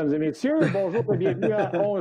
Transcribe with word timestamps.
Mesdames 0.00 0.14
et 0.14 0.26
messieurs, 0.28 0.58
bonjour 0.72 1.14
et 1.14 1.18
bienvenue 1.18 1.52
à 1.52 1.70
On 1.74 1.98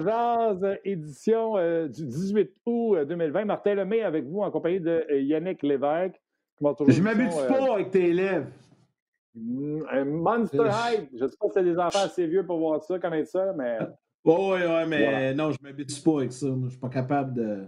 édition 0.86 1.58
euh, 1.58 1.90
du 1.90 2.06
18 2.06 2.50
août 2.66 2.96
2020. 2.96 3.42
Euh, 3.42 3.46
Martin 3.46 3.76
Lemay 3.76 4.04
avec 4.04 4.24
vous 4.26 4.40
en 4.40 4.50
compagnie 4.52 4.80
de 4.80 5.06
euh, 5.12 5.20
Yannick 5.20 5.62
Lévesque. 5.64 6.16
Je 6.62 7.02
m'habitue 7.02 7.36
pas 7.50 7.74
avec 7.74 7.92
tes 7.92 8.08
élèves. 8.12 8.48
Mm, 9.36 10.04
Monster 10.06 10.60
High. 10.60 11.10
Je 11.14 11.26
ne 11.26 11.28
sais 11.28 11.36
pas 11.38 11.48
si 11.48 11.54
c'est 11.56 11.64
des 11.64 11.78
enfants 11.78 12.06
assez 12.06 12.26
vieux 12.26 12.46
pour 12.46 12.60
voir 12.60 12.82
ça, 12.82 12.98
connaître 13.00 13.32
ça, 13.32 13.52
mais. 13.58 13.80
Oh, 14.24 14.54
oui, 14.54 14.62
oui, 14.66 14.88
mais 14.88 15.34
non, 15.34 15.52
je 15.52 15.58
ne 15.62 15.68
m'habitue 15.68 16.02
pas 16.02 16.20
avec 16.20 16.32
ça. 16.32 16.48
Je 16.48 16.54
ne 16.54 16.70
suis 16.70 16.80
pas 16.80 16.90
capable 16.90 17.34
de. 17.34 17.66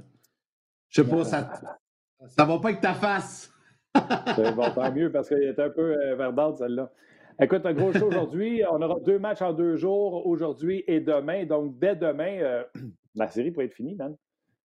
Je 0.87 1.01
sais 1.01 1.09
pas, 1.09 1.25
ça. 1.25 1.51
Ça 2.27 2.45
va 2.45 2.57
pas 2.57 2.69
avec 2.69 2.79
ta 2.79 2.93
face. 2.93 3.53
c'est 3.93 4.51
bon, 4.55 4.71
tant 4.71 4.93
mieux 4.93 5.11
parce 5.11 5.27
qu'elle 5.27 5.43
est 5.43 5.59
un 5.59 5.69
peu 5.69 6.15
verdante, 6.15 6.59
celle-là. 6.59 6.89
Écoute, 7.43 7.65
un 7.65 7.73
gros 7.73 7.91
show 7.91 8.05
aujourd'hui. 8.05 8.61
On 8.71 8.79
aura 8.83 8.99
deux 8.99 9.17
matchs 9.17 9.41
en 9.41 9.51
deux 9.51 9.75
jours, 9.75 10.27
aujourd'hui 10.27 10.83
et 10.85 10.99
demain. 10.99 11.43
Donc, 11.45 11.79
dès 11.79 11.95
demain, 11.95 12.37
euh, 12.39 12.63
la 13.15 13.29
série 13.29 13.49
pourrait 13.49 13.65
être 13.65 13.73
finie, 13.73 13.95
man. 13.95 14.15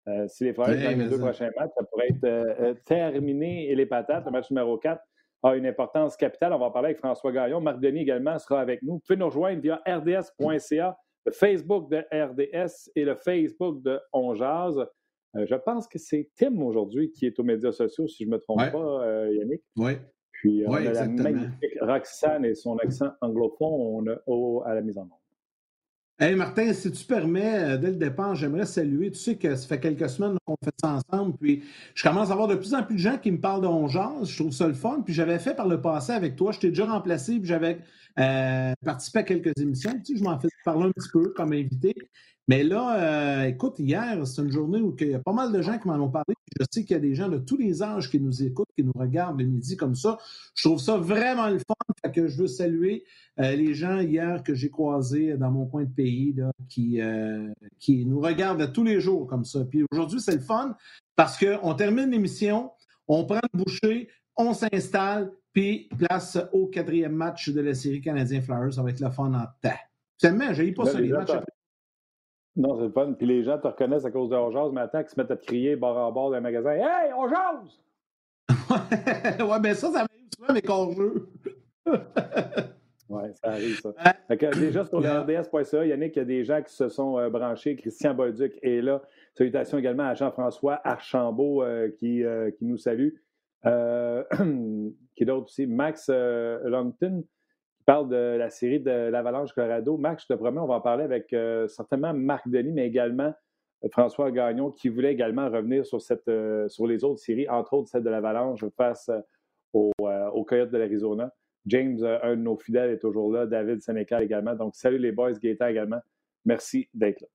Euh, 0.08 0.28
si 0.28 0.46
les 0.46 0.54
Frères 0.54 0.76
gagnent 0.76 1.00
les 1.00 1.10
deux 1.10 1.20
prochains 1.20 1.52
matchs, 1.56 1.70
ça 1.78 1.84
pourrait 1.86 2.08
être 2.10 2.24
euh, 2.24 2.74
terminé 2.86 3.70
et 3.70 3.76
les 3.76 3.86
patates. 3.86 4.26
Le 4.26 4.32
match 4.32 4.50
numéro 4.50 4.80
4 4.80 5.00
a 5.44 5.56
une 5.56 5.68
importance 5.68 6.18
capitale. 6.18 6.54
On 6.54 6.58
va 6.58 6.66
en 6.66 6.72
parler 6.72 6.88
avec 6.88 6.98
François 6.98 7.32
Gaillon. 7.32 7.62
Marc 7.62 7.80
Denis 7.80 8.02
également 8.02 8.40
sera 8.40 8.62
avec 8.62 8.82
nous. 8.82 8.94
Vous 8.94 9.02
pouvez 9.06 9.18
nous 9.18 9.28
rejoindre 9.28 9.62
via 9.62 9.84
rds.ca, 9.88 10.98
le 11.28 11.32
Facebook 11.32 11.92
de 11.92 11.98
RDS 12.12 12.90
et 12.96 13.06
le 13.06 13.14
Facebook 13.14 13.84
de 13.84 14.00
On 14.12 14.34
je 14.34 15.56
pense 15.56 15.88
que 15.88 16.00
c'est 16.00 16.30
Tim 16.36 16.62
aujourd'hui 16.62 17.12
qui 17.12 17.28
est 17.28 17.38
aux 17.40 17.44
médias 17.44 17.74
sociaux, 17.74 18.08
si 18.08 18.24
je 18.24 18.30
ne 18.30 18.36
me 18.36 18.40
trompe 18.40 18.72
pas, 18.72 19.28
Yannick. 19.30 19.62
Oui. 19.76 19.98
Puis 20.46 20.64
on 20.68 20.74
a 20.74 20.80
la 20.80 21.08
magnifique 21.08 21.78
Roxane 21.82 22.46
et 22.46 22.54
son 22.54 22.78
accent 22.78 23.10
anglophone 23.22 24.16
à 24.64 24.76
la 24.76 24.82
mise 24.82 24.98
en 25.00 25.02
œuvre. 25.02 25.20
Hey 26.20 26.36
Martin, 26.36 26.72
si 26.72 26.92
tu 26.92 27.04
permets, 27.04 27.74
euh, 27.74 27.78
dès 27.78 27.90
le 27.90 27.96
départ, 27.98 28.36
j'aimerais 28.36 28.68
saluer. 28.68 29.12
Tu 29.12 29.20
sais 29.20 29.36
que 29.36 29.56
ça 29.56 29.68
fait 29.68 29.80
quelques 29.80 30.08
semaines 30.08 30.38
qu'on 30.46 30.56
fait 30.64 30.74
ça 30.80 30.94
ensemble, 30.94 31.36
puis 31.38 31.64
je 31.94 32.04
commence 32.04 32.30
à 32.30 32.34
avoir 32.34 32.48
de 32.48 32.56
plus 32.56 32.74
en 32.74 32.84
plus 32.84 32.96
de 32.96 33.00
gens 33.00 33.18
qui 33.18 33.32
me 33.32 33.42
parlent 33.42 33.62
de 33.62 34.26
Je 34.26 34.38
trouve 34.38 34.54
ça 34.54 34.68
le 34.68 34.76
fun. 34.76 35.02
Puis 35.04 35.14
j'avais 35.14 35.40
fait 35.40 35.56
par 35.56 35.68
le 35.68 35.82
passé 35.82 36.14
avec 36.14 36.36
toi, 36.36 36.52
je 36.52 36.60
t'ai 36.60 36.70
déjà 36.70 36.86
remplacé, 36.86 37.40
puis 37.40 37.48
j'avais 37.48 37.80
euh, 38.20 38.74
participé 38.86 39.20
à 39.20 39.24
quelques 39.24 39.60
émissions. 39.60 39.92
Tu 40.06 40.14
sais, 40.14 40.20
je 40.20 40.24
m'en 40.24 40.40
fais 40.40 40.48
parler 40.64 40.86
un 40.86 40.92
petit 40.92 41.10
peu 41.12 41.34
comme 41.36 41.52
invité. 41.52 41.94
Mais 42.48 42.64
là, 42.64 43.42
euh, 43.42 43.48
écoute, 43.48 43.80
hier, 43.80 44.26
c'est 44.28 44.42
une 44.42 44.52
journée 44.52 44.80
où 44.80 44.96
il 45.00 45.08
y 45.10 45.16
a 45.16 45.20
pas 45.20 45.34
mal 45.34 45.52
de 45.52 45.62
gens 45.64 45.80
qui 45.80 45.88
m'en 45.88 45.96
ont 45.96 46.12
parlé. 46.12 46.36
Je 46.60 46.66
sais 46.70 46.84
qu'il 46.84 46.94
y 46.94 46.98
a 46.98 47.02
des 47.02 47.16
gens 47.16 47.28
de 47.28 47.40
tous 47.40 47.58
les 47.58 47.82
âges 47.82 48.10
qui 48.10 48.20
nous 48.20 48.44
écoutent, 48.44 48.70
qui 48.78 48.84
nous 48.84 48.94
regardent 48.96 49.40
le 49.40 49.48
midi 49.48 49.76
comme 49.76 49.96
ça. 49.96 50.20
Je 50.54 50.68
trouve 50.68 50.80
ça 50.80 50.98
vraiment 50.98 51.50
le 51.50 51.58
fun. 51.58 51.74
Fait 52.04 52.12
que 52.12 52.28
je 52.28 52.38
veux 52.38 52.48
saluer 52.48 53.04
euh, 53.40 53.56
les 53.56 53.74
gens 53.74 54.00
hier 54.00 54.44
que 54.44 54.54
j'ai 54.54 54.70
croisés 54.70 55.38
dans 55.38 55.50
mon 55.50 55.66
coin 55.66 55.86
de 55.86 55.90
pays 55.90 56.36
qui, 56.70 57.02
euh, 57.02 57.52
qui 57.80 58.06
nous 58.06 58.20
regardent 58.20 58.72
tous 58.72 58.84
les 58.84 59.00
jours 59.00 59.26
comme 59.26 59.44
ça. 59.44 59.66
Puis 59.66 59.84
aujourd'hui, 59.92 60.22
c'est 60.22 60.36
le 60.36 60.42
fun 60.42 60.78
parce 61.16 61.40
qu'on 61.40 61.74
termine 61.74 62.12
l'émission, 62.12 62.72
on 63.08 63.26
prend 63.26 63.40
le 63.54 63.64
boucher, 63.64 64.08
on 64.38 64.54
s'installe, 64.54 65.32
puis 65.52 65.90
place 65.98 66.38
au 66.54 66.68
quatrième 66.68 67.14
match 67.14 67.50
de 67.50 67.62
la 67.62 67.74
série 67.74 68.02
Canadien 68.02 68.42
Flowers. 68.42 68.74
Ça 68.74 68.84
va 68.84 68.92
être 68.92 69.00
le 69.00 69.10
fun 69.10 69.34
en 69.34 69.46
temps. 69.64 69.80
Finalement, 70.20 70.54
j'ai 70.54 70.72
pas 70.74 70.86
ça 70.86 71.00
les 71.00 71.10
matchs 71.10 71.32
non, 72.56 72.78
c'est 72.78 72.84
le 72.84 72.92
fun. 72.92 73.14
Puis 73.14 73.28
les 73.28 73.44
gens 73.44 73.58
te 73.58 73.68
reconnaissent 73.68 74.06
à 74.06 74.12
cause 74.12 74.30
de 74.30 74.36
Jase, 74.52 74.72
mais 74.72 74.82
attends 74.82 75.02
qu'ils 75.02 75.10
se 75.10 75.20
mettent 75.20 75.32
à 75.32 75.36
te 75.36 75.46
crier 75.46 75.76
bord 75.76 75.98
en 75.98 76.12
bord 76.12 76.32
d'un 76.32 76.40
magasin 76.40 76.72
Hey, 76.72 77.12
on 77.16 77.28
jase! 77.28 77.82
ouais, 79.40 79.60
mais 79.62 79.74
ça, 79.74 79.92
ça 79.92 80.06
m'arrive 80.06 80.30
souvent 80.36 80.50
avec 80.50 80.68
jeu. 80.96 81.30
oui, 83.10 83.24
ça 83.34 83.52
arrive, 83.52 83.80
ça. 83.82 83.94
déjà 84.52 84.86
sur 84.86 85.02
le 85.02 85.10
RDS.ca, 85.10 85.86
Yannick, 85.86 86.16
il 86.16 86.20
y 86.20 86.22
a 86.22 86.26
des 86.26 86.44
gens 86.44 86.62
qui 86.62 86.74
se 86.74 86.88
sont 86.90 87.20
euh, 87.20 87.30
branchés. 87.30 87.76
Christian 87.76 88.14
Bolduc 88.14 88.58
est 88.62 88.82
là. 88.82 89.02
Salutations 89.34 89.78
également 89.78 90.04
à 90.04 90.14
Jean-François 90.14 90.80
Archambault 90.84 91.64
euh, 91.64 91.90
qui, 92.00 92.24
euh, 92.24 92.52
qui 92.52 92.66
nous 92.66 92.78
salue. 92.78 93.10
qui 93.66 95.24
est 95.24 95.26
d'autre 95.26 95.46
aussi? 95.48 95.66
Max 95.66 96.10
Longton 96.10 97.24
parle 97.86 98.10
de 98.10 98.38
la 98.38 98.50
série 98.50 98.80
de 98.80 98.90
l'Avalanche 99.10 99.54
Colorado. 99.54 99.98
Max, 99.98 100.24
je 100.24 100.34
te 100.34 100.38
promets, 100.38 100.60
on 100.60 100.68
va 100.68 100.76
en 100.76 100.82
parler 100.82 101.04
avec 101.04 101.32
euh, 101.34 101.68
certainement 101.68 102.14
Marc 102.14 102.48
Denis, 102.48 102.72
mais 102.72 102.88
également 102.88 103.34
euh, 103.84 103.90
François 103.92 104.32
Gagnon, 104.32 104.72
qui 104.72 104.90
voulait 104.90 105.14
également 105.14 105.50
revenir 105.50 105.86
sur, 105.86 106.02
cette, 106.02 106.28
euh, 106.28 106.68
sur 106.68 106.88
les 106.88 107.04
autres 107.04 107.20
séries, 107.20 107.48
entre 107.48 107.74
autres 107.74 107.90
celle 107.90 108.04
de 108.04 108.10
l'Avalanche 108.10 108.66
face 108.76 109.12
au, 109.74 109.92
au 110.00 110.44
Coyote 110.44 110.72
de 110.72 110.78
l'Arizona. 110.78 111.32
James, 111.68 112.04
un 112.22 112.36
de 112.36 112.42
nos 112.42 112.58
fidèles, 112.58 112.92
est 112.92 113.00
toujours 113.00 113.32
là. 113.32 113.46
David 113.46 113.82
Sénécal 113.82 114.24
également. 114.24 114.56
Donc, 114.56 114.76
salut 114.76 115.00
les 115.00 115.12
boys, 115.12 115.34
Gaëtan 115.34 115.68
également. 115.68 116.00
Merci 116.46 116.88
d'être 116.94 117.22
là. 117.22 117.28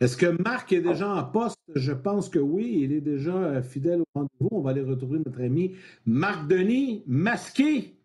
Est-ce 0.00 0.16
que 0.16 0.40
Marc 0.42 0.72
est 0.72 0.80
déjà 0.80 1.12
en 1.12 1.24
poste? 1.24 1.58
Je 1.74 1.92
pense 1.92 2.28
que 2.28 2.38
oui. 2.38 2.80
Il 2.82 2.92
est 2.92 3.00
déjà 3.00 3.60
fidèle 3.62 4.02
au 4.02 4.04
rendez-vous. 4.14 4.48
On 4.52 4.60
va 4.60 4.70
aller 4.70 4.82
retrouver 4.82 5.18
notre 5.18 5.40
ami 5.40 5.74
Marc 6.04 6.46
Denis, 6.46 7.02
masqué. 7.06 7.95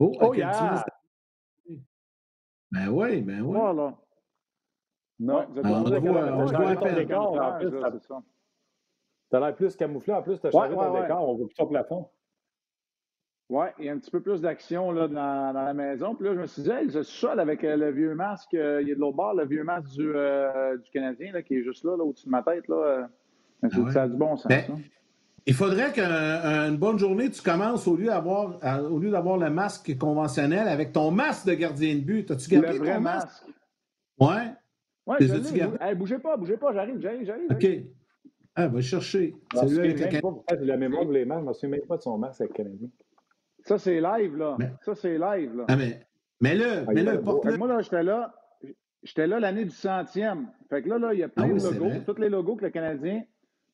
Oh, 0.00 0.12
oh 0.20 0.34
yeah! 0.34 0.84
Ben 2.72 2.88
oui, 2.88 3.20
ben 3.20 3.42
oui. 3.42 3.58
Voilà. 3.58 3.94
Non, 5.18 5.46
vous 5.50 5.58
êtes 5.58 5.66
on 5.66 5.82
voit, 5.82 6.32
on 6.32 6.44
voit 6.46 6.76
ton 6.76 6.94
décor. 6.94 7.40
En 7.40 7.58
plus, 7.58 7.70
tu 9.30 9.36
as 9.36 9.40
l'air 9.40 9.54
plus 9.54 9.76
camouflé. 9.76 10.14
En 10.14 10.22
plus, 10.22 10.40
tu 10.40 10.46
as 10.46 10.50
changé 10.50 10.74
ton 10.74 11.00
décor. 11.00 11.28
On 11.28 11.36
voit 11.36 11.46
plus 11.46 11.54
ton 11.54 11.66
plafond. 11.66 12.08
Oui, 13.50 13.66
il 13.80 13.86
y 13.86 13.88
a 13.88 13.92
un 13.92 13.98
petit 13.98 14.12
peu 14.12 14.22
plus 14.22 14.40
d'action 14.40 14.92
dans, 14.92 15.08
dans, 15.08 15.52
la 15.52 15.74
maison. 15.74 16.14
Puis 16.14 16.24
là, 16.24 16.34
je 16.34 16.40
me 16.40 16.46
suis 16.46 16.62
dit, 16.62 16.70
hey, 16.70 16.88
je 16.88 17.00
suis 17.00 17.18
seul 17.18 17.40
avec 17.40 17.64
euh, 17.64 17.76
le 17.76 17.90
vieux 17.90 18.14
masque. 18.14 18.54
Euh, 18.54 18.80
il 18.80 18.88
y 18.88 18.92
a 18.92 18.94
de 18.94 19.00
l'autre 19.00 19.16
bord, 19.16 19.34
le 19.34 19.44
vieux 19.44 19.64
masque 19.64 19.90
du, 19.90 20.12
euh, 20.14 20.78
du 20.78 20.88
Canadien 20.92 21.32
là, 21.32 21.42
qui 21.42 21.56
est 21.56 21.64
juste 21.64 21.82
là, 21.82 21.96
là 21.96 22.04
au-dessus 22.04 22.26
de 22.26 22.30
ma 22.30 22.44
tête. 22.44 22.68
Là. 22.68 23.08
Ah 23.62 23.68
ça 23.90 24.04
a 24.04 24.08
du 24.08 24.16
bon 24.16 24.36
sens. 24.36 24.46
Ben, 24.46 24.64
ça. 24.64 24.72
Il 25.46 25.54
faudrait 25.54 25.92
qu'une 25.92 26.76
bonne 26.76 26.98
journée, 26.98 27.30
tu 27.30 27.42
commences 27.42 27.86
au 27.88 27.96
lieu 27.96 28.06
d'avoir 28.06 28.58
au 28.90 28.98
lieu 28.98 29.10
d'avoir 29.10 29.38
le 29.38 29.50
masque 29.50 29.96
conventionnel 29.98 30.68
avec 30.68 30.92
ton 30.92 31.10
masque 31.10 31.46
de 31.46 31.54
gardien 31.54 31.94
de 31.94 32.00
but. 32.00 32.30
As-tu 32.30 32.50
gardé 32.50 32.72
le 32.72 32.78
vrai 32.78 33.00
masque? 33.00 33.44
Ouais. 34.18 34.52
Ouais, 35.06 35.16
je 35.20 35.34
l'ai. 35.34 35.94
bougez 35.94 36.18
pas, 36.18 36.36
bougez 36.36 36.56
pas, 36.56 36.72
j'arrive, 36.72 37.00
j'arrive, 37.00 37.24
j'arrive. 37.24 37.50
OK. 37.50 37.66
Ah, 38.54 38.68
va 38.68 38.80
chercher. 38.80 39.34
C'est 39.54 39.66
lui 39.66 39.78
avec 39.90 40.22
la 40.60 40.76
mémoire 40.76 41.06
de 41.06 41.12
les 41.12 41.24
masques, 41.24 41.40
je 41.40 41.44
ne 41.44 41.48
me 41.48 41.54
souviens 41.54 41.70
même 41.70 41.86
pas 41.86 41.96
de 41.96 42.02
son 42.02 42.18
masque 42.18 42.42
avec 42.42 42.52
Canadien. 42.52 42.88
Ça, 43.64 43.78
c'est 43.78 44.00
live, 44.00 44.36
là. 44.36 44.56
Ça, 44.82 44.94
c'est 44.94 45.18
live, 45.18 45.56
là. 45.56 45.64
Ah, 45.68 45.76
mais, 45.76 46.00
mais 46.40 46.54
là, 46.54 46.84
mais 46.92 47.02
là, 47.02 47.16
porte 47.18 47.44
Moi, 47.56 47.68
là, 47.68 47.80
j'étais 47.80 48.02
là. 48.02 48.34
J'étais 49.02 49.26
là 49.26 49.40
l'année 49.40 49.64
du 49.64 49.74
centième. 49.74 50.48
Fait 50.68 50.82
que 50.82 50.88
là, 50.90 50.98
là, 50.98 51.14
il 51.14 51.20
y 51.20 51.22
a 51.22 51.28
plein 51.28 51.50
ah 51.50 51.54
de 51.54 51.78
logos. 51.78 52.00
Tous 52.06 52.20
les 52.20 52.28
logos 52.28 52.56
que 52.56 52.66
le 52.66 52.70
Canadien 52.70 53.22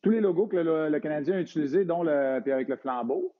tous 0.06 0.12
les 0.12 0.20
logos 0.20 0.46
que 0.46 0.56
le, 0.56 0.98
Canadien 1.00 1.34
a 1.34 1.40
utilisés, 1.40 1.84
dont 1.84 2.04
le, 2.04 2.40
puis 2.40 2.52
avec 2.52 2.68
le 2.68 2.76
flambeau, 2.76 3.34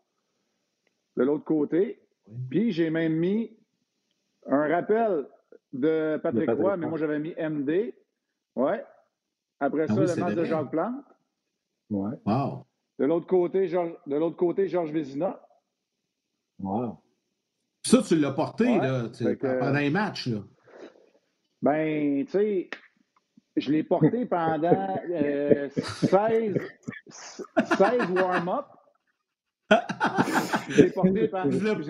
de 1.17 1.23
l'autre 1.23 1.45
côté. 1.45 2.03
Puis 2.51 2.73
j'ai 2.73 2.91
même 2.91 3.15
mis 3.15 3.57
un 4.47 4.67
rappel 4.69 5.29
de 5.73 6.19
Patrick, 6.21 6.51
Roy, 6.51 6.77
mais 6.77 6.89
moi 6.89 6.99
j'avais 6.99 7.21
mis 7.21 7.35
MD. 7.39 7.95
Ouais. 8.57 8.85
Après 9.61 9.87
ah 9.89 9.95
ça, 9.95 10.15
le 10.15 10.21
match 10.21 10.35
de 10.35 10.45
Jacques 10.45 10.71
Plante. 10.71 11.05
Ouais. 11.91 12.17
Wow. 12.27 12.67
De 12.99 13.05
l'autre 13.05 13.27
côté, 13.27 13.69
Georges, 13.69 13.97
de 14.07 14.17
l'autre 14.17 14.37
côté, 14.37 14.67
Georges 14.67 14.91
Vézina. 14.91 15.41
Wow. 16.59 16.99
Ça, 17.85 18.03
tu 18.03 18.17
l'as 18.17 18.33
porté 18.33 18.79
là, 18.79 19.05
pendant 19.41 19.79
les 19.79 19.91
matchs. 19.91 20.27
Là. 20.27 20.41
Ben, 21.63 22.25
tu 22.25 22.33
sais, 22.33 22.71
je 23.57 23.73
l'ai 23.73 23.83
porté 23.83 24.27
pendant 24.27 25.01
16, 25.09 26.59
euh, 26.75 28.07
warm-up. 28.15 28.67
Je 30.69 30.83
l'ai 30.83 30.91
porté, 30.91 31.29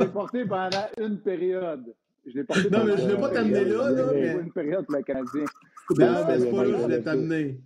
porté, 0.07 0.45
pendant 0.45 0.87
une 0.99 1.21
période. 1.21 1.95
Je 2.25 2.39
l'ai 2.39 2.45
porté 2.45 2.71
non, 2.71 2.85
mais 2.85 2.97
je 2.97 3.03
ne 3.03 3.13
l'ai 3.13 3.21
pas 3.21 3.31
t'amener 3.31 3.65
là. 3.65 3.91
là 3.91 4.07
mais... 4.13 4.33
Une 4.33 4.53
période 4.53 4.87
pour 4.87 4.97
le 4.97 5.03
Canadien. 5.03 5.45
Non, 5.91 6.27
mais 6.27 6.39
c'est 6.39 6.51
pas 6.51 6.65
là 6.65 6.71
que 6.71 6.83
je 6.83 6.89
l'ai 6.89 7.03
t'amener. 7.03 7.61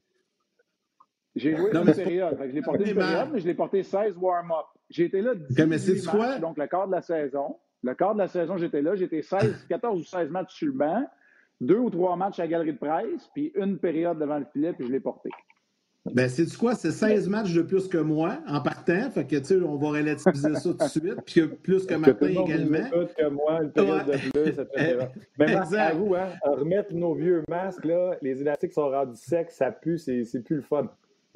J'ai 1.36 1.56
joué 1.56 1.70
une 1.72 1.84
période. 1.84 2.38
je 2.40 2.52
l'ai 2.52 2.62
porté 2.62 2.90
une 2.90 2.96
période, 2.96 3.28
mais 3.32 3.40
je 3.40 3.46
l'ai 3.46 3.54
porté 3.54 3.82
16 3.82 4.16
warm-up. 4.16 4.66
J'ai 4.88 5.04
été 5.04 5.20
là 5.20 5.34
18 5.34 5.66
matchs, 6.14 6.40
donc 6.40 6.58
le 6.58 6.66
quart 6.66 6.86
de 6.86 6.92
la 6.92 7.02
saison. 7.02 7.56
Le 7.82 7.94
quart 7.94 8.14
de 8.14 8.18
la 8.18 8.28
saison, 8.28 8.56
j'étais 8.56 8.82
là. 8.82 8.94
J'étais 8.94 9.22
16, 9.22 9.66
14 9.68 10.00
ou 10.00 10.04
16 10.04 10.30
matchs 10.30 10.54
sur 10.54 10.66
le 10.66 10.72
banc 10.72 11.06
deux 11.60 11.78
ou 11.78 11.90
trois 11.90 12.16
matchs 12.16 12.38
à 12.38 12.44
la 12.44 12.48
galerie 12.48 12.72
de 12.72 12.78
presse, 12.78 13.28
puis 13.34 13.52
une 13.54 13.78
période 13.78 14.18
devant 14.18 14.38
le 14.38 14.46
filet, 14.52 14.72
puis 14.72 14.86
je 14.86 14.92
l'ai 14.92 15.00
porté. 15.00 15.30
Ben, 16.06 16.30
c'est 16.30 16.46
quoi? 16.56 16.74
C'est 16.74 16.92
16 16.92 17.28
matchs 17.28 17.52
de 17.52 17.60
plus 17.60 17.86
que 17.86 17.98
moi 17.98 18.38
en 18.48 18.62
partant. 18.62 19.10
Fait 19.10 19.26
que, 19.26 19.36
tu 19.36 19.44
sais, 19.44 19.56
on 19.60 19.76
va 19.76 19.88
relativiser 19.88 20.54
ça 20.54 20.60
tout 20.62 20.72
de 20.72 20.84
suite. 20.84 21.22
Puis 21.26 21.46
plus 21.46 21.86
que 21.86 21.94
Martin 21.94 22.26
également. 22.26 22.88
Plus 22.88 23.14
que 23.14 23.28
moi, 23.28 23.62
une 23.62 23.70
période 23.70 24.06
de 24.06 24.30
plus, 24.30 24.48
etc. 24.48 25.06
Mais 25.38 25.54
à 25.54 25.92
vous, 25.92 26.14
hein, 26.14 26.28
remettre 26.42 26.94
nos 26.94 27.14
vieux 27.14 27.44
masques, 27.48 27.84
là, 27.84 28.16
les 28.22 28.40
élastiques 28.40 28.72
sont 28.72 28.88
rendus 28.88 29.20
secs, 29.20 29.50
ça 29.50 29.70
pue, 29.70 29.98
c'est 29.98 30.42
plus 30.42 30.56
le 30.56 30.62
fun. 30.62 30.88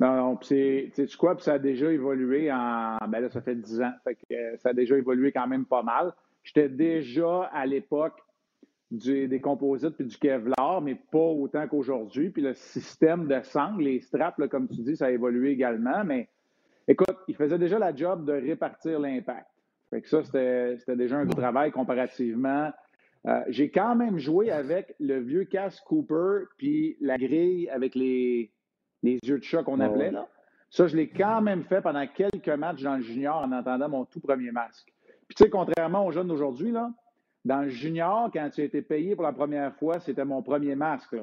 non, 0.00 0.16
non, 0.16 0.36
puis 0.36 0.90
tu 0.94 1.06
quoi? 1.18 1.34
Puis 1.34 1.44
ça 1.44 1.54
a 1.54 1.58
déjà 1.58 1.92
évolué 1.92 2.50
en. 2.50 2.96
Ben 3.08 3.20
là, 3.20 3.28
ça 3.28 3.42
fait 3.42 3.54
10 3.54 3.82
ans. 3.82 3.92
Fait 4.04 4.14
que 4.14 4.34
euh, 4.34 4.56
ça 4.56 4.70
a 4.70 4.72
déjà 4.72 4.96
évolué 4.96 5.32
quand 5.32 5.46
même 5.46 5.66
pas 5.66 5.82
mal. 5.82 6.14
J'étais 6.42 6.70
déjà 6.70 7.42
à 7.52 7.66
l'époque 7.66 8.22
des 8.90 9.40
composites 9.40 9.90
puis 9.90 10.06
du 10.06 10.16
Kevlar, 10.16 10.80
mais 10.80 10.94
pas 10.94 11.18
autant 11.18 11.66
qu'aujourd'hui. 11.68 12.30
Puis 12.30 12.42
le 12.42 12.54
système 12.54 13.26
de 13.26 13.40
sangle, 13.42 13.84
les 13.84 14.00
straps, 14.00 14.40
comme 14.48 14.68
tu 14.68 14.80
dis, 14.82 14.96
ça 14.96 15.06
a 15.06 15.10
évolué 15.10 15.50
également. 15.50 16.04
Mais 16.04 16.28
écoute, 16.86 17.16
il 17.28 17.36
faisait 17.36 17.58
déjà 17.58 17.78
la 17.78 17.94
job 17.94 18.24
de 18.24 18.32
répartir 18.32 18.98
l'impact. 18.98 19.46
Fait 19.90 20.02
que 20.02 20.08
ça, 20.08 20.22
c'était 20.22 20.96
déjà 20.96 21.18
un 21.18 21.26
travail 21.26 21.70
comparativement. 21.70 22.70
Euh, 23.26 23.42
j'ai 23.48 23.70
quand 23.70 23.94
même 23.94 24.18
joué 24.18 24.50
avec 24.50 24.94
le 25.00 25.18
vieux 25.18 25.44
casque 25.44 25.82
Cooper 25.84 26.44
puis 26.56 26.96
la 27.00 27.18
grille 27.18 27.68
avec 27.70 27.94
les, 27.94 28.50
les 29.02 29.18
yeux 29.22 29.38
de 29.38 29.44
chat 29.44 29.62
qu'on 29.62 29.80
appelait. 29.80 30.10
Là. 30.10 30.28
Ça, 30.70 30.86
je 30.86 30.96
l'ai 30.96 31.08
quand 31.08 31.40
même 31.40 31.64
fait 31.64 31.80
pendant 31.80 32.06
quelques 32.06 32.48
matchs 32.48 32.82
dans 32.82 32.96
le 32.96 33.02
junior 33.02 33.36
en 33.36 33.52
entendant 33.52 33.88
mon 33.88 34.04
tout 34.04 34.20
premier 34.20 34.52
masque. 34.52 34.92
Puis 35.26 35.34
tu 35.34 35.44
sais, 35.44 35.50
contrairement 35.50 36.06
aux 36.06 36.12
jeunes 36.12 36.28
d'aujourd'hui, 36.28 36.70
là, 36.70 36.90
dans 37.48 37.62
le 37.62 37.70
junior, 37.70 38.28
quand 38.30 38.50
tu 38.50 38.60
as 38.60 38.64
été 38.64 38.82
payé 38.82 39.14
pour 39.14 39.24
la 39.24 39.32
première 39.32 39.74
fois, 39.76 39.98
c'était 40.00 40.26
mon 40.26 40.42
premier 40.42 40.74
masque. 40.74 41.16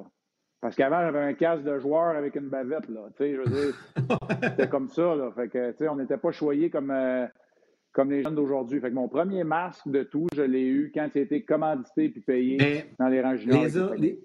Parce 0.60 0.76
qu'avant, 0.76 1.00
j'avais 1.02 1.20
un 1.20 1.34
casque 1.34 1.64
de 1.64 1.78
joueur 1.78 2.16
avec 2.16 2.36
une 2.36 2.50
bavette. 2.50 2.90
Là. 2.90 3.02
Tu 3.16 3.24
sais, 3.24 3.36
je 3.36 3.42
veux 3.42 3.46
dire, 3.46 3.76
c'était 4.42 4.68
comme 4.68 4.90
ça. 4.90 5.14
Là. 5.16 5.32
Fait 5.36 5.48
que, 5.48 5.72
tu 5.72 5.78
sais, 5.78 5.88
on 5.88 5.96
n'était 5.96 6.18
pas 6.18 6.32
choyé 6.32 6.72
comme, 6.72 6.90
euh, 6.90 7.28
comme 7.92 8.10
les 8.10 8.24
jeunes 8.24 8.34
d'aujourd'hui. 8.34 8.80
Fait 8.80 8.90
que 8.90 8.96
mon 8.96 9.08
premier 9.08 9.44
masque 9.44 9.88
de 9.88 10.02
tout, 10.02 10.26
je 10.36 10.42
l'ai 10.42 10.66
eu 10.66 10.92
quand 10.92 11.08
il 11.14 11.20
a 11.20 11.22
été 11.22 11.44
commandité 11.44 12.10
puis 12.10 12.22
payé 12.22 12.86
dans 12.98 13.08
les 13.08 13.22
rangs 13.22 13.36
juniors. 13.36 13.94
Les, 13.96 14.20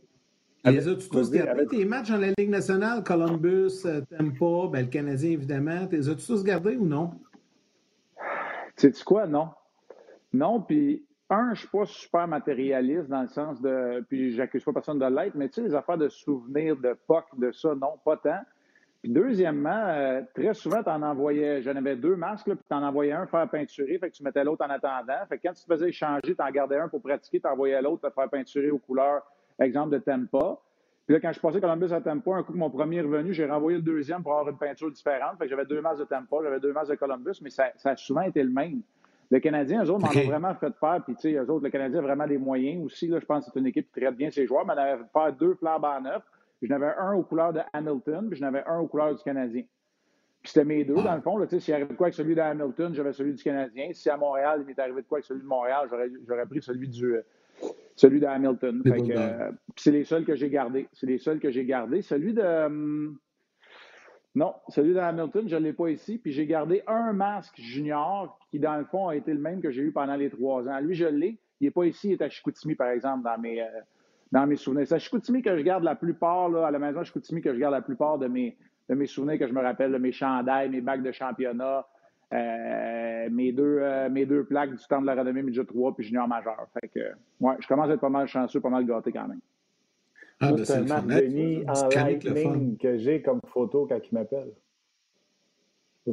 les 0.65 0.89
as-tu 0.89 1.07
tous 1.11 1.31
gardés 1.31 1.67
tes 1.67 1.85
matchs 1.85 2.09
dans 2.09 2.17
la 2.17 2.33
Ligue 2.39 2.49
nationale, 2.49 3.05
Columbus, 3.05 3.85
euh, 3.85 4.01
Tampa, 4.09 4.71
ben, 4.73 4.87
le 4.87 4.91
Canadien 4.91 5.33
évidemment, 5.33 5.87
les 5.93 6.09
as-tu 6.09 6.27
tous 6.27 6.45
gardés 6.45 6.77
ou 6.77 6.87
non? 6.87 7.11
Tu 8.79 8.91
sais 8.91 9.05
quoi? 9.05 9.27
Non. 9.27 9.51
Non, 10.33 10.63
puis 10.63 11.05
un, 11.31 11.55
je 11.55 11.61
suis 11.61 11.69
pas 11.69 11.87
super 11.87 12.29
matérialiste 12.29 13.09
dans 13.09 13.23
le 13.23 13.29
sens 13.29 13.61
de. 13.61 14.05
Puis 14.09 14.33
j'accuse 14.33 14.65
pas 14.65 14.73
personne 14.73 14.99
de 14.99 15.07
l'être, 15.07 15.35
mais 15.35 15.49
tu 15.49 15.55
sais, 15.55 15.63
les 15.63 15.75
affaires 15.75 15.99
de 15.99 16.09
souvenirs, 16.09 16.77
de 16.77 16.97
POC, 17.07 17.25
de 17.39 17.53
ça, 17.53 17.75
non, 17.75 17.99
pas 18.05 18.17
tant. 18.17 18.41
Puis 19.03 19.11
deuxièmement, 19.11 19.87
euh, 19.87 20.21
très 20.35 20.53
souvent, 20.53 20.83
tu 20.83 20.91
en 20.91 21.03
envoyais, 21.03 21.63
j'en 21.63 21.75
avais 21.75 21.97
deux 21.97 22.17
masques, 22.17 22.45
puis 22.45 22.65
tu 22.69 22.75
en 22.75 22.83
envoyais 22.83 23.13
un 23.13 23.27
faire 23.27 23.49
peinturer, 23.49 23.99
fait 23.99 24.11
que 24.11 24.15
tu 24.15 24.23
mettais 24.23 24.45
l'autre 24.45 24.65
en 24.65 24.69
attendant. 24.69 25.25
Fait 25.29 25.39
que 25.39 25.49
quand 25.49 25.55
tu 25.55 25.65
te 25.65 25.73
faisais 25.73 25.89
échanger, 25.89 26.35
tu 26.37 26.43
en 26.43 26.51
gardais 26.51 26.79
un 26.79 26.89
pour 26.89 27.01
pratiquer, 27.01 27.41
tu 27.41 27.49
envoyais 27.49 27.81
l'autre 27.81 28.03
pour 28.03 28.13
faire 28.13 28.29
peinturer 28.29 28.71
aux 28.71 28.79
couleurs, 28.79 29.23
exemple 29.59 29.93
de 29.93 29.99
Tempa. 29.99 30.59
Puis 31.07 31.15
là, 31.15 31.21
quand 31.21 31.33
je 31.33 31.41
passais 31.41 31.61
Columbus 31.61 31.93
à 31.95 32.01
Tempa, 32.03 32.31
un 32.33 32.43
coup 32.43 32.53
que 32.53 32.59
mon 32.59 32.71
premier 32.71 32.99
est 32.99 33.03
revenu, 33.03 33.33
j'ai 33.33 33.47
renvoyé 33.47 33.79
le 33.79 33.83
deuxième 33.83 34.23
pour 34.23 34.33
avoir 34.33 34.51
une 34.51 34.59
peinture 34.59 34.91
différente. 34.91 35.39
Fait 35.39 35.45
que 35.45 35.51
j'avais 35.51 35.65
deux 35.65 35.81
masques 35.81 36.01
de 36.01 36.05
Tempa, 36.05 36.37
j'avais 36.43 36.61
deux 36.61 36.73
masques 36.73 36.91
de 36.91 36.97
Columbus, 36.97 37.41
mais 37.43 37.51
ça, 37.51 37.73
ça 37.77 37.91
a 37.91 37.97
souvent 37.97 38.23
été 38.23 38.43
le 38.43 38.51
même. 38.51 38.83
Le 39.31 39.39
Canadien, 39.39 39.85
eux 39.85 39.91
autres, 39.91 40.01
m'en 40.01 40.21
ont 40.21 40.27
vraiment 40.27 40.55
fait 40.55 40.73
faire. 40.81 41.03
Puis, 41.05 41.15
tu 41.15 41.21
sais, 41.23 41.33
eux 41.35 41.51
autres, 41.51 41.65
le 41.65 41.71
Canadien 41.71 42.01
a 42.01 42.03
vraiment 42.03 42.27
des 42.27 42.39
moyens 42.39 42.85
aussi. 42.85 43.07
Là, 43.07 43.21
je 43.21 43.27
pense 43.27 43.47
que 43.47 43.53
c'est 43.53 43.61
une 43.61 43.67
équipe 43.67 43.87
qui 43.93 44.01
traite 44.01 44.17
bien 44.17 44.31
ses 44.31 44.47
joueurs. 44.47 44.67
Mais 44.67 44.75
on 44.75 44.79
avait 44.79 44.99
fait 44.99 45.11
faire 45.13 45.33
deux 45.35 45.55
flambants 45.55 46.01
neufs. 46.01 46.23
Puis, 46.59 46.69
j'en 46.69 46.77
avais 46.77 46.93
un 46.99 47.15
aux 47.15 47.23
couleurs 47.23 47.53
de 47.53 47.61
Hamilton, 47.73 48.29
puis 48.29 48.39
j'en 48.39 48.49
avais 48.49 48.65
un 48.67 48.81
aux 48.81 48.89
couleurs 48.89 49.15
du 49.15 49.23
Canadien. 49.23 49.63
Puis, 50.43 50.53
c'était 50.53 50.65
mes 50.65 50.85
deux, 50.85 50.95
dans 50.95 51.15
le 51.15 51.21
fond. 51.21 51.37
Là, 51.37 51.47
s'il 51.49 51.73
arrivait 51.73 51.91
de 51.91 51.95
quoi 51.95 52.07
avec 52.07 52.15
celui 52.15 52.35
de 52.35 52.41
Hamilton, 52.41 52.93
j'avais 52.93 53.13
celui 53.13 53.35
du 53.35 53.43
Canadien. 53.43 53.91
Si 53.93 54.11
à 54.11 54.17
Montréal, 54.17 54.61
il 54.63 54.67
m'est 54.67 54.79
arrivé 54.79 55.03
de 55.03 55.07
quoi 55.07 55.19
avec 55.19 55.27
celui 55.27 55.43
de 55.43 55.47
Montréal, 55.47 55.89
j'aurais 56.27 56.47
pris 56.47 56.61
celui 56.61 56.89
du. 56.89 57.15
celui 57.95 58.19
de 58.19 58.27
Hamilton. 58.27 58.83
Fait 58.85 59.01
que, 59.01 59.13
euh, 59.17 59.53
c'est 59.77 59.93
les 59.93 60.05
seuls 60.05 60.25
que 60.25 60.35
j'ai 60.35 60.51
gardés. 60.51 60.89
C'est 60.93 61.07
les 61.07 61.19
seuls 61.19 61.39
que 61.39 61.51
j'ai 61.51 61.65
gardés. 61.65 62.03
Celui 62.03 62.35
de. 62.35 62.43
Hum, 62.43 63.17
non, 64.35 64.55
celui 64.69 64.95
de 64.95 64.99
Hamilton, 64.99 65.49
je 65.49 65.57
ne 65.57 65.63
l'ai 65.63 65.73
pas 65.73 65.89
ici. 65.89 66.19
Puis 66.19 66.33
j'ai 66.33 66.47
gardé 66.47 66.83
un 66.87 67.13
masque 67.13 67.57
junior 67.59 68.39
qui, 68.51 68.61
dans 68.61 68.77
le 68.77 68.85
fond, 68.85 69.09
a 69.09 69.17
été 69.17 69.33
le 69.33 69.41
même 69.41 69.61
que 69.61 69.71
j'ai 69.71 69.83
eu 69.83 69.93
pendant 69.93 70.15
les 70.15 70.31
trois 70.31 70.69
ans. 70.69 70.81
Lui, 70.81 70.95
je 70.95 71.07
l'ai. 71.07 71.39
Il 71.61 71.65
n'est 71.65 71.71
pas 71.73 71.85
ici, 71.85 72.09
il 72.09 72.13
est 72.13 72.23
à 72.23 72.29
Chicoutimi, 72.29 72.75
par 72.75 72.89
exemple, 72.89 73.25
dans 73.25 73.39
mes, 73.39 73.61
euh, 73.61 73.67
dans 74.33 74.47
mes 74.47 74.57
souvenirs. 74.57 74.87
C'est 74.87 74.95
à 74.95 74.99
Chicoutimi 74.99 75.43
que 75.43 75.57
je 75.57 75.63
garde 75.63 75.83
la 75.83 75.95
plupart, 75.95 76.49
là, 76.49 76.69
à 76.69 76.71
la 76.71 76.79
maison 76.79 77.01
à 77.01 77.05
Chicoutimi, 77.05 77.43
que 77.43 77.53
je 77.53 77.59
garde 77.59 77.75
la 77.75 77.83
plupart 77.83 78.19
de 78.19 78.29
mes, 78.29 78.57
de 78.89 78.95
mes 78.95 79.07
souvenirs 79.07 79.39
que 79.39 79.47
je 79.47 79.53
me 79.53 79.61
rappelle, 79.61 79.93
de 79.93 79.99
mes 79.99 80.13
chandails, 80.13 80.71
mes 80.71 80.81
bacs 80.81 81.03
de 81.03 81.13
championnat, 81.13 81.87
euh, 82.33 83.29
mes, 83.31 83.53
deux, 83.53 83.79
euh, 83.81 84.09
mes 84.09 84.25
deux 84.25 84.45
plaques 84.45 84.75
du 84.75 84.85
temps 84.87 85.01
de 85.01 85.07
la 85.07 85.17
renommée 85.17 85.43
midget 85.43 85.65
3 85.65 85.95
puis 85.95 86.05
junior 86.05 86.29
majeur. 86.29 86.67
Fait 86.81 86.89
que, 86.89 87.01
ouais, 87.41 87.55
je 87.59 87.67
commence 87.67 87.91
à 87.91 87.95
être 87.95 88.01
pas 88.01 88.09
mal 88.09 88.29
chanceux, 88.29 88.61
pas 88.61 88.71
mal 88.71 88.87
gâté 88.87 89.11
quand 89.11 89.27
même. 89.27 89.41
Ah, 90.41 90.53
ben, 90.53 90.65
c'est 90.65 90.81
Marc 90.81 91.07
Denis 91.07 91.63
en 91.69 91.89
lightning 91.89 92.79
que 92.79 92.97
j'ai 92.97 93.21
comme 93.21 93.41
photo 93.47 93.87
quand 93.87 94.01
il 94.11 94.15
m'appelle. 94.15 94.53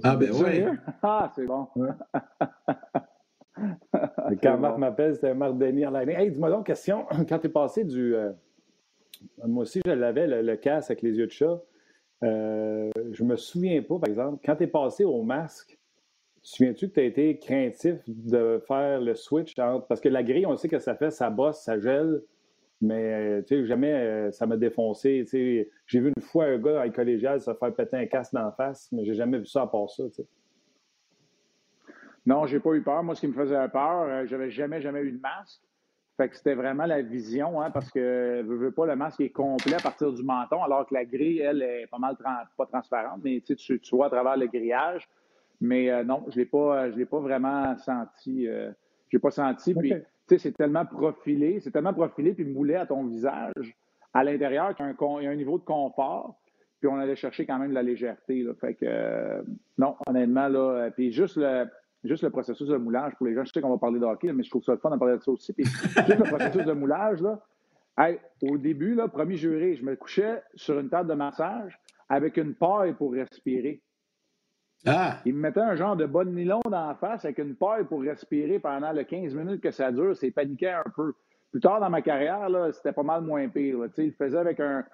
Ah, 0.04 0.18
ben 0.18 0.32
oui. 0.34 0.66
Ah, 1.02 1.32
c'est 1.36 1.46
bon. 1.46 1.68
quand 4.44 4.58
Marc 4.58 4.78
m'appelle, 4.78 5.16
c'est 5.16 5.34
Marc 5.34 5.58
Denis 5.58 5.86
en 5.86 5.92
lightning. 5.92 6.18
Hey, 6.18 6.32
dis-moi 6.32 6.50
donc, 6.50 6.66
question. 6.66 7.06
Quand 7.30 7.40
tu 7.40 7.48
es 7.48 7.50
passé 7.50 7.86
du. 7.86 8.16
Euh, 8.16 8.34
moi 9.46 9.64
aussi, 9.64 9.80
je 9.86 9.92
l'avais, 9.92 10.28
le, 10.28 10.56
casque 10.58 10.92
avec 10.92 11.02
les 11.02 11.18
yeux 11.18 11.28
de 11.28 11.32
chat. 11.32 11.62
Euh, 12.24 12.90
je 13.12 13.24
me 13.24 13.36
souviens 13.36 13.82
pas, 13.82 14.00
par 14.00 14.10
exemple, 14.10 14.40
quand 14.44 14.56
tu 14.56 14.64
es 14.64 14.68
passé 14.68 15.06
au 15.06 15.22
masque, 15.24 15.78
souviens-tu 16.42 16.90
que 16.90 16.96
tu 16.96 17.00
as 17.00 17.04
été 17.04 17.38
craintif 17.38 17.98
de 18.08 18.62
faire 18.68 19.02
le 19.02 19.16
switch 19.16 19.56
Parce 19.56 20.02
que 20.02 20.10
la 20.10 20.24
grille, 20.24 20.46
on 20.46 20.58
sait 20.58 20.68
que 20.68 20.80
ça 20.80 20.96
fait, 20.96 21.12
ça 21.12 21.30
bosse, 21.30 21.62
ça 21.62 21.80
gèle. 21.80 22.22
Mais, 22.80 23.14
euh, 23.14 23.42
tu 23.42 23.56
sais, 23.56 23.66
jamais 23.66 23.92
euh, 23.92 24.32
ça 24.32 24.46
m'a 24.46 24.56
défoncé. 24.56 25.24
Tu 25.24 25.30
sais, 25.30 25.70
j'ai 25.88 26.00
vu 26.00 26.14
une 26.16 26.24
fois 26.24 26.46
un 26.46 26.58
gars 26.58 26.82
à 26.82 26.90
collégial 26.90 27.42
se 27.42 27.52
faire 27.54 27.74
péter 27.74 27.98
un 27.98 28.06
casque 28.06 28.34
d'en 28.34 28.52
face, 28.52 28.90
mais 28.92 29.04
j'ai 29.04 29.16
jamais 29.16 29.40
vu 29.40 29.48
ça 29.48 29.64
à 29.64 29.68
part 29.68 29.90
ça, 29.90 30.04
tu 30.10 30.16
sais. 30.22 30.28
Non, 32.26 32.46
j'ai 32.46 32.60
pas 32.60 32.74
eu 32.74 32.84
peur. 32.84 33.02
Moi, 33.04 33.16
ce 33.16 33.22
qui 33.22 33.28
me 33.28 33.34
faisait 33.34 33.68
peur, 33.70 34.02
euh, 34.02 34.26
j'avais 34.26 34.52
jamais, 34.52 34.82
jamais 34.82 35.02
eu 35.02 35.14
de 35.14 35.20
masque. 35.20 35.62
Fait 36.18 36.30
que 36.30 36.36
c'était 36.36 36.56
vraiment 36.56 36.86
la 36.86 37.02
vision, 37.02 37.62
hein, 37.62 37.72
parce 37.72 37.90
que, 37.90 38.42
veux 38.42 38.72
pas, 38.72 38.86
le 38.86 38.96
masque 38.96 39.22
est 39.22 39.30
complet 39.30 39.76
à 39.76 39.80
partir 39.80 40.12
du 40.12 40.24
menton, 40.24 40.64
alors 40.64 40.86
que 40.88 40.94
la 40.94 41.06
grille, 41.06 41.40
elle, 41.40 41.62
est 41.62 41.88
pas 41.88 42.00
mal 42.00 42.18
pas 42.58 42.66
transparente, 42.66 43.22
mais 43.24 43.42
tu, 43.42 43.56
tu 43.56 43.96
vois 43.96 44.08
à 44.08 44.10
travers 44.10 44.36
le 44.36 44.48
grillage. 44.48 45.08
Mais 45.62 46.04
non, 46.04 46.26
je 46.30 46.38
l'ai 46.38 46.46
pas, 46.46 46.92
je 46.92 46.98
l'ai 46.98 47.06
pas 47.06 47.20
vraiment 47.20 47.78
senti. 47.78 48.46
Je 48.46 48.72
j'ai 49.10 49.20
pas 49.20 49.32
senti. 49.32 49.74
Puis, 49.76 49.94
c'est 50.30 50.52
tellement 50.54 50.86
profilé, 50.86 51.60
c'est 51.62 51.72
tellement 51.72 51.94
profilé 51.94 52.34
puis 52.34 52.46
moulé 52.46 52.76
à 52.76 52.86
ton 52.86 53.06
visage 53.06 53.78
à 54.14 54.24
l'intérieur 54.24 54.76
qu'il 54.76 54.86
y, 54.86 55.28
a 55.28 55.30
un 55.30 55.36
niveau 55.36 55.58
de 55.58 55.64
confort. 55.64 56.40
Puis 56.80 56.88
on 56.88 56.98
allait 56.98 57.16
chercher 57.16 57.46
quand 57.46 57.58
même 57.58 57.70
de 57.70 57.76
la 57.76 57.84
légèreté. 57.84 58.46
Fait 58.60 58.76
que, 58.76 58.86
euh, 58.86 59.42
non, 59.78 59.96
honnêtement, 60.08 60.48
là, 60.48 60.60
euh, 60.60 60.90
puis 60.92 61.12
juste 61.12 61.38
le, 61.38 62.30
processus 62.30 62.68
de 62.68 62.78
moulage 62.78 63.16
pour 63.16 63.28
les 63.28 63.34
gens, 63.34 63.44
je 63.44 63.52
sais 63.52 63.62
qu'on 63.62 63.70
va 63.70 63.78
parler 63.78 64.00
de 64.00 64.06
hockey, 64.06 64.32
mais 64.34 64.44
je 64.44 64.50
trouve 64.50 64.64
ça 64.64 64.74
le 64.74 64.78
fun 64.78 64.92
de 64.92 64.98
parler 64.98 65.18
de 65.18 65.24
ça 65.24 65.32
aussi. 65.32 65.54
Puis 65.54 65.66
juste 66.08 66.20
le 66.20 66.24
processus 66.24 66.66
de 66.66 66.74
moulage, 66.74 67.22
là, 67.22 67.40
au 68.44 68.58
début, 68.58 68.94
là, 68.94 69.08
premier 69.08 69.38
juré, 69.38 69.76
je 69.76 69.84
me 69.84 69.96
couchais 69.96 70.42
sur 70.56 70.80
une 70.80 70.90
table 70.90 71.10
de 71.10 71.16
massage 71.16 71.80
avec 72.10 72.38
une 72.38 72.54
paille 72.54 72.94
pour 72.94 73.14
respirer. 73.14 73.82
Ah. 74.86 75.20
Il 75.26 75.34
me 75.34 75.42
mettait 75.42 75.60
un 75.60 75.76
genre 75.76 75.96
de 75.96 76.06
bonne 76.06 76.34
nylon 76.34 76.62
dans 76.66 76.88
la 76.88 76.96
face 76.96 77.26
avec 77.26 77.40
une 77.40 77.56
paille 77.56 77.86
pour 77.86 78.02
respirer 78.02 78.60
pendant 78.60 78.92
les 78.92 79.06
15 79.06 79.34
minutes 79.34 79.62
que 79.62 79.72
ça 79.72 79.92
dure. 79.92 80.16
C'est 80.16 80.32
paniqué 80.32 80.70
un 80.70 80.84
peu. 80.96 81.14
Plus 81.52 81.62
tard 81.62 81.80
dans 81.80 81.90
ma 81.90 82.02
carrière, 82.02 82.48
c'était 82.74 82.92
pas 82.92 83.04
mal 83.04 83.22
moins 83.22 83.48
pire. 83.48 83.80
Il 83.98 84.06
le 84.06 84.12
faisait 84.12 84.38
avec 84.38 84.60
un, 84.60 84.86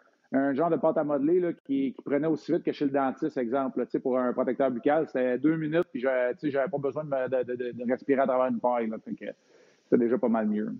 genre 0.54 0.70
de 0.70 0.78
pâte 0.78 0.98
à 0.98 1.04
modeler 1.04 1.40
là, 1.40 1.54
qui, 1.66 1.96
prenait 2.06 2.28
aussi 2.28 2.52
vite 2.52 2.64
que 2.64 2.72
chez 2.72 2.86
le 2.86 2.92
dentiste, 2.92 3.38
exemple. 3.38 3.86
pour 4.02 4.18
un 4.18 4.34
protecteur 4.34 4.72
buccal, 4.72 5.08
c'était 5.08 5.38
deux 5.38 5.58
minutes, 5.58 5.88
puis 5.92 6.00
j'avais 6.00 6.70
pas 6.70 6.78
besoin 6.78 7.04
de, 7.04 7.92
respirer 7.92 8.22
à 8.22 8.28
travers 8.28 8.48
une 8.48 8.60
paille. 8.60 8.92
C'était 9.06 9.98
déjà 9.98 10.18
pas 10.18 10.30
mal 10.30 10.48
mieux 10.48 10.74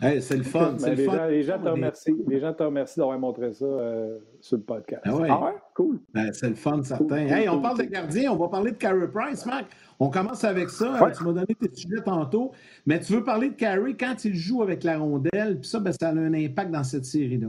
c'est 0.00 0.36
le 0.36 0.42
fun. 0.42 0.76
Ben, 0.80 0.94
les, 0.94 1.04
Gens, 1.04 1.26
les, 1.26 1.42
gens, 1.42 1.58
te 1.58 1.68
remercient. 1.68 2.16
Les 2.26 2.40
gens 2.40 2.52
te 2.52 2.62
remercient 2.62 2.98
d'avoir 2.98 3.18
montré 3.18 3.52
ça 3.52 3.64
euh, 3.64 4.18
sur 4.40 4.56
le 4.56 4.62
podcast. 4.62 5.02
Ah, 5.04 5.16
ouais. 5.16 5.28
Ah 5.30 5.54
cool. 5.74 6.00
Ben, 6.12 6.32
c'est 6.32 6.48
le 6.48 6.54
fun, 6.54 6.82
certain. 6.82 7.26
hey, 7.26 7.48
on 7.48 7.60
parle 7.60 7.78
de 7.78 7.84
gardien, 7.84 8.32
on 8.32 8.36
va 8.36 8.48
parler 8.48 8.72
de 8.72 8.76
Carey 8.76 9.08
Price, 9.08 9.44
Marc. 9.46 9.66
On 10.00 10.10
commence 10.10 10.44
avec 10.44 10.70
ça. 10.70 11.10
Tu 11.16 11.24
m'as 11.24 11.32
donné 11.32 11.54
tes 11.54 11.74
sujets 11.74 12.02
tantôt. 12.04 12.52
Mais 12.86 13.00
tu 13.00 13.12
veux 13.12 13.24
parler 13.24 13.50
de 13.50 13.54
Carey 13.54 13.96
quand 13.98 14.24
il 14.24 14.34
joue 14.34 14.62
avec 14.62 14.84
la 14.84 14.98
rondelle, 14.98 15.58
puis 15.60 15.68
ça, 15.68 15.80
ben, 15.80 15.92
ça 15.92 16.08
a 16.08 16.12
un 16.12 16.34
impact 16.34 16.70
dans 16.70 16.84
cette 16.84 17.04
série-là. 17.04 17.48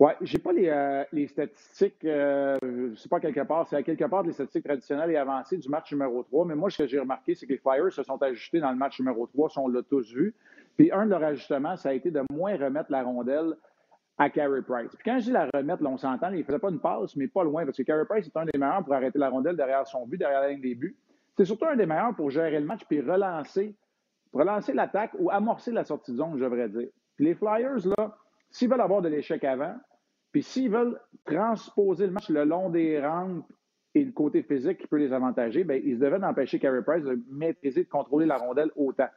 Oui, 0.00 0.12
je 0.22 0.32
n'ai 0.32 0.42
pas 0.42 0.52
les, 0.52 0.68
euh, 0.70 1.04
les 1.12 1.26
statistiques, 1.26 2.02
euh, 2.06 2.56
je 2.62 2.66
ne 2.66 2.94
sais 2.94 3.08
pas 3.10 3.20
quelque 3.20 3.42
part, 3.42 3.66
c'est 3.68 3.76
à 3.76 3.82
quelque 3.82 4.06
part 4.06 4.22
les 4.22 4.32
statistiques 4.32 4.64
traditionnelles 4.64 5.10
et 5.10 5.16
avancées 5.18 5.58
du 5.58 5.68
match 5.68 5.92
numéro 5.92 6.22
3, 6.22 6.46
mais 6.46 6.54
moi, 6.54 6.70
ce 6.70 6.78
que 6.78 6.86
j'ai 6.88 6.98
remarqué, 6.98 7.34
c'est 7.34 7.46
que 7.46 7.52
les 7.52 7.58
Flyers 7.58 7.92
se 7.92 8.02
sont 8.02 8.16
ajustés 8.22 8.60
dans 8.60 8.70
le 8.70 8.78
match 8.78 8.98
numéro 8.98 9.26
3, 9.26 9.50
on 9.58 9.68
l'a 9.68 9.82
tous 9.82 10.10
vu. 10.14 10.34
Puis 10.80 10.90
un 10.92 11.04
de 11.04 11.10
leurs 11.10 11.24
ajustements, 11.24 11.76
ça 11.76 11.90
a 11.90 11.92
été 11.92 12.10
de 12.10 12.22
moins 12.32 12.56
remettre 12.56 12.90
la 12.90 13.02
rondelle 13.02 13.52
à 14.16 14.30
Carey 14.30 14.62
Price. 14.62 14.88
Puis 14.96 15.04
quand 15.04 15.18
je 15.18 15.24
dis 15.24 15.30
la 15.30 15.46
remettre, 15.52 15.84
on 15.84 15.98
s'entend, 15.98 16.30
il 16.30 16.38
ne 16.38 16.42
faisait 16.42 16.58
pas 16.58 16.70
une 16.70 16.80
passe, 16.80 17.14
mais 17.16 17.28
pas 17.28 17.44
loin, 17.44 17.66
parce 17.66 17.76
que 17.76 17.82
Carey 17.82 18.06
Price 18.08 18.26
est 18.26 18.36
un 18.38 18.46
des 18.46 18.58
meilleurs 18.58 18.82
pour 18.82 18.94
arrêter 18.94 19.18
la 19.18 19.28
rondelle 19.28 19.56
derrière 19.56 19.86
son 19.86 20.06
but, 20.06 20.16
derrière 20.16 20.40
la 20.40 20.48
ligne 20.48 20.62
des 20.62 20.74
buts. 20.74 20.96
C'est 21.36 21.44
surtout 21.44 21.66
un 21.66 21.76
des 21.76 21.84
meilleurs 21.84 22.14
pour 22.16 22.30
gérer 22.30 22.58
le 22.58 22.64
match 22.64 22.80
puis 22.88 23.02
relancer, 23.02 23.76
relancer 24.32 24.72
l'attaque 24.72 25.10
ou 25.18 25.30
amorcer 25.30 25.70
la 25.70 25.84
sortie 25.84 26.12
de 26.12 26.16
zone, 26.16 26.38
je 26.38 26.44
devrais 26.44 26.70
dire. 26.70 26.88
Puis 27.16 27.26
les 27.26 27.34
Flyers, 27.34 27.86
là, 27.86 28.16
s'ils 28.50 28.70
veulent 28.70 28.80
avoir 28.80 29.02
de 29.02 29.10
l'échec 29.10 29.44
avant, 29.44 29.74
puis 30.32 30.42
s'ils 30.42 30.70
veulent 30.70 30.98
transposer 31.26 32.06
le 32.06 32.12
match 32.12 32.30
le 32.30 32.44
long 32.44 32.70
des 32.70 32.98
rampes 33.06 33.44
et 33.94 34.02
le 34.02 34.12
côté 34.12 34.42
physique 34.42 34.78
qui 34.78 34.86
peut 34.86 34.96
les 34.96 35.12
avantager, 35.12 35.62
bien, 35.62 35.76
ils 35.76 35.98
devaient 35.98 36.24
empêcher 36.24 36.58
Carey 36.58 36.80
Price 36.80 37.04
de 37.04 37.20
maîtriser, 37.28 37.84
de 37.84 37.90
contrôler 37.90 38.24
la 38.24 38.38
rondelle 38.38 38.70
autant. 38.76 39.08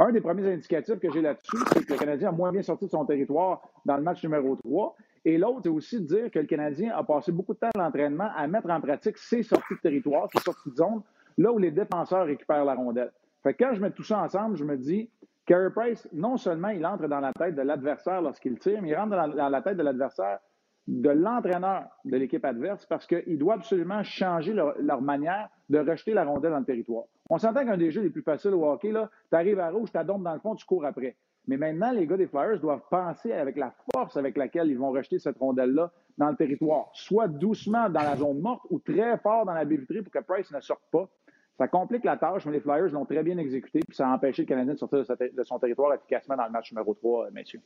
Un 0.00 0.12
des 0.12 0.20
premiers 0.20 0.52
indicatifs 0.52 1.00
que 1.00 1.10
j'ai 1.10 1.20
là-dessus, 1.20 1.56
c'est 1.72 1.84
que 1.84 1.92
le 1.92 1.98
Canadien 1.98 2.28
a 2.28 2.32
moins 2.32 2.52
bien 2.52 2.62
sorti 2.62 2.84
de 2.84 2.90
son 2.90 3.04
territoire 3.04 3.60
dans 3.84 3.96
le 3.96 4.02
match 4.02 4.22
numéro 4.22 4.54
3. 4.54 4.96
Et 5.24 5.38
l'autre, 5.38 5.62
c'est 5.64 5.68
aussi 5.68 6.00
de 6.00 6.06
dire 6.06 6.30
que 6.30 6.38
le 6.38 6.46
Canadien 6.46 6.94
a 6.96 7.02
passé 7.02 7.32
beaucoup 7.32 7.54
de 7.54 7.58
temps 7.58 7.70
à 7.74 7.78
l'entraînement 7.78 8.30
à 8.36 8.46
mettre 8.46 8.70
en 8.70 8.80
pratique 8.80 9.18
ses 9.18 9.42
sorties 9.42 9.74
de 9.74 9.80
territoire, 9.80 10.28
ses 10.32 10.40
sorties 10.40 10.70
de 10.70 10.76
zone, 10.76 11.02
là 11.36 11.52
où 11.52 11.58
les 11.58 11.72
défenseurs 11.72 12.26
récupèrent 12.26 12.64
la 12.64 12.74
rondelle. 12.74 13.12
Fait 13.42 13.54
que 13.54 13.64
quand 13.64 13.74
je 13.74 13.80
mets 13.80 13.90
tout 13.90 14.04
ça 14.04 14.20
ensemble, 14.20 14.56
je 14.56 14.64
me 14.64 14.76
dis, 14.76 15.10
Carey 15.46 15.70
Price, 15.74 16.08
non 16.12 16.36
seulement 16.36 16.68
il 16.68 16.86
entre 16.86 17.08
dans 17.08 17.20
la 17.20 17.32
tête 17.32 17.56
de 17.56 17.62
l'adversaire 17.62 18.22
lorsqu'il 18.22 18.58
tire, 18.58 18.80
mais 18.80 18.90
il 18.90 18.94
rentre 18.94 19.34
dans 19.34 19.48
la 19.48 19.62
tête 19.62 19.76
de 19.76 19.82
l'adversaire 19.82 20.38
de 20.86 21.10
l'entraîneur 21.10 21.84
de 22.06 22.16
l'équipe 22.16 22.44
adverse 22.44 22.86
parce 22.86 23.06
qu'il 23.06 23.38
doit 23.38 23.54
absolument 23.54 24.02
changer 24.02 24.54
leur, 24.54 25.02
manière 25.02 25.48
de 25.68 25.78
rejeter 25.78 26.14
la 26.14 26.24
rondelle 26.24 26.52
dans 26.52 26.60
le 26.60 26.64
territoire. 26.64 27.04
On 27.30 27.38
s'entend 27.38 27.64
qu'un 27.64 27.76
des 27.76 27.90
jeux 27.90 28.02
les 28.02 28.10
plus 28.10 28.22
faciles 28.22 28.54
au 28.54 28.64
hockey, 28.64 28.90
tu 28.90 29.36
arrives 29.36 29.60
à 29.60 29.70
rouge, 29.70 29.90
tu 29.92 29.98
dans 30.04 30.32
le 30.32 30.40
fond, 30.40 30.54
tu 30.54 30.64
cours 30.64 30.84
après. 30.84 31.16
Mais 31.46 31.56
maintenant, 31.56 31.92
les 31.92 32.06
gars 32.06 32.16
des 32.16 32.26
Flyers 32.26 32.60
doivent 32.60 32.86
penser 32.90 33.32
avec 33.32 33.56
la 33.56 33.74
force 33.92 34.16
avec 34.16 34.36
laquelle 34.36 34.68
ils 34.68 34.78
vont 34.78 34.90
rejeter 34.90 35.18
cette 35.18 35.38
rondelle-là 35.38 35.90
dans 36.18 36.28
le 36.30 36.36
territoire, 36.36 36.90
soit 36.92 37.28
doucement 37.28 37.88
dans 37.88 38.02
la 38.02 38.16
zone 38.16 38.40
morte 38.40 38.66
ou 38.70 38.78
très 38.78 39.16
fort 39.18 39.46
dans 39.46 39.54
la 39.54 39.64
baie 39.64 39.78
pour 39.78 40.12
que 40.12 40.18
Price 40.18 40.50
ne 40.52 40.60
sorte 40.60 40.82
pas. 40.90 41.08
Ça 41.56 41.66
complique 41.66 42.04
la 42.04 42.16
tâche, 42.16 42.44
mais 42.46 42.52
les 42.52 42.60
Flyers 42.60 42.92
l'ont 42.92 43.04
très 43.04 43.22
bien 43.22 43.38
exécuté, 43.38 43.80
puis 43.86 43.96
ça 43.96 44.08
a 44.08 44.14
empêché 44.14 44.42
le 44.42 44.46
Canadien 44.46 44.74
de 44.74 44.78
sortir 44.78 45.00
de 45.00 45.42
son 45.42 45.58
territoire 45.58 45.94
efficacement 45.94 46.36
dans 46.36 46.44
le 46.44 46.52
match 46.52 46.70
numéro 46.72 46.94
3, 46.94 47.26
euh, 47.26 47.30
messieurs. 47.32 47.60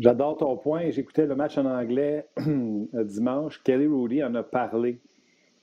J'adore 0.00 0.38
ton 0.38 0.56
point. 0.56 0.90
J'écoutais 0.90 1.26
le 1.26 1.36
match 1.36 1.58
en 1.58 1.66
anglais 1.66 2.26
dimanche. 2.38 3.62
Kelly 3.62 3.86
Rudy 3.86 4.24
en 4.24 4.34
a 4.34 4.42
parlé. 4.42 4.98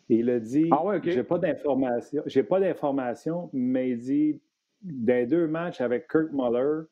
Et 0.09 0.17
il 0.17 0.29
a 0.29 0.39
dit 0.39 0.69
ah 0.71 0.85
ouais, 0.85 0.99
J'ai 1.03 1.23
pas 1.23 1.37
d'informations. 1.37 2.23
J'ai 2.25 2.43
pas 2.43 2.59
d'informations, 2.59 3.49
mais 3.53 3.91
il 3.91 3.97
dit 3.97 4.41
dans 4.81 5.27
deux 5.27 5.47
matchs 5.47 5.81
avec 5.81 6.07
Kirk 6.07 6.31
Muller, 6.31 6.83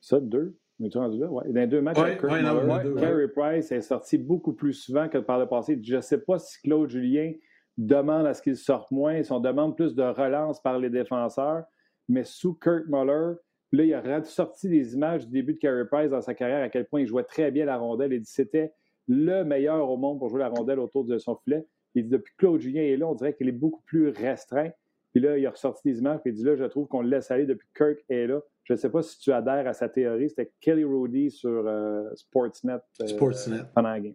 ça, 0.00 0.20
deux? 0.20 0.56
rendu 0.94 1.18
là? 1.18 1.26
Ouais. 1.26 1.44
Dans 1.48 1.68
deux 1.68 1.80
matchs 1.80 1.98
avec 1.98 2.20
Kirk 2.20 2.32
Muller, 2.32 3.00
Carey 3.00 3.28
Price 3.28 3.72
est 3.72 3.80
sorti 3.80 4.18
beaucoup 4.18 4.52
plus 4.52 4.74
souvent 4.74 5.08
que 5.08 5.18
par 5.18 5.38
le 5.38 5.46
passé. 5.46 5.78
Je 5.82 5.96
ne 5.96 6.00
sais 6.00 6.18
pas 6.20 6.38
si 6.38 6.60
Claude 6.62 6.88
Julien 6.88 7.32
demande 7.76 8.26
à 8.26 8.34
ce 8.34 8.42
qu'il 8.42 8.56
sorte 8.56 8.90
moins, 8.90 9.22
si 9.22 9.32
on 9.32 9.40
demande 9.40 9.76
plus 9.76 9.94
de 9.94 10.02
relance 10.02 10.60
par 10.60 10.78
les 10.78 10.90
défenseurs, 10.90 11.64
mais 12.08 12.24
sous 12.24 12.54
Kirk 12.54 12.86
Muller, 12.88 13.34
là, 13.72 13.84
il 13.84 13.94
a 13.94 14.22
sorti 14.24 14.68
des 14.68 14.94
images 14.94 15.26
du 15.26 15.32
début 15.32 15.54
de 15.54 15.58
Carey 15.58 15.84
Price 15.86 16.10
dans 16.10 16.20
sa 16.20 16.34
carrière, 16.34 16.62
à 16.62 16.68
quel 16.68 16.86
point 16.86 17.00
il 17.00 17.06
jouait 17.06 17.24
très 17.24 17.50
bien 17.50 17.64
la 17.64 17.76
rondelle. 17.76 18.12
Il 18.12 18.20
dit 18.20 18.30
c'était 18.30 18.72
le 19.08 19.42
meilleur 19.42 19.90
au 19.90 19.96
monde 19.96 20.18
pour 20.18 20.28
jouer 20.28 20.40
la 20.40 20.48
rondelle 20.48 20.78
autour 20.78 21.04
de 21.04 21.18
son 21.18 21.36
filet. 21.36 21.66
Il 21.94 22.04
dit 22.04 22.10
depuis 22.10 22.32
que 22.32 22.38
Claude 22.38 22.60
Julien 22.60 22.82
est 22.82 22.96
là, 22.96 23.06
on 23.06 23.14
dirait 23.14 23.34
qu'il 23.34 23.48
est 23.48 23.52
beaucoup 23.52 23.82
plus 23.86 24.08
restreint. 24.08 24.70
Puis 25.12 25.22
là, 25.22 25.38
il 25.38 25.46
a 25.46 25.50
ressorti 25.50 25.82
des 25.84 25.98
images, 25.98 26.20
puis 26.20 26.32
il 26.32 26.34
dit 26.34 26.44
là, 26.44 26.54
je 26.56 26.64
trouve 26.64 26.86
qu'on 26.86 27.02
le 27.02 27.08
laisse 27.08 27.30
aller 27.30 27.46
depuis 27.46 27.66
que 27.72 27.84
Kirk 27.84 28.04
est 28.08 28.26
là. 28.26 28.40
Je 28.64 28.74
ne 28.74 28.76
sais 28.76 28.90
pas 28.90 29.02
si 29.02 29.18
tu 29.18 29.32
adhères 29.32 29.66
à 29.66 29.72
sa 29.72 29.88
théorie. 29.88 30.28
C'était 30.28 30.52
Kelly 30.60 30.84
Roddy 30.84 31.30
sur 31.30 31.66
euh, 31.66 32.10
Sportsnet, 32.14 32.74
euh, 33.00 33.06
Sportsnet 33.06 33.62
pendant 33.74 33.88
la 33.88 34.00
game. 34.00 34.14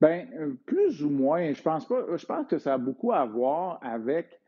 Bien, 0.00 0.26
euh, 0.38 0.52
plus 0.66 1.02
ou 1.02 1.08
moins. 1.08 1.52
Je 1.52 1.62
pense 1.62 1.86
pas. 1.86 2.04
Je 2.14 2.26
pense 2.26 2.46
que 2.46 2.58
ça 2.58 2.74
a 2.74 2.78
beaucoup 2.78 3.12
à 3.12 3.24
voir 3.24 3.78
avec 3.82 4.40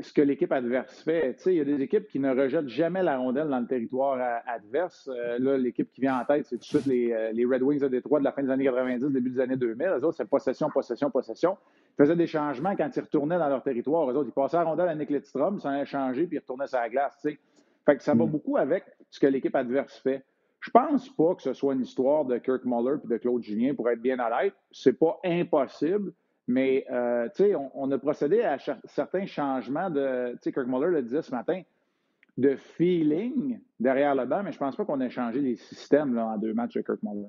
ce 0.00 0.12
que 0.12 0.22
l'équipe 0.22 0.52
adverse 0.52 1.02
fait. 1.02 1.36
il 1.46 1.54
y 1.54 1.60
a 1.60 1.64
des 1.64 1.80
équipes 1.82 2.06
qui 2.06 2.20
ne 2.20 2.30
rejettent 2.30 2.68
jamais 2.68 3.02
la 3.02 3.18
rondelle 3.18 3.48
dans 3.48 3.58
le 3.58 3.66
territoire 3.66 4.42
adverse. 4.46 5.10
Euh, 5.12 5.38
là, 5.40 5.58
l'équipe 5.58 5.90
qui 5.90 6.00
vient 6.00 6.20
en 6.20 6.24
tête, 6.24 6.46
c'est 6.46 6.56
tout 6.56 6.60
de 6.60 6.64
suite 6.64 6.86
les, 6.86 7.12
euh, 7.12 7.32
les, 7.32 7.44
Red 7.44 7.62
Wings 7.62 7.80
de 7.80 7.88
Détroit 7.88 8.20
de 8.20 8.24
la 8.24 8.32
fin 8.32 8.42
des 8.42 8.50
années 8.50 8.64
90, 8.64 9.06
début 9.06 9.30
des 9.30 9.40
années 9.40 9.56
2000. 9.56 9.86
Eux 9.86 10.04
autres, 10.04 10.16
c'est 10.16 10.28
possession, 10.28 10.70
possession, 10.70 11.10
possession. 11.10 11.56
Ils 11.98 12.04
faisaient 12.04 12.16
des 12.16 12.28
changements 12.28 12.76
quand 12.76 12.90
ils 12.94 13.00
retournaient 13.00 13.38
dans 13.38 13.48
leur 13.48 13.62
territoire. 13.62 14.08
Eux 14.10 14.14
autres, 14.14 14.28
ils 14.28 14.32
passaient 14.32 14.56
la 14.56 14.64
rondelle 14.64 14.88
à 14.88 14.94
Nick 14.94 15.10
Lidstrom, 15.10 15.58
ça 15.58 15.70
allait 15.70 15.84
changer, 15.84 16.26
puis 16.26 16.36
ils 16.36 16.40
retournaient 16.40 16.68
sur 16.68 16.78
la 16.78 16.88
glace. 16.88 17.20
Fait 17.22 17.96
que 17.96 18.02
ça 18.02 18.14
va 18.14 18.24
mm. 18.24 18.30
beaucoup 18.30 18.56
avec 18.56 18.84
ce 19.10 19.18
que 19.18 19.26
l'équipe 19.26 19.54
adverse 19.54 19.98
fait. 19.98 20.24
Je 20.60 20.70
pense 20.70 21.08
pas 21.10 21.34
que 21.34 21.42
ce 21.42 21.52
soit 21.52 21.74
une 21.74 21.82
histoire 21.82 22.24
de 22.24 22.38
Kirk 22.38 22.64
Muller 22.64 22.96
et 23.04 23.08
de 23.08 23.16
Claude 23.18 23.42
Julien, 23.42 23.74
pour 23.74 23.88
être 23.90 24.00
bien 24.00 24.18
honnête. 24.18 24.54
C'est 24.70 24.98
pas 24.98 25.18
impossible. 25.24 26.12
Mais, 26.48 26.86
euh, 26.90 27.28
tu 27.34 27.44
sais, 27.44 27.54
on, 27.74 27.90
a 27.90 27.98
procédé 27.98 28.42
à 28.42 28.56
certains 28.84 29.26
changements 29.26 29.90
de, 29.90 30.32
tu 30.34 30.38
sais, 30.42 30.52
Kirk 30.52 30.68
Muller 30.68 30.90
le 30.90 31.02
disait 31.02 31.22
ce 31.22 31.32
matin, 31.32 31.62
de 32.38 32.54
feeling 32.54 33.58
derrière 33.80 34.14
le 34.14 34.26
banc, 34.26 34.42
mais 34.44 34.52
je 34.52 34.56
ne 34.56 34.60
pense 34.60 34.76
pas 34.76 34.84
qu'on 34.84 35.00
ait 35.00 35.10
changé 35.10 35.40
les 35.40 35.56
systèmes 35.56 36.14
là, 36.14 36.26
en 36.26 36.38
deux 36.38 36.54
matchs 36.54 36.74
de 36.74 36.82
Kirk 36.82 37.02
Muller. 37.02 37.28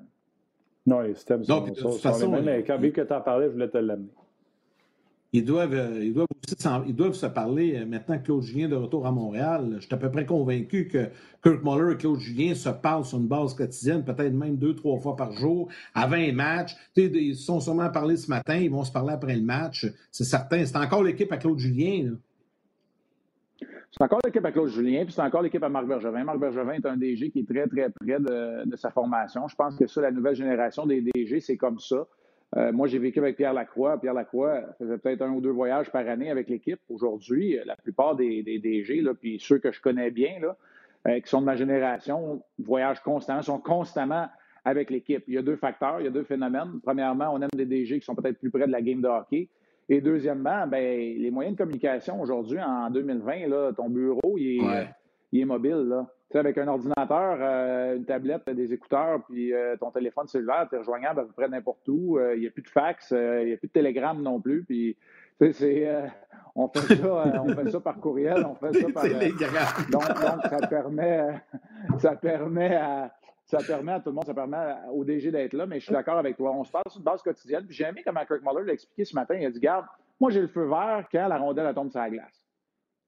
Non, 0.86 1.00
les 1.00 1.14
systèmes 1.14 1.44
sont, 1.44 1.66
non, 1.66 1.74
sont, 1.74 1.90
sont 1.90 2.18
les 2.18 2.28
mêmes, 2.28 2.44
mais 2.44 2.64
quand, 2.64 2.78
vu 2.78 2.92
que 2.92 3.00
tu 3.00 3.12
en 3.12 3.20
parlais, 3.20 3.46
je 3.46 3.52
voulais 3.52 3.68
te 3.68 3.78
l'amener. 3.78 4.12
Ils 5.34 5.44
doivent, 5.44 5.74
euh, 5.74 6.02
ils, 6.02 6.14
doivent 6.14 6.26
ils 6.86 6.96
doivent 6.96 7.12
se 7.12 7.26
parler 7.26 7.76
euh, 7.76 7.84
maintenant 7.84 8.18
que 8.18 8.24
Claude 8.24 8.42
Julien 8.42 8.66
de 8.66 8.76
retour 8.76 9.06
à 9.06 9.12
Montréal. 9.12 9.74
Je 9.76 9.84
suis 9.84 9.94
à 9.94 9.98
peu 9.98 10.10
près 10.10 10.24
convaincu 10.24 10.88
que 10.88 11.08
Kirk 11.42 11.62
Muller 11.62 11.92
et 11.92 11.96
Claude 11.98 12.18
Julien 12.18 12.54
se 12.54 12.70
parlent 12.70 13.04
sur 13.04 13.18
une 13.18 13.28
base 13.28 13.54
quotidienne, 13.54 14.04
peut-être 14.04 14.32
même 14.32 14.56
deux, 14.56 14.74
trois 14.74 14.98
fois 14.98 15.16
par 15.16 15.32
jour, 15.32 15.68
avant 15.94 16.16
un 16.16 16.32
match. 16.32 16.74
Ils 16.96 17.36
se 17.36 17.44
sont 17.44 17.60
sûrement 17.60 17.90
parlé 17.90 18.16
ce 18.16 18.30
matin, 18.30 18.56
ils 18.56 18.70
vont 18.70 18.84
se 18.84 18.92
parler 18.92 19.12
après 19.12 19.36
le 19.36 19.42
match. 19.42 19.86
C'est 20.10 20.24
certain. 20.24 20.64
C'est 20.64 20.78
encore 20.78 21.02
l'équipe 21.02 21.30
à 21.30 21.36
Claude 21.36 21.58
Julien. 21.58 22.14
C'est 23.90 24.04
encore 24.04 24.20
l'équipe 24.24 24.44
à 24.44 24.52
Claude 24.52 24.68
Julien, 24.68 25.04
puis 25.04 25.12
c'est 25.12 25.22
encore 25.22 25.42
l'équipe 25.42 25.62
à 25.62 25.68
Marc 25.68 25.86
Bergevin. 25.86 26.24
Marc 26.24 26.38
Bergevin 26.38 26.72
est 26.72 26.86
un 26.86 26.96
DG 26.96 27.30
qui 27.30 27.40
est 27.40 27.48
très, 27.48 27.66
très 27.66 27.90
près 27.90 28.18
de 28.18 28.76
sa 28.76 28.90
formation. 28.90 29.46
Je 29.48 29.56
pense 29.56 29.76
que 29.76 29.86
ça, 29.86 30.00
la 30.00 30.10
nouvelle 30.10 30.36
génération 30.36 30.86
des 30.86 31.02
DG, 31.02 31.40
c'est 31.40 31.56
comme 31.56 31.78
ça. 31.78 32.06
Euh, 32.56 32.72
moi, 32.72 32.86
j'ai 32.86 32.98
vécu 32.98 33.18
avec 33.18 33.36
Pierre 33.36 33.52
Lacroix. 33.52 34.00
Pierre 34.00 34.14
Lacroix 34.14 34.62
faisait 34.78 34.98
peut-être 34.98 35.22
un 35.22 35.30
ou 35.30 35.40
deux 35.40 35.50
voyages 35.50 35.90
par 35.90 36.08
année 36.08 36.30
avec 36.30 36.48
l'équipe. 36.48 36.80
Aujourd'hui, 36.88 37.58
la 37.64 37.76
plupart 37.76 38.16
des, 38.16 38.42
DG, 38.42 39.02
puis 39.20 39.38
ceux 39.38 39.58
que 39.58 39.70
je 39.70 39.80
connais 39.80 40.10
bien, 40.10 40.40
euh, 41.06 41.20
qui 41.20 41.28
sont 41.28 41.40
de 41.40 41.46
ma 41.46 41.56
génération, 41.56 42.42
voyagent 42.58 43.00
constamment, 43.00 43.42
sont 43.42 43.58
constamment 43.58 44.28
avec 44.64 44.90
l'équipe. 44.90 45.24
Il 45.28 45.34
y 45.34 45.38
a 45.38 45.42
deux 45.42 45.56
facteurs, 45.56 46.00
il 46.00 46.04
y 46.04 46.08
a 46.08 46.10
deux 46.10 46.24
phénomènes. 46.24 46.80
Premièrement, 46.82 47.30
on 47.32 47.40
aime 47.42 47.48
des 47.54 47.66
DG 47.66 48.00
qui 48.00 48.04
sont 48.04 48.14
peut-être 48.14 48.38
plus 48.38 48.50
près 48.50 48.66
de 48.66 48.72
la 48.72 48.82
game 48.82 49.00
de 49.00 49.08
hockey. 49.08 49.48
Et 49.90 50.00
deuxièmement, 50.00 50.66
ben, 50.66 51.16
les 51.18 51.30
moyens 51.30 51.56
de 51.56 51.58
communication 51.58 52.20
aujourd'hui, 52.20 52.60
en 52.60 52.90
2020, 52.90 53.46
là, 53.48 53.72
ton 53.72 53.88
bureau, 53.88 54.36
il 54.36 54.62
est, 54.62 54.88
il 55.32 55.40
est 55.40 55.44
mobile. 55.44 55.86
Là 55.88 56.06
sais, 56.30 56.38
avec 56.38 56.58
un 56.58 56.68
ordinateur, 56.68 57.38
euh, 57.40 57.96
une 57.96 58.04
tablette, 58.04 58.48
des 58.50 58.72
écouteurs, 58.72 59.22
puis 59.28 59.52
euh, 59.52 59.76
ton 59.76 59.90
téléphone 59.90 60.26
cellulaire, 60.26 60.66
tu 60.68 60.76
es 60.76 60.78
rejoignable 60.78 61.20
à 61.20 61.24
peu 61.24 61.32
près 61.32 61.48
n'importe 61.48 61.88
où. 61.88 62.18
Euh, 62.18 62.34
il 62.36 62.40
n'y 62.40 62.46
a 62.46 62.50
plus 62.50 62.62
de 62.62 62.68
fax, 62.68 63.10
il 63.10 63.46
n'y 63.46 63.52
a 63.52 63.56
plus 63.56 63.68
de 63.68 63.72
télégramme 63.72 64.22
non 64.22 64.40
plus. 64.40 64.64
Puis, 64.64 64.96
c'est, 65.52 65.88
on, 66.54 66.68
fait 66.68 66.96
ça, 66.96 67.24
on 67.44 67.48
fait 67.48 67.70
ça 67.70 67.80
par 67.80 68.00
courriel, 68.00 68.44
on 68.44 68.54
fait 68.54 68.72
ça 68.72 68.88
par. 68.92 69.04
donc, 69.04 69.90
donc, 69.90 70.42
ça 70.50 70.66
permet, 70.66 71.42
ça 71.98 72.16
permet 72.16 72.74
à. 72.76 73.12
Ça 73.44 73.60
permet 73.66 73.92
à 73.92 74.00
tout 74.00 74.10
le 74.10 74.14
monde, 74.14 74.26
ça 74.26 74.34
permet 74.34 74.74
au 74.92 75.04
DG 75.04 75.30
d'être 75.30 75.54
là, 75.54 75.64
mais 75.64 75.80
je 75.80 75.86
suis 75.86 75.92
d'accord 75.94 76.18
avec 76.18 76.36
toi. 76.36 76.52
On 76.52 76.64
se 76.64 76.70
parle 76.70 76.84
sur 76.88 76.98
une 76.98 77.04
base 77.04 77.22
quotidienne. 77.22 77.64
Puis 77.64 77.74
j'ai 77.74 77.84
aimé 77.84 78.02
comment 78.04 78.20
Kirk 78.26 78.42
Muller 78.42 78.66
l'a 78.66 78.74
expliqué 78.74 79.06
ce 79.06 79.14
matin. 79.14 79.36
Il 79.36 79.46
a 79.46 79.50
dit 79.50 79.58
Garde, 79.58 79.86
moi 80.20 80.30
j'ai 80.30 80.42
le 80.42 80.48
feu 80.48 80.68
vert 80.68 81.08
quand 81.10 81.26
la 81.26 81.38
rondelle 81.38 81.74
tombe 81.74 81.90
sur 81.90 81.98
la 81.98 82.10
glace. 82.10 82.47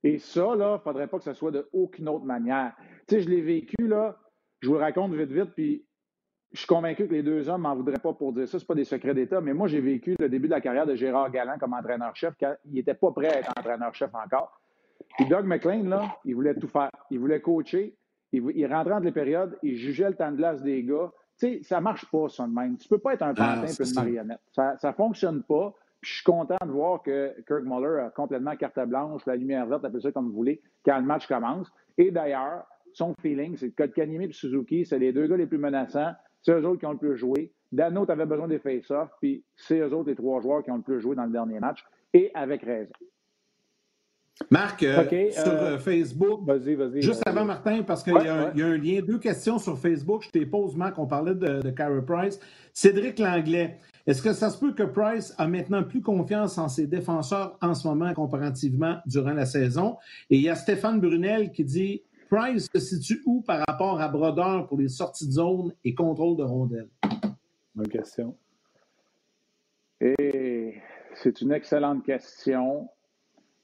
Et 0.03 0.19
ça, 0.19 0.55
là, 0.57 0.71
il 0.71 0.73
ne 0.75 0.79
faudrait 0.79 1.09
pas 1.09 1.19
que 1.19 1.25
ce 1.25 1.35
soit 1.35 1.51
de 1.51 1.69
aucune 1.73 2.09
autre 2.09 2.25
manière. 2.25 2.75
Tu 3.07 3.17
sais, 3.17 3.21
je 3.21 3.29
l'ai 3.29 3.43
vécu, 3.43 3.87
là, 3.87 4.17
je 4.61 4.69
vous 4.69 4.75
le 4.75 4.81
raconte 4.81 5.13
vite, 5.13 5.31
vite, 5.31 5.53
puis 5.55 5.85
je 6.53 6.59
suis 6.59 6.67
convaincu 6.67 7.07
que 7.07 7.13
les 7.13 7.23
deux 7.23 7.49
hommes 7.49 7.63
m'en 7.63 7.77
voudraient 7.77 8.01
pas 8.03 8.13
pour 8.13 8.33
dire 8.33 8.49
ça, 8.49 8.59
ce 8.59 8.65
pas 8.65 8.75
des 8.75 8.85
secrets 8.85 9.15
d'État, 9.15 9.41
mais 9.41 9.55
moi, 9.55 9.69
j'ai 9.69 9.81
vécu 9.81 10.17
le 10.19 10.29
début 10.29 10.49
de 10.49 10.53
la 10.53 10.61
carrière 10.61 10.87
de 10.87 10.95
Gérard 10.95 11.31
Galland 11.31 11.59
comme 11.59 11.75
entraîneur-chef 11.75 12.35
quand 12.41 12.55
il 12.65 12.75
n'était 12.75 12.95
pas 12.95 13.13
prêt 13.13 13.29
à 13.29 13.39
être 13.39 13.53
entraîneur-chef 13.57 14.11
encore. 14.15 14.61
Puis 15.17 15.27
Doug 15.27 15.45
McLean, 15.45 15.85
là, 15.85 16.17
il 16.25 16.35
voulait 16.35 16.55
tout 16.55 16.69
faire. 16.69 16.91
Il 17.11 17.19
voulait 17.19 17.41
coacher. 17.41 17.97
Il, 18.33 18.67
rentrait 18.67 18.95
entre 18.95 19.07
les 19.07 19.13
périodes, 19.13 19.59
il 19.63 19.77
jugeait 19.77 20.09
le 20.09 20.15
temps 20.15 20.31
de 20.31 20.37
glace 20.37 20.63
des 20.63 20.85
gars. 20.85 21.11
Tu 21.39 21.47
sais, 21.47 21.63
ça 21.63 21.81
marche 21.81 22.09
pas, 22.11 22.29
ça 22.29 22.47
de 22.47 22.53
même. 22.53 22.77
Tu 22.77 22.89
peux 22.89 22.99
pas 22.99 23.15
être 23.15 23.23
un 23.23 23.35
ah, 23.37 23.57
pantin 23.57 23.67
et 23.67 23.89
une 23.89 23.95
marionnette. 23.95 24.41
Ça 24.53 24.77
ne 24.85 24.93
fonctionne 24.93 25.43
pas. 25.43 25.75
Puis 26.01 26.11
je 26.11 26.15
suis 26.17 26.25
content 26.25 26.57
de 26.65 26.71
voir 26.71 27.03
que 27.03 27.35
Kirk 27.47 27.63
Muller 27.65 28.01
a 28.07 28.11
complètement 28.11 28.57
carte 28.57 28.79
blanche, 28.87 29.23
la 29.27 29.37
lumière 29.37 29.67
verte, 29.67 29.85
appelez 29.85 30.01
ça 30.01 30.13
comme 30.13 30.29
vous 30.29 30.35
voulez, 30.35 30.63
quand 30.85 30.99
le 30.99 31.05
match 31.05 31.27
commence. 31.27 31.71
Et 31.99 32.11
d'ailleurs, 32.11 32.65
son 32.93 33.15
feeling, 33.21 33.57
c'est 33.57 33.71
que 33.71 33.83
Kotkaniemi 33.83 34.25
et 34.27 34.33
Suzuki, 34.33 34.87
c'est 34.87 34.99
les 34.99 35.13
deux 35.13 35.27
gars 35.27 35.37
les 35.37 35.47
plus 35.47 35.59
menaçants. 35.59 36.13
C'est 36.43 36.53
eux 36.53 36.67
autres 36.67 36.81
qui 36.81 36.87
ont 36.87 36.93
le 36.93 36.99
plus 36.99 37.17
joué. 37.17 37.53
Dano, 37.71 38.07
tu 38.07 38.13
avais 38.13 38.27
besoin 38.27 38.49
des 38.49 38.59
face-offs, 38.59 39.11
puis 39.21 39.45
c'est 39.57 39.79
eux 39.79 39.95
autres 39.95 40.09
les 40.09 40.17
trois 40.17 40.41
joueurs 40.41 40.63
qui 40.63 40.71
ont 40.71 40.77
le 40.77 40.83
plus 40.83 41.01
joué 41.01 41.15
dans 41.15 41.25
le 41.25 41.31
dernier 41.31 41.61
match, 41.61 41.85
et 42.13 42.31
avec 42.35 42.63
raison. 42.63 42.93
Marc, 44.51 44.83
euh, 44.83 45.05
sur 45.31 45.53
euh, 45.53 45.79
Facebook, 45.79 46.41
vas-y, 46.47 46.75
vas-y, 46.75 47.03
juste 47.03 47.23
avant 47.27 47.45
Martin, 47.45 47.83
parce 47.83 48.03
qu'il 48.03 48.15
y, 48.15 48.27
a 48.27 48.47
un 48.47 48.77
lien, 48.79 49.01
deux 49.03 49.19
questions 49.19 49.59
sur 49.59 49.79
Facebook. 49.79 50.23
Je 50.25 50.31
t'ai 50.31 50.47
pose, 50.47 50.75
Marc, 50.77 50.99
on 50.99 51.07
parlait 51.07 51.35
de, 51.35 51.61
de 51.61 51.71
Carey 51.71 52.01
Price. 52.05 52.41
Cédric 52.73 53.19
Langlais, 53.19 53.77
est-ce 54.11 54.23
que 54.23 54.33
ça 54.33 54.51
se 54.51 54.59
peut 54.59 54.73
que 54.73 54.83
Price 54.83 55.33
a 55.39 55.47
maintenant 55.47 55.85
plus 55.85 56.03
confiance 56.03 56.59
en 56.59 56.69
ses 56.69 56.89
défenseurs 56.89 57.57
en 57.63 57.75
ce 57.75 57.87
moment 57.87 58.13
comparativement 58.13 58.97
durant 59.07 59.35
la 59.35 59.47
saison? 59.47 59.99
Et 60.31 60.37
il 60.37 60.43
y 60.43 60.49
a 60.49 60.57
Stéphane 60.57 60.99
Brunel 60.99 61.53
qui 61.53 61.63
dit 61.63 62.03
Price 62.29 62.69
se 62.75 62.81
situe 62.81 63.23
où 63.25 63.41
par 63.43 63.65
rapport 63.69 64.01
à 64.01 64.09
Brodeur 64.09 64.67
pour 64.67 64.79
les 64.79 64.89
sorties 64.89 65.29
de 65.29 65.33
zone 65.35 65.73
et 65.85 65.95
contrôle 65.95 66.37
de 66.37 66.43
rondelles? 66.43 66.89
Bonne 67.77 67.87
question. 67.87 68.37
Et 70.01 70.81
c'est 71.15 71.41
une 71.41 71.53
excellente 71.53 72.05
question. 72.05 72.89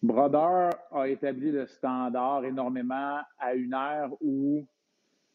Brodeur 0.01 0.75
a 0.93 1.09
établi 1.09 1.51
le 1.51 1.67
standard 1.67 2.45
énormément 2.45 3.19
à 3.41 3.55
une 3.55 3.73
ère 3.73 4.11
où 4.21 4.65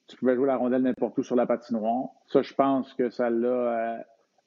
tu 0.08 0.16
pouvais 0.16 0.36
jouer 0.36 0.48
la 0.48 0.56
rondelle 0.56 0.84
n'importe 0.84 1.18
où 1.18 1.24
sur 1.24 1.36
la 1.36 1.46
patinoire. 1.46 2.12
Ça, 2.28 2.42
je 2.42 2.54
pense 2.54 2.94
que 2.94 3.10
ça 3.10 3.30
l'a. 3.30 3.48
Euh, 3.48 3.98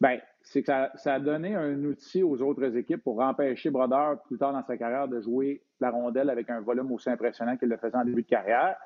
ben, 0.01 0.21
c'est 0.45 0.63
que 0.63 0.67
ça, 0.67 1.15
a 1.15 1.19
donné 1.19 1.55
un 1.55 1.83
outil 1.85 2.23
aux 2.23 2.41
autres 2.43 2.77
équipes 2.77 3.03
pour 3.03 3.21
empêcher 3.21 3.71
Brodeur, 3.71 4.21
plus 4.23 4.37
tard 4.37 4.53
dans 4.53 4.63
sa 4.63 4.77
carrière, 4.77 5.09
de 5.09 5.21
jouer 5.21 5.63
la 5.81 5.91
rondelle 5.91 6.29
avec 6.29 6.51
un 6.51 6.61
volume 6.61 6.93
aussi 6.93 7.09
impressionnant 7.09 7.57
qu'il 7.57 7.71
le 7.71 7.79
faisait 7.79 7.97
en 7.97 8.05
début 8.05 8.23
de 8.23 8.29
carrière. 8.29 8.77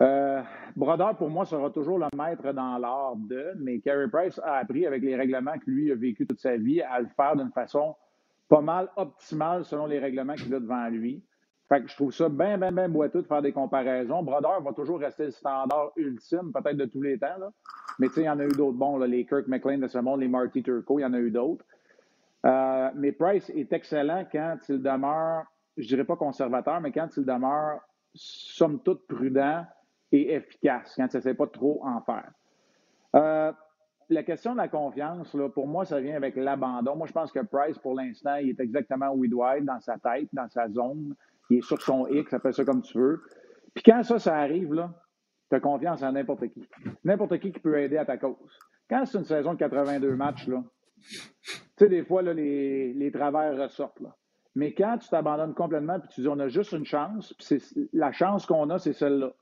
Euh, 0.00 0.40
pour 0.76 1.28
moi, 1.28 1.44
sera 1.44 1.70
toujours 1.70 1.98
le 1.98 2.06
maître 2.16 2.52
dans 2.52 2.78
l'art 2.78 3.16
de, 3.16 3.52
mais 3.58 3.80
Carey 3.80 4.06
Price 4.08 4.40
a 4.44 4.58
appris 4.58 4.86
avec 4.86 5.02
les 5.02 5.16
règlements 5.16 5.58
que 5.58 5.68
lui 5.68 5.90
a 5.90 5.96
vécu 5.96 6.24
toute 6.24 6.38
sa 6.38 6.56
vie 6.56 6.80
à 6.82 7.00
le 7.00 7.08
faire 7.08 7.34
d'une 7.34 7.50
façon 7.50 7.96
pas 8.48 8.60
mal 8.60 8.88
optimale 8.96 9.64
selon 9.64 9.86
les 9.86 9.98
règlements 9.98 10.34
qu'il 10.34 10.54
a 10.54 10.60
devant 10.60 10.88
lui. 10.88 11.20
Fait 11.68 11.82
que 11.82 11.88
je 11.88 11.96
trouve 11.96 12.12
ça 12.12 12.28
bien, 12.28 12.56
bien, 12.56 12.70
bien 12.70 12.88
boiteux 12.88 13.22
de 13.22 13.26
faire 13.26 13.42
des 13.42 13.52
comparaisons. 13.52 14.22
Brodeur 14.22 14.62
va 14.62 14.72
toujours 14.72 15.00
rester 15.00 15.24
le 15.24 15.30
standard 15.32 15.90
ultime, 15.96 16.52
peut-être 16.52 16.76
de 16.76 16.86
tous 16.86 17.02
les 17.02 17.18
temps. 17.18 17.52
Mais 17.98 18.08
tu 18.08 18.14
sais, 18.14 18.20
il 18.22 18.26
y 18.26 18.30
en 18.30 18.38
a 18.38 18.44
eu 18.44 18.48
d'autres 18.52 18.76
bons, 18.76 18.98
les 18.98 19.24
Kirk 19.26 19.48
McLean 19.48 19.78
de 19.78 19.88
ce 19.88 19.98
monde, 19.98 20.20
les 20.20 20.28
Marty 20.28 20.62
Turco, 20.62 20.98
il 20.98 21.02
y 21.02 21.04
en 21.04 21.14
a 21.14 21.18
eu 21.18 21.30
d'autres. 21.30 21.64
Euh, 22.46 22.90
mais 22.94 23.12
Price 23.12 23.50
est 23.50 23.72
excellent 23.72 24.24
quand 24.30 24.56
il 24.68 24.80
demeure, 24.80 25.44
je 25.76 25.86
dirais 25.88 26.04
pas 26.04 26.16
conservateur, 26.16 26.80
mais 26.80 26.92
quand 26.92 27.08
il 27.16 27.24
demeure, 27.24 27.80
somme 28.14 28.80
toute, 28.80 29.06
prudent 29.06 29.64
et 30.12 30.34
efficace, 30.34 30.94
quand 30.96 31.12
il 31.12 31.16
ne 31.16 31.22
sait 31.22 31.34
pas 31.34 31.46
trop 31.46 31.80
en 31.84 32.00
faire. 32.02 32.30
Euh, 33.16 33.52
la 34.10 34.22
question 34.22 34.52
de 34.52 34.58
la 34.58 34.68
confiance, 34.68 35.36
pour 35.52 35.66
moi, 35.66 35.84
ça 35.84 36.00
vient 36.00 36.16
avec 36.16 36.36
l'abandon. 36.36 36.96
Moi, 36.96 37.06
je 37.06 37.12
pense 37.12 37.32
que 37.32 37.40
Price, 37.40 37.78
pour 37.78 37.94
l'instant, 37.94 38.36
il 38.36 38.50
est 38.50 38.60
exactement 38.60 39.10
où 39.12 39.24
il 39.24 39.30
doit 39.30 39.58
être, 39.58 39.64
dans 39.64 39.80
sa 39.80 39.98
tête, 39.98 40.28
dans 40.32 40.48
sa 40.48 40.68
zone 40.68 41.14
il 41.50 41.58
est 41.58 41.62
sur 41.62 41.80
son 41.80 42.06
X, 42.08 42.32
appelle 42.32 42.54
ça 42.54 42.64
comme 42.64 42.82
tu 42.82 42.98
veux. 42.98 43.22
Puis 43.74 43.82
quand 43.84 44.02
ça, 44.02 44.18
ça 44.18 44.36
arrive, 44.36 44.74
là, 44.74 44.92
tu 45.48 45.56
as 45.56 45.60
confiance 45.60 46.02
en 46.02 46.12
n'importe 46.12 46.48
qui. 46.48 46.68
N'importe 47.04 47.38
qui 47.38 47.52
qui 47.52 47.60
peut 47.60 47.78
aider 47.78 47.96
à 47.98 48.04
ta 48.04 48.16
cause. 48.16 48.36
Quand 48.88 49.04
c'est 49.06 49.18
une 49.18 49.24
saison 49.24 49.54
de 49.54 49.58
82 49.58 50.14
matchs, 50.14 50.46
là, 50.48 50.62
tu 50.98 51.58
sais, 51.76 51.88
des 51.88 52.04
fois, 52.04 52.22
là, 52.22 52.32
les, 52.34 52.92
les 52.92 53.12
travers 53.12 53.56
ressortent. 53.56 54.00
Là. 54.00 54.14
Mais 54.54 54.72
quand 54.72 54.98
tu 54.98 55.08
t'abandonnes 55.08 55.54
complètement 55.54 56.00
puis 56.00 56.08
tu 56.08 56.22
dis 56.22 56.28
on 56.28 56.38
a 56.40 56.48
juste 56.48 56.72
une 56.72 56.84
chance, 56.84 57.32
puis 57.34 57.62
la 57.92 58.10
chance 58.12 58.44
qu'on 58.44 58.70
a, 58.70 58.78
c'est 58.78 58.92
celle-là. 58.92 59.32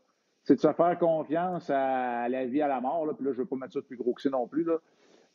C'est 0.42 0.56
de 0.56 0.60
se 0.60 0.72
faire 0.72 0.98
confiance 0.98 1.70
à 1.70 2.28
la 2.28 2.44
vie, 2.44 2.62
à 2.62 2.68
la 2.68 2.80
mort. 2.80 3.06
Là, 3.06 3.14
puis 3.14 3.24
là, 3.24 3.32
je 3.32 3.38
ne 3.38 3.42
veux 3.42 3.48
pas 3.48 3.56
mettre 3.56 3.72
ça 3.72 3.80
plus 3.82 3.96
gros 3.96 4.12
que 4.12 4.20
ça 4.20 4.30
non 4.30 4.46
plus. 4.46 4.64
Là. 4.64 4.78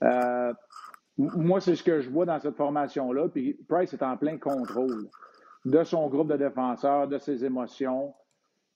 Euh, 0.04 0.54
moi, 1.18 1.60
c'est 1.60 1.76
ce 1.76 1.84
que 1.84 2.00
je 2.00 2.10
vois 2.10 2.26
dans 2.26 2.40
cette 2.40 2.56
formation-là. 2.56 3.28
Puis 3.30 3.58
Price 3.68 3.92
est 3.94 4.04
en 4.04 4.18
plein 4.18 4.38
contrôle 4.38 5.10
de 5.66 5.84
son 5.84 6.08
groupe 6.10 6.32
de 6.32 6.38
défenseurs, 6.38 7.08
de 7.08 7.18
ses 7.18 7.44
émotions. 7.44 8.14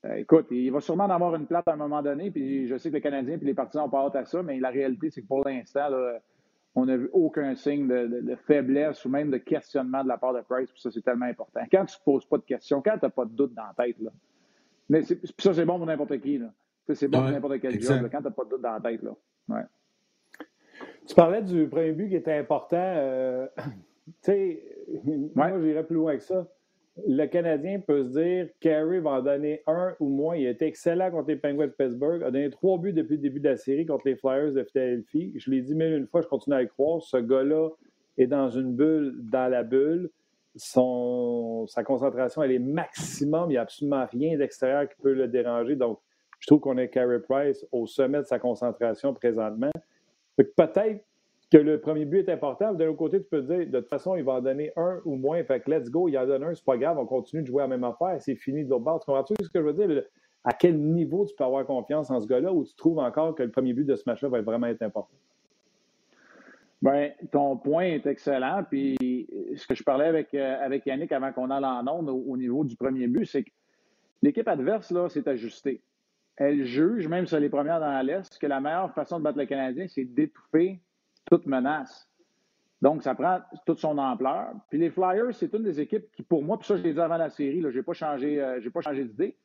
Euh, 0.05 0.15
écoute, 0.15 0.47
il 0.51 0.71
va 0.71 0.81
sûrement 0.81 1.05
en 1.05 1.09
avoir 1.09 1.35
une 1.35 1.47
plate 1.47 1.67
à 1.67 1.73
un 1.73 1.77
moment 1.77 2.01
donné, 2.01 2.31
puis 2.31 2.67
je 2.67 2.77
sais 2.77 2.89
que 2.89 2.95
les 2.95 3.01
Canadiens 3.01 3.37
et 3.41 3.45
les 3.45 3.53
partisans 3.53 3.85
ont 3.85 3.89
pas 3.89 4.05
hâte 4.05 4.15
à 4.15 4.25
ça, 4.25 4.43
mais 4.43 4.59
la 4.59 4.69
réalité, 4.69 5.09
c'est 5.09 5.21
que 5.21 5.27
pour 5.27 5.43
l'instant, 5.47 5.89
on 6.75 6.85
n'a 6.85 6.97
vu 6.97 7.09
aucun 7.13 7.55
signe 7.55 7.87
de, 7.87 8.35
faiblesse 8.45 9.03
ou 9.05 9.09
même 9.09 9.31
de 9.31 9.37
questionnement 9.37 10.03
de 10.03 10.09
la 10.09 10.17
part 10.17 10.33
de 10.33 10.41
Price, 10.41 10.69
puis 10.71 10.81
ça, 10.81 10.91
c'est 10.91 11.01
tellement 11.01 11.25
important. 11.25 11.61
Quand 11.71 11.85
tu 11.85 11.97
ne 11.99 12.03
poses 12.03 12.25
pas 12.25 12.37
de 12.37 12.43
questions, 12.43 12.81
quand 12.81 12.97
tu 12.97 13.05
n'as 13.05 13.09
pas 13.09 13.25
de 13.25 13.31
doute 13.31 13.53
dans 13.53 13.63
la 13.63 13.85
tête, 13.85 13.99
là, 13.99 14.11
mais 14.89 15.01
ça, 15.03 15.53
c'est 15.53 15.65
bon 15.65 15.77
pour 15.77 15.87
n'importe 15.87 16.19
qui. 16.19 16.39
C'est 16.93 17.07
bon 17.07 17.21
pour 17.21 17.31
n'importe 17.31 17.59
quel 17.59 17.81
job, 17.81 18.07
quand 18.11 18.19
tu 18.19 18.23
n'as 18.25 18.31
pas 18.31 18.43
de 18.43 18.49
doute 18.49 18.61
dans 18.61 18.73
la 18.73 18.81
tête. 18.81 19.01
Là. 19.01 19.11
Ouais. 19.49 19.63
Tu 21.07 21.15
parlais 21.15 21.41
du 21.41 21.67
premier 21.67 21.91
but 21.93 22.09
qui 22.09 22.15
était 22.15 22.37
important. 22.37 22.77
Euh, 22.77 23.47
tu 23.57 24.13
sais, 24.21 24.63
moi, 25.33 25.59
j'irais 25.59 25.83
plus 25.83 25.95
loin 25.95 26.15
que 26.15 26.23
ça 26.23 26.47
le 27.03 27.25
Canadien 27.25 27.79
peut 27.81 28.03
se 28.05 28.19
dire 28.19 28.49
Carey 28.61 28.99
va 28.99 29.11
en 29.11 29.21
donner 29.21 29.61
un 29.67 29.93
ou 29.99 30.07
moins. 30.07 30.35
Il 30.35 30.47
a 30.47 30.51
été 30.51 30.65
excellent 30.65 31.11
contre 31.11 31.27
les 31.27 31.35
Penguins 31.35 31.67
de 31.67 31.71
Pittsburgh. 31.71 32.23
a 32.23 32.31
donné 32.31 32.49
trois 32.49 32.77
buts 32.77 32.93
depuis 32.93 33.15
le 33.15 33.21
début 33.21 33.39
de 33.39 33.49
la 33.49 33.57
série 33.57 33.85
contre 33.85 34.07
les 34.07 34.15
Flyers 34.15 34.53
de 34.53 34.63
Philadelphie. 34.63 35.33
Je 35.35 35.51
l'ai 35.51 35.61
dit 35.61 35.75
mille 35.75 35.93
une 35.93 36.07
fois, 36.07 36.21
je 36.21 36.27
continue 36.27 36.55
à 36.55 36.61
le 36.61 36.67
croire. 36.67 37.01
Ce 37.01 37.17
gars-là 37.17 37.69
est 38.17 38.27
dans 38.27 38.49
une 38.49 38.73
bulle 38.73 39.15
dans 39.29 39.51
la 39.51 39.63
bulle. 39.63 40.09
Sa 40.55 41.83
concentration, 41.83 42.41
elle 42.43 42.53
est 42.53 42.59
maximum. 42.59 43.49
Il 43.49 43.53
n'y 43.53 43.57
a 43.57 43.63
absolument 43.63 44.05
rien 44.09 44.37
d'extérieur 44.37 44.87
qui 44.87 44.95
peut 45.01 45.13
le 45.13 45.27
déranger. 45.27 45.75
Donc, 45.75 45.99
je 46.39 46.47
trouve 46.47 46.61
qu'on 46.61 46.77
a 46.77 46.87
Carey 46.87 47.19
Price 47.19 47.65
au 47.73 47.87
sommet 47.87 48.19
de 48.19 48.25
sa 48.25 48.39
concentration 48.39 49.13
présentement. 49.13 49.71
Peut-être 50.37 51.03
que 51.51 51.57
le 51.57 51.79
premier 51.79 52.05
but 52.05 52.27
est 52.27 52.31
important. 52.31 52.73
De 52.73 52.83
l'autre 52.83 52.97
côté, 52.97 53.21
tu 53.21 53.27
peux 53.29 53.45
te 53.45 53.53
dire, 53.53 53.67
de 53.69 53.79
toute 53.79 53.89
façon, 53.89 54.15
il 54.15 54.23
va 54.23 54.33
en 54.33 54.41
donner 54.41 54.71
un 54.75 54.99
ou 55.05 55.15
moins. 55.15 55.43
Fait 55.43 55.59
que 55.59 55.69
let's 55.69 55.89
go, 55.89 56.07
il 56.07 56.17
en 56.17 56.25
donne 56.25 56.43
un, 56.43 56.53
c'est 56.53 56.65
pas 56.65 56.77
grave, 56.77 56.97
on 56.97 57.05
continue 57.05 57.41
de 57.41 57.47
jouer 57.47 57.63
à 57.63 57.67
la 57.67 57.77
même 57.77 57.83
affaire, 57.83 58.17
c'est 58.19 58.35
fini 58.35 58.65
de 58.65 58.69
l'autre 58.69 58.83
bord. 58.83 58.99
Tu 58.99 59.05
comprends-tu 59.05 59.35
ce 59.41 59.49
que 59.49 59.59
je 59.59 59.65
veux 59.65 59.73
dire? 59.73 60.03
À 60.43 60.53
quel 60.53 60.79
niveau 60.79 61.25
tu 61.25 61.35
peux 61.35 61.43
avoir 61.43 61.65
confiance 61.65 62.11
en 62.11 62.21
ce 62.21 62.27
gars-là 62.27 62.53
ou 62.53 62.65
tu 62.65 62.75
trouves 62.75 62.99
encore 62.99 63.35
que 63.35 63.43
le 63.43 63.49
premier 63.49 63.73
but 63.73 63.85
de 63.85 63.95
ce 63.95 64.03
match-là 64.05 64.29
va 64.29 64.41
vraiment 64.41 64.67
être 64.67 64.81
important? 64.81 65.15
Bien, 66.81 67.11
ton 67.31 67.57
point 67.57 67.85
est 67.85 68.05
excellent. 68.05 68.63
Puis 68.69 69.27
ce 69.55 69.65
que 69.65 69.73
je 69.73 69.83
parlais 69.83 70.05
avec, 70.05 70.33
euh, 70.33 70.57
avec 70.61 70.85
Yannick 70.85 71.11
avant 71.11 71.31
qu'on 71.31 71.49
aille 71.49 71.63
en 71.63 71.87
onde 71.87 72.09
au, 72.09 72.37
niveau 72.37 72.63
du 72.63 72.75
premier 72.75 73.07
but, 73.07 73.25
c'est 73.25 73.43
que 73.43 73.49
l'équipe 74.21 74.47
adverse 74.47 74.91
là, 74.91 75.09
s'est 75.09 75.27
ajustée. 75.27 75.81
Elle 76.37 76.65
juge, 76.65 77.07
même 77.07 77.25
sur 77.25 77.39
les 77.39 77.49
premières 77.49 77.79
dans 77.79 78.05
l'Est, 78.05 78.37
que 78.37 78.45
la 78.45 78.59
meilleure 78.59 78.93
façon 78.93 79.19
de 79.19 79.23
battre 79.23 79.37
le 79.37 79.45
Canadien, 79.45 79.87
c'est 79.87 80.03
d'étouffer 80.03 80.79
toute 81.25 81.45
menace. 81.45 82.07
Donc, 82.81 83.03
ça 83.03 83.15
prend 83.15 83.39
toute 83.65 83.79
son 83.79 83.97
ampleur. 83.97 84.53
Puis 84.69 84.77
les 84.77 84.89
Flyers, 84.89 85.33
c'est 85.33 85.53
une 85.53 85.63
des 85.63 85.79
équipes 85.79 86.11
qui, 86.11 86.23
pour 86.23 86.43
moi, 86.43 86.57
puis 86.57 86.67
ça, 86.67 86.75
je 86.75 86.83
l'ai 86.83 86.93
dit 86.93 86.99
avant 86.99 87.17
la 87.17 87.29
série, 87.29 87.61
je 87.61 87.67
n'ai 87.67 87.83
pas 87.83 87.93
changé, 87.93 88.41
euh, 88.41 88.59
pas 88.73 88.81
changé 88.81 89.05
d'idée. 89.05 89.35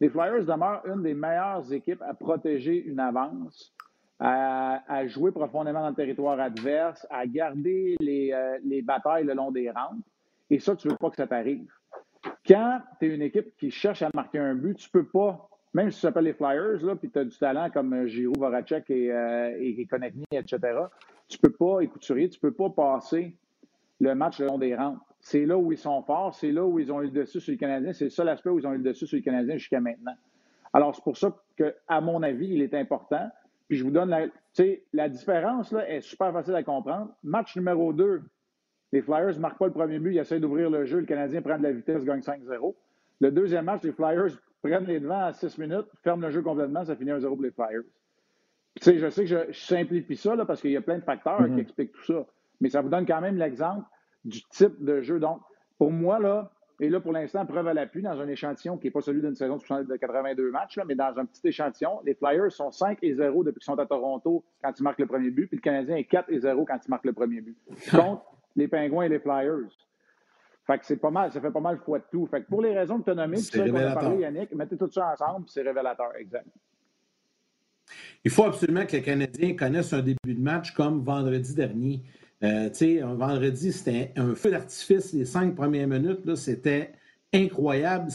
Les 0.00 0.08
Flyers 0.08 0.44
demeurent 0.44 0.82
une 0.86 1.02
des 1.02 1.14
meilleures 1.14 1.72
équipes 1.72 2.02
à 2.02 2.12
protéger 2.12 2.84
une 2.84 2.98
avance, 2.98 3.72
à, 4.18 5.06
jouer 5.06 5.32
profondément 5.32 5.80
dans 5.80 5.90
le 5.90 5.94
territoire 5.94 6.38
adverse, 6.38 7.06
à 7.10 7.26
garder 7.26 7.96
les, 8.00 8.32
euh, 8.32 8.58
les 8.64 8.82
batailles 8.82 9.24
le 9.24 9.34
long 9.34 9.50
des 9.50 9.70
rampes. 9.70 10.04
Et 10.50 10.58
ça, 10.58 10.76
tu 10.76 10.88
ne 10.88 10.92
veux 10.92 10.98
pas 10.98 11.10
que 11.10 11.16
ça 11.16 11.26
t'arrive. 11.26 11.70
Quand 12.46 12.80
tu 13.00 13.06
es 13.06 13.14
une 13.14 13.22
équipe 13.22 13.56
qui 13.56 13.70
cherche 13.70 14.02
à 14.02 14.10
marquer 14.12 14.38
un 14.38 14.54
but, 14.54 14.76
tu 14.76 14.88
ne 14.88 15.00
peux 15.00 15.08
pas 15.08 15.48
même 15.74 15.90
si 15.90 15.96
tu 15.96 16.00
s'appelles 16.02 16.24
les 16.24 16.34
Flyers, 16.34 16.82
là, 16.82 16.96
puis 16.96 17.10
tu 17.10 17.18
as 17.18 17.24
du 17.24 17.36
talent 17.36 17.70
comme 17.70 18.06
Giroud, 18.06 18.36
Voracek 18.36 18.90
et, 18.90 19.10
euh, 19.10 19.56
et 19.58 19.88
etc., 20.32 20.58
tu 21.28 21.38
peux 21.38 21.52
pas, 21.52 21.80
écouturier, 21.80 22.28
tu 22.28 22.40
peux 22.40 22.52
pas 22.52 22.70
passer 22.70 23.36
le 24.00 24.14
match 24.14 24.40
le 24.40 24.46
long 24.46 24.58
des 24.58 24.74
rangs. 24.74 24.98
C'est 25.20 25.46
là 25.46 25.56
où 25.56 25.70
ils 25.72 25.78
sont 25.78 26.02
forts, 26.02 26.34
c'est 26.34 26.50
là 26.50 26.64
où 26.64 26.78
ils 26.78 26.92
ont 26.92 27.00
eu 27.00 27.06
le 27.06 27.10
dessus 27.12 27.40
sur 27.40 27.52
les 27.52 27.58
Canadiens, 27.58 27.92
c'est 27.92 28.04
le 28.04 28.10
seul 28.10 28.28
aspect 28.28 28.50
où 28.50 28.58
ils 28.58 28.66
ont 28.66 28.72
eu 28.72 28.78
le 28.78 28.82
dessus 28.82 29.06
sur 29.06 29.16
les 29.16 29.22
Canadiens 29.22 29.56
jusqu'à 29.56 29.80
maintenant. 29.80 30.14
Alors, 30.72 30.94
c'est 30.94 31.04
pour 31.04 31.16
ça 31.16 31.36
que, 31.56 31.74
à 31.86 32.00
mon 32.00 32.22
avis, 32.22 32.48
il 32.48 32.62
est 32.62 32.74
important. 32.74 33.30
Puis 33.68 33.78
je 33.78 33.84
vous 33.84 33.90
donne 33.90 34.10
la, 34.10 34.26
la 34.92 35.08
différence 35.08 35.70
là, 35.72 35.88
est 35.88 36.00
super 36.00 36.32
facile 36.32 36.54
à 36.54 36.62
comprendre. 36.62 37.14
Match 37.22 37.56
numéro 37.56 37.92
2, 37.92 38.22
les 38.92 39.02
Flyers 39.02 39.34
ne 39.34 39.38
marquent 39.38 39.58
pas 39.58 39.66
le 39.66 39.72
premier 39.72 39.98
but, 39.98 40.14
ils 40.14 40.18
essaient 40.18 40.40
d'ouvrir 40.40 40.70
le 40.70 40.84
jeu, 40.84 41.00
le 41.00 41.06
Canadien 41.06 41.40
prend 41.40 41.56
de 41.56 41.62
la 41.62 41.72
vitesse, 41.72 42.04
gagne 42.04 42.20
5-0. 42.20 42.74
Le 43.20 43.30
deuxième 43.30 43.66
match, 43.66 43.82
les 43.82 43.92
Flyers 43.92 44.38
prennent 44.62 44.84
les 44.84 45.00
devants 45.00 45.24
à 45.24 45.32
6 45.32 45.58
minutes, 45.58 45.86
ferment 46.02 46.26
le 46.26 46.30
jeu 46.30 46.42
complètement, 46.42 46.84
ça 46.84 46.96
finit 46.96 47.12
1-0 47.12 47.26
pour 47.28 47.42
les 47.42 47.50
Flyers. 47.50 47.82
Tu 48.76 48.84
sais, 48.84 48.98
je 48.98 49.08
sais 49.10 49.24
que 49.24 49.28
je, 49.28 49.52
simplifie 49.52 50.16
ça 50.16 50.34
là, 50.34 50.44
parce 50.46 50.60
qu'il 50.60 50.70
y 50.70 50.76
a 50.76 50.80
plein 50.80 50.98
de 50.98 51.04
facteurs 51.04 51.38
qui 51.38 51.44
mm-hmm. 51.44 51.58
expliquent 51.58 51.92
tout 51.92 52.04
ça. 52.04 52.26
Mais 52.60 52.70
ça 52.70 52.80
vous 52.80 52.88
donne 52.88 53.06
quand 53.06 53.20
même 53.20 53.36
l'exemple 53.36 53.84
du 54.24 54.42
type 54.50 54.82
de 54.82 55.02
jeu. 55.02 55.18
Donc, 55.18 55.40
pour 55.78 55.90
moi, 55.90 56.18
là, 56.18 56.50
et 56.80 56.88
là, 56.88 57.00
pour 57.00 57.12
l'instant, 57.12 57.46
preuve 57.46 57.68
à 57.68 57.74
l'appui, 57.74 58.02
dans 58.02 58.20
un 58.20 58.28
échantillon 58.28 58.76
qui 58.76 58.86
n'est 58.86 58.90
pas 58.90 59.00
celui 59.00 59.20
d'une 59.20 59.36
saison 59.36 59.56
de 59.56 59.96
82 59.96 60.50
matchs, 60.50 60.76
là, 60.76 60.84
mais 60.84 60.94
dans 60.94 61.16
un 61.16 61.26
petit 61.26 61.46
échantillon, 61.46 62.00
les 62.04 62.14
Flyers 62.14 62.50
sont 62.50 62.72
5 62.72 62.98
et 63.02 63.14
0 63.14 63.44
depuis 63.44 63.60
qu'ils 63.60 63.66
sont 63.66 63.78
à 63.78 63.86
Toronto 63.86 64.44
quand 64.62 64.72
ils 64.76 64.82
marquent 64.82 65.00
le 65.00 65.06
premier 65.06 65.30
but, 65.30 65.46
puis 65.46 65.56
le 65.58 65.62
Canadien 65.62 65.96
est 65.96 66.04
4 66.04 66.32
et 66.32 66.40
0 66.40 66.64
quand 66.64 66.78
ils 66.84 66.90
marquent 66.90 67.04
le 67.04 67.12
premier 67.12 67.40
but. 67.40 67.56
Contre 67.90 68.24
les 68.56 68.68
Pingouins 68.68 69.04
et 69.04 69.08
les 69.08 69.20
Flyers. 69.20 69.68
Fait 70.66 70.78
que 70.78 70.84
c'est 70.84 70.96
pas 70.96 71.10
mal, 71.10 71.32
ça 71.32 71.40
fait 71.40 71.50
pas 71.50 71.60
mal 71.60 71.78
fois 71.78 71.98
de 71.98 72.04
tout. 72.10 72.26
Fait 72.26 72.42
que 72.42 72.48
pour 72.48 72.62
les 72.62 72.76
raisons 72.76 72.98
que 72.98 73.04
tu 73.04 73.10
as 73.10 73.14
nommées, 73.14 73.36
puis 73.36 73.44
ça 73.44 73.68
qu'on 73.68 73.74
a 73.76 73.94
parlé, 73.94 74.18
Yannick, 74.20 74.52
mettez 74.52 74.76
tout 74.76 74.90
ça 74.90 75.12
ensemble, 75.12 75.46
c'est 75.48 75.62
révélateur, 75.62 76.16
exact. 76.16 76.46
Il 78.24 78.30
faut 78.30 78.44
absolument 78.44 78.86
que 78.86 78.96
les 78.96 79.02
Canadiens 79.02 79.54
connaissent 79.54 79.92
un 79.92 80.02
début 80.02 80.34
de 80.34 80.40
match 80.40 80.72
comme 80.72 81.02
vendredi 81.04 81.54
dernier. 81.54 82.02
Euh, 82.42 82.70
un 82.80 83.14
vendredi, 83.14 83.72
c'était 83.72 84.12
un 84.16 84.34
feu 84.34 84.50
d'artifice. 84.50 85.12
Les 85.12 85.24
cinq 85.24 85.54
premières 85.54 85.88
minutes, 85.88 86.34
c'était 86.36 86.92
incroyable. 87.32 88.10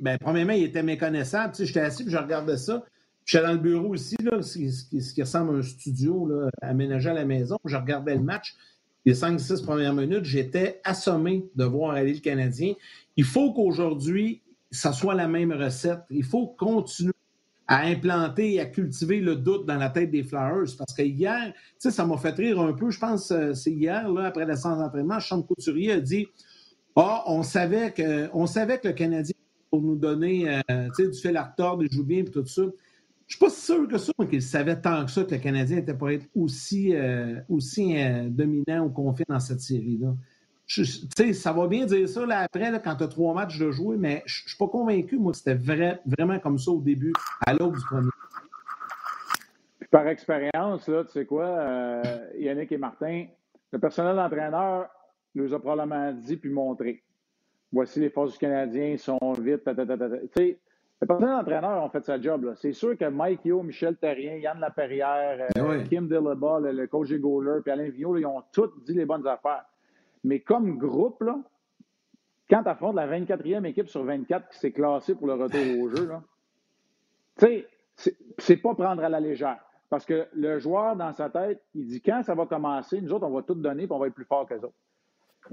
Ben, 0.00 0.18
premièrement, 0.18 0.54
il 0.54 0.64
était 0.64 0.82
méconnaissable. 0.82 1.54
J'étais 1.58 1.80
assis, 1.80 2.04
puis 2.04 2.12
je 2.12 2.18
regardais 2.18 2.56
ça. 2.56 2.84
J'étais 3.24 3.44
dans 3.44 3.52
le 3.52 3.58
bureau 3.58 3.88
aussi, 3.88 4.16
là, 4.22 4.40
ce, 4.40 4.58
qui, 4.58 5.22
ressemble 5.22 5.56
à 5.56 5.58
un 5.58 5.62
studio 5.62 6.30
aménagé 6.62 7.10
à 7.10 7.14
la 7.14 7.24
maison. 7.24 7.58
Je 7.64 7.76
regardais 7.76 8.14
le 8.14 8.22
match 8.22 8.56
les 9.06 9.14
5-6 9.14 9.62
premières 9.62 9.94
minutes, 9.94 10.24
j'étais 10.24 10.80
assommé 10.82 11.48
de 11.54 11.64
voir 11.64 11.92
aller 11.92 12.12
le 12.12 12.18
Canadien. 12.18 12.74
Il 13.16 13.24
faut 13.24 13.52
qu'aujourd'hui, 13.54 14.42
ça 14.72 14.92
soit 14.92 15.14
la 15.14 15.28
même 15.28 15.52
recette. 15.52 16.00
Il 16.10 16.24
faut 16.24 16.48
continuer 16.48 17.12
à 17.68 17.82
implanter 17.86 18.54
et 18.54 18.60
à 18.60 18.66
cultiver 18.66 19.20
le 19.20 19.36
doute 19.36 19.66
dans 19.66 19.76
la 19.76 19.90
tête 19.90 20.10
des 20.10 20.22
Flyers. 20.22 20.76
Parce 20.78 20.94
que 20.94 21.02
hier, 21.02 21.52
tu 21.52 21.60
sais, 21.78 21.90
ça 21.90 22.06
m'a 22.06 22.16
fait 22.16 22.34
rire 22.34 22.60
un 22.60 22.72
peu. 22.72 22.90
Je 22.90 22.98
pense 22.98 23.28
que 23.28 23.54
c'est 23.54 23.72
hier, 23.72 24.08
là, 24.08 24.26
après 24.26 24.46
la 24.46 24.56
séance 24.56 24.78
d'entraînement, 24.78 25.20
Sean 25.20 25.42
Couturier 25.42 25.92
a 25.92 26.00
dit 26.00 26.26
Ah, 26.94 27.24
on 27.26 27.42
savait 27.42 27.92
que 27.92 28.28
on 28.32 28.46
savait 28.46 28.78
que 28.78 28.88
le 28.88 28.94
Canadien 28.94 29.34
pour 29.70 29.82
nous 29.82 29.96
donner 29.96 30.60
euh, 30.70 30.88
du 30.96 31.12
fil 31.12 31.36
à 31.36 31.44
retordre, 31.44 31.82
il 31.82 31.92
joue 31.92 32.04
bien 32.04 32.20
et 32.20 32.24
tout 32.24 32.46
ça. 32.46 32.62
Je 33.26 33.34
suis 33.34 33.40
pas 33.40 33.50
sûr 33.50 33.88
que 33.88 33.98
ça, 33.98 34.12
qu'il 34.30 34.42
savait 34.42 34.80
tant 34.80 35.04
que 35.04 35.10
ça 35.10 35.24
que 35.24 35.34
le 35.34 35.40
Canadien 35.40 35.78
était 35.78 35.94
pour 35.94 36.10
être 36.10 36.26
aussi, 36.34 36.94
euh, 36.94 37.40
aussi 37.48 37.96
euh, 37.96 38.28
dominant 38.28 38.86
ou 38.86 38.90
confiant 38.90 39.26
dans 39.28 39.40
cette 39.40 39.60
série-là. 39.60 40.14
Tu 40.66 40.84
sais, 40.84 41.32
ça 41.32 41.52
va 41.52 41.68
bien 41.68 41.86
dire 41.86 42.08
ça 42.08 42.26
là, 42.26 42.40
après, 42.40 42.70
là, 42.70 42.80
quand 42.80 42.96
tu 42.96 43.04
as 43.04 43.08
trois 43.08 43.32
matchs 43.34 43.58
de 43.58 43.70
jouer, 43.70 43.96
mais 43.96 44.22
je 44.26 44.44
ne 44.44 44.48
suis 44.48 44.58
pas 44.58 44.66
convaincu, 44.66 45.16
moi, 45.16 45.30
que 45.30 45.38
c'était 45.38 45.54
vrai, 45.54 46.00
vraiment 46.04 46.40
comme 46.40 46.58
ça 46.58 46.72
au 46.72 46.80
début, 46.80 47.12
à 47.46 47.54
l'aube 47.54 47.76
du 47.76 47.84
premier. 47.84 48.10
Puis 49.78 49.88
par 49.88 50.08
expérience, 50.08 50.88
là, 50.88 51.04
tu 51.04 51.12
sais 51.12 51.24
quoi, 51.24 51.44
euh, 51.44 52.02
Yannick 52.36 52.72
et 52.72 52.78
Martin, 52.78 53.26
le 53.72 53.78
personnel 53.78 54.16
d'entraîneur 54.16 54.88
nous 55.36 55.54
a 55.54 55.60
probablement 55.60 56.12
dit 56.12 56.36
puis 56.36 56.50
montré. 56.50 57.02
Voici 57.70 58.00
les 58.00 58.10
forces 58.10 58.32
du 58.32 58.38
Canadien, 58.38 58.96
sont 58.96 59.18
vite, 59.38 59.62
tu 59.64 60.28
sais, 60.36 60.58
le 61.00 61.06
personnel 61.06 61.36
d'entraîneur 61.36 61.84
ont 61.84 61.90
fait 61.90 62.04
sa 62.04 62.20
job. 62.20 62.54
C'est 62.56 62.72
sûr 62.72 62.96
que 62.96 63.04
Mike 63.04 63.44
Yo, 63.44 63.62
Michel 63.62 63.96
Terrien, 63.96 64.36
Yann 64.36 64.58
Laperrière, 64.58 65.46
euh, 65.56 65.62
ben 65.62 65.84
Kim 65.84 66.08
Dillaba, 66.08 66.58
le, 66.60 66.86
coach 66.86 67.10
des 67.10 67.18
goalers, 67.18 67.62
puis 67.62 67.70
Alain 67.70 67.90
Vigneault, 67.90 68.16
ils 68.16 68.26
ont 68.26 68.42
tous 68.50 68.70
dit 68.84 68.94
les 68.94 69.04
bonnes 69.04 69.26
affaires. 69.26 69.64
Mais 70.24 70.40
comme 70.40 70.78
groupe, 70.78 71.22
là, 71.22 71.38
quand 72.48 72.62
tu 72.62 72.68
affrontes 72.68 72.96
la 72.96 73.06
24e 73.06 73.64
équipe 73.64 73.88
sur 73.88 74.04
24 74.04 74.48
qui 74.48 74.58
s'est 74.58 74.72
classée 74.72 75.14
pour 75.14 75.26
le 75.26 75.34
retour 75.34 75.80
au 75.80 75.88
jeu, 75.88 76.10
tu 77.38 77.46
sais, 77.94 78.16
c'est 78.38 78.56
pas 78.56 78.74
prendre 78.74 79.02
à 79.02 79.08
la 79.08 79.20
légère. 79.20 79.58
Parce 79.88 80.04
que 80.04 80.26
le 80.34 80.58
joueur, 80.58 80.96
dans 80.96 81.12
sa 81.12 81.30
tête, 81.30 81.62
il 81.74 81.86
dit 81.86 82.00
quand 82.00 82.22
ça 82.22 82.34
va 82.34 82.46
commencer, 82.46 83.00
nous 83.00 83.12
autres, 83.12 83.26
on 83.26 83.30
va 83.30 83.42
tout 83.42 83.54
donner 83.54 83.84
et 83.84 83.92
on 83.92 83.98
va 83.98 84.08
être 84.08 84.14
plus 84.14 84.24
fort 84.24 84.46
que 84.46 84.54
eux 84.54 84.64
autres. 84.64 84.74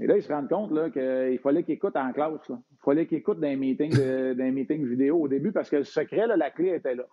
Et 0.00 0.06
là, 0.08 0.16
il 0.16 0.22
se 0.22 0.32
rend 0.32 0.46
compte 0.46 0.70
qu'il 0.92 1.38
fallait 1.38 1.62
qu'il 1.62 1.74
écoute 1.74 1.96
en 1.96 2.12
classe. 2.12 2.48
Il 2.48 2.56
fallait 2.84 3.06
qu'il 3.06 3.18
écoute 3.18 3.38
dans 3.38 3.46
un 3.46 3.56
meeting, 3.56 4.84
vidéo 4.84 5.20
au 5.20 5.28
début 5.28 5.52
parce 5.52 5.70
que 5.70 5.76
le 5.76 5.84
secret, 5.84 6.26
la 6.26 6.50
clé 6.50 6.70
était 6.70 6.96
là. 6.96 7.04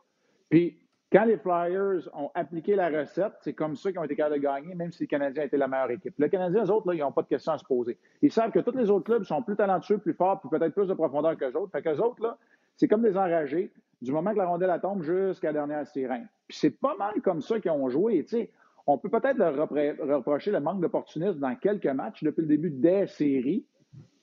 Puis, 0.49 0.80
quand 1.11 1.25
les 1.25 1.37
Flyers 1.37 2.07
ont 2.13 2.31
appliqué 2.33 2.75
la 2.75 2.89
recette, 2.89 3.33
c'est 3.41 3.53
comme 3.53 3.75
ça 3.75 3.91
qu'ils 3.91 3.99
ont 3.99 4.03
été 4.05 4.15
capables 4.15 4.35
de 4.35 4.41
gagner, 4.41 4.75
même 4.75 4.91
si 4.91 5.03
les 5.03 5.07
Canadiens 5.07 5.43
étaient 5.43 5.57
la 5.57 5.67
meilleure 5.67 5.91
équipe. 5.91 6.13
Les 6.17 6.29
Canadiens, 6.29 6.63
eux 6.63 6.71
autres, 6.71 6.87
là, 6.87 6.93
ils 6.93 6.99
n'ont 6.99 7.11
pas 7.11 7.23
de 7.23 7.27
questions 7.27 7.51
à 7.51 7.57
se 7.57 7.65
poser. 7.65 7.97
Ils 8.21 8.31
savent 8.31 8.51
que 8.51 8.59
tous 8.59 8.77
les 8.77 8.89
autres 8.89 9.03
clubs 9.03 9.23
sont 9.23 9.41
plus 9.41 9.57
talentueux, 9.57 9.97
plus 9.97 10.13
forts, 10.13 10.39
puis 10.39 10.49
peut-être 10.49 10.73
plus 10.73 10.87
de 10.87 10.93
profondeur 10.93 11.35
que 11.37 11.43
les 11.43 11.55
autres. 11.55 11.71
Fait 11.71 11.81
qu'eux 11.81 11.97
autres, 11.97 12.37
c'est 12.77 12.87
comme 12.87 13.01
des 13.01 13.17
enragés 13.17 13.73
du 14.01 14.11
moment 14.13 14.31
que 14.31 14.37
la 14.37 14.47
rondelle 14.47 14.79
tombe 14.81 15.03
jusqu'à 15.03 15.47
la 15.47 15.53
dernière 15.53 15.85
sirène. 15.85 16.29
Puis 16.47 16.57
c'est 16.57 16.79
pas 16.79 16.95
mal 16.95 17.21
comme 17.21 17.41
ça 17.41 17.59
qu'ils 17.59 17.71
ont 17.71 17.89
joué. 17.89 18.25
On 18.87 18.97
peut 18.97 19.09
peut-être 19.09 19.37
leur 19.37 19.55
reprocher 19.57 20.51
le 20.51 20.61
manque 20.61 20.81
d'opportunisme 20.81 21.39
dans 21.39 21.55
quelques 21.55 21.87
matchs 21.87 22.23
depuis 22.23 22.41
le 22.41 22.47
début 22.47 22.71
des 22.71 23.05
séries, 23.07 23.65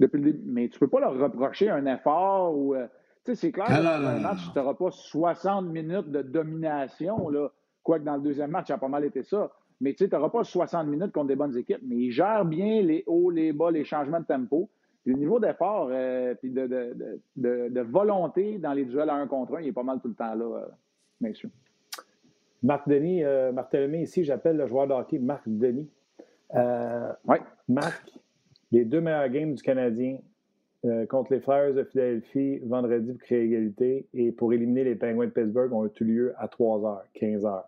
depuis 0.01 0.21
le 0.21 0.35
mais 0.47 0.69
tu 0.69 0.77
ne 0.77 0.81
peux 0.81 0.89
pas 0.89 1.01
leur 1.01 1.19
reprocher 1.19 1.69
un 1.69 1.85
effort 1.85 2.57
ou. 2.57 2.75
Euh, 2.75 2.87
c'est 3.35 3.53
clair, 3.53 3.67
ah, 3.69 3.83
dans 3.83 4.07
un 4.07 4.21
match, 4.21 4.41
tu 4.53 4.59
n'auras 4.59 4.75
pas 4.75 4.91
60 4.91 5.67
minutes 5.67 6.11
de 6.11 6.23
domination, 6.23 7.29
là. 7.29 7.51
Quoique 7.83 8.05
dans 8.05 8.17
le 8.17 8.23
deuxième 8.23 8.51
match, 8.51 8.69
ça 8.69 8.75
a 8.75 8.79
pas 8.79 8.89
mal 8.89 9.05
été 9.05 9.23
ça. 9.23 9.51
Mais 9.81 9.95
tu 9.95 10.09
n'auras 10.09 10.29
pas 10.29 10.45
60 10.45 10.87
minutes 10.89 11.13
contre 11.13 11.29
des 11.29 11.37
bonnes 11.37 11.57
équipes. 11.57 11.81
Mais 11.83 11.97
ils 11.97 12.11
gèrent 12.11 12.45
bien 12.45 12.83
les 12.83 13.05
hauts, 13.07 13.31
les 13.31 13.53
bas, 13.53 13.71
les 13.71 13.85
changements 13.85 14.21
de 14.21 14.27
tempo. 14.27 14.69
le 15.07 15.15
niveau 15.15 15.41
d'effort 15.41 15.91
et 15.93 16.35
euh, 16.45 17.05
de, 17.37 17.81
volonté 17.81 18.59
dans 18.59 18.73
les 18.73 18.85
duels 18.85 19.09
à 19.09 19.15
un 19.15 19.27
contre 19.27 19.57
un, 19.57 19.61
il 19.61 19.69
est 19.69 19.73
pas 19.73 19.83
mal 19.83 20.01
tout 20.01 20.09
le 20.09 20.15
temps 20.15 20.35
là, 20.35 20.45
euh, 20.45 20.67
messieurs. 21.21 21.51
Marc 22.63 22.89
Denis, 22.89 23.23
euh, 23.25 23.53
Marc 23.53 23.75
ici, 23.75 24.25
j'appelle 24.25 24.57
le 24.57 24.67
joueur 24.67 24.87
de 24.87 24.93
hockey 24.93 25.19
Marc 25.19 25.43
Denis. 25.47 25.89
Euh, 26.55 27.13
Marc, 27.69 28.13
les 28.73 28.85
deux 28.85 29.01
meilleurs 29.01 29.29
games 29.29 29.55
du 29.55 29.63
Canadien, 29.63 30.19
euh, 30.85 31.07
contre 31.07 31.33
les 31.33 31.41
Flyers 31.41 31.75
de 31.75 31.83
Philadelphie 31.83 32.61
vendredi 32.61 33.13
pour 33.13 33.21
créer 33.23 33.45
égalité 33.45 34.07
et 34.15 34.31
pour 34.31 34.53
éliminer 34.53 34.85
les 34.85 34.95
Penguins 34.95 35.27
de 35.27 35.31
Pittsburgh 35.31 35.73
ont 35.73 35.87
eu 35.87 36.05
lieu 36.05 36.35
à 36.39 36.47
3h, 36.47 37.01
15h. 37.21 37.65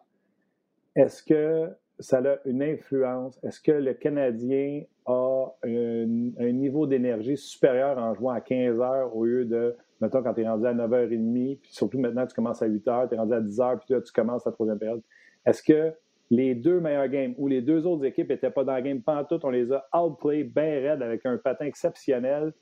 Est-ce 0.94 1.22
que 1.24 1.70
ça 1.98 2.18
a 2.18 2.36
une 2.44 2.62
influence? 2.62 3.38
Est-ce 3.42 3.60
que 3.60 3.72
le 3.72 3.94
Canadien 3.94 4.82
a 5.06 5.48
un, 5.64 6.52
niveau 6.52 6.86
d'énergie 6.86 7.36
supérieur 7.36 7.98
en 7.98 8.14
jouant 8.14 8.30
à 8.30 8.40
15 8.40 8.78
h 8.78 9.10
au 9.12 9.24
lieu 9.24 9.44
de, 9.44 9.76
mettons, 10.00 10.22
quand 10.22 10.34
tu 10.34 10.42
es 10.42 10.48
rendu 10.48 10.66
à 10.66 10.74
9h30, 10.74 11.58
puis 11.58 11.72
surtout 11.72 11.98
maintenant 11.98 12.26
tu 12.26 12.34
commences 12.34 12.62
à 12.62 12.66
8 12.66 12.86
h, 12.86 13.08
tu 13.08 13.14
es 13.14 13.18
rendu 13.18 13.34
à 13.34 13.40
10 13.40 13.58
h, 13.58 13.78
puis 13.78 13.94
là, 13.94 14.00
tu 14.00 14.12
commences 14.12 14.46
la 14.46 14.52
troisième 14.52 14.78
période. 14.78 15.02
Est-ce 15.44 15.62
que 15.62 15.92
les 16.30 16.54
deux 16.54 16.78
meilleurs 16.78 17.08
games 17.08 17.34
ou 17.38 17.48
les 17.48 17.60
deux 17.60 17.86
autres 17.86 18.04
équipes 18.04 18.28
n'étaient 18.28 18.50
pas 18.50 18.62
dans 18.62 18.72
la 18.72 18.82
game 18.82 19.02
pantoute, 19.02 19.44
on 19.44 19.50
les 19.50 19.72
a 19.72 19.84
outplay 19.92 20.44
bien 20.44 20.80
raides 20.80 21.02
avec 21.02 21.26
un 21.26 21.36
patin 21.38 21.66
exceptionnel? 21.66 22.52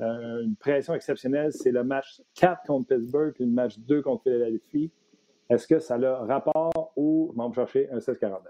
Euh, 0.00 0.42
une 0.42 0.56
pression 0.56 0.94
exceptionnelle, 0.94 1.52
c'est 1.52 1.70
le 1.70 1.84
match 1.84 2.20
4 2.34 2.66
contre 2.66 2.88
Pittsburgh 2.88 3.32
puis 3.32 3.44
le 3.44 3.50
match 3.50 3.78
2 3.78 4.02
contre 4.02 4.24
Philadelphie. 4.24 4.90
Est-ce 5.48 5.66
que 5.68 5.78
ça 5.78 5.94
a 5.94 6.24
rapport 6.24 6.92
ou 6.96 7.32
on 7.36 7.48
va 7.48 7.54
chercher 7.54 7.90
un 7.90 7.98
6-49? 7.98 8.40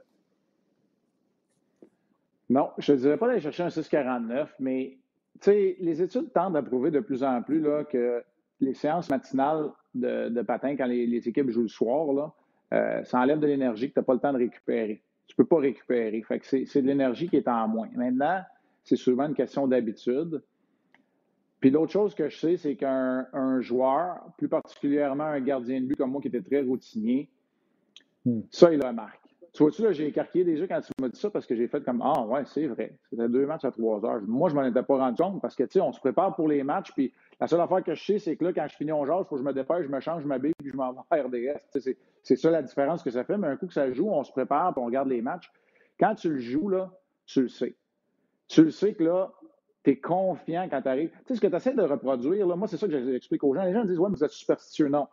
Non, 2.50 2.70
je 2.78 2.92
ne 2.92 2.98
dirais 2.98 3.16
pas 3.16 3.26
d'aller 3.26 3.40
chercher 3.40 3.64
un 3.64 3.68
6-49, 3.68 4.48
mais 4.58 4.98
les 5.46 6.02
études 6.02 6.32
tentent 6.32 6.56
à 6.56 6.62
prouver 6.62 6.90
de 6.90 7.00
plus 7.00 7.22
en 7.22 7.42
plus 7.42 7.60
là, 7.60 7.84
que 7.84 8.22
les 8.60 8.74
séances 8.74 9.10
matinales 9.10 9.70
de, 9.94 10.42
patin, 10.42 10.76
quand 10.76 10.86
les, 10.86 11.28
équipes 11.28 11.50
jouent 11.50 11.62
le 11.62 11.68
soir, 11.68 12.12
là, 12.12 12.32
euh, 12.72 13.04
ça 13.04 13.20
enlève 13.20 13.38
de 13.38 13.46
l'énergie 13.46 13.88
que 13.88 13.94
tu 13.94 14.00
n'as 14.00 14.04
pas 14.04 14.14
le 14.14 14.20
temps 14.20 14.32
de 14.32 14.38
récupérer. 14.38 15.02
Tu 15.26 15.34
ne 15.38 15.42
peux 15.42 15.48
pas 15.48 15.58
récupérer. 15.58 16.22
C'est 16.42 16.82
de 16.82 16.86
l'énergie 16.86 17.28
qui 17.28 17.36
est 17.36 17.48
en 17.48 17.68
moins. 17.68 17.88
Maintenant, 17.94 18.42
c'est 18.82 18.96
souvent 18.96 19.26
une 19.26 19.34
question 19.34 19.66
d'habitude. 19.66 20.42
Puis 21.64 21.70
l'autre 21.70 21.92
chose 21.92 22.14
que 22.14 22.28
je 22.28 22.36
sais, 22.36 22.56
c'est 22.58 22.76
qu'un 22.76 23.58
joueur, 23.62 24.18
plus 24.36 24.48
particulièrement 24.48 25.24
un 25.24 25.40
gardien 25.40 25.80
de 25.80 25.86
but 25.86 25.96
comme 25.96 26.10
moi 26.10 26.20
qui 26.20 26.28
était 26.28 26.42
très 26.42 26.60
routinier, 26.60 27.30
hmm. 28.26 28.40
ça, 28.50 28.70
il 28.70 28.84
a 28.84 28.92
marque. 28.92 29.22
Tu 29.54 29.62
vois-tu, 29.62 29.80
là, 29.80 29.92
j'ai 29.92 30.06
écarqué 30.08 30.44
déjà 30.44 30.66
quand 30.66 30.82
tu 30.82 30.92
m'as 31.00 31.08
dit 31.08 31.18
ça 31.18 31.30
parce 31.30 31.46
que 31.46 31.56
j'ai 31.56 31.66
fait 31.66 31.82
comme 31.82 32.02
Ah, 32.04 32.20
ouais, 32.26 32.44
c'est 32.44 32.66
vrai. 32.66 32.98
C'était 33.08 33.30
deux 33.30 33.46
matchs 33.46 33.64
à 33.64 33.70
trois 33.70 34.04
heures. 34.04 34.20
Moi, 34.26 34.50
je 34.50 34.54
m'en 34.54 34.64
étais 34.64 34.82
pas 34.82 34.98
rendu 34.98 35.22
compte 35.22 35.40
parce 35.40 35.56
que, 35.56 35.62
tu 35.62 35.70
sais, 35.70 35.80
on 35.80 35.90
se 35.90 36.00
prépare 36.00 36.36
pour 36.36 36.48
les 36.48 36.62
matchs. 36.62 36.92
Puis 36.92 37.14
la 37.40 37.46
seule 37.46 37.62
affaire 37.62 37.82
que 37.82 37.94
je 37.94 38.04
sais, 38.04 38.18
c'est 38.18 38.36
que 38.36 38.44
là, 38.44 38.52
quand 38.52 38.66
je 38.68 38.76
finis 38.76 38.92
on 38.92 39.06
jase, 39.06 39.22
il 39.24 39.28
faut 39.30 39.36
que 39.36 39.40
je 39.40 39.46
me 39.46 39.54
dépêche, 39.54 39.86
je 39.86 39.90
me 39.90 40.00
change, 40.00 40.22
je 40.22 40.28
m'habille, 40.28 40.52
puis 40.58 40.70
je 40.70 40.76
m'en 40.76 40.92
vais 40.92 40.98
à 41.08 41.22
RDS. 41.22 41.96
C'est 42.22 42.36
ça 42.36 42.50
la 42.50 42.60
différence 42.60 43.02
que 43.02 43.10
ça 43.10 43.24
fait. 43.24 43.38
Mais 43.38 43.46
un 43.46 43.56
coup 43.56 43.68
que 43.68 43.72
ça 43.72 43.90
joue, 43.90 44.10
on 44.10 44.22
se 44.22 44.32
prépare, 44.32 44.74
puis 44.74 44.82
on 44.82 44.86
regarde 44.86 45.08
les 45.08 45.22
matchs. 45.22 45.50
Quand 45.98 46.14
tu 46.14 46.28
le 46.28 46.40
joues, 46.40 46.68
là, 46.68 46.92
tu 47.24 47.40
le 47.40 47.48
sais. 47.48 47.74
Tu 48.48 48.64
le 48.64 48.70
sais 48.70 48.92
que 48.92 49.02
là, 49.02 49.32
tu 49.84 49.90
es 49.90 49.96
confiant 49.96 50.66
quand 50.70 50.82
tu 50.82 50.88
arrives. 50.88 51.10
Tu 51.10 51.16
sais, 51.28 51.34
ce 51.36 51.40
que 51.40 51.46
tu 51.46 51.56
essaies 51.56 51.74
de 51.74 51.82
reproduire, 51.82 52.46
là, 52.46 52.56
moi, 52.56 52.66
c'est 52.66 52.76
ça 52.76 52.88
que 52.88 53.12
j'explique 53.12 53.44
aux 53.44 53.54
gens. 53.54 53.64
Les 53.64 53.72
gens 53.72 53.84
disent 53.84 53.98
Ouais, 53.98 54.08
mais 54.08 54.16
vous 54.16 54.24
êtes 54.24 54.30
superstitieux. 54.30 54.88
Non. 54.88 55.06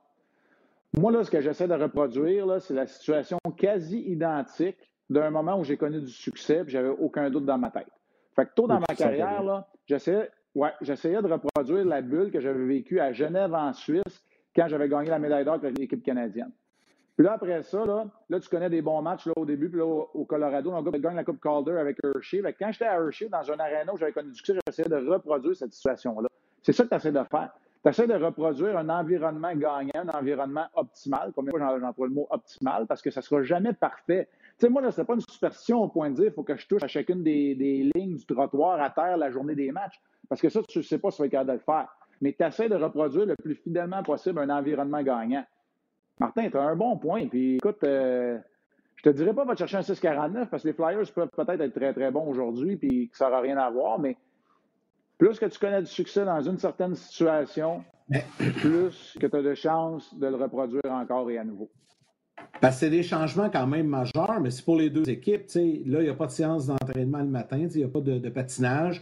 Moi, 0.98 1.12
là, 1.12 1.24
ce 1.24 1.32
que 1.32 1.42
j'essaie 1.42 1.68
de 1.68 1.74
reproduire, 1.74 2.62
c'est 2.62 2.74
la 2.74 2.88
situation 2.88 3.38
quasi 3.58 4.00
identique 4.00 4.78
d'un 5.10 5.30
moment 5.30 5.60
où 5.60 5.64
j'ai 5.64 5.78
connu 5.78 6.00
du 6.00 6.12
succès 6.12 6.64
et 6.66 6.70
j'avais 6.70 6.90
aucun 6.90 7.30
doute 7.30 7.46
dans 7.46 7.58
ma 7.58 7.70
tête. 7.70 7.88
Fait 8.36 8.46
que 8.46 8.54
tôt 8.56 8.68
dans 8.68 8.80
ma 8.80 8.96
carrière, 8.96 9.44
là, 9.44 9.68
j'essayais, 9.86 10.30
ouais, 10.56 10.72
j'essayais 10.82 11.22
de 11.22 11.28
reproduire 11.28 11.86
la 11.86 12.02
bulle 12.02 12.32
que 12.32 12.40
j'avais 12.40 12.66
vécue 12.66 13.00
à 13.00 13.12
Genève, 13.12 13.54
en 13.54 13.74
Suisse, 13.74 14.24
quand 14.56 14.68
j'avais 14.68 14.88
gagné 14.88 15.10
la 15.10 15.20
médaille 15.20 15.44
d'or 15.44 15.56
avec 15.56 15.78
l'équipe 15.78 16.04
canadienne. 16.04 16.52
Puis 17.18 17.26
là, 17.26 17.34
après 17.34 17.62
ça, 17.64 17.86
là, 17.86 18.06
là, 18.30 18.40
tu 18.40 18.50
connais 18.50 18.70
des 18.70 18.82
bons 18.82 19.02
matchs 19.02 19.28
là, 19.28 19.34
au 19.36 19.46
début, 19.46 19.70
puis 19.70 19.80
là, 19.80 19.86
au, 19.86 20.26
Colorado, 20.26 20.72
on 20.72 20.82
gagne 20.82 21.16
la 21.16 21.24
Coupe 21.24 21.42
Calder 21.42 21.78
avec 21.78 21.98
Hershey. 22.04 22.42
quand 22.58 22.72
j'étais 22.72 22.86
à 22.86 22.96
Hershey, 22.96 23.30
dans 23.30 23.52
un 23.52 23.60
aréna 23.60 23.94
où 23.94 23.98
j'avais 23.98 24.14
connu 24.14 24.30
du 24.30 24.36
succès, 24.36 24.54
j'essayais 24.66 24.90
de 24.90 25.10
reproduire 25.10 25.56
cette 25.56 25.74
situation-là. 25.74 26.30
C'est 26.64 26.74
ça 26.74 26.84
que 26.84 26.90
tu 26.90 26.96
essaies 26.96 27.12
de 27.12 27.24
faire. 27.24 27.52
Tu 27.84 27.90
essaies 27.90 28.08
de 28.08 28.14
reproduire 28.14 28.78
un 28.78 28.90
environnement 28.90 29.54
gagnant, 29.56 29.92
un 29.96 30.10
environnement 30.10 30.68
optimal. 30.76 31.32
Combien 31.36 31.52
fois 31.52 31.80
j'emploie 31.80 32.08
le 32.08 32.14
mot 32.14 32.28
optimal 32.30 32.86
parce 32.86 33.02
que 33.02 33.10
ça 33.10 33.22
ne 33.22 33.24
sera 33.24 33.42
jamais 33.42 33.74
parfait. 33.74 34.30
Tu 34.60 34.68
sais, 34.68 34.70
moi, 34.70 34.90
ce 34.92 35.02
n'est 35.02 35.06
pas 35.06 35.16
une 35.16 35.22
superstition 35.22 35.82
au 35.82 35.88
point 35.88 36.12
de 36.12 36.16
dire 36.16 36.26
qu'il 36.26 36.34
faut 36.34 36.44
que 36.44 36.56
je 36.56 36.68
touche 36.68 36.84
à 36.84 36.88
chacune 36.88 37.24
des, 37.24 37.56
lignes 37.96 38.16
du 38.16 38.26
trottoir 38.26 38.80
à 38.80 38.92
terre 38.92 39.18
la 39.18 39.32
journée 39.32 39.56
des 39.56 39.72
matchs. 39.72 40.00
Parce 40.30 40.40
que 40.40 40.50
ça, 40.50 40.62
tu 40.62 40.78
ne 40.78 40.84
sais 40.84 41.00
pas 41.00 41.10
si 41.10 41.18
tu 41.18 41.24
vas 41.24 41.30
capable 41.30 41.50
de 41.50 41.54
le 41.56 41.60
faire. 41.60 41.88
Mais 42.22 42.36
tu 42.38 42.46
essaies 42.46 42.70
de 42.70 42.76
reproduire 42.76 43.26
le 43.26 43.36
plus 43.36 43.56
fidèlement 43.56 44.04
possible 44.04 44.40
un 44.40 44.50
environnement 44.50 45.02
gagnant. 45.02 45.44
Martin, 46.22 46.50
tu 46.52 46.58
as 46.58 46.62
un 46.62 46.76
bon 46.76 46.98
point. 46.98 47.28
Puis 47.28 47.56
écoute, 47.56 47.84
euh, 47.84 48.38
je 48.96 49.10
te 49.10 49.10
dirais 49.10 49.34
pas 49.34 49.44
va 49.44 49.54
te 49.54 49.60
chercher 49.60 49.78
un 49.78 49.82
6,49 49.82 50.50
parce 50.50 50.62
que 50.62 50.68
les 50.68 50.74
Flyers 50.76 51.12
peuvent 51.14 51.30
peut-être 51.36 51.62
être 51.62 51.74
très, 51.74 51.94
très 51.94 52.12
bons 52.12 52.28
aujourd'hui 52.28 52.76
puis 52.76 53.10
que 53.10 53.18
ça 53.18 53.26
n'aura 53.26 53.42
rien 53.42 53.58
à 53.58 53.72
voir, 53.72 53.98
mais 54.00 54.16
plus 55.18 55.40
que 55.40 55.48
tu 55.48 55.58
connais 55.58 55.82
du 55.82 55.88
succès 55.88 56.24
dans 56.24 56.40
une 56.42 56.60
certaine 56.60 56.94
situation, 56.94 57.84
plus 58.62 59.18
que 59.20 59.26
tu 59.26 59.36
as 59.36 59.42
de 59.42 59.56
chances 59.56 60.14
de 60.14 60.28
le 60.28 60.36
reproduire 60.36 60.92
encore 60.92 61.30
et 61.32 61.40
à 61.40 61.44
nouveau. 61.44 61.72
Parce 62.60 62.76
que 62.76 62.80
c'est 62.82 62.90
des 62.92 63.02
changements 63.02 63.50
quand 63.50 63.66
même 63.66 63.88
majeurs, 63.88 64.40
mais 64.40 64.52
c'est 64.52 64.64
pour 64.64 64.78
les 64.78 64.92
deux 64.92 65.10
équipes. 65.10 65.48
Là, 65.56 65.62
il 66.02 66.04
n'y 66.04 66.10
a 66.10 66.14
pas 66.14 66.28
de 66.28 66.32
séance 66.32 66.68
d'entraînement 66.68 67.20
le 67.20 67.26
matin, 67.26 67.58
il 67.58 67.78
n'y 67.78 67.84
a 67.84 67.88
pas 67.88 68.02
de, 68.02 68.30
patinage. 68.30 69.02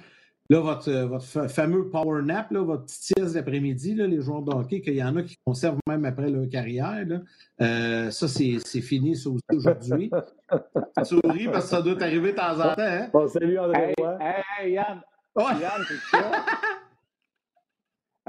Là, 0.52 0.62
votre, 0.62 0.92
votre 0.92 1.48
fameux 1.48 1.90
power 1.90 2.24
nap, 2.24 2.52
là, 2.52 2.62
votre 2.62 2.86
petite 2.86 3.16
sieste 3.16 3.36
d'après-midi, 3.36 3.94
les 3.94 4.20
joueurs 4.20 4.42
de 4.42 4.52
hockey, 4.52 4.82
qu'il 4.82 4.96
y 4.96 5.04
en 5.04 5.16
a 5.16 5.22
qui 5.22 5.36
conservent 5.46 5.78
même 5.88 6.06
après 6.06 6.30
leur 6.30 6.50
carrière, 6.50 7.06
là, 7.06 8.10
ça, 8.10 8.28
c'est 8.28 8.82
fini, 8.82 9.16
ça 9.16 9.30
aussi, 9.30 9.44
aujourd'hui. 9.54 10.10
tu 10.98 11.06
souris 11.06 11.48
parce 11.50 11.66
que 11.66 11.70
ça 11.70 11.82
doit 11.84 11.96
t'arriver 11.96 12.32
de 12.32 12.38
temps 12.38 12.60
en 12.60 12.74
temps. 12.74 12.76
Hein? 12.80 13.10
Bon, 13.14 13.28
salut, 13.28 13.60
André. 13.60 13.94
Hey, 14.20 14.44
hey, 14.60 14.72
Yann. 14.74 15.02
Yann, 15.38 15.86
c'est? 15.88 16.18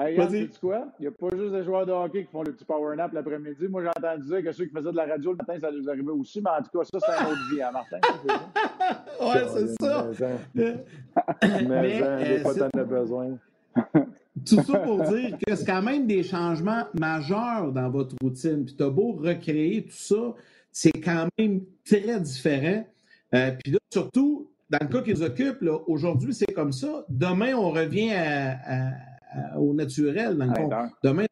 Hey, 0.02 0.16
Yann, 0.16 0.30
sais 0.30 0.48
quoi? 0.58 0.86
Il 0.98 1.02
n'y 1.02 1.08
a 1.08 1.10
pas 1.10 1.36
juste 1.36 1.52
des 1.52 1.62
joueurs 1.62 1.84
de 1.84 1.92
hockey 1.92 2.24
qui 2.24 2.30
font 2.30 2.42
le 2.42 2.52
petit 2.52 2.64
power 2.64 2.96
nap 2.96 3.12
l'après-midi. 3.12 3.68
Moi, 3.68 3.82
j'ai 3.82 3.88
entendu 3.88 4.28
dire 4.28 4.42
que 4.42 4.52
ceux 4.52 4.64
qui 4.64 4.72
faisaient 4.72 4.92
de 4.92 4.96
la 4.96 5.04
radio 5.04 5.32
le 5.32 5.36
matin, 5.36 5.58
ça 5.60 5.70
nous 5.70 5.86
arrivait 5.90 6.10
aussi. 6.10 6.40
Mais 6.40 6.50
en 6.50 6.62
tout 6.62 6.78
cas, 6.78 6.84
ça, 6.84 6.98
c'est 7.06 7.22
une 7.22 7.32
autre 7.32 7.54
vie, 7.54 7.62
hein, 7.62 7.70
Martin? 7.70 7.98
ouais, 9.20 9.46
c'est 9.52 9.84
ça. 9.84 10.06
Mais, 10.54 11.66
mais 11.68 12.00
euh, 12.02 12.42
pas 12.42 12.54
tant 12.54 12.68
de 12.74 12.84
besoin. 12.84 13.38
Tout 14.46 14.62
ça 14.62 14.78
pour 14.78 15.02
dire 15.02 15.36
que 15.46 15.54
c'est 15.54 15.66
quand 15.66 15.82
même 15.82 16.06
des 16.06 16.22
changements 16.22 16.84
majeurs 16.94 17.70
dans 17.72 17.90
votre 17.90 18.16
routine. 18.22 18.64
Puis 18.64 18.74
tu 18.76 18.82
as 18.82 18.88
beau 18.88 19.12
recréer 19.12 19.82
tout 19.82 19.90
ça, 19.92 20.34
c'est 20.72 20.92
quand 20.92 21.28
même 21.38 21.60
très 21.84 22.20
différent. 22.20 22.86
Euh, 23.34 23.50
puis 23.52 23.72
là, 23.72 23.78
surtout, 23.92 24.50
dans 24.70 24.78
le 24.80 24.88
cas 24.88 25.02
qui 25.02 25.10
nous 25.10 25.22
occupe, 25.22 25.62
aujourd'hui, 25.86 26.32
c'est 26.32 26.52
comme 26.52 26.72
ça. 26.72 27.04
Demain, 27.08 27.54
on 27.54 27.70
revient 27.70 28.12
à 28.12 29.09
au 29.56 29.74
naturel, 29.74 30.36
dans 30.36 30.46
le 30.46 30.54
fond. 30.54 30.70
Demain, 31.02 31.26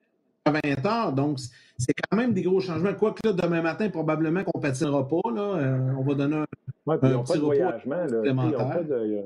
à 0.48 0.50
20 0.50 0.60
h 0.60 1.14
Donc, 1.14 1.38
c'est 1.78 1.92
quand 1.92 2.16
même 2.16 2.32
des 2.32 2.42
gros 2.42 2.60
changements. 2.60 2.94
Quoique 2.94 3.26
là, 3.26 3.32
demain 3.32 3.62
matin, 3.62 3.88
probablement 3.88 4.42
qu'on 4.44 4.58
ne 4.58 4.62
patinera 4.62 5.06
pas. 5.06 5.30
Là. 5.32 5.40
Euh, 5.40 5.92
on 5.98 6.02
va 6.02 6.14
donner 6.14 6.36
un, 6.36 6.46
ouais, 6.86 6.96
un 7.00 7.18
petit 7.22 7.32
pas 7.32 7.38
de 7.38 7.40
voyagement. 7.40 8.06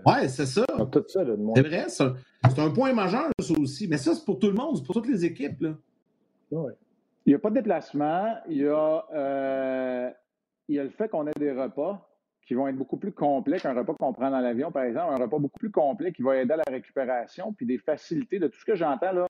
Oui, 0.07 0.29
c'est 0.29 0.47
ça. 0.47 0.65
Tout 0.91 1.05
ça 1.09 1.25
c'est 1.55 1.63
vrai, 1.63 1.87
c'est 1.89 2.59
un 2.59 2.71
point 2.71 2.93
majeur, 2.93 3.29
ça 3.39 3.55
aussi. 3.59 3.89
Mais 3.89 3.97
ça, 3.97 4.15
c'est 4.15 4.25
pour 4.25 4.39
tout 4.39 4.49
le 4.49 4.55
monde, 4.55 4.77
c'est 4.77 4.85
pour 4.85 4.95
toutes 4.97 5.09
les 5.09 5.25
équipes. 5.25 5.63
Là. 5.63 5.75
Ouais. 6.51 6.73
Il 7.25 7.31
n'y 7.31 7.35
a 7.35 7.39
pas 7.39 7.51
de 7.51 7.55
déplacement. 7.55 8.35
Il 8.49 8.59
y 8.59 8.67
a, 8.67 9.05
euh, 9.15 10.11
il 10.69 10.77
y 10.77 10.79
a 10.79 10.85
le 10.85 10.91
fait 10.91 11.09
qu'on 11.09 11.27
ait 11.27 11.33
des 11.39 11.53
repas 11.53 12.09
qui 12.47 12.55
vont 12.55 12.69
être 12.69 12.77
beaucoup 12.77 12.97
plus 12.97 13.13
complets 13.13 13.61
qu'un 13.61 13.75
repas 13.75 13.95
qu'on 13.95 14.13
prend 14.13 14.31
dans 14.31 14.41
l'avion, 14.41 14.73
par 14.73 14.85
exemple, 14.85 15.15
un 15.15 15.25
repas 15.25 15.39
beaucoup 15.39 15.59
plus 15.59 15.71
complet 15.71 16.13
qui 16.13 16.23
va 16.23 16.37
aider 16.37 16.53
à 16.53 16.57
la 16.57 16.65
récupération, 16.69 17.53
puis 17.53 17.67
des 17.67 17.79
facilités 17.79 18.39
de 18.39 18.49
tout 18.49 18.59
ce 18.59 18.65
que 18.65 18.75
j'entends 18.75 19.13
là. 19.13 19.29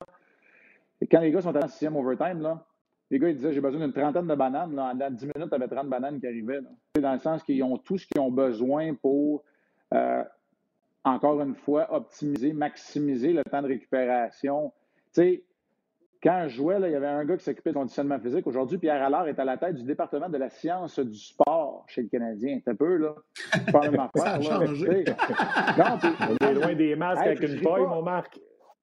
Quand 1.11 1.19
les 1.19 1.31
gars 1.31 1.41
sont 1.41 1.55
en 1.55 1.67
sixième 1.67 1.95
overtime, 1.95 2.41
là, 2.41 2.65
les 3.11 3.19
gars 3.19 3.29
ils 3.29 3.35
disaient 3.35 3.53
j'ai 3.53 3.61
besoin 3.61 3.81
d'une 3.81 3.93
trentaine 3.93 4.27
de 4.27 4.35
bananes. 4.35 4.75
Là. 4.75 4.93
En 4.93 5.11
10 5.11 5.25
minutes, 5.35 5.49
tu 5.49 5.55
avais 5.55 5.67
30 5.67 5.87
bananes 5.87 6.19
qui 6.19 6.25
arrivaient. 6.25 6.61
Dans 6.99 7.13
le 7.13 7.19
sens 7.19 7.43
qu'ils 7.43 7.61
ont 7.63 7.77
tout 7.77 7.97
ce 7.97 8.07
qu'ils 8.07 8.21
ont 8.21 8.31
besoin 8.31 8.95
pour, 8.95 9.43
euh, 9.93 10.23
encore 11.03 11.41
une 11.41 11.55
fois, 11.55 11.93
optimiser, 11.93 12.53
maximiser 12.53 13.33
le 13.33 13.43
temps 13.43 13.61
de 13.61 13.67
récupération. 13.67 14.71
Tu 15.13 15.21
sais, 15.21 15.43
quand 16.23 16.45
je 16.47 16.55
jouais, 16.55 16.79
là, 16.79 16.87
il 16.87 16.93
y 16.93 16.95
avait 16.95 17.05
un 17.05 17.25
gars 17.25 17.35
qui 17.35 17.43
s'occupait 17.43 17.71
de 17.71 17.75
conditionnement 17.75 18.17
physique. 18.17 18.47
Aujourd'hui, 18.47 18.77
Pierre 18.77 19.03
Allard 19.03 19.27
est 19.27 19.37
à 19.39 19.43
la 19.43 19.57
tête 19.57 19.75
du 19.75 19.83
département 19.83 20.29
de 20.29 20.37
la 20.37 20.49
science 20.49 20.97
du 20.97 21.17
sport 21.17 21.83
chez 21.87 22.03
le 22.03 22.07
Canadien. 22.07 22.59
C'est 22.63 22.71
un 22.71 22.75
peu, 22.75 22.95
là. 22.95 23.15
Pas 23.71 23.81
même 23.81 23.99
affaire, 23.99 24.11
Ça 24.15 24.33
a 24.35 24.41
changé. 24.41 25.03
On 26.41 26.47
est 26.47 26.53
loin 26.53 26.73
des 26.75 26.95
masques 26.95 27.25
avec 27.25 27.41
une 27.41 27.57
feuille, 27.57 27.85
mon 27.85 28.01
Marc. 28.01 28.39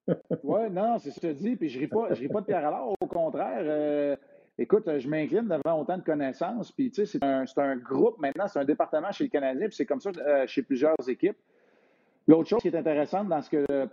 oui, 0.44 0.60
non, 0.70 0.98
c'est 0.98 1.12
ce 1.12 1.20
que 1.20 1.28
je 1.28 1.34
dis. 1.34 1.56
Puis 1.56 1.70
je 1.70 1.78
ne 1.78 1.84
ris, 1.84 1.88
pas, 1.88 2.08
ris 2.10 2.28
pas 2.28 2.40
de 2.42 2.46
Pierre 2.46 2.66
Allard. 2.66 2.88
Au 3.00 3.06
contraire, 3.06 3.62
euh, 3.62 4.16
écoute, 4.58 4.84
je 4.98 5.08
m'incline 5.08 5.48
devant 5.48 5.80
autant 5.80 5.96
de 5.96 6.02
connaissances. 6.02 6.70
Puis, 6.72 6.90
tu 6.90 7.06
sais, 7.06 7.18
c'est 7.18 7.24
un, 7.24 7.44
un, 7.56 7.76
groupe 7.76 8.18
maintenant, 8.18 8.48
c'est 8.48 8.58
un 8.58 8.64
département 8.66 9.12
chez 9.12 9.24
le 9.24 9.30
Canadien. 9.30 9.66
Puis 9.66 9.76
c'est 9.76 9.86
comme 9.86 10.00
ça 10.00 10.10
euh, 10.10 10.46
chez 10.46 10.62
plusieurs 10.62 11.08
équipes. 11.08 11.38
L'autre 12.26 12.50
chose 12.50 12.60
qui 12.60 12.68
est 12.68 12.76
intéressante 12.76 13.28
dans 13.28 13.40
ce 13.40 13.48
que 13.48 13.88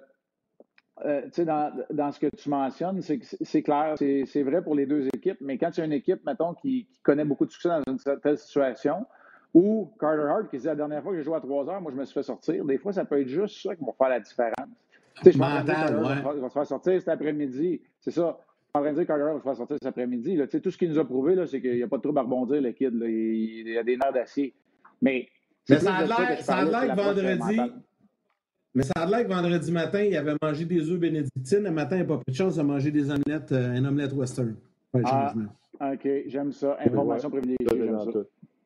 euh, 1.06 1.22
dans, 1.38 1.72
dans, 1.92 2.12
ce 2.12 2.20
que 2.20 2.28
tu 2.36 2.50
mentionnes, 2.50 3.02
c'est 3.02 3.62
clair, 3.62 3.96
c'est 3.98 4.44
vrai 4.44 4.64
pour 4.64 4.76
les 4.76 4.86
deux 4.86 5.08
équipes, 5.08 5.38
mais 5.42 5.58
quand 5.58 5.72
tu 5.72 5.82
as 5.82 5.86
une 5.86 5.94
équipe, 5.94 6.26
mettons, 6.26 6.54
qui, 6.54 6.88
connaît 7.04 7.26
beaucoup 7.26 7.46
de 7.46 7.52
succès 7.52 7.70
dans 7.70 7.82
une 7.88 8.20
telle 8.20 8.38
situation, 8.38 9.06
ou 9.54 9.92
Carter 10.00 10.24
Hart 10.24 10.50
qui 10.50 10.58
dit 10.58 10.66
la 10.66 10.76
dernière 10.76 11.04
fois 11.04 11.12
que 11.12 11.18
j'ai 11.18 11.24
joué 11.24 11.36
à 11.36 11.40
3 11.40 11.70
heures, 11.70 11.82
moi 11.82 11.92
je 11.92 11.98
me 11.98 12.06
suis 12.06 12.14
fait 12.14 12.24
sortir, 12.24 12.66
des 12.66 12.78
fois 12.78 12.94
ça 12.94 13.06
peut 13.06 13.20
être 13.22 13.28
juste 13.28 13.62
ça 13.62 13.76
qui 13.76 13.84
va 13.84 13.92
faire 13.98 14.10
la 14.10 14.20
différence. 14.20 14.54
Tu 15.24 15.32
sais, 15.32 15.38
Mental, 15.38 15.98
ouais. 15.98 16.22
va, 16.22 16.34
va 16.34 16.50
se 16.50 16.54
faire 16.54 16.68
sortir 16.68 17.00
cet 17.00 17.10
après-midi. 17.10 17.82
C'est 18.02 18.12
ça. 18.12 18.38
En 18.74 18.82
train 18.82 18.92
de 18.92 18.98
dire 18.98 19.08
Carter 19.08 19.24
Hart 19.24 19.34
va 19.34 19.40
se 19.40 19.44
faire 19.44 19.56
sortir 19.56 19.78
cet 19.82 19.88
après-midi. 19.88 20.40
Tout 20.62 20.72
ce 20.72 20.78
qu'il 20.78 20.90
nous 20.90 21.00
a 21.00 21.06
prouvé, 21.06 21.36
c'est 21.48 21.62
qu'il 21.62 21.76
n'y 21.76 21.84
a 21.84 21.88
pas 21.88 21.98
de 21.98 22.04
trouble 22.04 22.20
à 22.20 22.22
rebondir, 22.22 22.62
le 22.62 22.72
kid. 22.72 22.94
Là. 22.94 23.08
Il, 23.08 23.70
y 23.70 23.78
a 23.78 23.84
des 23.84 23.98
nerfs 23.98 24.14
d'acier. 24.14 24.54
Mais, 25.02 25.28
mais 25.70 25.80
ça 25.80 25.96
a 25.96 26.64
l'air 26.66 26.96
vendredi. 26.96 27.60
Mais 28.76 28.84
ça 28.84 28.94
a 28.96 29.06
l'air 29.06 29.24
que 29.28 29.34
vendredi 29.34 29.72
matin, 29.72 30.02
il 30.02 30.16
avait 30.16 30.36
mangé 30.42 30.66
des 30.66 30.90
œufs 30.90 31.00
bénédictines. 31.00 31.64
Le 31.64 31.72
matin, 31.72 31.96
il 31.96 32.00
n'a 32.00 32.06
pas 32.06 32.18
pris 32.18 32.32
de 32.32 32.36
chance 32.36 32.56
de 32.56 32.62
manger 32.62 32.92
des 32.92 33.10
omelettes, 33.10 33.52
euh, 33.52 33.76
un 33.76 33.86
omelette 33.86 34.14
western. 34.14 34.56
ah, 35.04 35.34
OK, 35.80 36.08
j'aime 36.28 36.52
ça. 36.52 36.78
Information 36.86 37.30
privilégiée, 37.30 37.68
j'aime 37.68 38.00
ça. 38.00 38.20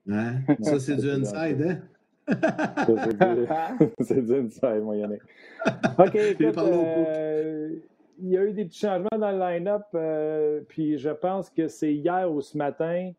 Hein? 0.09 0.33
Ça, 0.61 0.79
c'est 0.79 0.95
du 0.97 1.09
inside, 1.09 1.61
hein? 1.61 1.79
c'est 4.01 4.25
du, 4.25 4.33
inside, 4.33 4.81
moi, 4.83 4.95
Yannick. 4.97 5.21
OK, 5.97 6.15
écoute, 6.39 6.57
euh, 6.57 7.75
il 8.21 8.29
y 8.29 8.37
a 8.37 8.45
eu 8.45 8.53
des 8.53 8.65
petits 8.65 8.79
changements 8.79 9.17
dans 9.17 9.31
le 9.31 9.39
line-up, 9.39 9.83
euh, 9.95 10.61
puis 10.67 10.97
je 10.97 11.09
pense 11.09 11.49
que 11.49 11.67
c'est 11.67 11.93
hier 11.93 12.31
ou 12.31 12.41
ce 12.41 12.57
matin 12.57 13.11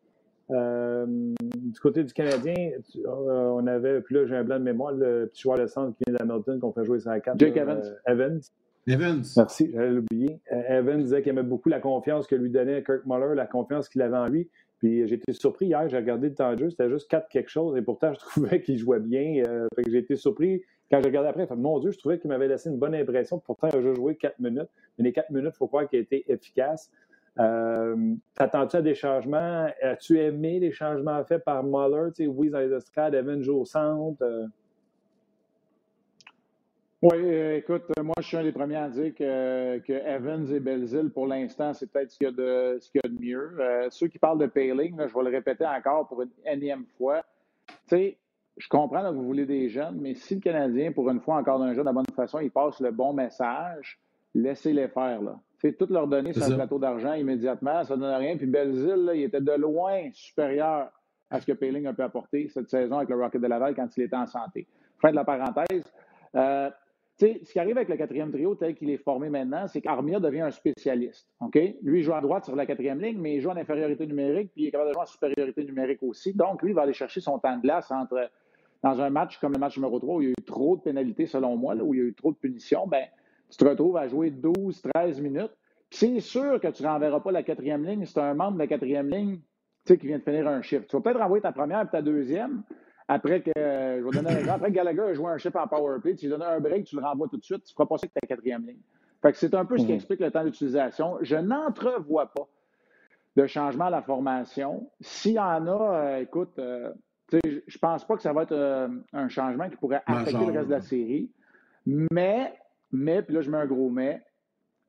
euh, 0.53 1.07
du 1.07 1.81
côté 1.81 2.05
du 2.05 2.12
Canadien, 2.12 2.55
euh, 2.97 3.09
on 3.09 3.67
avait, 3.67 4.01
puis 4.01 4.15
là 4.15 4.27
j'ai 4.27 4.37
un 4.37 4.45
blanc 4.45 4.59
de 4.59 4.65
mémoire, 4.65 4.93
le 4.93 5.27
petit 5.27 5.43
joueur 5.43 5.59
de 5.59 5.67
centre 5.67 5.97
qui 5.97 6.05
vient 6.07 6.17
d'Hamilton 6.17 6.61
qu'on 6.61 6.73
fait 6.73 6.85
jouer 6.85 7.01
sur 7.01 7.11
la 7.11 7.21
carte. 7.21 7.41
Jake 7.41 7.57
Evans. 7.57 7.83
Euh, 7.83 8.12
Evans. 8.12 8.41
Evans. 8.87 9.23
Merci, 9.37 9.71
j'allais 9.73 9.91
l'oublier. 9.91 10.41
Evans 10.51 11.03
disait 11.03 11.23
qu'il 11.23 11.31
aimait 11.31 11.43
beaucoup 11.43 11.69
la 11.69 11.81
confiance 11.81 12.27
que 12.27 12.35
lui 12.35 12.51
donnait 12.51 12.83
Kirk 12.83 13.07
Muller, 13.07 13.35
la 13.35 13.47
confiance 13.47 13.88
qu'il 13.88 14.03
avait 14.03 14.17
en 14.17 14.27
lui. 14.27 14.49
Puis 14.79 15.07
j'ai 15.07 15.15
été 15.15 15.33
surpris 15.33 15.67
hier, 15.67 15.88
j'ai 15.88 15.97
regardé 15.97 16.29
le 16.29 16.35
temps 16.35 16.53
de 16.55 16.59
jeu, 16.59 16.71
c'était 16.71 16.91
juste 16.91 17.09
4 17.09 17.29
quelque 17.29 17.49
chose, 17.49 17.77
et 17.77 17.83
pourtant 17.83 18.12
je 18.12 18.19
trouvais 18.31 18.61
qu'il 18.61 18.79
jouait 18.79 18.99
bien. 19.01 19.43
fait 19.77 19.83
que 19.85 19.91
j'ai 19.91 19.99
été 19.99 20.17
surpris 20.17 20.62
quand 20.93 21.01
j'ai 21.01 21.09
regardé 21.09 21.29
après. 21.29 21.47
Fait, 21.47 21.57
mon 21.57 21.79
Dieu, 21.79 21.91
je 21.91 21.99
trouvais 21.99 22.19
qu'il 22.19 22.29
m'avait 22.29 22.49
laissé 22.49 22.69
une 22.69 22.77
bonne 22.77 22.95
impression. 22.95 23.38
Pourtant, 23.38 23.69
il 23.73 23.79
a 23.79 23.83
juste 23.83 23.97
joué 23.97 24.17
4 24.17 24.38
minutes. 24.41 24.69
Mais 24.99 25.05
les 25.05 25.12
4 25.12 25.31
minutes, 25.31 25.53
il 25.55 25.57
faut 25.57 25.67
croire 25.67 25.88
qu'il 25.88 25.99
a 25.99 26.03
été 26.03 26.31
efficace. 26.31 26.91
Euh, 27.38 28.14
T'attends-tu 28.35 28.77
à 28.77 28.83
des 28.83 28.95
changements? 28.95 29.66
As-tu 29.81 30.18
aimé 30.18 30.59
les 30.59 30.73
changements 30.73 31.25
faits 31.25 31.45
par 31.45 31.62
Muller? 31.62 32.11
Tu 32.14 32.25
sais, 32.25 32.27
oui, 32.27 32.51
Evans 32.51 33.42
joue 33.42 33.61
au 33.61 33.64
centre. 33.64 34.23
Euh? 34.23 34.47
Oui, 37.01 37.16
euh, 37.16 37.57
écoute, 37.57 37.85
moi, 38.01 38.14
je 38.21 38.27
suis 38.27 38.37
un 38.37 38.45
des 38.45 38.53
premiers 38.53 38.77
à 38.77 38.88
dire 38.88 39.12
que, 39.14 39.81
Evans 39.88 40.47
et 40.55 40.61
Belzil, 40.61 41.11
pour 41.11 41.27
l'instant, 41.27 41.75
c'est 41.75 41.90
peut-être 41.90 42.12
ce 42.12 42.18
qu'il 42.18 42.27
y, 42.27 42.29
a 42.29 43.09
de 43.09 43.18
mieux. 43.21 43.57
Ceux 43.90 44.07
qui 44.07 44.18
parlent 44.18 44.38
de 44.38 44.47
Payling, 44.47 44.95
je 44.97 45.12
vais 45.12 45.31
le 45.31 45.31
répéter 45.31 45.66
encore 45.66 46.07
pour 46.07 46.23
une 46.23 46.31
énième 46.47 46.85
fois. 46.97 47.25
Tu 47.88 47.97
sais, 47.97 48.18
je 48.57 48.68
comprends 48.68 49.03
que 49.03 49.16
vous 49.16 49.25
voulez 49.25 49.47
des 49.47 49.68
jeunes, 49.68 49.99
mais 50.01 50.14
si 50.14 50.37
le 50.37 50.40
Canadien, 50.40 50.92
pour 50.92 51.11
une 51.11 51.21
fois, 51.21 51.37
encore 51.37 51.59
d'un 51.59 51.73
jeune 51.73 51.83
de 51.83 51.88
la 51.88 51.92
bonne 51.92 52.05
façon, 52.14 52.38
il 52.38 52.51
passe 52.51 52.79
le 52.79 52.92
bon 52.92 53.14
message, 53.14 53.99
laissez-les 54.35 54.88
faire. 54.88 55.23
Là 55.23 55.40
fait 55.62 55.72
toutes 55.72 55.90
leurs 55.90 56.09
données 56.09 56.33
sur 56.33 56.42
un 56.42 56.55
plateau 56.55 56.79
d'argent 56.79 57.14
immédiatement, 57.14 57.85
ça 57.85 57.96
ne 57.96 58.03
donne 58.03 58.14
rien. 58.16 58.37
Puis 58.37 58.46
Belzile, 58.46 59.11
il 59.14 59.22
était 59.22 59.40
de 59.40 59.53
loin 59.53 60.11
supérieur 60.12 60.90
à 61.31 61.40
ce 61.40 61.46
que 61.46 61.53
Payling 61.53 61.87
a 61.87 61.94
pu 61.94 62.03
apporter 62.03 62.48
cette 62.48 62.68
saison 62.68 62.96
avec 62.96 63.09
le 63.09 63.16
Rocket 63.16 63.40
de 63.40 63.46
Laval 63.46 63.75
quand 63.75 63.88
il 63.96 64.03
était 64.03 64.16
en 64.16 64.27
santé. 64.27 64.66
Fin 65.01 65.12
de 65.12 65.16
la 65.16 65.25
parenthèse. 65.25 65.85
Euh, 66.35 66.68
ce 67.20 67.53
qui 67.53 67.59
arrive 67.61 67.77
avec 67.77 67.88
le 67.88 67.96
quatrième 67.96 68.33
trio 68.33 68.57
tel 68.57 68.75
qu'il 68.75 68.90
est 68.90 68.96
formé 68.96 69.31
maintenant, 69.31 69.68
c'est 69.68 69.81
qu'Armia 69.81 70.18
devient 70.18 70.40
un 70.40 70.51
spécialiste. 70.51 71.29
OK? 71.40 71.57
Lui, 71.83 72.01
il 72.01 72.03
joue 72.03 72.14
à 72.14 72.20
droite 72.20 72.44
sur 72.44 72.57
la 72.57 72.66
quatrième 72.66 73.01
ligne, 73.01 73.18
mais 73.18 73.37
il 73.37 73.40
joue 73.40 73.51
en 73.51 73.57
infériorité 73.57 74.07
numérique, 74.07 74.51
puis 74.53 74.64
il 74.64 74.68
est 74.68 74.70
capable 74.72 74.90
de 74.90 74.94
jouer 74.94 75.03
en 75.03 75.07
supériorité 75.07 75.64
numérique 75.64 76.03
aussi. 76.03 76.35
Donc, 76.35 76.62
lui, 76.62 76.70
il 76.70 76.75
va 76.75 76.83
aller 76.83 76.92
chercher 76.92 77.20
son 77.20 77.38
temps 77.38 77.57
de 77.57 77.62
glace 77.62 77.92
entre, 77.92 78.29
dans 78.83 79.01
un 79.01 79.11
match 79.11 79.38
comme 79.38 79.53
le 79.53 79.59
match 79.61 79.77
numéro 79.77 80.01
3, 80.01 80.16
où 80.16 80.22
il 80.22 80.25
y 80.25 80.29
a 80.29 80.33
eu 80.33 80.44
trop 80.44 80.77
de 80.77 80.83
pénalités, 80.83 81.27
selon 81.27 81.57
moi, 81.57 81.77
là, 81.77 81.85
où 81.85 81.94
il 81.94 82.01
y 82.01 82.03
a 82.03 82.07
eu 82.07 82.14
trop 82.14 82.33
de 82.33 82.37
punitions. 82.37 82.88
Ben, 82.88 83.05
tu 83.53 83.59
te 83.59 83.65
retrouves 83.69 83.99
à 83.99 84.09
jouer 84.09 84.31
12, 84.31 84.81
13 84.95 85.21
minutes. 85.21 85.53
C'est 85.91 86.21
sûr 86.21 86.59
que 86.59 86.69
tu 86.69 86.83
ne 86.83 86.88
renverras 86.88 87.21
pas 87.21 87.33
la 87.33 87.43
quatrième 87.43 87.85
ligne. 87.85 88.07
C'est 88.07 88.19
un 88.19 88.33
membre 88.33 88.55
de 88.55 88.59
la 88.61 88.67
quatrième 88.67 89.11
ligne 89.11 89.41
qui 89.85 90.07
vient 90.07 90.19
de 90.19 90.23
finir 90.23 90.49
un 90.49 90.62
chiffre. 90.62 90.87
Tu 90.88 90.97
vas 90.97 91.03
peut-être 91.03 91.19
renvoyer 91.19 91.43
ta 91.43 91.53
première 91.53 91.83
et 91.83 91.88
ta 91.88 92.01
deuxième. 92.01 92.62
Après 93.09 93.43
que, 93.43 93.53
je 93.55 94.03
vais 94.03 94.11
donner 94.11 94.31
un 94.31 94.38
exemple, 94.38 94.57
après 94.57 94.71
que 94.71 94.77
Gallagher 94.77 95.03
a 95.03 95.15
joué 95.15 95.27
un 95.27 95.37
chiffre 95.37 95.59
en 95.59 95.69
power 95.69 95.99
play, 96.01 96.15
tu 96.15 96.27
lui 96.27 96.31
donnes 96.31 96.43
un 96.43 96.61
break, 96.61 96.85
tu 96.85 96.97
le 96.97 97.03
renvoies 97.03 97.29
tout 97.29 97.37
de 97.37 97.45
suite, 97.45 97.62
tu 97.65 97.73
ne 97.73 97.75
feras 97.75 97.87
pas 97.87 97.99
ça 97.99 98.07
avec 98.07 98.15
ta 98.15 98.27
quatrième 98.27 98.65
ligne. 98.65 98.81
Fait 99.21 99.33
que 99.33 99.38
c'est 99.38 99.55
un 99.55 99.67
peu 99.67 99.77
ce 99.77 99.83
qui 99.83 99.91
mhm. 99.91 99.97
explique 99.97 100.21
le 100.21 100.31
temps 100.31 100.45
d'utilisation. 100.45 101.19
Je 101.21 101.37
n'entrevois 101.37 102.33
pas 102.33 102.49
de 103.37 103.47
changement 103.47 103.87
à 103.87 103.91
la 103.91 104.03
formation. 104.03 104.88
S'il 105.01 105.33
y 105.33 105.38
en 105.38 105.67
a, 105.67 105.95
euh, 105.95 106.21
écoute, 106.21 106.59
euh, 106.59 106.91
je 107.33 107.38
ne 107.38 107.79
pense 107.81 108.07
pas 108.07 108.17
que 108.17 108.23
ça 108.23 108.33
va 108.33 108.45
être 108.45 108.53
euh, 108.53 108.88
un 109.12 109.29
changement 109.29 109.69
qui 109.69 109.77
pourrait 109.77 110.03
affecter 110.07 110.47
le 110.47 110.53
reste 110.53 110.69
de 110.69 110.75
la 110.75 110.81
série. 110.81 111.31
Mais 111.85 112.55
mais, 112.92 113.22
puis 113.22 113.35
là, 113.35 113.40
je 113.40 113.50
mets 113.50 113.59
un 113.59 113.66
gros 113.66 113.90
mais. 113.90 114.22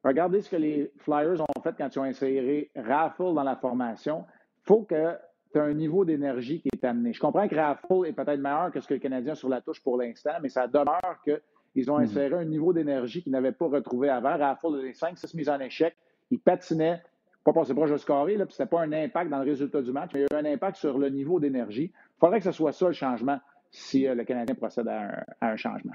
Regardez 0.03 0.41
ce 0.41 0.49
que 0.49 0.57
les 0.57 0.91
Flyers 0.97 1.41
ont 1.41 1.61
fait 1.61 1.73
quand 1.77 1.87
ils 1.95 1.99
ont 1.99 2.03
inséré 2.03 2.69
Raffle 2.75 3.33
dans 3.33 3.43
la 3.43 3.55
formation. 3.55 4.25
Il 4.61 4.65
faut 4.65 4.81
que 4.81 5.15
tu 5.53 5.57
aies 5.57 5.61
un 5.61 5.73
niveau 5.73 6.03
d'énergie 6.03 6.61
qui 6.61 6.67
est 6.73 6.83
amené. 6.83 7.13
Je 7.13 7.21
comprends 7.21 7.47
que 7.47 7.55
Raffle 7.55 8.05
est 8.05 8.13
peut-être 8.13 8.39
meilleur 8.39 8.71
que 8.71 8.81
ce 8.81 8.87
que 8.87 8.95
le 8.95 8.99
Canadien 8.99 9.33
sur 9.33 9.47
la 9.47 9.61
touche 9.61 9.81
pour 9.81 9.97
l'instant, 9.97 10.33
mais 10.41 10.49
ça 10.49 10.67
demeure 10.67 11.21
qu'il 11.23 11.39
Ils 11.75 11.89
ont 11.89 11.97
mhm. 11.97 12.03
inséré 12.03 12.35
un 12.35 12.45
niveau 12.45 12.73
d'énergie 12.73 13.23
qu'ils 13.23 13.31
n'avaient 13.31 13.53
pas 13.53 13.67
retrouvé 13.67 14.09
avant. 14.09 14.35
Fois 14.57 14.81
des 14.81 14.91
5-6 14.91 15.37
mises 15.37 15.49
en 15.49 15.59
échec, 15.59 15.95
ils 16.31 16.39
patinaient, 16.39 17.01
pas 17.45 17.53
passer 17.53 17.73
proche 17.73 17.91
de 17.91 17.97
scorer, 17.97 18.35
là, 18.35 18.45
puis 18.45 18.55
c'était 18.55 18.69
pas 18.69 18.81
un 18.81 18.91
impact 18.91 19.29
dans 19.29 19.39
le 19.39 19.49
résultat 19.49 19.81
du 19.81 19.91
match, 19.91 20.11
mais 20.13 20.21
il 20.21 20.23
y 20.23 20.33
a 20.33 20.37
eu 20.37 20.45
un 20.45 20.53
impact 20.53 20.77
sur 20.77 20.97
le 20.97 21.09
niveau 21.09 21.39
d'énergie. 21.39 21.91
Il 21.93 22.19
faudrait 22.19 22.39
que 22.39 22.45
ce 22.45 22.51
soit 22.51 22.71
ça 22.71 22.87
le 22.87 22.93
changement 22.93 23.39
si 23.69 24.07
euh, 24.07 24.15
le 24.15 24.23
Canadien 24.23 24.55
procède 24.55 24.87
à 24.87 25.25
un, 25.41 25.55
changement. 25.55 25.93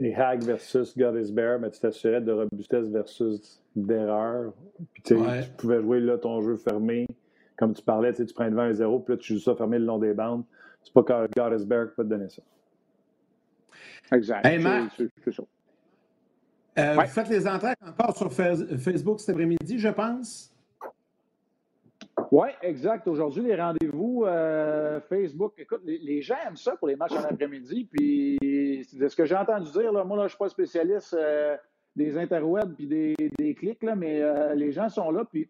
Et 0.00 0.14
Hag 0.14 0.42
versus 0.42 0.96
Bear, 0.96 1.58
mais 1.60 1.70
tu 1.70 1.80
t'assurais 1.80 2.20
de 2.22 2.32
robustesse 2.32 2.88
versus 2.88 3.62
d'erreur. 3.76 4.52
Puis 4.94 5.02
tu 5.02 5.14
pouvais 5.58 5.82
jouer 5.82 6.00
là 6.00 6.16
ton 6.16 6.40
jeu 6.40 6.56
fermé. 6.56 7.06
Comme 7.56 7.74
tu 7.74 7.82
parlais, 7.82 8.14
tu 8.14 8.24
prends 8.32 8.48
devant 8.48 8.62
un 8.62 8.72
0 8.72 9.00
puis 9.00 9.14
là 9.14 9.18
tu 9.18 9.34
joues 9.34 9.40
ça 9.40 9.54
fermé 9.54 9.78
le 9.78 9.84
long 9.84 9.98
des 9.98 10.14
bandes. 10.14 10.44
C'est 10.82 10.94
pas 10.94 11.02
Bear 11.02 11.50
qui 11.88 11.94
peut 11.94 12.04
te 12.04 12.08
donner 12.08 12.30
ça. 12.30 12.42
Exact. 14.12 14.46
Hey, 14.46 14.64
C'est 15.22 15.32
ça. 15.32 15.42
Euh, 16.78 16.94
vous 16.94 17.06
faites 17.06 17.28
les 17.28 17.46
entrées 17.46 17.74
encore 17.86 18.16
sur 18.16 18.32
Facebook 18.32 19.20
cet 19.20 19.30
après-midi, 19.30 19.78
je 19.78 19.88
pense? 19.88 20.52
Oui, 22.30 22.48
exact. 22.62 23.08
Aujourd'hui, 23.08 23.42
les 23.42 23.56
rendez-vous 23.56 24.24
euh, 24.24 25.00
Facebook. 25.08 25.54
Écoute, 25.58 25.80
les, 25.84 26.22
gens 26.22 26.36
aiment 26.46 26.56
ça 26.56 26.76
pour 26.76 26.86
les 26.86 26.94
matchs 26.94 27.12
en 27.12 27.24
après-midi. 27.24 27.88
Puis, 27.90 28.38
de 28.92 29.08
ce 29.08 29.16
que 29.16 29.24
j'ai 29.24 29.34
entendu 29.34 29.70
dire, 29.72 29.92
là, 29.92 30.04
moi, 30.04 30.16
là, 30.16 30.22
je 30.22 30.26
ne 30.26 30.28
suis 30.28 30.38
pas 30.38 30.48
spécialiste 30.48 31.14
euh, 31.14 31.56
des 31.96 32.16
interwebs 32.16 32.74
puis 32.74 32.86
des, 32.86 33.54
clics, 33.54 33.82
mais 33.96 34.22
les 34.54 34.70
gens 34.70 34.88
sont 34.88 35.10
là. 35.10 35.24
Puis, 35.24 35.48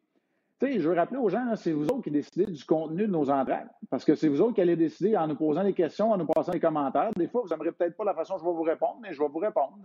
tu 0.58 0.72
sais, 0.72 0.80
je 0.80 0.88
veux 0.88 0.94
rappeler 0.94 1.18
aux 1.18 1.28
gens, 1.28 1.54
c'est 1.56 1.72
vous 1.72 1.86
autres 1.86 2.02
qui 2.02 2.10
décidez 2.10 2.46
du 2.46 2.64
contenu 2.64 3.06
de 3.06 3.12
nos 3.12 3.30
entrées. 3.30 3.64
Parce 3.90 4.04
que 4.04 4.14
c'est 4.14 4.28
vous 4.28 4.40
autres 4.40 4.54
qui 4.54 4.62
allez 4.62 4.76
décider 4.76 5.16
en 5.16 5.26
nous 5.26 5.36
posant 5.36 5.64
des 5.64 5.74
questions, 5.74 6.12
en 6.12 6.16
nous 6.16 6.26
passant 6.26 6.52
des 6.52 6.60
commentaires. 6.60 7.10
Des 7.14 7.28
fois, 7.28 7.42
vous 7.42 7.48
n'aimerez 7.48 7.72
peut-être 7.72 7.96
pas 7.96 8.04
la 8.04 8.14
façon 8.14 8.34
dont 8.34 8.40
je 8.40 8.44
vais 8.46 8.52
vous 8.52 8.62
répondre, 8.62 8.98
mais 9.02 9.12
je 9.12 9.20
vais 9.20 9.28
vous 9.28 9.38
répondre 9.38 9.76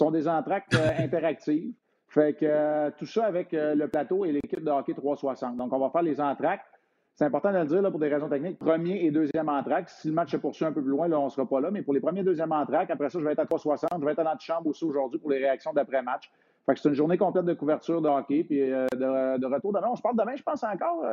sont 0.00 0.10
des 0.10 0.28
entractes 0.28 0.74
euh, 0.74 0.90
interactives. 0.98 1.72
Fait 2.10 2.34
que 2.34 2.44
euh, 2.44 2.90
tout 2.98 3.06
ça 3.06 3.24
avec 3.24 3.54
euh, 3.54 3.74
le 3.74 3.86
plateau 3.88 4.24
et 4.24 4.32
l'équipe 4.32 4.62
de 4.62 4.70
hockey 4.70 4.94
360. 4.94 5.56
Donc, 5.56 5.72
on 5.72 5.78
va 5.78 5.90
faire 5.90 6.02
les 6.02 6.20
entractes. 6.20 6.66
C'est 7.14 7.24
important 7.24 7.52
de 7.52 7.58
le 7.58 7.66
dire 7.66 7.82
là, 7.82 7.90
pour 7.90 8.00
des 8.00 8.08
raisons 8.08 8.28
techniques. 8.28 8.58
Premier 8.58 9.04
et 9.04 9.10
deuxième 9.10 9.48
entracte. 9.48 9.90
Si 9.90 10.08
le 10.08 10.14
match 10.14 10.32
se 10.32 10.36
poursuit 10.36 10.64
un 10.64 10.72
peu 10.72 10.82
plus 10.82 10.90
loin, 10.90 11.06
là, 11.06 11.20
on 11.20 11.26
ne 11.26 11.30
sera 11.30 11.46
pas 11.46 11.60
là. 11.60 11.70
Mais 11.70 11.82
pour 11.82 11.94
les 11.94 12.00
premiers 12.00 12.20
et 12.20 12.24
deuxième 12.24 12.50
entractes, 12.50 12.90
après 12.90 13.10
ça, 13.10 13.18
je 13.20 13.24
vais 13.24 13.32
être 13.32 13.38
à 13.38 13.46
360. 13.46 14.00
Je 14.00 14.04
vais 14.04 14.12
être 14.12 14.18
à 14.18 14.24
l'antichambre 14.24 14.66
aussi 14.66 14.84
aujourd'hui 14.84 15.20
pour 15.20 15.30
les 15.30 15.38
réactions 15.38 15.72
d'après-match. 15.72 16.30
Fait 16.66 16.74
que 16.74 16.80
c'est 16.80 16.88
une 16.88 16.94
journée 16.94 17.16
complète 17.16 17.44
de 17.44 17.54
couverture 17.54 18.02
de 18.02 18.08
hockey. 18.08 18.44
Puis 18.44 18.58
de, 18.58 19.46
retour 19.46 19.72
demain. 19.72 19.88
On 19.90 19.96
se 19.96 20.02
parle 20.02 20.16
demain, 20.16 20.34
je 20.34 20.42
pense 20.42 20.64
encore, 20.64 21.04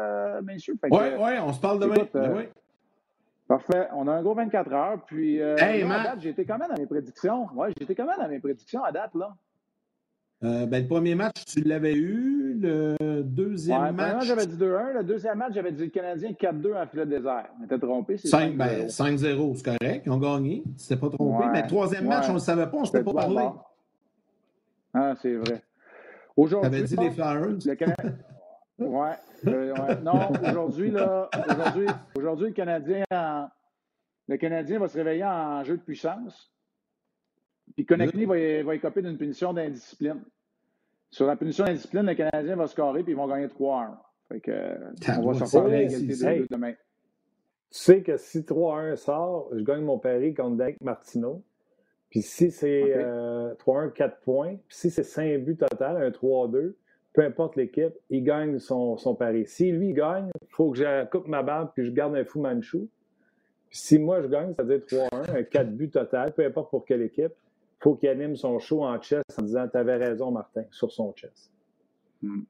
messieurs. 0.43 0.77
Oui, 0.89 0.99
oui, 1.19 1.31
on 1.43 1.53
se 1.53 1.60
parle 1.60 1.79
demain. 1.79 2.07
Oui. 2.36 2.43
Parfait. 3.47 3.88
On 3.93 4.07
a 4.07 4.12
un 4.12 4.21
gros 4.21 4.33
24 4.33 4.73
heures. 4.73 5.01
Puis, 5.05 5.41
euh, 5.41 5.55
hey, 5.57 5.86
j'ai 6.19 6.29
été 6.29 6.45
quand 6.45 6.57
même 6.57 6.69
dans 6.69 6.79
mes 6.79 6.86
prédictions. 6.86 7.47
Ouais, 7.55 7.69
j'ai 7.77 7.83
été 7.83 7.95
quand 7.95 8.05
même 8.05 8.17
dans 8.19 8.27
mes 8.27 8.39
prédictions 8.39 8.83
à 8.83 8.91
date, 8.91 9.15
là. 9.15 9.33
Euh, 10.43 10.67
ben, 10.67 10.84
le 10.84 10.88
premier 10.88 11.15
match, 11.15 11.45
tu 11.45 11.62
l'avais 11.62 11.95
eu. 11.95 12.60
Le 12.60 13.21
deuxième 13.23 13.82
ouais, 13.82 13.91
match. 13.91 14.26
j'avais 14.26 14.47
dit 14.47 14.56
2-1. 14.56 14.93
Le 14.93 15.04
deuxième 15.04 15.38
match, 15.38 15.54
j'avais 15.54 15.71
dit 15.71 15.86
le 15.86 15.89
Canadien 15.89 16.32
4-2 16.32 16.76
en 16.76 16.88
filet 16.88 17.06
désert. 17.06 17.50
On 17.60 17.65
était 17.65 17.78
trompé. 17.78 18.15
5-0, 18.15 18.56
ben, 18.56 18.89
c'est 18.89 19.63
correct. 19.63 20.04
Ils 20.06 20.12
ont 20.12 20.17
gagné. 20.17 20.63
Tu 20.78 20.88
t'es 20.88 20.95
pas 20.95 21.10
trompé. 21.10 21.45
mais 21.52 21.62
le 21.63 21.67
troisième 21.67 22.08
match, 22.08 22.26
on 22.26 22.30
ne 22.30 22.34
le 22.36 22.39
savait 22.39 22.67
pas. 22.67 22.78
On 22.78 22.82
ne 22.82 22.86
s'était 22.86 23.04
pas 23.04 23.13
parlé. 23.13 23.47
Ah, 24.93 25.13
c'est 25.21 25.36
vrai. 25.36 25.62
Aujourd'hui. 26.36 26.69
Tu 26.69 26.76
avais 26.76 26.88
dit 26.88 26.95
les 26.95 27.12
Flyers. 27.12 27.58
Le 27.65 27.76
Canadien. 27.76 28.15
Ouais, 28.80 29.15
euh, 29.47 29.73
ouais. 29.73 30.02
Non, 30.04 30.30
aujourd'hui, 30.47 30.91
là, 30.91 31.28
aujourd'hui, 31.50 31.88
aujourd'hui, 32.15 32.47
le 32.50 32.54
Canadien, 32.54 33.04
le 34.28 34.38
Canadien 34.38 34.78
va 34.78 34.88
se 34.88 34.95
réveiller 34.95 35.26
en 35.26 35.63
jeu 35.63 35.78
de 35.78 35.82
puissance. 35.82 36.52
Puis 37.78 37.86
Connectly 37.86 38.26
va, 38.26 38.63
va 38.63 38.76
écoper 38.76 39.04
d'une 39.04 39.20
punition 39.20 39.54
d'indiscipline. 39.54 40.24
Sur 41.12 41.28
la 41.28 41.36
punition 41.36 41.63
d'indiscipline, 41.63 42.08
le 42.08 42.16
Canadien 42.16 42.56
va 42.56 42.66
scorer 42.66 43.04
puis 43.04 43.13
ils 43.13 43.16
vont 43.16 43.28
gagner 43.28 43.46
3-1. 43.46 43.96
Fait 44.30 44.40
que, 44.40 44.52
on 45.20 45.32
va 45.32 45.34
sortir 45.46 45.66
à 45.66 45.82
égalité 45.82 46.40
de 46.40 46.48
demain. 46.50 46.72
Tu 46.72 46.78
sais 47.70 48.02
que 48.02 48.18
si 48.18 48.40
3-1 48.40 48.96
sort, 48.96 49.50
je 49.54 49.62
gagne 49.62 49.84
mon 49.84 50.00
pari 50.00 50.34
contre 50.34 50.58
Dake 50.58 50.82
Martino. 50.82 51.44
Puis 52.10 52.24
si 52.24 52.50
c'est 52.50 52.96
3-1, 53.60 53.86
euh, 53.86 53.90
4 53.92 54.22
points. 54.22 54.56
Puis 54.68 54.78
si 54.78 54.90
c'est 54.90 55.04
5 55.04 55.38
buts 55.44 55.58
total, 55.58 55.98
un 55.98 56.10
3-2, 56.10 56.74
peu 57.13 57.22
importe 57.24 57.58
l'équipe, 57.58 57.94
il 58.10 58.24
gagne 58.24 58.58
son, 58.58 58.98
son 58.98 59.13
pari. 59.13 59.46
Si 59.46 59.72
lui 59.72 59.94
gagne, 59.94 60.32
il 60.42 60.48
faut 60.50 60.72
que 60.72 60.80
je 60.80 61.06
coupe 61.12 61.28
ma 61.28 61.44
barbe 61.44 61.70
puis 61.76 61.86
je 61.86 61.92
garde 61.92 62.16
un 62.16 62.26
fou 62.26 62.42
manchou. 62.42 62.90
si 63.70 64.00
moi 64.00 64.24
je 64.24 64.28
gagne, 64.30 64.56
c'est-à-dire 64.56 64.80
3-1, 64.80 65.38
un 65.38 65.44
4 65.44 65.70
buts 65.70 65.92
total, 65.92 66.34
peu 66.34 66.44
importe 66.44 66.72
pour 66.72 66.84
quelle 66.84 67.04
équipe, 67.04 67.34
faut 67.80 67.96
qu'il 67.96 68.10
anime 68.10 68.36
son 68.36 68.60
show 68.60 68.84
en 68.84 69.02
chess 69.02 69.24
en 69.38 69.44
disant 69.44 69.68
Tu 69.68 69.78
avais 69.78 69.98
raison, 69.98 70.32
Martin, 70.32 70.63
sur 70.72 70.92
son 70.92 71.13
chess. 71.16 71.52
Hmm. 72.22 72.42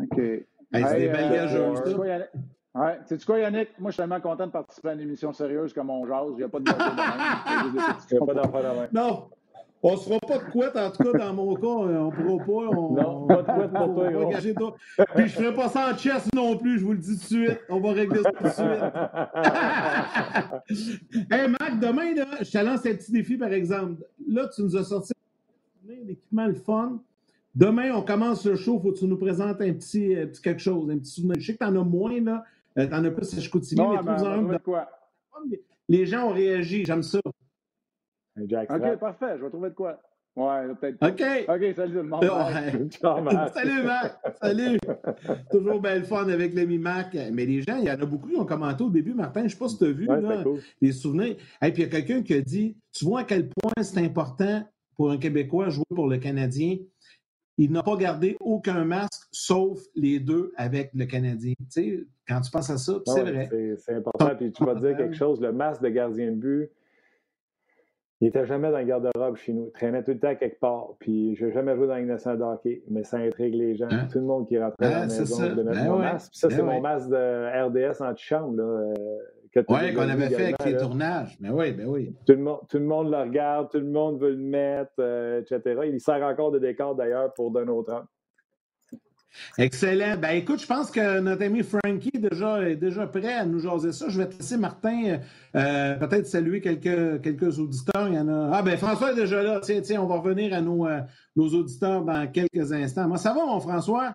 OK. 0.00 0.14
c'est 0.16 0.98
des 0.98 1.08
belles 1.08 1.48
euh, 1.50 2.24
Ouais. 2.74 2.98
Sais-tu 3.04 3.26
quoi, 3.26 3.38
Yannick? 3.38 3.78
Moi, 3.78 3.90
je 3.90 3.94
suis 3.94 4.00
tellement 4.00 4.20
content 4.20 4.46
de 4.46 4.52
participer 4.52 4.90
à 4.90 4.92
une 4.94 5.00
émission 5.00 5.32
sérieuse 5.32 5.74
comme 5.74 5.90
on 5.90 6.06
jase. 6.06 6.30
Il 6.32 6.36
n'y 6.36 6.42
a 6.44 6.48
pas 6.48 6.58
de 6.58 6.64
Il 8.10 8.16
n'y 8.16 8.22
a 8.22 8.26
pas 8.26 8.34
d'enfant 8.34 8.60
de 8.60 8.96
Non! 8.96 9.28
On 9.84 9.92
ne 9.92 9.96
se 9.96 10.04
fera 10.04 10.20
pas 10.20 10.38
de 10.38 10.44
couette, 10.44 10.76
en 10.76 10.92
tout 10.92 11.02
cas, 11.02 11.18
dans 11.18 11.34
mon 11.34 11.54
cas, 11.54 11.66
on 11.66 12.06
ne 12.06 12.10
pourra 12.10 12.44
pas. 12.44 12.76
On, 12.78 12.94
non, 12.94 13.26
pas 13.26 13.42
de 13.42 13.46
couette 13.46 13.72
pour 13.72 13.94
toi, 13.94 14.12
gros. 14.12 14.30
Toi. 14.54 14.76
Puis 15.16 15.28
je 15.28 15.38
ne 15.38 15.44
ferai 15.44 15.54
pas 15.54 15.68
ça 15.68 15.92
en 15.92 15.96
chess 15.96 16.28
non 16.34 16.56
plus, 16.56 16.78
je 16.78 16.84
vous 16.84 16.92
le 16.92 16.98
dis 16.98 17.18
tout 17.18 17.34
de 17.34 17.46
suite. 17.46 17.58
On 17.68 17.80
va 17.80 17.92
régler 17.92 18.22
ça 18.22 18.30
tout 18.30 18.44
de 18.44 18.48
suite. 18.48 18.82
hey, 21.32 21.48
Marc, 21.48 21.80
demain, 21.80 22.14
là, 22.14 22.26
je 22.42 22.50
te 22.50 22.58
lance 22.58 22.86
un 22.86 22.94
petit 22.94 23.10
défi, 23.10 23.36
par 23.36 23.52
exemple. 23.52 24.04
Là, 24.28 24.48
tu 24.54 24.62
nous 24.62 24.76
as 24.76 24.84
sorti 24.84 25.12
l'équipement 25.84 26.46
le 26.46 26.54
fun. 26.54 27.00
Demain, 27.54 27.92
on 27.92 28.02
commence 28.02 28.46
le 28.46 28.54
show. 28.54 28.78
Faut 28.78 28.92
que 28.92 28.98
tu 28.98 29.06
nous 29.06 29.18
présentes 29.18 29.60
un 29.60 29.72
petit, 29.72 30.14
euh, 30.14 30.26
petit 30.26 30.40
quelque 30.40 30.62
chose, 30.62 30.88
un 30.90 30.98
petit 30.98 31.10
souvenir. 31.10 31.36
Je 31.40 31.46
sais 31.46 31.54
que 31.54 31.58
tu 31.58 31.64
en 31.64 31.74
as 31.74 31.84
moins, 31.84 32.20
là. 32.20 32.44
Euh, 32.78 32.86
tu 32.86 32.94
en 32.94 33.04
as 33.04 33.10
plus 33.10 33.36
à 33.36 33.40
Chicoutimi, 33.40 33.80
mais 33.80 34.02
ben, 34.02 34.16
trouve-en 34.16 34.50
un. 34.50 34.58
Quoi? 34.58 34.88
Les 35.88 36.06
gens 36.06 36.28
ont 36.28 36.32
réagi, 36.32 36.84
j'aime 36.86 37.02
ça. 37.02 37.20
OK, 38.40 38.98
parfait. 38.98 39.36
Je 39.38 39.42
vais 39.42 39.50
trouver 39.50 39.70
de 39.70 39.74
quoi. 39.74 40.00
Ouais, 40.34 40.74
peut-être. 40.80 41.02
OK. 41.02 41.22
OK, 41.48 41.76
salut 41.76 41.92
tout 41.92 41.98
le 41.98 42.02
monde. 42.04 42.24
salut, 43.52 43.82
Marc. 43.82 44.18
Salut. 44.40 44.78
Toujours 45.50 45.80
belle 45.80 46.04
fun 46.04 46.26
avec 46.28 46.54
l'ami 46.54 46.78
Marc. 46.78 47.14
Mais 47.32 47.44
les 47.44 47.60
gens, 47.60 47.76
il 47.76 47.84
y 47.84 47.90
en 47.90 48.00
a 48.00 48.06
beaucoup 48.06 48.28
qui 48.28 48.36
ont 48.36 48.46
commenté 48.46 48.82
au 48.82 48.88
début, 48.88 49.12
Martin. 49.12 49.40
Je 49.40 49.44
ne 49.44 49.50
sais 49.50 49.58
pas 49.58 49.68
si 49.68 49.78
tu 49.78 49.84
as 49.84 49.92
vu 49.92 50.06
là, 50.06 50.42
les 50.80 50.92
souvenirs. 50.92 51.36
Et 51.62 51.70
puis 51.72 51.82
il 51.82 51.86
y 51.86 51.88
a 51.88 52.00
quelqu'un 52.00 52.22
qui 52.22 52.32
a 52.34 52.40
dit 52.40 52.76
Tu 52.92 53.04
vois 53.04 53.20
à 53.20 53.24
quel 53.24 53.48
point 53.50 53.82
c'est 53.82 54.00
important 54.00 54.62
pour 54.96 55.10
un 55.10 55.18
Québécois 55.18 55.68
jouer 55.68 55.84
pour 55.94 56.08
le 56.08 56.16
Canadien? 56.16 56.78
Il 57.58 57.70
n'a 57.70 57.82
pas 57.82 57.96
gardé 57.96 58.38
aucun 58.40 58.86
masque, 58.86 59.28
sauf 59.30 59.78
les 59.94 60.18
deux 60.18 60.52
avec 60.56 60.90
le 60.94 61.04
Canadien. 61.04 61.52
Tu 61.58 61.66
sais, 61.68 62.06
quand 62.26 62.40
tu 62.40 62.50
penses 62.50 62.70
à 62.70 62.78
ça, 62.78 62.94
c'est 63.04 63.22
vrai. 63.22 63.76
C'est 63.76 63.96
important. 63.96 64.34
Puis 64.36 64.50
tu 64.50 64.64
vas 64.64 64.76
dire 64.76 64.96
quelque 64.96 65.14
chose 65.14 65.42
le 65.42 65.52
masque 65.52 65.82
de 65.82 65.90
gardien 65.90 66.30
de 66.30 66.36
but 66.36 66.70
il 68.22 68.26
n'était 68.26 68.46
jamais 68.46 68.70
dans 68.70 68.78
le 68.78 68.84
garde-robe 68.84 69.34
chez 69.34 69.52
nous. 69.52 69.66
Il 69.66 69.72
traînait 69.72 70.04
tout 70.04 70.12
le 70.12 70.20
temps 70.20 70.36
quelque 70.36 70.60
part. 70.60 70.90
Puis, 71.00 71.34
je 71.34 71.46
n'ai 71.46 71.52
jamais 71.52 71.74
joué 71.74 71.88
dans 71.88 71.96
une 71.96 72.06
nationale 72.06 72.38
de 72.38 72.44
hockey, 72.44 72.82
mais 72.88 73.02
ça 73.02 73.16
intrigue 73.16 73.52
les 73.56 73.74
gens. 73.74 73.88
Hein? 73.90 74.06
Tout 74.12 74.20
le 74.20 74.26
monde 74.26 74.46
qui 74.46 74.56
rentrait 74.60 74.90
dans 74.90 74.90
la 75.00 75.06
maison 75.06 75.40
de 75.40 75.62
mettre 75.64 75.82
ben 75.82 75.90
mon 75.90 75.98
masque. 75.98 76.30
Puis 76.30 76.38
ça, 76.38 76.46
ben 76.46 76.54
c'est 76.54 76.62
mon 76.62 76.80
masque 76.80 77.08
de 77.08 77.66
RDS 77.66 78.00
anti-chambre. 78.00 78.54
Euh, 78.60 78.94
oui, 79.68 79.92
qu'on 79.92 80.08
avait 80.08 80.28
fait 80.28 80.44
avec 80.44 80.64
les 80.64 80.76
tournages. 80.76 81.36
Mais 81.40 81.50
oui, 81.50 81.72
ben 81.72 81.86
oui. 81.88 82.14
Tout 82.24 82.34
le, 82.34 82.38
monde, 82.38 82.60
tout 82.68 82.78
le 82.78 82.84
monde 82.84 83.10
le 83.10 83.18
regarde, 83.18 83.70
tout 83.72 83.80
le 83.80 83.90
monde 83.90 84.20
veut 84.20 84.30
le 84.30 84.36
mettre, 84.36 84.92
euh, 85.00 85.40
etc. 85.40 85.80
Il 85.86 86.00
sert 86.00 86.22
encore 86.22 86.52
de 86.52 86.60
décor 86.60 86.94
d'ailleurs 86.94 87.34
pour 87.34 87.50
Donald 87.50 87.84
Trump. 87.84 88.06
Excellent. 89.58 90.16
Ben 90.18 90.30
écoute, 90.30 90.60
je 90.60 90.66
pense 90.66 90.90
que 90.90 91.20
notre 91.20 91.42
ami 91.44 91.62
Frankie 91.62 92.10
est 92.14 92.18
déjà, 92.18 92.68
est 92.68 92.76
déjà 92.76 93.06
prêt 93.06 93.34
à 93.34 93.44
nous 93.44 93.58
jaser 93.58 93.92
ça. 93.92 94.08
Je 94.08 94.18
vais 94.18 94.28
te 94.28 94.36
laisser, 94.38 94.56
Martin, 94.56 95.20
euh, 95.54 95.94
peut-être 95.96 96.26
saluer 96.26 96.60
quelques, 96.60 97.22
quelques 97.22 97.58
auditeurs. 97.58 98.08
Il 98.08 98.14
y 98.14 98.18
en 98.18 98.28
a. 98.28 98.50
Ah 98.52 98.62
ben 98.62 98.76
François 98.76 99.12
est 99.12 99.16
déjà 99.16 99.42
là. 99.42 99.60
Tiens, 99.62 99.80
tiens, 99.80 100.02
on 100.02 100.06
va 100.06 100.16
revenir 100.16 100.54
à 100.54 100.60
nos, 100.60 100.86
euh, 100.86 101.00
nos 101.36 101.48
auditeurs 101.48 102.04
dans 102.04 102.30
quelques 102.30 102.72
instants. 102.72 103.08
Moi, 103.08 103.18
ça 103.18 103.32
va, 103.32 103.44
mon 103.44 103.60
François? 103.60 104.12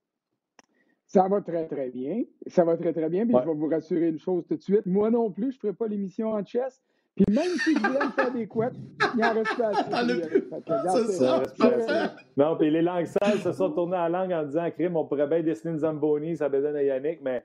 Ça 1.07 1.27
va 1.27 1.41
très, 1.41 1.65
très 1.67 1.89
bien. 1.89 2.23
Ça 2.47 2.65
va 2.65 2.75
très, 2.75 2.91
très 2.91 3.09
bien. 3.09 3.25
Puis 3.25 3.35
je 3.41 3.47
vais 3.47 3.55
vous 3.55 3.69
rassurer 3.69 4.09
une 4.09 4.19
chose 4.19 4.43
tout 4.47 4.57
de 4.57 4.61
suite. 4.61 4.85
Moi 4.85 5.09
non 5.09 5.31
plus, 5.31 5.51
je 5.51 5.57
ne 5.57 5.59
ferai 5.61 5.73
pas 5.73 5.87
l'émission 5.87 6.31
en 6.31 6.45
chess. 6.45 6.81
Puis 7.17 7.25
même 7.33 7.49
si 7.63 7.73
je 7.73 7.79
voulais 7.79 8.05
me 8.05 8.11
faire 8.11 8.31
des 8.31 8.45
couettes, 8.45 8.75
il 9.15 9.25
en 9.25 9.33
reste 9.33 9.57
pas 9.57 9.69
assez. 9.69 11.07
C'est 11.07 11.13
ça. 11.13 12.15
Non, 12.37 12.55
puis 12.55 12.69
les 12.69 12.83
langues 12.83 13.07
sales 13.07 13.39
se 13.39 13.51
sont 13.53 13.71
tournées 13.71 13.97
à 13.97 14.07
la 14.07 14.19
langue 14.19 14.31
en 14.33 14.43
disant 14.43 14.69
Crime, 14.69 14.95
on 14.95 15.05
pourrait 15.05 15.27
bien 15.27 15.41
dessiner 15.41 15.73
une 15.73 15.79
Zamboni, 15.79 16.37
ça 16.37 16.47
besoin 16.47 16.75
à 16.75 16.83
Yannick, 16.83 17.19
mais. 17.23 17.41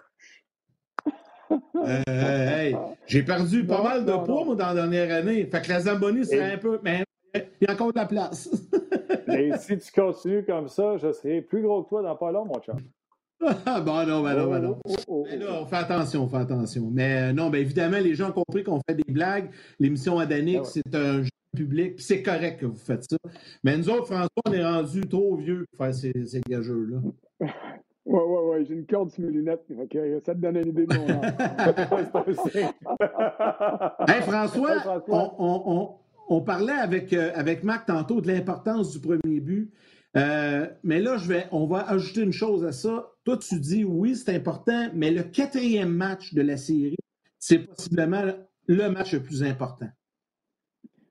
Euh, 1.51 2.03
hey, 2.07 2.77
j'ai 3.07 3.23
perdu 3.23 3.67
pas 3.67 3.83
mal 3.83 4.05
de 4.05 4.13
poids, 4.13 4.45
moi, 4.45 4.55
dans 4.55 4.69
la 4.69 4.75
dernière 4.75 5.15
année. 5.15 5.47
Fait 5.47 5.63
que 5.63 5.69
la 5.71 5.81
Zamboni, 5.81 6.25
c'est 6.27 6.53
un 6.53 6.59
peu. 6.59 6.79
Mais 6.83 7.05
il 7.35 7.43
y 7.63 7.67
a 7.67 7.73
encore 7.73 7.93
de 7.93 7.99
la 7.99 8.07
place. 8.07 8.51
Et 9.29 9.53
si 9.59 9.79
tu 9.79 9.93
continues 9.93 10.45
comme 10.45 10.69
ça, 10.69 10.99
je 10.99 11.13
serai 11.13 11.41
plus 11.41 11.63
gros 11.63 11.83
que 11.83 11.89
toi 11.89 12.03
dans 12.03 12.17
pas 12.17 12.31
long, 12.31 12.45
mon 12.45 12.61
chat. 12.61 12.77
Bon, 13.43 14.07
non, 14.07 14.23
ben 14.23 14.37
non, 14.37 14.51
ben 14.51 14.59
non. 14.61 14.79
Oh, 14.85 14.95
oh, 15.09 15.27
oh, 15.29 15.45
on 15.63 15.67
fait 15.67 15.77
attention, 15.77 16.25
on 16.25 16.29
fait 16.29 16.37
attention. 16.37 16.89
Mais 16.93 17.31
euh, 17.31 17.33
non, 17.33 17.51
ben 17.51 17.61
évidemment, 17.61 17.99
les 17.99 18.15
gens 18.15 18.31
ont 18.31 18.45
compris 18.45 18.63
qu'on 18.63 18.81
fait 18.89 18.95
des 18.95 19.13
blagues. 19.13 19.51
L'émission 19.81 20.19
Adanic, 20.19 20.61
ah 20.63 20.65
c'est 20.65 20.95
un 20.95 21.23
jeu 21.23 21.31
public. 21.57 22.01
C'est 22.01 22.23
correct 22.23 22.61
que 22.61 22.67
vous 22.67 22.77
faites 22.77 23.05
ça. 23.05 23.17
Mais 23.65 23.77
nous 23.77 23.91
autres, 23.91 24.07
François, 24.07 24.29
on 24.47 24.53
est 24.53 24.65
rendus 24.65 25.09
trop 25.09 25.37
vieux 25.37 25.67
pour 25.71 25.85
faire 25.85 25.95
ces, 25.95 26.13
ces 26.25 26.41
gageux-là. 26.41 26.99
Oui, 28.05 28.21
oui, 28.25 28.39
oui. 28.45 28.65
J'ai 28.69 28.75
une 28.75 28.87
corde 28.87 29.11
sur 29.11 29.23
mes 29.23 29.31
lunettes. 29.31 29.65
ça 30.25 30.35
te 30.35 30.41
donne 30.41 30.57
une 30.57 30.69
idée 30.69 30.87
de 30.87 30.97
mon 30.97 31.07
hey, 34.09 34.23
François, 34.23 34.81
François. 34.81 35.05
On, 35.09 35.63
on, 35.67 35.91
on, 36.29 36.41
parlait 36.41 36.73
avec, 36.73 37.13
euh, 37.13 37.33
avec 37.35 37.65
Marc 37.65 37.87
tantôt 37.87 38.21
de 38.21 38.29
l'importance 38.29 38.93
du 38.93 39.01
premier 39.01 39.41
but. 39.41 39.73
Euh, 40.17 40.67
mais 40.83 41.01
là, 41.01 41.17
je 41.17 41.27
vais, 41.27 41.47
on 41.53 41.67
va 41.67 41.89
ajouter 41.89 42.23
une 42.23 42.33
chose 42.33 42.65
à 42.65 42.73
ça. 42.73 43.11
Toi, 43.25 43.39
tu 43.39 43.59
dis 43.59 43.85
oui, 43.85 44.15
c'est 44.17 44.35
important, 44.35 44.89
mais 44.95 45.11
le 45.11 45.23
quatrième 45.23 45.93
match 45.93 46.35
de 46.35 46.43
la 46.43 46.57
série, 46.57 46.99
c'est 47.39 47.61
possiblement 47.61 48.25
le 48.67 48.91
match 48.91 49.15
le 49.15 49.23
plus 49.23 49.43
important. 49.43 49.89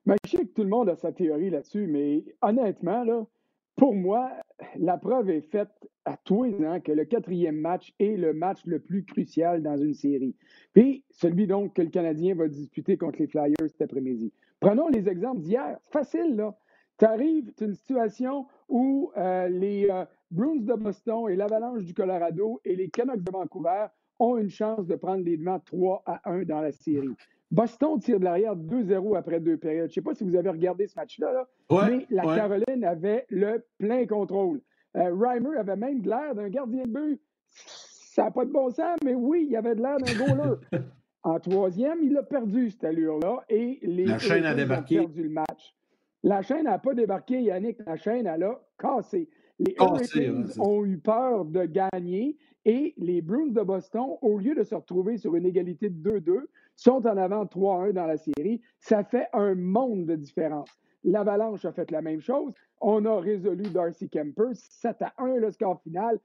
Ben, 0.05 0.15
je 0.25 0.31
sais 0.31 0.45
que 0.45 0.53
tout 0.53 0.63
le 0.63 0.69
monde 0.69 0.89
a 0.89 0.95
sa 0.95 1.11
théorie 1.11 1.49
là-dessus, 1.49 1.87
mais 1.87 2.23
honnêtement, 2.41 3.27
pour 3.75 3.95
moi, 3.95 4.31
la 4.77 4.97
preuve 4.97 5.29
est 5.29 5.41
faite 5.41 5.71
à 6.05 6.17
tous 6.17 6.43
les 6.43 6.65
ans 6.65 6.79
que 6.79 6.91
le 6.91 7.05
quatrième 7.05 7.59
match 7.59 7.93
est 7.99 8.17
le 8.17 8.33
match 8.33 8.59
le 8.65 8.79
plus 8.79 9.03
crucial 9.03 9.61
dans 9.61 9.77
une 9.77 9.93
série. 9.93 10.35
Puis, 10.73 11.03
celui 11.11 11.47
donc 11.47 11.73
que 11.75 11.81
le 11.81 11.89
Canadien 11.89 12.35
va 12.35 12.47
disputer 12.47 12.97
contre 12.97 13.19
les 13.19 13.27
Flyers 13.27 13.55
cet 13.67 13.81
après-midi. 13.81 14.33
Prenons 14.59 14.87
les 14.89 15.07
exemples 15.07 15.41
d'hier. 15.41 15.77
Facile, 15.91 16.35
là. 16.35 16.57
Tu 17.01 17.07
arrives, 17.07 17.51
tu 17.57 17.65
une 17.65 17.73
situation 17.73 18.45
où 18.69 19.11
euh, 19.17 19.47
les 19.47 19.87
euh, 19.89 20.05
Bruins 20.29 20.61
de 20.61 20.75
Boston 20.75 21.31
et 21.31 21.35
l'Avalanche 21.35 21.83
du 21.83 21.95
Colorado 21.95 22.61
et 22.63 22.75
les 22.75 22.91
Canucks 22.91 23.23
de 23.23 23.31
Vancouver 23.31 23.87
ont 24.19 24.37
une 24.37 24.51
chance 24.51 24.85
de 24.85 24.93
prendre 24.93 25.23
les 25.23 25.35
devants 25.35 25.59
3 25.59 26.03
à 26.05 26.29
1 26.29 26.43
dans 26.43 26.61
la 26.61 26.71
série. 26.71 27.15
Boston 27.49 27.99
tire 27.99 28.19
de 28.19 28.25
l'arrière 28.25 28.55
2-0 28.55 29.17
après 29.17 29.39
deux 29.39 29.57
périodes. 29.57 29.87
Je 29.87 29.93
ne 29.93 29.93
sais 29.95 30.01
pas 30.01 30.13
si 30.13 30.23
vous 30.23 30.35
avez 30.35 30.51
regardé 30.51 30.85
ce 30.85 30.93
match-là, 30.95 31.47
mais 31.71 32.05
la 32.11 32.21
Caroline 32.21 32.83
avait 32.83 33.25
le 33.29 33.65
plein 33.79 34.05
contrôle. 34.05 34.61
Euh, 34.95 35.11
Reimer 35.11 35.57
avait 35.57 35.77
même 35.77 36.03
l'air 36.03 36.35
d'un 36.35 36.49
gardien 36.49 36.83
de 36.83 36.89
but. 36.89 37.19
Ça 37.49 38.25
n'a 38.25 38.31
pas 38.31 38.45
de 38.45 38.51
bon 38.51 38.69
sens, 38.69 38.99
mais 39.03 39.15
oui, 39.15 39.47
il 39.49 39.55
avait 39.55 39.73
de 39.73 39.81
l'air 39.81 39.97
d'un 39.97 40.13
goaler. 40.13 40.55
en 41.23 41.39
troisième, 41.39 41.97
il 42.03 42.15
a 42.15 42.21
perdu 42.21 42.69
cette 42.69 42.83
allure-là 42.83 43.43
et 43.49 43.79
les 43.81 44.05
la 44.05 44.19
chaîne 44.19 44.45
a 44.45 44.53
débarqué. 44.53 44.99
ont 44.99 45.05
perdu 45.05 45.23
le 45.23 45.29
match. 45.29 45.75
La 46.23 46.41
chaîne 46.41 46.65
n'a 46.65 46.77
pas 46.77 46.93
débarqué, 46.93 47.41
Yannick. 47.41 47.79
La 47.85 47.97
chaîne, 47.97 48.27
elle 48.27 48.43
a 48.43 48.61
cassé. 48.77 49.29
Les 49.59 49.75
Hurricanes 49.79 50.51
ont 50.59 50.85
eu 50.85 50.97
peur 50.97 51.45
de 51.45 51.65
gagner 51.65 52.37
et 52.65 52.93
les 52.97 53.21
Bruins 53.21 53.51
de 53.51 53.61
Boston, 53.61 54.17
au 54.21 54.37
lieu 54.37 54.55
de 54.55 54.63
se 54.63 54.75
retrouver 54.75 55.17
sur 55.17 55.35
une 55.35 55.45
égalité 55.45 55.89
de 55.89 56.19
2-2, 56.19 56.45
sont 56.75 57.05
en 57.07 57.17
avant 57.17 57.45
3-1 57.45 57.93
dans 57.93 58.05
la 58.05 58.17
série. 58.17 58.61
Ça 58.79 59.03
fait 59.03 59.27
un 59.33 59.55
monde 59.55 60.05
de 60.05 60.15
différence. 60.15 60.69
L'Avalanche 61.03 61.65
a 61.65 61.71
fait 61.71 61.89
la 61.91 62.01
même 62.01 62.21
chose. 62.21 62.53
On 62.79 63.05
a 63.05 63.19
résolu 63.19 63.63
Darcy 63.63 64.09
Kemper 64.09 64.53
7 64.53 65.01
à 65.01 65.13
1 65.17 65.37
le 65.37 65.51
score 65.51 65.81
final. 65.81 66.19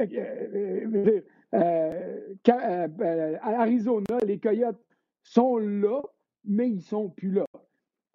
Euh, 0.00 1.20
euh, 1.54 2.20
euh, 2.48 3.38
Arizona, 3.42 4.18
les 4.26 4.38
Coyotes 4.38 4.82
sont 5.22 5.58
là, 5.58 6.00
mais 6.44 6.68
ils 6.68 6.76
ne 6.76 6.80
sont 6.80 7.10
plus 7.10 7.30
là. 7.30 7.46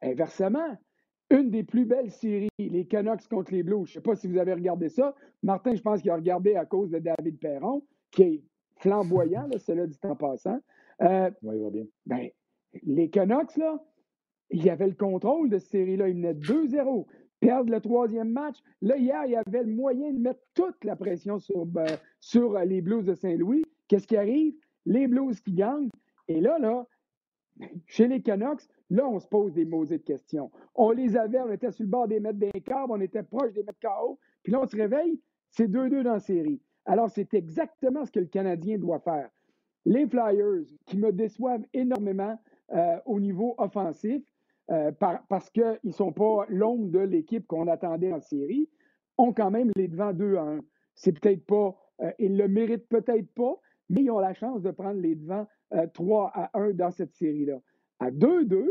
Inversement, 0.02 0.78
une 1.30 1.50
des 1.50 1.64
plus 1.64 1.86
belles 1.86 2.12
séries, 2.12 2.50
les 2.58 2.86
Canucks 2.86 3.28
contre 3.28 3.52
les 3.52 3.64
Blues. 3.64 3.86
Je 3.86 3.92
ne 3.92 3.94
sais 3.96 4.02
pas 4.02 4.16
si 4.16 4.28
vous 4.28 4.38
avez 4.38 4.54
regardé 4.54 4.90
ça. 4.90 5.14
Martin, 5.44 5.76
je 5.76 5.82
pense 5.82 6.02
qu'il 6.02 6.12
a 6.12 6.16
regardé 6.16 6.56
à 6.56 6.66
cause 6.66 6.90
de 6.90 7.00
David 7.00 7.40
Perron, 7.40 7.84
qui 8.12 8.24
est 8.24 8.44
flamboyant, 8.78 9.48
cela 9.58 9.88
dit 9.88 9.98
en 10.04 10.16
passant. 10.16 10.60
Euh, 11.02 11.30
oui, 11.44 11.58
il 11.58 11.64
va 11.64 11.70
bien. 11.70 11.86
Ben, 12.06 12.30
les 12.84 13.10
Canucks, 13.10 13.58
là, 13.58 13.84
il 14.50 14.64
y 14.64 14.70
avait 14.70 14.88
le 14.88 14.94
contrôle 14.94 15.50
de 15.50 15.58
cette 15.58 15.72
série-là. 15.72 16.08
Ils 16.10 16.16
venaient 16.16 16.34
2-0. 16.34 17.06
Perdre 17.40 17.72
le 17.72 17.80
troisième 17.82 18.32
match. 18.32 18.58
Là, 18.82 18.98
hier, 18.98 19.26
il 19.26 19.32
y 19.32 19.36
avait 19.36 19.64
le 19.64 19.72
moyen 19.72 20.12
de 20.12 20.20
mettre 20.20 20.40
toute 20.56 20.84
la 20.84 20.96
pression 20.96 21.38
sur, 21.38 21.66
ben, 21.66 21.86
sur 22.20 22.58
les 22.60 22.82
Blues 22.82 23.06
de 23.06 23.14
Saint-Louis. 23.14 23.64
Qu'est-ce 23.88 24.08
qui 24.08 24.18
arrive? 24.18 24.56
Les 24.86 25.08
Blues 25.08 25.40
qui 25.42 25.54
gagnent. 25.54 25.90
Et 26.28 26.42
là, 26.42 26.58
là, 26.58 26.88
chez 27.86 28.08
les 28.08 28.22
Canucks, 28.22 28.64
là, 28.90 29.08
on 29.08 29.20
se 29.20 29.28
pose 29.28 29.54
des 29.54 29.66
maudits 29.66 29.98
de 29.98 30.04
questions. 30.04 30.52
On 30.76 30.92
les 30.92 31.18
avait, 31.18 31.40
on 31.42 31.52
était 31.52 31.72
sur 31.72 31.84
le 31.84 31.90
bord 31.90 32.08
des 32.08 32.20
mètres 32.20 32.40
des 32.40 32.62
câbles, 32.62 32.92
on 32.92 33.02
était 33.02 33.24
proche 33.24 33.54
des 33.54 33.64
mètres 33.64 33.80
KO, 33.82 34.20
puis 34.44 34.54
là, 34.54 34.62
on 34.62 34.66
se 34.66 34.76
réveille, 34.76 35.20
c'est 35.50 35.68
2-2 35.68 36.04
dans 36.04 36.14
la 36.14 36.20
série. 36.20 36.62
Alors, 36.86 37.10
c'est 37.10 37.34
exactement 37.34 38.06
ce 38.06 38.12
que 38.12 38.20
le 38.20 38.28
Canadien 38.28 38.78
doit 38.78 39.00
faire. 39.00 39.30
Les 39.86 40.08
Flyers, 40.08 40.66
qui 40.86 40.98
me 40.98 41.12
déçoivent 41.12 41.66
énormément 41.74 42.40
euh, 42.74 42.98
au 43.06 43.20
niveau 43.20 43.56
offensif, 43.58 44.22
euh, 44.70 44.92
parce 44.92 45.50
qu'ils 45.50 45.80
ne 45.86 45.92
sont 45.92 46.12
pas 46.12 46.46
l'ombre 46.50 46.90
de 46.90 47.00
l'équipe 47.00 47.48
qu'on 47.48 47.68
attendait 47.68 48.12
en 48.12 48.20
série, 48.20 48.70
ont 49.18 49.32
quand 49.32 49.50
même 49.50 49.72
les 49.76 49.88
devants 49.88 50.14
2 50.14 50.36
à 50.36 50.42
1. 50.42 50.60
C'est 50.94 51.18
peut-être 51.18 51.46
pas, 51.46 51.76
euh, 52.02 52.12
ils 52.20 52.38
le 52.38 52.48
méritent 52.48 52.88
peut-être 52.90 53.34
pas, 53.34 53.60
mais 53.90 54.04
ils 54.04 54.12
ont 54.12 54.20
la 54.20 54.34
chance 54.34 54.62
de 54.62 54.72
prendre 54.72 55.00
les 55.00 55.16
devants 55.16 55.48
3 55.94 56.26
euh, 56.26 56.40
à 56.42 56.50
1 56.60 56.72
dans 56.72 56.92
cette 56.92 57.14
série-là. 57.14 57.60
À 58.00 58.12
2-2, 58.12 58.66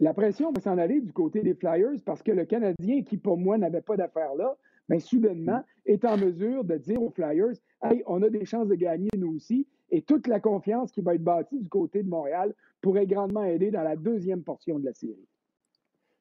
la 0.00 0.14
pression 0.14 0.52
va 0.52 0.60
s'en 0.60 0.78
aller 0.78 1.00
du 1.00 1.12
côté 1.12 1.42
des 1.42 1.54
Flyers 1.54 2.00
parce 2.04 2.22
que 2.22 2.32
le 2.32 2.44
Canadien, 2.44 3.02
qui 3.02 3.16
pour 3.16 3.36
moi 3.36 3.58
n'avait 3.58 3.80
pas 3.80 3.96
d'affaires 3.96 4.34
là, 4.34 4.56
mais 4.88 5.00
soudainement 5.00 5.62
est 5.86 6.04
en 6.04 6.16
mesure 6.16 6.64
de 6.64 6.76
dire 6.76 7.02
aux 7.02 7.10
Flyers 7.10 7.54
Hey, 7.82 8.02
on 8.06 8.22
a 8.22 8.30
des 8.30 8.44
chances 8.44 8.68
de 8.68 8.74
gagner 8.74 9.10
nous 9.16 9.34
aussi. 9.34 9.66
Et 9.90 10.02
toute 10.02 10.26
la 10.26 10.40
confiance 10.40 10.90
qui 10.92 11.02
va 11.02 11.14
être 11.14 11.22
bâtie 11.22 11.58
du 11.58 11.68
côté 11.68 12.02
de 12.02 12.08
Montréal 12.08 12.54
pourrait 12.80 13.06
grandement 13.06 13.44
aider 13.44 13.70
dans 13.70 13.82
la 13.82 13.96
deuxième 13.96 14.42
portion 14.42 14.78
de 14.78 14.84
la 14.84 14.94
série. 14.94 15.28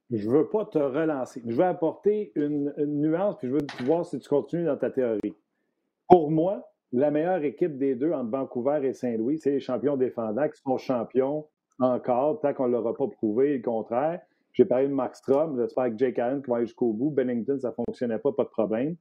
Je 0.09 0.27
ne 0.27 0.33
veux 0.33 0.49
pas 0.49 0.65
te 0.65 0.77
relancer. 0.77 1.41
Je 1.45 1.55
veux 1.55 1.63
apporter 1.63 2.33
une, 2.35 2.73
une 2.77 2.99
nuance, 2.99 3.37
puis 3.37 3.47
je 3.47 3.53
veux 3.53 3.85
voir 3.85 4.05
si 4.05 4.19
tu 4.19 4.27
continues 4.27 4.65
dans 4.65 4.75
ta 4.75 4.89
théorie. 4.89 5.33
Pour 6.09 6.31
moi, 6.31 6.69
la 6.91 7.11
meilleure 7.11 7.43
équipe 7.43 7.77
des 7.77 7.95
deux 7.95 8.11
entre 8.11 8.29
Vancouver 8.29 8.81
et 8.83 8.93
Saint-Louis, 8.93 9.37
c'est 9.37 9.51
les 9.51 9.59
champions 9.61 9.95
défendants 9.95 10.49
qui 10.49 10.59
sont 10.61 10.77
champions 10.77 11.47
encore, 11.81 12.39
tant 12.39 12.53
qu'on 12.53 12.67
ne 12.67 12.71
leur 12.71 12.87
a 12.87 12.95
pas 12.95 13.07
prouvé 13.07 13.57
le 13.57 13.61
contraire. 13.61 14.21
J'ai 14.53 14.65
parlé 14.65 14.87
de 14.87 14.93
Max 14.93 15.19
Strom, 15.19 15.57
j'espère 15.57 15.89
que 15.89 15.97
Jake 15.97 16.19
Allen 16.19 16.41
qui 16.41 16.49
va 16.49 16.57
aller 16.57 16.65
jusqu'au 16.65 16.93
bout. 16.93 17.09
Bennington, 17.09 17.57
ça 17.59 17.69
ne 17.69 17.73
fonctionnait 17.73 18.19
pas, 18.19 18.31
pas 18.31 18.43
de 18.43 18.49
problème. 18.49 18.95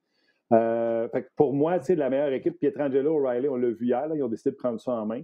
Euh, 0.52 1.08
pour 1.36 1.52
moi, 1.52 1.80
c'est 1.80 1.94
la 1.94 2.10
meilleure 2.10 2.32
équipe. 2.32 2.58
Pietrangelo, 2.58 3.16
O'Reilly, 3.16 3.48
on 3.48 3.56
l'a 3.56 3.70
vu 3.70 3.86
hier, 3.86 4.08
ils 4.14 4.22
ont 4.22 4.28
décidé 4.28 4.52
de 4.52 4.56
prendre 4.56 4.80
ça 4.80 4.92
en 4.92 5.06
main. 5.06 5.22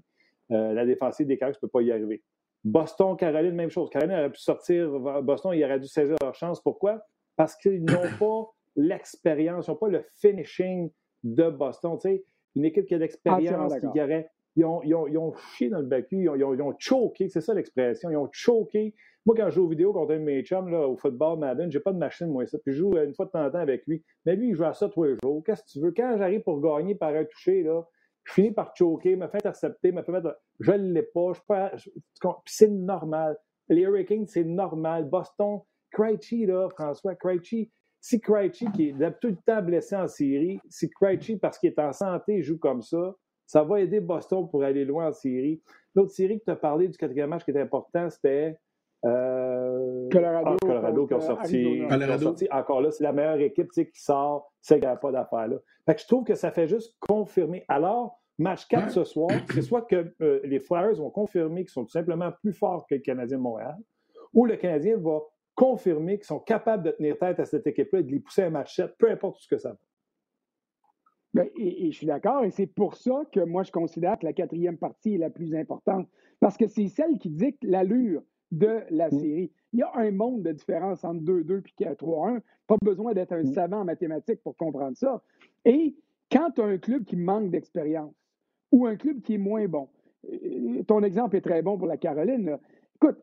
Euh, 0.52 0.72
la 0.72 0.84
défensive 0.84 1.26
des 1.26 1.38
Canucks 1.38 1.56
ne 1.56 1.60
peut 1.60 1.70
pas 1.70 1.82
y 1.82 1.90
arriver. 1.90 2.22
Boston, 2.64 3.16
Caroline, 3.16 3.54
même 3.54 3.70
chose. 3.70 3.88
Caroline 3.90 4.16
aurait 4.16 4.30
pu 4.30 4.40
sortir, 4.40 4.90
Boston, 5.22 5.52
il 5.54 5.64
aurait 5.64 5.80
dû 5.80 5.88
saisir 5.88 6.16
leur 6.20 6.34
chance. 6.34 6.60
Pourquoi? 6.60 7.00
Parce 7.36 7.56
qu'ils 7.56 7.84
n'ont 7.84 8.10
pas 8.18 8.50
l'expérience, 8.76 9.66
ils 9.66 9.70
n'ont 9.70 9.76
pas 9.76 9.88
le 9.88 10.04
finishing 10.20 10.90
de 11.22 11.50
Boston. 11.50 11.98
sais 11.98 12.24
une 12.56 12.64
équipe 12.64 12.86
qui 12.86 12.94
a 12.94 12.98
de 12.98 13.02
l'expérience, 13.02 13.74
qui 13.92 14.00
aurait. 14.00 14.30
Ils 14.56 14.64
ont, 14.64 14.82
ils, 14.82 14.94
ont, 14.94 15.06
ils 15.06 15.18
ont, 15.18 15.34
chié 15.54 15.68
dans 15.68 15.78
le 15.78 15.86
bacu, 15.86 16.22
ils 16.22 16.28
ont, 16.28 16.54
ils 16.54 16.62
ont, 16.62 16.74
choqué, 16.78 17.28
c'est 17.28 17.40
ça 17.42 17.52
l'expression, 17.52 18.10
ils 18.10 18.16
ont 18.16 18.28
choqué. 18.32 18.94
Moi, 19.26 19.36
quand 19.36 19.50
je 19.50 19.56
joue 19.56 19.64
aux 19.64 19.68
vidéos 19.68 19.92
contre 19.92 20.14
un 20.14 20.18
de 20.18 20.24
mes 20.24 20.42
chums 20.42 20.68
là, 20.68 20.88
au 20.88 20.96
football 20.96 21.38
Madden, 21.38 21.70
j'ai 21.70 21.80
pas 21.80 21.92
de 21.92 21.98
machine, 21.98 22.28
moi, 22.28 22.46
ça. 22.46 22.58
Puis 22.58 22.72
je 22.72 22.78
joue 22.78 22.96
une 22.96 23.14
fois 23.14 23.26
de 23.26 23.30
temps 23.32 23.44
en 23.44 23.50
temps 23.50 23.58
avec 23.58 23.86
lui. 23.86 24.02
Mais 24.24 24.36
lui, 24.36 24.48
il 24.48 24.54
joue 24.54 24.64
à 24.64 24.72
ça 24.72 24.88
tous 24.88 25.04
les 25.04 25.16
jours. 25.22 25.42
Qu'est-ce 25.44 25.62
que 25.64 25.68
tu 25.68 25.80
veux? 25.80 25.92
Quand 25.92 26.16
j'arrive 26.16 26.42
pour 26.42 26.60
gagner 26.60 26.94
par 26.94 27.10
un 27.14 27.24
toucher, 27.24 27.62
là, 27.62 27.82
je 28.24 28.32
finis 28.32 28.52
par 28.52 28.74
choquer, 28.74 29.16
me 29.16 29.28
fait 29.28 29.38
intercepter, 29.38 29.92
me 29.92 30.02
fait 30.02 30.12
mettre. 30.12 30.38
Je 30.60 30.72
ne 30.72 30.92
l'ai 30.92 31.02
pas. 31.02 31.32
Je 31.34 31.40
pas 31.46 32.42
c'est 32.46 32.70
normal. 32.70 33.36
Les 33.68 33.82
Hurricanes, 33.82 34.26
c'est 34.26 34.44
normal. 34.44 35.08
Boston, 35.08 35.60
Krejci, 35.90 36.46
là, 36.46 36.68
François, 36.70 37.14
Krejci, 37.14 37.70
si 38.00 38.20
Krejci, 38.20 38.70
qui 38.72 38.88
est 38.88 39.20
tout 39.20 39.28
le 39.28 39.38
temps 39.44 39.62
blessé 39.62 39.96
en 39.96 40.06
série, 40.06 40.60
si 40.68 40.88
Krejci, 40.88 41.36
parce 41.36 41.58
qu'il 41.58 41.70
est 41.70 41.78
en 41.80 41.92
santé, 41.92 42.42
joue 42.42 42.58
comme 42.58 42.82
ça, 42.82 43.16
ça 43.46 43.62
va 43.62 43.80
aider 43.80 44.00
Boston 44.00 44.48
pour 44.48 44.62
aller 44.62 44.84
loin 44.84 45.08
en 45.08 45.12
série. 45.12 45.62
L'autre 45.94 46.10
série 46.10 46.38
que 46.38 46.44
tu 46.44 46.50
as 46.50 46.56
parlé 46.56 46.88
du 46.88 46.98
quatrième 46.98 47.30
match 47.30 47.44
qui 47.44 47.50
était 47.50 47.60
important, 47.60 48.10
c'était 48.10 48.58
euh... 49.04 50.08
Colorado, 50.10 50.50
ah, 50.52 50.56
Colorado 50.60 51.06
qui 51.06 51.14
ont 51.14 51.20
sorti, 51.20 51.82
sorti, 52.20 52.48
Encore 52.50 52.80
là, 52.80 52.90
c'est 52.90 53.04
la 53.04 53.12
meilleure 53.12 53.40
équipe 53.40 53.70
qui 53.70 54.00
sort, 54.00 54.52
c'est 54.60 54.76
qu'il 54.76 54.88
n'y 54.88 54.92
a 54.92 54.96
pas 54.96 55.12
d'affaire 55.12 55.48
là. 55.48 55.56
Fait 55.86 55.94
que 55.94 56.00
je 56.00 56.06
trouve 56.06 56.24
que 56.24 56.34
ça 56.34 56.50
fait 56.50 56.66
juste 56.66 56.96
confirmer. 57.00 57.64
Alors, 57.68 58.20
match 58.38 58.66
4 58.66 58.90
ce 58.90 59.04
soir, 59.04 59.30
c'est 59.52 59.62
soit 59.62 59.82
que 59.82 60.12
euh, 60.20 60.40
les 60.44 60.58
Flyers 60.58 60.96
vont 60.96 61.10
confirmer 61.10 61.62
qu'ils 61.62 61.72
sont 61.72 61.84
tout 61.84 61.90
simplement 61.90 62.32
plus 62.42 62.52
forts 62.52 62.86
que 62.88 62.96
le 62.96 63.00
Canadien 63.00 63.38
de 63.38 63.42
Montréal, 63.42 63.76
ou 64.34 64.44
le 64.44 64.56
Canadien 64.56 64.96
va 64.98 65.20
confirmer 65.54 66.18
qu'ils 66.18 66.26
sont 66.26 66.40
capables 66.40 66.82
de 66.82 66.90
tenir 66.90 67.18
tête 67.18 67.40
à 67.40 67.44
cette 67.44 67.66
équipe-là 67.66 68.00
et 68.00 68.02
de 68.02 68.10
les 68.10 68.20
pousser 68.20 68.42
à 68.42 68.46
un 68.46 68.50
match 68.50 68.76
7, 68.76 68.94
peu 68.98 69.10
importe 69.10 69.38
ce 69.40 69.48
que 69.48 69.56
ça 69.56 69.70
va. 69.70 69.78
Ben, 71.36 71.48
et, 71.56 71.90
je 71.90 71.96
suis 71.96 72.06
d'accord, 72.06 72.44
et 72.44 72.50
c'est 72.50 72.66
pour 72.66 72.96
ça 72.96 73.22
que 73.30 73.40
moi, 73.40 73.62
je 73.62 73.70
considère 73.70 74.18
que 74.18 74.24
la 74.24 74.32
quatrième 74.32 74.78
partie 74.78 75.14
est 75.14 75.18
la 75.18 75.28
plus 75.28 75.54
importante, 75.54 76.08
parce 76.40 76.56
que 76.56 76.66
c'est 76.66 76.88
celle 76.88 77.18
qui 77.18 77.28
dicte 77.28 77.62
l'allure 77.62 78.22
de 78.52 78.80
la 78.90 79.08
mm. 79.08 79.18
série. 79.18 79.52
Il 79.72 79.80
y 79.80 79.82
a 79.82 79.90
un 79.94 80.10
monde 80.12 80.42
de 80.42 80.52
différence 80.52 81.04
entre 81.04 81.20
2-2 81.20 81.62
et 81.80 81.84
3-1. 81.84 82.40
Pas 82.66 82.76
besoin 82.82 83.12
d'être 83.12 83.32
un 83.32 83.42
mm. 83.42 83.52
savant 83.52 83.80
en 83.80 83.84
mathématiques 83.84 84.42
pour 84.42 84.56
comprendre 84.56 84.96
ça. 84.96 85.22
Et 85.64 85.94
quand 86.32 86.52
tu 86.52 86.62
as 86.62 86.64
un 86.64 86.78
club 86.78 87.04
qui 87.04 87.16
manque 87.16 87.50
d'expérience 87.50 88.14
ou 88.72 88.86
un 88.86 88.96
club 88.96 89.20
qui 89.20 89.34
est 89.34 89.38
moins 89.38 89.66
bon, 89.66 89.88
ton 90.86 91.02
exemple 91.02 91.36
est 91.36 91.42
très 91.42 91.62
bon 91.62 91.76
pour 91.76 91.86
la 91.86 91.96
Caroline. 91.96 92.56
Écoute, 92.96 93.18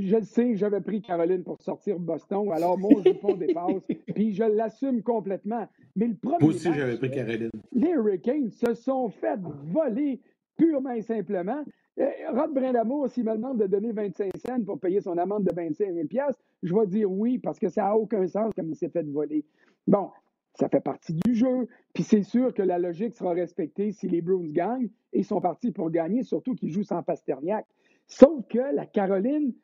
je 0.00 0.20
sais, 0.20 0.56
j'avais 0.56 0.80
pris 0.80 1.02
Caroline 1.02 1.42
pour 1.42 1.60
sortir 1.60 1.98
Boston, 1.98 2.50
alors 2.52 2.78
mon 2.78 3.02
jupon 3.02 3.34
dépasse, 3.34 3.82
puis 4.14 4.32
je 4.32 4.44
l'assume 4.44 5.02
complètement. 5.02 5.68
Mais 5.94 6.08
le 6.08 6.14
premier. 6.14 6.38
Moi 6.40 6.50
aussi, 6.50 6.72
j'avais 6.72 6.96
pris 6.96 7.10
Caroline. 7.10 7.50
Les 7.72 7.90
Hurricanes 7.90 8.50
se 8.50 8.74
sont 8.74 9.08
fait 9.08 9.38
voler 9.64 10.20
purement 10.56 10.92
et 10.92 11.02
simplement. 11.02 11.62
Euh, 11.98 12.10
Rod 12.30 12.52
Brindamour, 12.52 13.08
s'il 13.08 13.24
me 13.24 13.34
demande 13.34 13.58
de 13.58 13.66
donner 13.66 13.92
25 13.92 14.30
cents 14.36 14.62
pour 14.64 14.78
payer 14.78 15.00
son 15.00 15.16
amende 15.16 15.44
de 15.44 15.54
25 15.54 15.94
000 15.94 16.06
je 16.62 16.74
vais 16.74 16.86
dire 16.86 17.10
oui 17.10 17.38
parce 17.38 17.58
que 17.58 17.68
ça 17.68 17.84
n'a 17.84 17.96
aucun 17.96 18.26
sens 18.26 18.52
comme 18.54 18.68
il 18.68 18.76
s'est 18.76 18.90
fait 18.90 19.02
voler. 19.02 19.44
Bon, 19.86 20.10
ça 20.58 20.68
fait 20.68 20.80
partie 20.80 21.14
du 21.14 21.34
jeu. 21.34 21.68
Puis 21.94 22.02
c'est 22.02 22.22
sûr 22.22 22.52
que 22.52 22.62
la 22.62 22.78
logique 22.78 23.14
sera 23.14 23.32
respectée 23.32 23.92
si 23.92 24.08
les 24.08 24.20
Bruins 24.20 24.50
gagnent 24.50 24.90
et 25.12 25.20
ils 25.20 25.24
sont 25.24 25.40
partis 25.40 25.70
pour 25.70 25.90
gagner, 25.90 26.22
surtout 26.22 26.54
qu'ils 26.54 26.70
jouent 26.70 26.84
sans 26.84 27.02
Pasterniak. 27.02 27.66
Sauf 28.06 28.46
que 28.48 28.74
la 28.74 28.86
Caroline, 28.86 29.54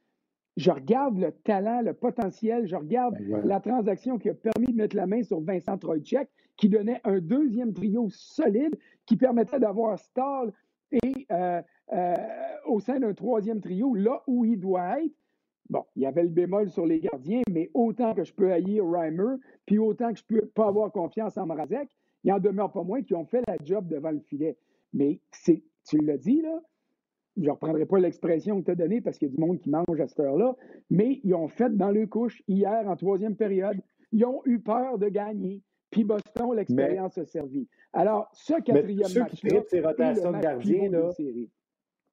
je 0.56 0.70
regarde 0.70 1.18
le 1.18 1.32
talent, 1.32 1.80
le 1.82 1.94
potentiel, 1.94 2.66
je 2.66 2.76
regarde 2.76 3.16
ben 3.18 3.46
la 3.46 3.60
transaction 3.60 4.18
qui 4.18 4.28
a 4.28 4.34
permis 4.34 4.72
de 4.72 4.76
mettre 4.76 4.96
la 4.96 5.06
main 5.06 5.22
sur 5.22 5.40
Vincent 5.40 5.78
Troitchek, 5.78 6.28
qui 6.56 6.68
donnait 6.68 7.00
un 7.04 7.20
deuxième 7.20 7.72
trio 7.72 8.08
solide, 8.10 8.76
qui 9.06 9.16
permettait 9.16 9.58
d'avoir 9.58 9.98
Stahl 9.98 10.52
et 10.92 11.26
euh, 11.30 11.62
euh, 11.92 12.14
au 12.66 12.80
sein 12.80 13.00
d'un 13.00 13.14
troisième 13.14 13.60
trio, 13.60 13.94
là 13.94 14.22
où 14.26 14.44
il 14.44 14.60
doit 14.60 15.02
être. 15.02 15.14
Bon, 15.70 15.84
il 15.96 16.02
y 16.02 16.06
avait 16.06 16.24
le 16.24 16.28
bémol 16.28 16.68
sur 16.68 16.84
les 16.84 17.00
gardiens, 17.00 17.42
mais 17.50 17.70
autant 17.72 18.14
que 18.14 18.24
je 18.24 18.34
peux 18.34 18.52
haïr 18.52 18.84
Reimer, 18.86 19.36
puis 19.64 19.78
autant 19.78 20.12
que 20.12 20.18
je 20.18 20.24
peux 20.24 20.46
pas 20.46 20.68
avoir 20.68 20.92
confiance 20.92 21.38
en 21.38 21.46
Mrazek, 21.46 21.88
il 22.24 22.32
en 22.32 22.38
demeure 22.38 22.70
pas 22.70 22.82
moins 22.82 23.02
qui 23.02 23.14
ont 23.14 23.24
fait 23.24 23.42
la 23.48 23.56
job 23.64 23.88
devant 23.88 24.10
le 24.10 24.20
filet. 24.20 24.56
Mais 24.92 25.20
c'est, 25.30 25.62
tu 25.86 25.98
l'as 25.98 26.18
dit, 26.18 26.42
là, 26.42 26.60
je 27.36 27.46
ne 27.46 27.50
reprendrai 27.50 27.86
pas 27.86 27.98
l'expression 27.98 28.60
que 28.60 28.66
tu 28.66 28.70
as 28.72 28.74
donnée 28.74 29.00
parce 29.00 29.18
qu'il 29.18 29.28
y 29.28 29.30
a 29.30 29.34
du 29.34 29.40
monde 29.40 29.58
qui 29.58 29.70
mange 29.70 30.00
à 30.00 30.06
cette 30.06 30.20
heure-là, 30.20 30.54
mais 30.90 31.20
ils 31.24 31.34
ont 31.34 31.48
fait 31.48 31.74
dans 31.76 31.90
le 31.90 32.06
couche 32.06 32.42
hier 32.46 32.86
en 32.86 32.96
troisième 32.96 33.36
période. 33.36 33.78
Ils 34.12 34.24
ont 34.24 34.42
eu 34.44 34.58
peur 34.58 34.98
de 34.98 35.08
gagner. 35.08 35.62
Puis 35.90 36.04
Boston, 36.04 36.54
l'expérience 36.54 37.18
a 37.18 37.24
servi. 37.24 37.68
Alors, 37.92 38.28
ce 38.32 38.54
quatrième 38.62 39.12
match-là, 39.14 39.62
c'est 39.68 39.80
rotations 39.80 40.32
de 40.32 40.40
gardien, 40.40 40.90
là. 40.90 41.10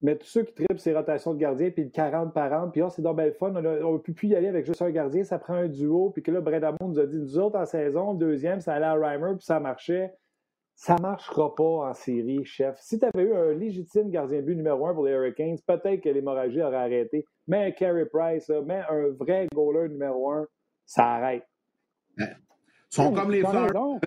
Mais 0.01 0.15
tous 0.15 0.27
ceux 0.27 0.43
qui 0.43 0.53
tripent 0.53 0.79
ces 0.79 0.93
rotations 0.93 1.33
de 1.33 1.39
gardien, 1.39 1.71
puis 1.71 1.83
le 1.83 1.89
40 1.89 2.33
par 2.33 2.53
an, 2.53 2.69
puis 2.69 2.81
oh, 2.81 2.89
c'est 2.89 3.01
donc 3.01 3.17
belle 3.17 3.33
fun, 3.33 3.53
on 3.53 3.93
ne 3.93 3.97
peut 3.97 4.13
plus 4.13 4.29
y 4.29 4.35
aller 4.35 4.47
avec 4.47 4.65
juste 4.65 4.81
un 4.81 4.91
gardien, 4.91 5.25
ça 5.25 5.39
prend 5.39 5.55
un 5.55 5.67
duo, 5.67 6.11
puis 6.11 6.23
que 6.23 6.31
là, 6.31 6.39
Bredamon 6.39 6.87
nous 6.87 6.99
a 6.99 7.05
dit, 7.05 7.17
nous 7.17 7.37
autres 7.37 7.59
en 7.59 7.65
saison, 7.65 8.13
deuxième, 8.13 8.61
ça 8.61 8.75
allait 8.75 8.85
à 8.85 8.93
Reimer, 8.93 9.35
puis 9.35 9.45
ça 9.45 9.59
marchait. 9.59 10.13
Ça 10.79 10.95
ne 10.95 11.01
marchera 11.01 11.53
pas 11.53 11.89
en 11.89 11.93
série, 11.93 12.45
chef. 12.45 12.79
Si 12.79 12.97
tu 12.97 13.03
avais 13.03 13.23
eu 13.23 13.35
un 13.35 13.51
légitime 13.51 14.09
gardien 14.09 14.41
but 14.41 14.55
numéro 14.55 14.87
un 14.87 14.93
pour 14.93 15.05
les 15.05 15.11
Hurricanes, 15.11 15.57
peut-être 15.67 15.99
que 15.99 16.07
l'hémorragie 16.07 16.61
aurait 16.61 16.77
arrêté. 16.77 17.25
Mais 17.47 17.65
un 17.65 17.71
Carey 17.71 18.05
Price, 18.05 18.49
mais 18.65 18.81
un 18.89 19.09
vrai 19.09 19.47
goaler 19.53 19.89
numéro 19.89 20.31
un, 20.31 20.47
ça 20.85 21.03
arrête. 21.03 21.43
Ils 22.17 22.25
sont 22.91 23.13
comme 23.13 23.29
les 23.29 23.41
Flyers. 23.41 23.99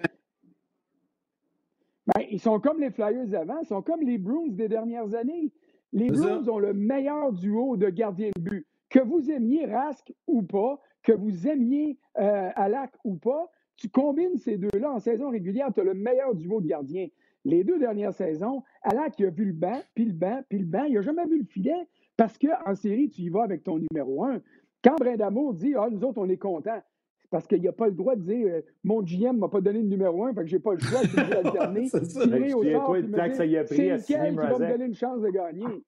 Ben, 2.07 2.25
ils 2.31 2.41
sont 2.41 2.59
comme 2.59 2.81
les 2.81 2.91
Flyers 2.91 3.35
avant, 3.35 3.59
ils 3.61 3.67
sont 3.67 3.83
comme 3.83 4.01
les 4.01 4.17
Bruins 4.17 4.49
des 4.49 4.69
dernières 4.69 5.15
années. 5.15 5.53
Les 5.93 6.09
Blues 6.09 6.49
ont 6.49 6.59
le 6.59 6.73
meilleur 6.73 7.35
duo 7.35 7.77
de 7.77 7.91
gardiens 7.91 8.31
de 8.35 8.41
but. 8.41 8.67
Que 8.89 9.01
vous 9.01 9.31
aimiez 9.31 9.67
Rask 9.67 10.11
ou 10.27 10.43
pas, 10.43 10.81
que 11.03 11.13
vous 11.13 11.47
aimiez 11.47 11.99
euh, 12.19 12.49
Alak 12.57 12.95
ou 13.05 13.17
pas, 13.17 13.51
tu 13.77 13.89
combines 13.89 14.37
ces 14.39 14.57
deux-là 14.57 14.93
en 14.93 14.99
saison 14.99 15.31
régulière, 15.31 15.71
tu 15.75 15.81
as 15.81 15.85
le 15.85 15.95
meilleur 15.95 16.35
duo 16.35 16.61
de 16.61 16.67
gardiens. 16.67 17.09
Les 17.45 17.65
deux 17.65 17.79
dernières 17.79 18.15
saisons, 18.15 18.63
Alak 18.83 19.21
a 19.21 19.31
vu 19.31 19.47
le 19.47 19.53
banc, 19.53 19.81
puis 19.95 20.05
le 20.05 20.13
banc, 20.13 20.43
puis 20.49 20.59
le 20.59 20.65
banc, 20.65 20.85
il 20.85 20.95
n'a 20.95 21.03
jamais 21.03 21.27
vu 21.27 21.39
le 21.39 21.45
filet 21.45 21.89
parce 22.17 22.39
qu'en 22.39 22.75
série, 22.75 23.09
tu 23.09 23.23
y 23.23 23.29
vas 23.29 23.43
avec 23.43 23.65
ton 23.65 23.79
numéro 23.79 24.25
un. 24.25 24.41
Quand 24.85 24.97
Brindamour 24.97 25.55
dit 25.55 25.75
Ah, 25.77 25.89
nous 25.91 26.05
autres, 26.05 26.19
on 26.19 26.29
est 26.29 26.37
contents, 26.37 26.81
c'est 27.19 27.31
parce 27.31 27.47
qu'il 27.47 27.63
n'a 27.63 27.73
pas 27.73 27.87
le 27.87 27.95
droit 27.95 28.15
de 28.15 28.23
dire 28.23 28.47
euh, 28.47 28.61
Mon 28.85 29.03
GM 29.03 29.35
ne 29.35 29.41
m'a 29.41 29.49
pas 29.49 29.61
donné 29.61 29.81
le 29.81 29.89
numéro 29.89 30.25
un, 30.25 30.35
fait 30.35 30.43
que 30.43 30.47
j'ai 30.47 30.59
pas 30.59 30.75
le 30.75 30.81
choix 30.81 31.03
de 31.03 31.35
alterner, 31.35 31.89
tirer 31.91 32.55
au 32.55 32.63
sort, 32.63 32.93
puis 32.93 33.03
me 33.03 33.09
dire, 33.09 33.37
c'est 33.37 33.47
lequel 33.47 34.03
qui 34.03 34.13
va 34.15 34.31
me 34.31 34.71
donner 34.71 34.85
une 34.85 34.95
chance 34.95 35.21
de 35.21 35.31
gagner? 35.31 35.83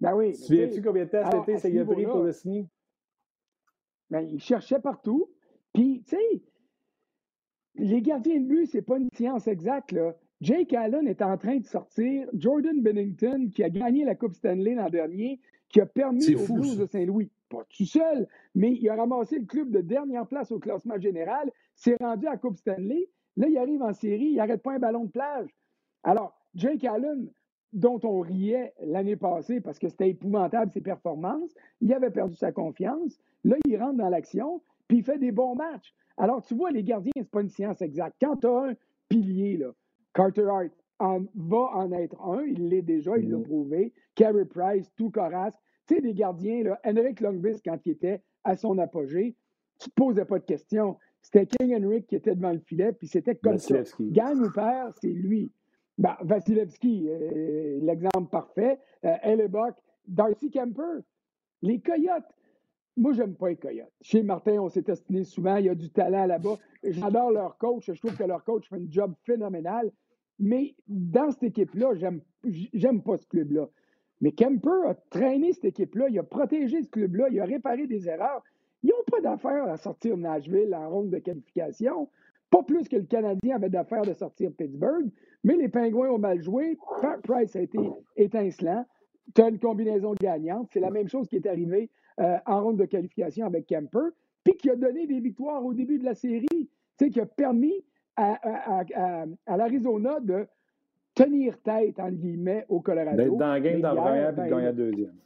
Ben 0.00 0.14
oui. 0.14 0.32
Tu 0.32 0.42
Souviens-tu 0.42 0.82
combien 0.82 1.04
de 1.04 1.10
temps 1.10 1.30
c'était 1.30 1.58
ça 1.58 1.68
y 1.68 1.78
a 1.78 1.84
pris 1.84 2.04
pour 2.04 2.22
le 2.22 2.32
signer? 2.32 2.66
Ben, 4.10 4.20
il 4.20 4.40
cherchait 4.40 4.80
partout. 4.80 5.30
Puis, 5.72 6.02
tu 6.06 6.16
sais, 6.16 6.42
les 7.74 8.02
gardiens 8.02 8.40
de 8.40 8.46
but, 8.46 8.66
c'est 8.66 8.82
pas 8.82 8.98
une 8.98 9.10
science 9.14 9.46
exacte. 9.46 9.92
Là. 9.92 10.14
Jake 10.40 10.72
Allen 10.72 11.08
est 11.08 11.22
en 11.22 11.36
train 11.36 11.58
de 11.58 11.66
sortir. 11.66 12.28
Jordan 12.34 12.80
Bennington, 12.80 13.50
qui 13.54 13.62
a 13.62 13.70
gagné 13.70 14.04
la 14.04 14.14
Coupe 14.14 14.34
Stanley 14.34 14.74
l'an 14.74 14.88
dernier, 14.88 15.40
qui 15.68 15.80
a 15.80 15.86
permis 15.86 16.34
aux 16.34 16.54
Blues 16.54 16.78
de 16.78 16.86
Saint-Louis, 16.86 17.30
pas 17.48 17.64
tout 17.76 17.84
seul, 17.84 18.26
mais 18.54 18.72
il 18.72 18.88
a 18.88 18.96
ramassé 18.96 19.38
le 19.38 19.46
club 19.46 19.70
de 19.70 19.80
dernière 19.80 20.26
place 20.26 20.52
au 20.52 20.58
classement 20.58 20.98
général, 20.98 21.50
s'est 21.74 21.96
rendu 22.00 22.26
à 22.26 22.32
la 22.32 22.36
Coupe 22.36 22.56
Stanley. 22.56 23.08
Là, 23.36 23.48
il 23.48 23.58
arrive 23.58 23.82
en 23.82 23.92
série, 23.92 24.26
il 24.26 24.36
n'arrête 24.36 24.62
pas 24.62 24.72
un 24.72 24.78
ballon 24.78 25.04
de 25.04 25.10
plage. 25.10 25.48
Alors, 26.02 26.38
Jake 26.54 26.84
Allen, 26.84 27.28
dont 27.72 28.00
on 28.02 28.20
riait 28.20 28.72
l'année 28.80 29.16
passée 29.16 29.60
parce 29.60 29.78
que 29.78 29.88
c'était 29.88 30.10
épouvantable 30.10 30.72
ses 30.72 30.80
performances, 30.80 31.52
il 31.80 31.92
avait 31.92 32.10
perdu 32.10 32.34
sa 32.34 32.52
confiance. 32.52 33.18
Là, 33.44 33.56
il 33.66 33.76
rentre 33.76 33.98
dans 33.98 34.08
l'action, 34.08 34.62
puis 34.88 34.98
il 34.98 35.04
fait 35.04 35.18
des 35.18 35.32
bons 35.32 35.54
matchs. 35.54 35.94
Alors, 36.18 36.42
tu 36.42 36.54
vois, 36.54 36.70
les 36.70 36.82
gardiens, 36.82 37.12
ce 37.14 37.20
n'est 37.20 37.26
pas 37.26 37.42
une 37.42 37.48
science 37.48 37.80
exacte. 37.80 38.16
Quand 38.20 38.36
tu 38.36 38.46
as 38.46 38.70
un 38.70 38.74
pilier, 39.08 39.56
là, 39.56 39.72
Carter 40.12 40.46
Hart 40.46 40.70
en, 40.98 41.24
va 41.34 41.70
en 41.74 41.92
être 41.92 42.20
un, 42.20 42.42
il 42.42 42.68
l'est 42.68 42.82
déjà, 42.82 43.16
il 43.16 43.30
l'a 43.30 43.38
mm. 43.38 43.44
prouvé. 43.44 43.92
Carey 44.14 44.44
Price, 44.44 44.90
tout 44.96 45.10
Carras. 45.10 45.52
Tu 45.86 45.94
sais, 45.94 46.00
des 46.00 46.12
gardiens, 46.12 46.64
là, 46.64 46.80
Henrik 46.84 47.20
Lundqvist, 47.20 47.64
quand 47.64 47.78
il 47.86 47.92
était 47.92 48.20
à 48.44 48.56
son 48.56 48.78
apogée, 48.78 49.36
tu 49.78 49.88
ne 49.88 49.90
te 49.90 49.94
posais 49.94 50.24
pas 50.24 50.38
de 50.38 50.44
questions. 50.44 50.96
C'était 51.22 51.46
King 51.46 51.74
Henrik 51.76 52.06
qui 52.06 52.16
était 52.16 52.34
devant 52.34 52.52
le 52.52 52.58
filet, 52.58 52.92
puis 52.92 53.06
c'était 53.06 53.36
comme 53.36 53.58
ça. 53.58 53.76
Gagne 54.00 54.40
ou 54.40 54.50
perd, 54.50 54.94
c'est 55.00 55.08
lui. 55.08 55.52
Ben, 55.96 56.16
Vasilevski, 56.20 57.08
euh, 57.08 57.78
l'exemple 57.82 58.28
parfait. 58.30 58.78
Euh, 59.04 59.46
Darcy 60.06 60.50
Kemper. 60.50 61.00
Les 61.62 61.80
Coyotes, 61.80 62.32
moi, 62.98 63.12
j'aime 63.12 63.34
pas 63.34 63.48
les 63.48 63.56
Coyotes. 63.56 63.92
Chez 64.02 64.22
Martin, 64.22 64.60
on 64.60 64.68
s'est 64.68 64.84
estiné 64.88 65.22
souvent, 65.22 65.56
il 65.56 65.66
y 65.66 65.68
a 65.68 65.74
du 65.74 65.90
talent 65.90 66.26
là-bas. 66.26 66.56
J'adore 66.82 67.30
leur 67.30 67.56
coach, 67.56 67.86
je 67.86 67.98
trouve 67.98 68.16
que 68.16 68.24
leur 68.24 68.42
coach 68.44 68.68
fait 68.68 68.76
un 68.76 68.86
job 68.88 69.14
phénoménal. 69.24 69.92
Mais 70.40 70.74
dans 70.88 71.30
cette 71.30 71.44
équipe-là, 71.44 71.94
j'aime 71.94 73.02
pas 73.02 73.16
ce 73.16 73.26
club-là. 73.26 73.68
Mais 74.20 74.32
Kemper 74.32 74.88
a 74.88 74.94
traîné 74.94 75.52
cette 75.52 75.66
équipe-là, 75.66 76.08
il 76.08 76.18
a 76.18 76.24
protégé 76.24 76.82
ce 76.82 76.88
club-là, 76.88 77.28
il 77.30 77.40
a 77.40 77.44
réparé 77.44 77.86
des 77.86 78.08
erreurs. 78.08 78.42
Ils 78.82 78.90
n'ont 78.90 79.04
pas 79.10 79.20
d'affaire 79.20 79.64
à 79.64 79.76
sortir 79.76 80.16
Nashville 80.16 80.74
en 80.74 80.90
ronde 80.90 81.10
de 81.10 81.18
qualification. 81.18 82.08
Pas 82.50 82.62
plus 82.62 82.88
que 82.88 82.96
le 82.96 83.04
Canadien 83.04 83.56
avait 83.56 83.68
d'affaire 83.68 84.02
de 84.02 84.14
sortir 84.14 84.50
Pittsburgh. 84.56 85.10
Mais 85.44 85.56
les 85.56 85.68
Pingouins 85.68 86.10
ont 86.10 86.18
mal 86.18 86.42
joué. 86.42 86.78
Price 87.22 87.54
a 87.54 87.60
été 87.60 87.78
étincelant. 88.16 88.84
Tu 89.34 89.42
as 89.42 89.48
une 89.48 89.58
combinaison 89.58 90.14
gagnante. 90.14 90.68
C'est 90.72 90.80
la 90.80 90.90
même 90.90 91.08
chose 91.08 91.28
qui 91.28 91.36
est 91.36 91.46
arrivée 91.46 91.90
euh, 92.20 92.36
en 92.46 92.62
ronde 92.62 92.78
de 92.78 92.84
qualification 92.84 93.46
avec 93.46 93.66
Kemper, 93.66 94.10
puis 94.44 94.54
qui 94.54 94.70
a 94.70 94.76
donné 94.76 95.06
des 95.06 95.20
victoires 95.20 95.64
au 95.64 95.74
début 95.74 95.98
de 95.98 96.04
la 96.04 96.14
série, 96.14 96.68
qui 97.06 97.20
a 97.20 97.26
permis 97.26 97.84
à, 98.16 99.24
l'Arizona 99.46 100.18
de 100.20 100.46
tenir 101.14 101.60
tête, 101.62 101.98
entre 102.00 102.16
guillemets, 102.16 102.66
au 102.68 102.80
Colorado. 102.80 103.16
D'être 103.16 103.36
dans 103.36 103.54
le 103.54 103.60
game 103.60 103.80
dans 103.80 103.92
le 103.92 103.96
premier, 103.96 104.26
puis 104.26 104.42
de 104.42 104.50
gagner 104.50 104.64
la 104.64 104.72
deuxième. 104.72 105.18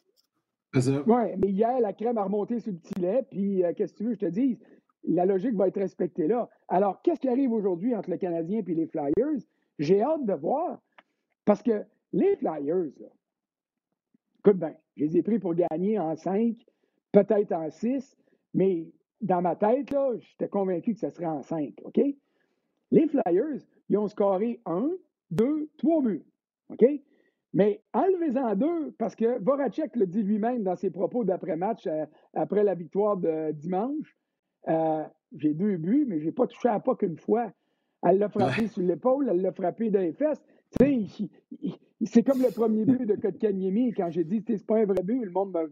Oui, 1.07 1.37
mais 1.39 1.49
hier, 1.49 1.81
la 1.81 1.93
crème 1.93 2.19
a 2.19 2.25
remonté 2.25 2.61
sur 2.61 2.73
le 2.73 2.79
petit 2.79 2.99
lait, 3.01 3.27
puis 3.31 3.65
euh, 3.65 3.73
qu'est-ce 3.75 3.93
que 3.93 3.99
tu 3.99 4.05
veux, 4.05 4.15
je 4.15 4.21
te 4.21 4.27
dis, 4.27 4.59
la 5.05 5.27
logique 5.27 5.55
va 5.55 5.69
être 5.69 5.79
respectée 5.79 6.27
là. 6.27 6.49
Alors, 6.69 7.03
qu'est-ce 7.03 7.21
qui 7.21 7.29
arrive 7.29 7.53
aujourd'hui 7.53 7.95
entre 7.95 8.11
le 8.11 8.17
Canadien 8.17 8.63
et 8.67 8.75
les 8.75 8.87
Flyers? 8.87 9.41
J'ai 9.79 10.03
hâte 10.03 10.25
de 10.25 10.33
voir, 10.33 10.81
parce 11.45 11.63
que 11.63 11.85
les 12.13 12.37
Flyers, 12.37 12.91
écoute 14.39 14.59
bien, 14.59 14.75
je 14.97 15.05
les 15.05 15.17
ai 15.19 15.23
pris 15.23 15.39
pour 15.39 15.55
gagner 15.55 15.99
en 15.99 16.17
5, 16.17 16.57
peut-être 17.13 17.53
en 17.53 17.71
6, 17.71 18.17
mais 18.55 18.91
dans 19.21 19.43
ma 19.43 19.57
tête, 19.57 19.91
là, 19.91 20.13
j'étais 20.19 20.49
convaincu 20.49 20.95
que 20.95 21.01
ce 21.01 21.11
serait 21.11 21.27
en 21.27 21.43
5, 21.43 21.75
OK? 21.85 22.01
Les 22.91 23.09
Flyers, 23.09 23.61
ils 23.89 23.99
ont 23.99 24.09
scoré 24.09 24.61
1, 24.67 24.91
2, 25.31 25.71
3 25.79 26.03
buts, 26.03 26.25
OK? 26.71 26.85
Mais 27.55 27.83
enlevez-en 27.93 28.57
deux, 28.57 28.93
parce 28.93 29.15
que 29.15 29.39
Voracek 29.43 29.95
le 29.97 30.07
dit 30.07 30.23
lui-même 30.23 30.63
dans 30.63 30.77
ses 30.77 30.91
propos 30.91 31.25
d'après-match, 31.25 31.87
euh, 31.87 32.07
après 32.35 32.65
la 32.65 32.75
victoire 32.75 33.17
de 33.17 33.53
dimanche. 33.53 34.17
Euh, 34.69 35.05
j'ai 35.37 35.53
deux 35.53 35.77
buts, 35.77 36.07
mais 36.09 36.21
je 36.21 36.27
n'ai 36.27 36.33
pas 36.33 36.47
touché 36.47 36.69
à 36.69 36.81
pas 36.81 36.95
qu'une 36.95 37.19
fois. 37.19 37.53
Elle 38.03 38.19
l'a 38.19 38.29
frappé 38.29 38.69
sur 38.69 38.83
l'épaule, 38.83 39.29
elle 39.31 39.43
l'a 39.43 39.53
frappé 39.53 39.91
dans 39.91 40.01
les 40.01 40.13
fesses. 40.13 40.43
C'est 40.79 42.23
comme 42.25 42.43
le 42.43 42.53
premier 42.53 42.85
but 42.85 43.07
de 43.07 43.15
Kotkaniemi 43.15 43.93
quand 43.93 44.11
j'ai 44.11 44.25
dit 44.25 44.43
c'est 44.47 44.67
pas 44.67 44.79
un 44.79 44.87
vrai 44.87 45.03
but, 45.03 45.25
le 45.25 45.31
monde 45.31 45.53
m'a 45.53 45.63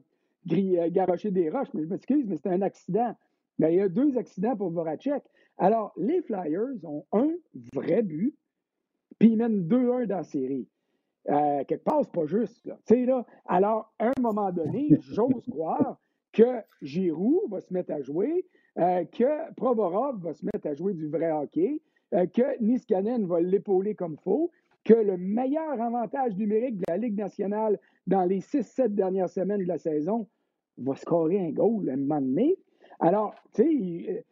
euh, 0.53 0.91
garoché 0.91 1.30
des 1.30 1.51
roches, 1.51 1.68
mais 1.74 1.84
je 1.84 1.88
m'excuse, 1.88 2.26
mais 2.26 2.36
c'était 2.36 2.51
un 2.51 2.62
accident. 2.62 3.14
Mais 3.59 3.74
il 3.74 3.76
y 3.76 3.80
a 3.80 3.88
deux 3.88 4.16
accidents 4.16 4.57
pour 4.57 4.70
Voracek. 4.70 5.22
Alors, 5.59 5.93
les 5.97 6.22
Flyers 6.22 6.82
ont 6.84 7.05
un 7.12 7.30
vrai 7.74 8.03
but, 8.03 8.34
puis 9.18 9.30
ils 9.30 9.36
mènent 9.36 9.68
2-1 9.68 10.07
dans 10.07 10.16
la 10.16 10.24
série. 10.24 10.66
Euh, 11.28 11.64
quelque 11.64 11.84
part, 11.84 12.01
c'est 12.03 12.12
pas 12.12 12.26
juste. 12.26 12.64
Là. 12.66 12.78
Là, 12.88 13.26
alors, 13.47 13.93
à 13.99 14.09
un 14.09 14.20
moment 14.20 14.51
donné, 14.51 14.88
j'ose 15.01 15.45
croire 15.51 15.99
que 16.32 16.62
Giroud 16.80 17.51
va 17.51 17.61
se 17.61 17.72
mettre 17.72 17.93
à 17.93 18.01
jouer, 18.01 18.47
euh, 18.78 19.05
que 19.05 19.53
Provorov 19.55 20.22
va 20.22 20.32
se 20.32 20.45
mettre 20.45 20.66
à 20.66 20.74
jouer 20.74 20.95
du 20.95 21.09
vrai 21.09 21.30
hockey, 21.30 21.82
euh, 22.14 22.26
que 22.26 22.61
Niskanen 22.62 23.26
va 23.26 23.41
l'épauler 23.41 23.95
comme 23.95 24.16
faut, 24.18 24.51
que 24.85 24.95
le 24.95 25.16
meilleur 25.16 25.81
avantage 25.81 26.37
numérique 26.37 26.76
de 26.76 26.85
la 26.89 26.97
Ligue 26.97 27.16
nationale 27.16 27.78
dans 28.07 28.24
les 28.24 28.41
6-7 28.41 28.89
dernières 28.89 29.28
semaines 29.28 29.62
de 29.62 29.68
la 29.68 29.78
saison 29.78 30.26
va 30.78 30.95
scorer 30.97 31.39
un 31.39 31.51
goal 31.51 31.91
à 31.91 31.93
un 31.93 31.97
moment 31.97 32.20
donné. 32.20 32.57
Alors, 32.99 33.35
tu 33.55 33.62
sais, 33.62 34.24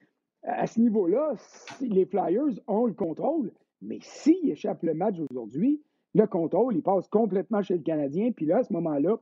à 0.43 0.67
ce 0.67 0.81
niveau-là, 0.81 1.35
les 1.81 2.07
Flyers 2.07 2.61
ont 2.67 2.87
le 2.87 2.95
contrôle, 2.95 3.53
mais 3.83 3.99
s'ils 4.01 4.51
échappent 4.51 4.83
le 4.83 4.95
match 4.95 5.17
aujourd'hui, 5.31 5.83
le 6.15 6.27
contrôle, 6.27 6.75
il 6.77 6.83
passe 6.83 7.09
complètement 7.09 7.63
chez 7.63 7.75
le 7.75 7.83
Canadien. 7.83 8.33
Puis 8.33 8.47
là, 8.47 8.59
à 8.59 8.63
ce 8.65 8.73
moment-là, 8.73 9.19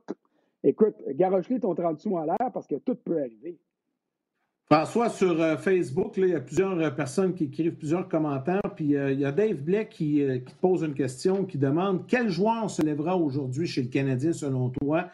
écoute, 0.63 0.95
garoche 1.09 1.47
ton 1.61 1.75
30 1.75 1.99
sous 1.99 2.15
en 2.15 2.23
l'air 2.23 2.51
parce 2.53 2.67
que 2.67 2.75
tout 2.75 2.95
peut 2.95 3.19
arriver. 3.19 3.59
François, 4.69 5.09
sur 5.09 5.41
euh, 5.41 5.55
Facebook, 5.55 6.17
il 6.17 6.27
y 6.27 6.35
a 6.35 6.41
plusieurs 6.41 6.77
euh, 6.77 6.89
personnes 6.89 7.33
qui 7.33 7.45
écrivent 7.45 7.75
plusieurs 7.75 8.09
commentaires. 8.09 8.73
Puis 8.75 8.97
euh, 8.97 9.13
il 9.13 9.19
y 9.21 9.25
a 9.25 9.31
Dave 9.31 9.61
Blake 9.61 9.89
qui, 9.89 10.21
qui, 10.45 10.55
pose 10.55 10.83
une 10.83 10.93
question, 10.93 11.45
qui 11.45 11.57
demande 11.57 12.05
quel 12.05 12.27
joueur 12.27 12.69
se 12.69 12.81
lèvera 12.81 13.15
aujourd'hui 13.15 13.65
chez 13.65 13.81
le 13.81 13.87
Canadien 13.87 14.33
selon 14.33 14.69
toi 14.69 15.09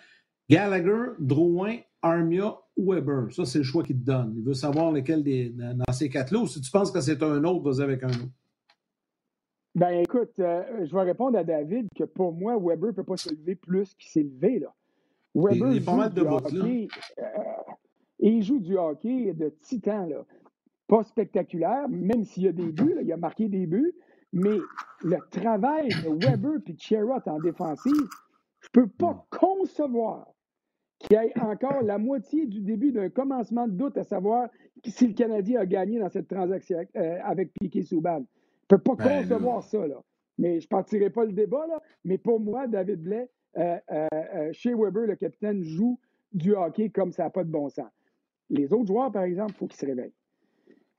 Gallagher, 0.49 1.12
Drouin, 1.20 1.78
Armia 2.01 2.58
ou 2.76 2.93
Weber 2.93 3.32
Ça, 3.32 3.45
c'est 3.45 3.60
le 3.60 3.64
choix 3.64 3.84
qu'il 3.84 3.99
te 3.99 4.06
donne. 4.06 4.34
Il 4.38 4.43
veut 4.43 4.56
savoir 4.56 4.91
lequel 4.91 5.24
des, 5.24 5.49
dans 5.49 5.93
ces 5.93 6.10
quatre-là 6.10 6.39
ou 6.39 6.47
si 6.47 6.60
tu 6.60 6.72
penses 6.72 6.91
que 6.91 6.99
c'est 6.99 7.22
un 7.22 7.43
autre, 7.43 7.70
vas-y 7.70 7.84
avec 7.84 8.04
un 8.04 8.10
autre. 8.10 8.34
Ben 9.76 9.99
écoute, 9.99 10.34
je 10.38 10.95
vais 10.95 11.01
répondre 11.01 11.38
à 11.38 11.43
David 11.43 11.88
que 11.95 12.04
pour 12.04 12.34
moi, 12.34 12.58
Weber 12.60 12.88
ne 12.89 12.91
peut 12.91 13.04
pas 13.04 13.18
se 13.18 13.30
lever 13.30 13.56
plus 13.56 13.93
qu'il 13.95 14.10
s'est 14.10 14.24
levé. 14.24 14.60
Là. 14.60 14.74
Weber, 15.36 15.72
il, 15.72 15.78
est 15.78 15.86
pas 15.86 15.95
mal 15.95 16.14
de 16.14 16.22
hockey, 16.22 16.88
et 18.20 18.30
il 18.30 18.43
joue 18.43 18.59
du 18.59 18.78
hockey 18.78 19.34
de 19.34 19.49
titan, 19.61 20.05
là. 20.07 20.26
Pas 20.88 21.03
spectaculaire, 21.03 21.88
même 21.89 22.24
s'il 22.24 22.43
y 22.43 22.47
a 22.47 22.51
des 22.51 22.72
buts, 22.72 22.97
il 23.01 23.11
a 23.11 23.18
marqué 23.18 23.47
des 23.47 23.66
buts, 23.66 23.93
mais 24.34 24.57
le 25.01 25.18
travail 25.32 25.88
de 25.88 26.26
Weber 26.26 26.59
et 26.68 26.76
Cherrott 26.78 27.28
en 27.28 27.39
défensive, 27.39 27.93
je 28.59 28.68
ne 28.68 28.84
peux 28.84 28.88
pas 28.88 29.26
concevoir 29.30 30.28
qu'il 30.99 31.18
y 31.18 31.20
ait 31.20 31.39
encore 31.39 31.82
la 31.84 31.97
moitié 31.97 32.45
du 32.45 32.61
début 32.61 32.91
d'un 32.91 33.09
commencement 33.09 33.68
de 33.68 33.74
doute 33.74 33.97
à 33.97 34.03
savoir 34.03 34.49
si 34.86 35.07
le 35.07 35.14
Canadien 35.14 35.61
a 35.61 35.66
gagné 35.66 35.99
dans 35.99 36.09
cette 36.09 36.28
transaction 36.28 36.80
euh, 36.95 37.18
avec 37.24 37.53
Piquet 37.53 37.84
Souban. 37.84 38.26
Je 38.70 38.76
ne 38.76 38.78
peux 38.78 38.95
pas 38.95 38.95
ben, 38.95 39.24
concevoir 39.24 39.64
ça, 39.64 39.86
là. 39.88 40.01
Mais 40.38 40.59
je 40.59 40.66
ne 40.66 40.70
partirai 40.70 41.09
pas 41.09 41.26
le 41.26 41.34
débat, 41.34 41.68
là. 41.68 41.82
Mais 42.05 42.18
pour 42.18 42.39
moi, 42.39 42.68
David 42.68 43.01
Blais, 43.01 43.30
euh, 43.57 43.78
euh, 43.91 44.49
chez 44.53 44.74
Weber, 44.74 45.05
le 45.05 45.16
capitaine, 45.16 45.64
joue 45.64 45.99
du 46.32 46.55
hockey 46.55 46.89
comme 46.89 47.11
ça 47.11 47.24
n'a 47.24 47.30
pas 47.30 47.43
de 47.43 47.51
bon 47.51 47.70
sens. 47.70 47.91
Les 48.50 48.74
autres 48.74 48.88
joueurs, 48.88 49.12
par 49.12 49.24
exemple, 49.24 49.52
il 49.52 49.58
faut 49.58 49.68
qu'ils 49.68 49.80
se 49.80 49.86
réveillent. 49.86 50.14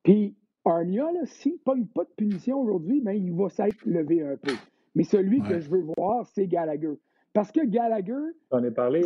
Puis, 0.03 0.35
Armia, 0.65 1.07
s'il 1.25 1.53
ne 1.53 1.59
pogne 1.59 1.87
pas 1.87 2.05
de 2.05 2.11
punition 2.17 2.61
aujourd'hui, 2.61 3.01
ben, 3.01 3.13
il 3.13 3.33
va 3.33 3.49
s'être 3.49 3.85
levé 3.85 4.23
un 4.23 4.37
peu. 4.37 4.53
Mais 4.95 5.05
celui 5.05 5.43
que 5.43 5.59
je 5.61 5.69
veux 5.69 5.85
voir, 5.97 6.27
c'est 6.27 6.47
Gallagher. 6.47 6.99
Parce 7.33 7.51
que 7.51 7.65
Gallagher, 7.65 8.33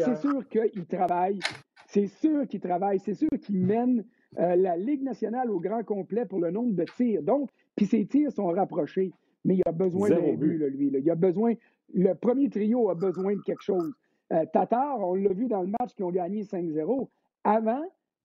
c'est 0.04 0.16
sûr 0.16 0.46
qu'il 0.48 0.86
travaille. 0.86 1.38
C'est 1.86 2.06
sûr 2.06 2.46
qu'il 2.46 2.60
travaille. 2.60 3.00
C'est 3.00 3.14
sûr 3.14 3.30
qu'il 3.40 3.58
mène 3.58 4.04
euh, 4.38 4.54
la 4.56 4.76
Ligue 4.76 5.02
nationale 5.02 5.50
au 5.50 5.58
grand 5.58 5.82
complet 5.82 6.26
pour 6.26 6.38
le 6.38 6.50
nombre 6.50 6.74
de 6.74 6.84
tirs. 6.96 7.22
Donc, 7.22 7.48
puis 7.74 7.86
ses 7.86 8.06
tirs 8.06 8.30
sont 8.30 8.48
rapprochés. 8.48 9.12
Mais 9.44 9.56
il 9.56 9.62
a 9.64 9.72
besoin 9.72 10.10
d'un 10.10 10.34
but, 10.34 10.58
lui. 10.58 10.90
Il 10.92 11.10
a 11.10 11.14
besoin. 11.14 11.54
Le 11.94 12.12
premier 12.14 12.50
trio 12.50 12.90
a 12.90 12.94
besoin 12.94 13.34
de 13.34 13.40
quelque 13.40 13.62
chose. 13.62 13.94
Euh, 14.32 14.44
Tatar, 14.52 15.00
on 15.00 15.14
l'a 15.14 15.32
vu 15.32 15.46
dans 15.46 15.62
le 15.62 15.68
match 15.80 15.94
qui 15.94 16.02
ont 16.02 16.10
gagné 16.10 16.42
5-0. 16.42 17.08
Avant, 17.44 17.82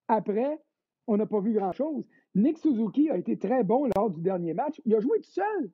après, 0.08 0.60
on 1.08 1.18
n'a 1.18 1.26
pas 1.26 1.40
vu 1.40 1.54
grand-chose. 1.54 2.06
Nick 2.36 2.58
Suzuki 2.58 3.10
a 3.10 3.18
été 3.18 3.38
très 3.38 3.64
bon 3.64 3.88
lors 3.96 4.10
du 4.10 4.22
dernier 4.22 4.54
match. 4.54 4.82
Il 4.86 4.96
a 4.96 5.00
joué 5.00 5.20
tout 5.20 5.30
seul. 5.30 5.72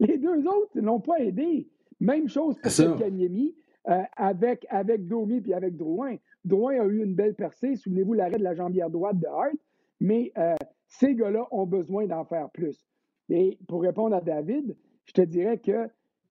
Les 0.00 0.18
deux 0.18 0.46
autres 0.46 0.70
ne 0.76 0.82
l'ont 0.82 1.00
pas 1.00 1.18
aidé. 1.20 1.68
Même 2.00 2.28
chose 2.28 2.56
pour 2.58 2.96
Kanyemi 2.98 3.54
euh, 3.88 4.02
avec, 4.16 4.66
avec 4.70 5.06
Domi 5.06 5.42
et 5.46 5.54
avec 5.54 5.76
Drouin. 5.76 6.16
Drouin 6.44 6.80
a 6.80 6.84
eu 6.86 7.04
une 7.04 7.14
belle 7.14 7.34
percée. 7.34 7.76
Souvenez-vous 7.76 8.14
l'arrêt 8.14 8.38
de 8.38 8.44
la 8.44 8.54
jambière 8.54 8.90
droite 8.90 9.18
de 9.18 9.26
Hart. 9.26 9.54
Mais 10.00 10.32
euh, 10.38 10.54
ces 10.88 11.14
gars-là 11.14 11.46
ont 11.50 11.66
besoin 11.66 12.06
d'en 12.06 12.24
faire 12.24 12.50
plus. 12.50 12.86
Et 13.28 13.58
pour 13.68 13.82
répondre 13.82 14.16
à 14.16 14.20
David, 14.20 14.76
je 15.04 15.12
te 15.12 15.20
dirais 15.20 15.58
que 15.58 15.88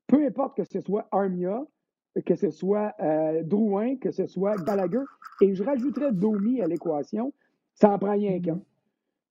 peu 0.07 0.25
importe 0.25 0.57
que 0.57 0.63
ce 0.63 0.81
soit 0.81 1.07
Armia, 1.11 1.65
que 2.26 2.36
ce 2.36 2.49
soit 2.49 2.93
euh, 2.99 3.43
Drouin, 3.43 3.95
que 3.97 4.12
ce 4.12 4.26
soit 4.26 4.55
Gallagher, 4.64 5.03
et 5.41 5.53
je 5.53 5.64
rajouterais 5.64 6.12
Domi 6.12 6.62
à 6.62 6.68
l'équation, 6.68 7.34
ça 7.74 7.91
en 7.91 7.99
prend 7.99 8.12
rien 8.12 8.39
qu'un. 8.41 8.62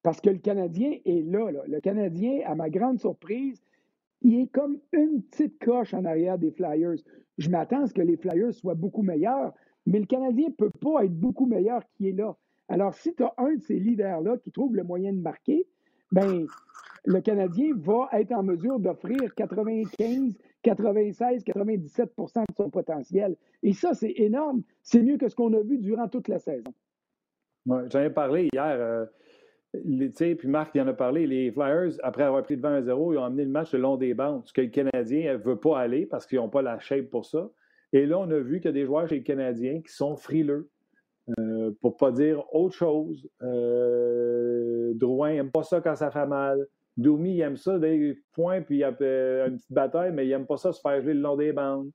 Parce 0.02 0.20
que 0.20 0.30
le 0.30 0.38
Canadien 0.38 0.92
est 1.04 1.22
là, 1.22 1.50
Le 1.66 1.80
Canadien, 1.80 2.40
à 2.46 2.54
ma 2.54 2.70
grande 2.70 2.98
surprise, 2.98 3.60
il 4.22 4.40
est 4.40 4.46
comme 4.46 4.78
une 4.92 5.22
petite 5.22 5.58
coche 5.62 5.94
en 5.94 6.04
arrière 6.04 6.38
des 6.38 6.50
Flyers. 6.50 6.98
Je 7.36 7.50
m'attends 7.50 7.82
à 7.82 7.86
ce 7.86 7.94
que 7.94 8.02
les 8.02 8.16
Flyers 8.16 8.54
soient 8.54 8.74
beaucoup 8.74 9.02
meilleurs, 9.02 9.52
mais 9.86 9.98
le 9.98 10.06
Canadien 10.06 10.48
ne 10.48 10.54
peut 10.54 10.70
pas 10.70 11.04
être 11.04 11.14
beaucoup 11.14 11.46
meilleur 11.46 11.82
qu'il 11.90 12.06
est 12.06 12.12
là. 12.12 12.36
Alors, 12.68 12.94
si 12.94 13.14
tu 13.14 13.22
as 13.22 13.32
un 13.38 13.54
de 13.54 13.62
ces 13.62 13.78
leaders-là 13.78 14.36
qui 14.38 14.50
trouve 14.50 14.76
le 14.76 14.84
moyen 14.84 15.12
de 15.12 15.20
marquer, 15.20 15.66
ben 16.12 16.46
le 17.04 17.20
Canadien 17.20 17.72
va 17.76 18.08
être 18.12 18.32
en 18.32 18.42
mesure 18.42 18.78
d'offrir 18.78 19.34
95, 19.34 20.36
96, 20.62 21.44
97% 21.44 22.40
de 22.40 22.54
son 22.56 22.70
potentiel. 22.70 23.36
Et 23.62 23.72
ça, 23.72 23.94
c'est 23.94 24.12
énorme. 24.16 24.62
C'est 24.82 25.02
mieux 25.02 25.16
que 25.16 25.28
ce 25.28 25.34
qu'on 25.34 25.52
a 25.54 25.60
vu 25.60 25.78
durant 25.78 26.08
toute 26.08 26.28
la 26.28 26.38
saison. 26.38 26.72
Ouais, 27.66 27.82
J'en 27.90 28.00
ai 28.00 28.10
parlé 28.10 28.48
hier. 28.52 28.64
Euh, 28.64 29.06
puis 29.72 30.48
Marc 30.48 30.74
il 30.74 30.80
en 30.80 30.88
a 30.88 30.92
parlé. 30.92 31.26
Les 31.26 31.52
Flyers, 31.52 31.92
après 32.02 32.24
avoir 32.24 32.42
pris 32.42 32.56
de 32.56 32.62
20 32.62 32.74
à 32.74 32.82
0, 32.82 33.12
ils 33.12 33.18
ont 33.18 33.24
amené 33.24 33.44
le 33.44 33.50
match 33.50 33.72
le 33.72 33.80
long 33.80 33.96
des 33.96 34.14
bandes, 34.14 34.42
ce 34.46 34.52
que 34.52 34.62
le 34.62 34.68
Canadien 34.68 35.32
ne 35.32 35.38
veut 35.38 35.58
pas 35.58 35.78
aller 35.78 36.06
parce 36.06 36.26
qu'ils 36.26 36.38
n'ont 36.38 36.48
pas 36.48 36.62
la 36.62 36.78
shape 36.78 37.10
pour 37.10 37.26
ça. 37.26 37.50
Et 37.92 38.06
là, 38.06 38.18
on 38.18 38.30
a 38.30 38.38
vu 38.38 38.60
qu'il 38.60 38.66
y 38.66 38.68
a 38.68 38.72
des 38.72 38.84
joueurs 38.84 39.08
chez 39.08 39.16
les 39.16 39.22
Canadiens 39.22 39.80
qui 39.80 39.92
sont 39.92 40.16
frileux. 40.16 40.70
Euh, 41.38 41.72
pour 41.82 41.92
ne 41.92 41.96
pas 41.96 42.10
dire 42.10 42.42
autre 42.54 42.74
chose. 42.74 43.28
Euh, 43.42 44.92
Drouin 44.94 45.34
n'aime 45.34 45.50
pas 45.50 45.62
ça 45.62 45.80
quand 45.80 45.94
ça 45.94 46.10
fait 46.10 46.26
mal. 46.26 46.66
Doumi, 46.98 47.34
il 47.34 47.40
aime 47.40 47.56
ça, 47.56 47.78
des 47.78 48.18
points, 48.32 48.60
puis 48.60 48.76
il 48.76 48.80
y 48.80 48.84
a 48.84 48.88
une 48.90 49.56
petite 49.56 49.72
bataille, 49.72 50.12
mais 50.12 50.26
il 50.26 50.30
n'aime 50.30 50.46
pas 50.46 50.56
ça 50.56 50.72
se 50.72 50.80
faire 50.80 51.00
jouer 51.00 51.14
le 51.14 51.20
long 51.20 51.36
des 51.36 51.52
bandes. 51.52 51.90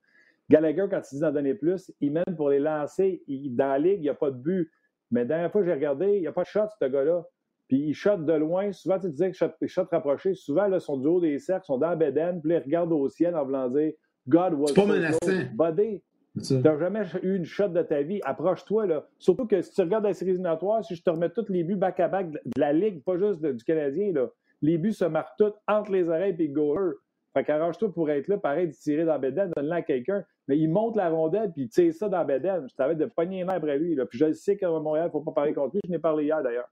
Gallagher, 0.49 0.85
quand 0.89 1.01
il 1.11 1.15
dit 1.15 1.21
d'en 1.21 1.31
donner 1.31 1.53
plus, 1.53 1.91
il 1.99 2.13
mène 2.13 2.35
pour 2.37 2.49
les 2.49 2.59
lancer. 2.59 3.21
dans 3.27 3.67
la 3.67 3.79
ligue, 3.79 3.99
il 3.99 4.03
n'y 4.03 4.09
a 4.09 4.13
pas 4.13 4.31
de 4.31 4.37
but. 4.37 4.71
Mais 5.11 5.21
la 5.21 5.25
dernière 5.25 5.51
fois 5.51 5.61
que 5.61 5.67
j'ai 5.67 5.73
regardé, 5.73 6.15
il 6.15 6.21
n'y 6.21 6.27
a 6.27 6.31
pas 6.31 6.43
de 6.43 6.47
shot, 6.47 6.67
ce 6.81 6.85
gars-là. 6.85 7.23
Puis 7.67 7.77
il 7.79 7.93
shot 7.93 8.17
de 8.17 8.33
loin. 8.33 8.71
Souvent, 8.71 8.99
tu 8.99 9.09
disais 9.09 9.31
que 9.31 9.37
shot, 9.37 9.51
shot 9.65 9.87
rapproché. 9.91 10.33
Souvent, 10.33 10.67
là, 10.67 10.77
ils 10.77 10.81
sont 10.81 10.97
du 10.97 11.07
haut 11.07 11.19
des 11.19 11.37
cercles, 11.37 11.65
ils 11.65 11.67
sont 11.67 11.77
dans 11.77 11.89
la 11.89 11.95
bedaine, 11.95 12.41
puis 12.41 12.51
ils 12.53 12.57
regardent 12.57 12.93
au 12.93 13.09
ciel 13.09 13.35
en 13.35 13.45
voulant 13.45 13.69
dire 13.69 13.93
God 14.27 14.53
was 14.53 14.73
pas 14.73 14.85
menaçant. 14.85 15.17
Buddy, 15.53 16.01
tu 16.41 16.53
n'as 16.55 16.79
jamais 16.79 17.03
eu 17.21 17.35
une 17.35 17.45
shot 17.45 17.67
de 17.67 17.81
ta 17.81 18.01
vie. 18.01 18.21
Approche-toi. 18.23 18.87
là. 18.87 19.05
Surtout 19.19 19.45
que 19.45 19.61
si 19.61 19.71
tu 19.71 19.81
regardes 19.81 20.05
la 20.05 20.13
série 20.13 20.31
éliminatoire, 20.31 20.83
si 20.83 20.95
je 20.95 21.03
te 21.03 21.09
remets 21.09 21.29
tous 21.29 21.49
les 21.49 21.63
buts 21.63 21.75
back-à-back 21.75 22.31
de 22.31 22.39
la 22.57 22.73
Ligue, 22.73 23.03
pas 23.03 23.17
juste 23.17 23.45
du 23.45 23.63
Canadien, 23.63 24.13
là, 24.13 24.29
les 24.63 24.77
buts 24.77 24.93
se 24.93 25.05
marquent 25.05 25.37
tous 25.37 25.53
entre 25.67 25.91
les 25.91 26.09
oreilles 26.09 26.35
et 26.39 26.47
le 26.47 26.53
goaler. 26.53 26.95
Fait 27.33 27.43
qu'arrange-toi 27.43 27.91
pour 27.91 28.09
être 28.09 28.27
là, 28.27 28.37
pareil, 28.37 28.67
de 28.67 28.73
tirer 28.73 29.03
dans 29.05 29.13
la 29.13 29.17
bédaine, 29.19 29.51
donne-le 29.55 29.71
à 29.71 29.81
quelqu'un. 29.81 30.23
Mais 30.47 30.57
il 30.57 30.69
monte 30.69 30.95
la 30.95 31.09
rondelle, 31.09 31.51
puis 31.51 31.63
il 31.63 31.69
tire 31.69 31.93
ça 31.93 32.07
dans 32.07 32.23
bédaine. 32.23 32.67
Je 32.69 32.75
t'avais 32.75 32.95
de 32.95 33.05
pogner 33.05 33.43
nerfs 33.43 33.55
après 33.55 33.77
lui. 33.77 33.93
Là. 33.95 34.05
Puis 34.05 34.17
je 34.17 34.31
sais 34.31 34.55
qu'à 34.55 34.69
Montréal, 34.69 35.05
il 35.05 35.07
ne 35.07 35.11
faut 35.11 35.21
pas 35.21 35.31
parler 35.31 35.53
contre 35.53 35.75
lui. 35.75 35.81
Je 35.85 35.91
n'ai 35.91 35.99
parlé 35.99 36.25
hier, 36.25 36.41
d'ailleurs. 36.41 36.69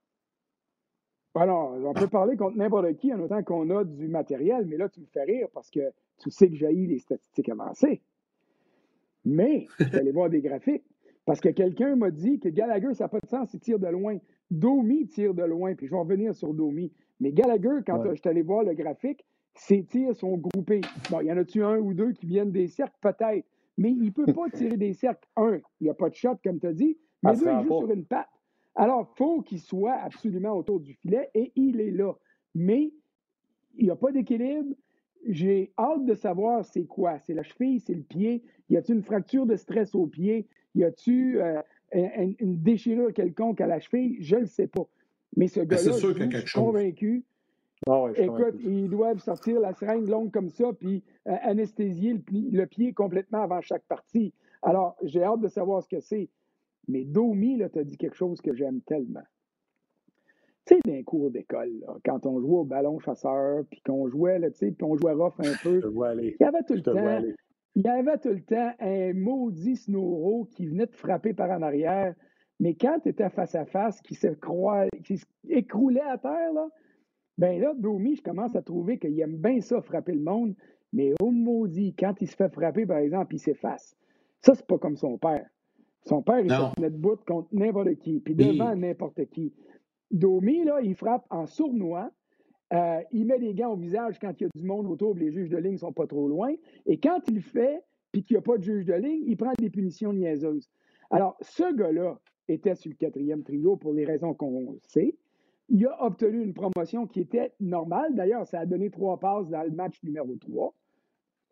Alors, 1.36 1.74
on 1.84 1.94
peut 1.94 2.08
parler 2.08 2.38
contre 2.38 2.58
n'importe 2.58 2.96
qui 2.98 3.14
en 3.14 3.20
autant 3.22 3.44
qu'on 3.44 3.70
a 3.76 3.84
du 3.84 4.08
matériel, 4.08 4.66
mais 4.66 4.78
là, 4.78 4.90
tu 4.90 5.02
me 5.02 5.06
fais 5.06 5.24
rire 5.24 5.48
parce 5.54 5.70
que 5.70 5.92
tu 6.20 6.30
sais 6.30 6.50
que 6.50 6.56
j'ai 6.56 6.72
les 6.72 7.00
statistiques 7.00 7.50
avancées. 7.50 8.02
Mais, 9.26 9.68
je 9.80 9.86
vais 9.86 10.00
aller 10.00 10.12
voir 10.12 10.30
des 10.30 10.42
graphiques. 10.42 10.84
Parce 11.26 11.40
que 11.40 11.50
quelqu'un 11.50 11.96
m'a 11.96 12.10
dit 12.10 12.40
que 12.40 12.50
Gallagher, 12.50 12.94
ça 12.94 13.06
n'a 13.06 13.10
pas 13.10 13.20
de 13.20 13.28
sens, 13.28 13.54
il 13.54 13.60
tire 13.60 13.80
de 13.80 13.88
loin. 13.88 14.18
Domi 14.50 15.08
tire 15.08 15.34
de 15.34 15.44
loin, 15.44 15.76
puis 15.76 15.88
je 15.88 15.92
vais 15.92 16.00
revenir 16.00 16.36
sur 16.36 16.54
Domi. 16.54 16.92
Mais 17.22 17.32
Gallagher, 17.32 17.82
quand 17.86 18.04
je 18.04 18.16
suis 18.16 18.28
allé 18.28 18.42
voir 18.42 18.64
le 18.64 18.74
graphique, 18.74 19.24
ses 19.54 19.84
tirs 19.84 20.16
sont 20.16 20.38
groupés. 20.38 20.82
Bon, 21.12 21.22
il 21.22 21.28
y 21.28 21.32
en 21.32 21.38
a-tu 21.38 21.64
un 21.64 21.78
ou 21.78 21.94
deux 21.94 22.14
qui 22.14 22.26
viennent 22.26 22.52
des 22.52 22.68
cercles? 22.68 22.98
Peut-être. 23.00 23.46
Mais 23.78 23.92
il 23.92 24.06
ne 24.06 24.10
peut 24.10 24.26
pas 24.34 24.50
tirer 24.54 24.76
des 24.76 24.94
cercles. 24.94 25.28
Un, 25.38 25.60
il 25.80 25.84
n'y 25.84 25.90
a 25.90 25.94
pas 25.94 26.10
de 26.10 26.16
shot, 26.16 26.38
comme 26.44 26.60
tu 26.60 26.68
as 26.68 26.74
dit. 26.74 26.98
Mais 27.22 27.36
deux, 27.36 27.46
il 27.48 27.68
joue 27.68 27.80
sur 27.80 27.92
une 27.92 28.06
patte. 28.06 28.28
Alors, 28.74 29.12
il 29.14 29.18
faut 29.18 29.42
qu'il 29.42 29.60
soit 29.60 29.94
absolument 29.94 30.58
autour 30.58 30.80
du 30.80 30.96
filet 30.96 31.30
et 31.36 31.52
il 31.56 31.80
est 31.80 31.92
là. 31.92 32.14
Mais 32.56 32.92
il 33.76 33.86
n'y 33.86 33.92
a 33.92 33.96
pas 33.96 34.12
d'équilibre. 34.12 34.76
J'ai 35.28 35.74
hâte 35.78 36.06
de 36.06 36.16
savoir 36.16 36.66
c'est 36.66 36.86
quoi. 36.86 37.20
C'est 37.20 37.36
la 37.36 37.44
cheville, 37.44 37.80
c'est 37.80 37.94
le 37.94 38.02
pied. 38.02 38.44
Y 38.70 38.78
a-t-il 38.78 38.96
une 38.96 39.04
fracture 39.04 39.46
de 39.46 39.56
stress 39.56 39.94
au 39.94 40.08
pied? 40.08 40.48
Y 40.74 40.86
a-t-il 40.86 41.38
euh, 41.38 41.62
une 42.40 42.64
déchirure 42.64 43.14
quelconque 43.14 43.62
à 43.62 43.68
la 43.68 43.80
cheville? 43.80 44.18
Je 44.22 44.38
ne 44.38 44.42
le 44.42 44.48
sais 44.48 44.68
pas. 44.68 44.88
Mais 45.36 45.48
ce 45.48 45.62
gars-là, 45.62 45.92
je 45.92 46.38
suis 46.38 46.54
convaincu. 46.54 47.26
Ah 47.88 48.08
Écoute, 48.16 48.56
ils 48.64 48.90
doivent 48.90 49.20
sortir 49.20 49.60
la 49.60 49.74
seringue 49.74 50.08
longue 50.08 50.32
comme 50.32 50.50
ça, 50.50 50.72
puis 50.72 51.04
euh, 51.28 51.36
anesthésier 51.42 52.22
le, 52.32 52.66
pied 52.66 52.94
complètement 52.94 53.42
avant 53.42 53.60
chaque 53.62 53.86
partie. 53.86 54.34
Alors, 54.62 54.96
j'ai 55.02 55.24
hâte 55.24 55.42
de 55.42 55.48
savoir 55.48 55.82
ce 55.82 55.90
que 55.90 56.00
c'est. 56.00 56.30
Mais 56.88 57.06
Domi, 57.06 57.58
là, 57.58 57.70
t'as 57.70 57.84
dit 57.84 57.98
quelque 57.98 58.16
chose 58.16 58.40
que 58.40 58.54
j'aime 58.54 58.82
tellement. 58.82 59.24
Tu 60.68 60.76
sais, 60.76 60.80
d'un 60.86 61.02
cours 61.02 61.32
d'école, 61.32 61.72
quand 62.06 62.28
on 62.28 62.40
jouait 62.40 62.60
au 62.60 62.64
ballon 62.64 63.00
chasseur, 63.00 63.64
puis 63.72 63.82
qu'on 63.82 64.08
jouait, 64.08 64.40
tu 64.52 64.58
sais, 64.58 64.72
puis 64.72 64.84
on 64.84 64.96
jouait 64.96 65.14
rough 65.14 65.40
un 65.40 65.54
peu, 65.64 65.82
il 66.22 66.36
y 66.40 66.44
avait 66.44 66.64
tout 66.68 66.76
le 66.76 66.84
temps, 66.84 67.24
il 67.76 67.84
y 67.84 67.88
avait 67.88 68.18
tout 68.20 68.30
le 68.30 68.42
temps 68.42 68.74
un 68.80 69.14
maudit 69.14 69.78
Snowro 69.78 70.46
qui 70.52 70.68
venait 70.68 70.88
te 70.88 70.96
frapper 70.96 71.34
par 71.34 71.50
en 71.50 71.64
arrière. 71.64 72.14
Mais 72.62 72.76
quand 72.76 73.00
tu 73.00 73.10
étais 73.10 73.28
face 73.30 73.56
à 73.56 73.66
face, 73.66 74.00
qui 74.02 74.14
se 74.14 74.28
qui 75.04 75.18
s'écroulait 75.18 76.00
à 76.02 76.20
terre, 76.20 76.54
là, 76.54 76.70
ben 77.40 77.60
là, 77.60 77.74
Domi, 77.76 78.16
je 78.16 78.22
commence 78.22 78.56
à 78.56 78.62
trouver 78.62 79.00
qu'il 79.00 79.20
aime 79.20 79.38
bien 79.38 79.62
ça, 79.62 79.82
frapper 79.82 80.14
le 80.14 80.22
monde. 80.22 80.54
Mais 80.94 81.14
oh 81.20 81.32
maudit, 81.32 81.96
quand 81.98 82.14
il 82.22 82.28
se 82.28 82.36
fait 82.36 82.54
frapper, 82.54 82.86
par 82.86 83.00
exemple, 83.00 83.34
il 83.34 83.40
s'efface. 83.40 83.98
Ça, 84.42 84.54
c'est 84.54 84.68
pas 84.68 84.78
comme 84.78 84.96
son 84.96 85.18
père. 85.18 85.50
Son 86.04 86.22
père, 86.22 86.40
il 86.40 86.52
se 86.52 86.76
tenait 86.76 86.92
debout 86.92 87.18
contre 87.26 87.48
n'importe 87.52 87.96
qui, 87.96 88.20
puis 88.20 88.36
devant 88.36 88.76
n'importe 88.76 89.26
qui. 89.32 89.52
Domi, 90.12 90.64
là, 90.64 90.82
il 90.84 90.94
frappe 90.96 91.26
en 91.32 91.48
sournois. 91.48 92.12
Euh, 92.74 93.02
il 93.12 93.26
met 93.26 93.40
des 93.40 93.56
gants 93.56 93.74
au 93.74 93.76
visage 93.76 94.20
quand 94.20 94.40
il 94.40 94.44
y 94.44 94.46
a 94.46 94.50
du 94.54 94.64
monde 94.64 94.86
autour, 94.86 95.16
les 95.16 95.32
juges 95.32 95.50
de 95.50 95.58
ligne 95.58 95.74
ne 95.74 95.78
sont 95.78 95.94
pas 95.94 96.06
trop 96.06 96.28
loin. 96.28 96.54
Et 96.86 97.00
quand 97.00 97.20
il 97.28 97.36
le 97.36 97.42
fait, 97.42 97.82
puis 98.12 98.24
qu'il 98.24 98.36
n'y 98.36 98.40
a 98.40 98.42
pas 98.42 98.58
de 98.58 98.64
juge 98.64 98.86
de 98.86 98.94
ligne, 98.94 99.24
il 99.26 99.36
prend 99.36 99.52
des 99.58 99.72
punitions 99.72 100.14
niaiseuses. 100.14 100.70
Alors, 101.10 101.38
ce 101.42 101.74
gars-là 101.76 102.20
était 102.52 102.76
sur 102.76 102.90
le 102.90 102.96
quatrième 102.96 103.44
trio 103.44 103.76
pour 103.76 103.94
les 103.94 104.06
raisons 104.06 104.34
qu'on 104.34 104.78
sait. 104.82 105.16
Il 105.70 105.86
a 105.86 106.04
obtenu 106.04 106.44
une 106.44 106.54
promotion 106.54 107.08
qui 107.08 107.22
était 107.22 107.54
normale. 107.60 108.14
D'ailleurs, 108.16 108.46
ça 108.48 108.60
a 108.60 108.66
donné 108.66 108.90
trois 108.90 109.20
passes 109.20 109.50
dans 109.50 109.64
le 109.64 109.72
match 109.72 110.02
numéro 110.04 110.36
3. 110.36 110.74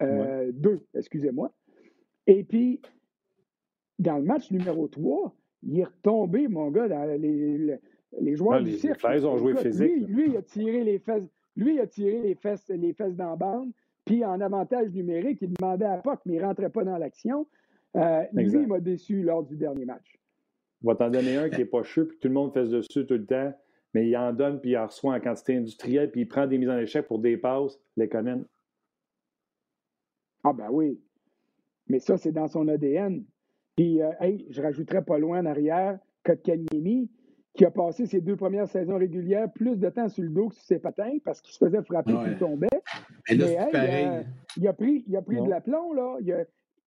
Euh, 0.02 0.52
deux, 0.54 0.86
excusez-moi. 0.94 1.54
Et 2.28 2.44
puis, 2.44 2.82
dans 3.98 4.18
le 4.18 4.24
match 4.24 4.52
numéro 4.52 4.88
3, 4.88 5.34
il 5.64 5.80
est 5.80 5.86
retombé, 5.86 6.48
mon 6.48 6.70
gars, 6.70 6.88
dans 6.88 7.06
les, 7.06 7.80
les 8.20 8.36
joueurs 8.36 8.62
du 8.62 8.74
cirque. 8.74 9.02
Les 9.10 9.26
ont 9.26 9.38
joué 9.38 9.56
physique. 9.56 10.08
Lui, 10.08 10.30
il 10.30 10.38
a 10.38 10.42
tiré 10.42 10.84
les 10.84 11.00
fesses, 11.00 11.28
lui, 11.56 11.76
il 11.76 11.80
a 11.80 11.88
tiré 11.88 12.22
les 12.22 12.36
fesses, 12.36 12.68
les 12.70 12.94
fesses 12.94 13.16
dans 13.16 13.32
la 13.32 13.36
bande. 13.36 13.72
Puis 14.06 14.26
en 14.26 14.42
avantage 14.42 14.90
numérique, 14.92 15.40
il 15.42 15.54
demandait 15.54 15.86
à 15.86 15.98
Puck, 15.98 16.20
mais 16.26 16.36
il 16.36 16.42
ne 16.42 16.46
rentrait 16.46 16.70
pas 16.70 16.84
dans 16.84 16.98
l'action. 16.98 17.48
Euh, 17.96 18.24
lui, 18.34 18.62
il 18.62 18.68
m'a 18.68 18.80
déçu 18.80 19.22
lors 19.22 19.44
du 19.44 19.56
dernier 19.56 19.86
match. 19.86 20.20
On 20.84 20.88
va 20.88 20.96
t'en 20.96 21.10
donner 21.10 21.38
un 21.38 21.50
qui 21.50 21.58
n'est 21.58 21.66
pas 21.66 21.84
chaud, 21.84 22.06
puis 22.06 22.18
tout 22.20 22.28
le 22.28 22.34
monde 22.34 22.54
fait 22.54 22.68
dessus 22.68 23.06
tout 23.06 23.14
le 23.14 23.26
temps, 23.26 23.54
mais 23.94 24.08
il 24.08 24.16
en 24.16 24.32
donne, 24.32 24.62
puis 24.62 24.72
il 24.72 24.78
en 24.78 24.88
reçoit 24.88 25.14
en 25.14 25.20
quantité 25.20 25.58
industrielle, 25.58 26.12
puis 26.12 26.22
il 26.22 26.28
prend 26.28 26.48
des 26.48 26.58
mises 26.58 26.70
en 26.70 26.78
échec 26.78 27.08
pour 27.08 27.20
des 27.20 27.38
passes, 27.38 27.80
les 27.98 28.08
connaît. 28.08 28.38
Ah 30.44 30.54
ben 30.54 30.70
oui. 30.72 31.00
Mais 31.88 32.00
ça, 32.00 32.18
c'est 32.18 32.32
dans 32.32 32.48
son 32.48 32.68
ADN. 32.68 33.26
Puis, 33.76 34.02
euh, 34.02 34.12
hey, 34.22 34.46
je 34.50 34.62
rajouterais 34.62 35.04
pas 35.04 35.18
loin 35.18 35.40
en 35.40 35.46
arrière, 35.46 36.00
Kotkaniemi, 36.24 37.10
qui 37.54 37.66
a 37.66 37.72
passé 37.72 38.06
ses 38.06 38.22
deux 38.22 38.36
premières 38.36 38.70
saisons 38.70 38.98
régulières 38.98 39.52
plus 39.52 39.76
de 39.78 39.90
temps 39.90 40.08
sur 40.08 40.24
le 40.24 40.30
dos 40.30 40.50
que 40.50 40.56
sur 40.56 40.64
ses 40.64 40.80
patins 40.80 41.18
parce 41.26 41.42
qu'il 41.42 41.54
se 41.54 41.58
faisait 41.58 41.84
frapper 41.84 42.12
et 42.12 42.32
il 42.32 42.38
tombait. 42.38 42.68
Mais, 43.30 43.42
euh, 43.42 44.24
il, 44.58 44.68
a, 44.68 44.74
pris, 44.74 45.04
il 45.08 45.16
a 45.16 45.22
pris 45.22 45.42
de 45.42 45.50
l'aplomb, 45.50 45.94
là. 45.94 46.18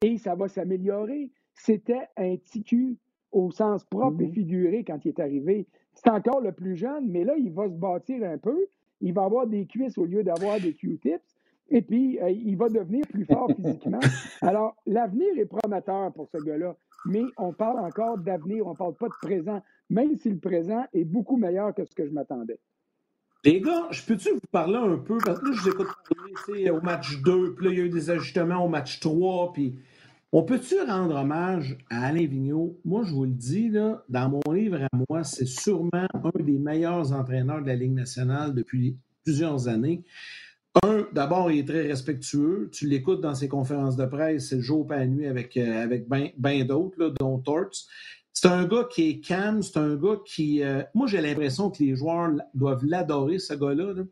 et 0.02 0.18
ça 0.18 0.34
va 0.34 0.48
s'améliorer. 0.48 1.30
C'était 1.54 2.08
un 2.16 2.36
ticu 2.36 2.96
au 3.32 3.50
sens 3.50 3.84
propre 3.84 4.20
et 4.20 4.26
mm-hmm. 4.26 4.32
figuré 4.32 4.84
quand 4.84 5.04
il 5.04 5.08
est 5.08 5.20
arrivé. 5.20 5.66
C'est 5.94 6.10
encore 6.10 6.40
le 6.40 6.52
plus 6.52 6.76
jeune, 6.76 7.08
mais 7.08 7.24
là, 7.24 7.34
il 7.36 7.50
va 7.50 7.68
se 7.68 7.74
bâtir 7.74 8.22
un 8.24 8.38
peu. 8.38 8.66
Il 9.00 9.12
va 9.12 9.24
avoir 9.24 9.46
des 9.46 9.66
cuisses 9.66 9.98
au 9.98 10.04
lieu 10.04 10.22
d'avoir 10.22 10.60
des 10.60 10.74
Q-tips. 10.74 11.36
Et 11.70 11.82
puis, 11.82 12.20
euh, 12.20 12.30
il 12.30 12.56
va 12.56 12.68
devenir 12.68 13.06
plus 13.08 13.24
fort 13.24 13.50
physiquement. 13.56 14.00
Alors, 14.40 14.76
l'avenir 14.86 15.28
est 15.38 15.46
prometteur 15.46 16.12
pour 16.12 16.28
ce 16.28 16.38
gars-là. 16.38 16.76
Mais 17.06 17.22
on 17.36 17.52
parle 17.52 17.80
encore 17.80 18.18
d'avenir, 18.18 18.66
on 18.66 18.72
ne 18.72 18.76
parle 18.76 18.94
pas 18.94 19.08
de 19.08 19.14
présent, 19.20 19.60
même 19.90 20.16
si 20.16 20.30
le 20.30 20.38
présent 20.38 20.84
est 20.92 21.04
beaucoup 21.04 21.36
meilleur 21.36 21.74
que 21.74 21.84
ce 21.84 21.94
que 21.94 22.06
je 22.06 22.12
m'attendais. 22.12 22.60
Les 23.44 23.60
gars, 23.60 23.88
je 23.90 24.04
peux-tu 24.06 24.30
vous 24.30 24.40
parler 24.52 24.76
un 24.76 24.98
peu? 24.98 25.18
Parce 25.24 25.40
que 25.40 25.46
là, 25.46 25.52
je 25.52 25.62
vous 25.62 25.68
écoute 25.70 25.88
parler 26.46 26.70
au 26.70 26.80
match 26.80 27.20
2, 27.22 27.54
puis 27.54 27.66
là, 27.66 27.72
il 27.72 27.78
y 27.78 27.80
a 27.80 27.84
eu 27.84 27.88
des 27.88 28.10
ajustements 28.10 28.64
au 28.64 28.68
match 28.68 29.00
3, 29.00 29.52
puis 29.52 29.80
on 30.32 30.42
peut-tu 30.42 30.80
rendre 30.80 31.14
hommage 31.14 31.76
à 31.90 32.06
Alain 32.06 32.26
Vigneault? 32.26 32.78
Moi, 32.86 33.02
je 33.04 33.12
vous 33.12 33.24
le 33.24 33.32
dis, 33.32 33.70
dans 34.08 34.28
mon 34.30 34.52
livre 34.52 34.82
à 34.82 34.88
moi, 35.08 35.24
c'est 35.24 35.46
sûrement 35.46 35.90
un 35.92 36.42
des 36.42 36.58
meilleurs 36.58 37.12
entraîneurs 37.12 37.60
de 37.60 37.66
la 37.66 37.76
Ligue 37.76 37.92
nationale 37.92 38.54
depuis 38.54 38.96
plusieurs 39.24 39.68
années. 39.68 40.02
Un, 40.82 41.06
d'abord, 41.12 41.50
il 41.50 41.58
est 41.58 41.68
très 41.68 41.86
respectueux. 41.86 42.70
Tu 42.72 42.86
l'écoutes 42.88 43.20
dans 43.20 43.34
ses 43.34 43.46
conférences 43.46 43.96
de 43.96 44.06
presse, 44.06 44.48
c'est 44.48 44.56
le 44.56 44.62
jour 44.62 44.86
pas 44.86 44.96
la 44.96 45.06
nuit 45.06 45.26
avec, 45.26 45.54
euh, 45.58 45.86
bien 45.86 46.30
ben 46.38 46.66
d'autres, 46.66 47.12
dont 47.20 47.38
Torts. 47.38 47.84
C'est 48.32 48.48
un 48.48 48.64
gars 48.64 48.88
qui 48.90 49.10
est 49.10 49.20
calme, 49.20 49.60
c'est 49.60 49.76
un 49.76 49.96
gars 49.96 50.16
qui. 50.24 50.62
Euh, 50.62 50.82
moi, 50.94 51.06
j'ai 51.06 51.20
l'impression 51.20 51.70
que 51.70 51.82
les 51.82 51.94
joueurs 51.94 52.30
doivent 52.54 52.86
l'adorer, 52.86 53.38
ce 53.38 53.52
gars-là. 53.52 53.92
Là. 53.92 54.02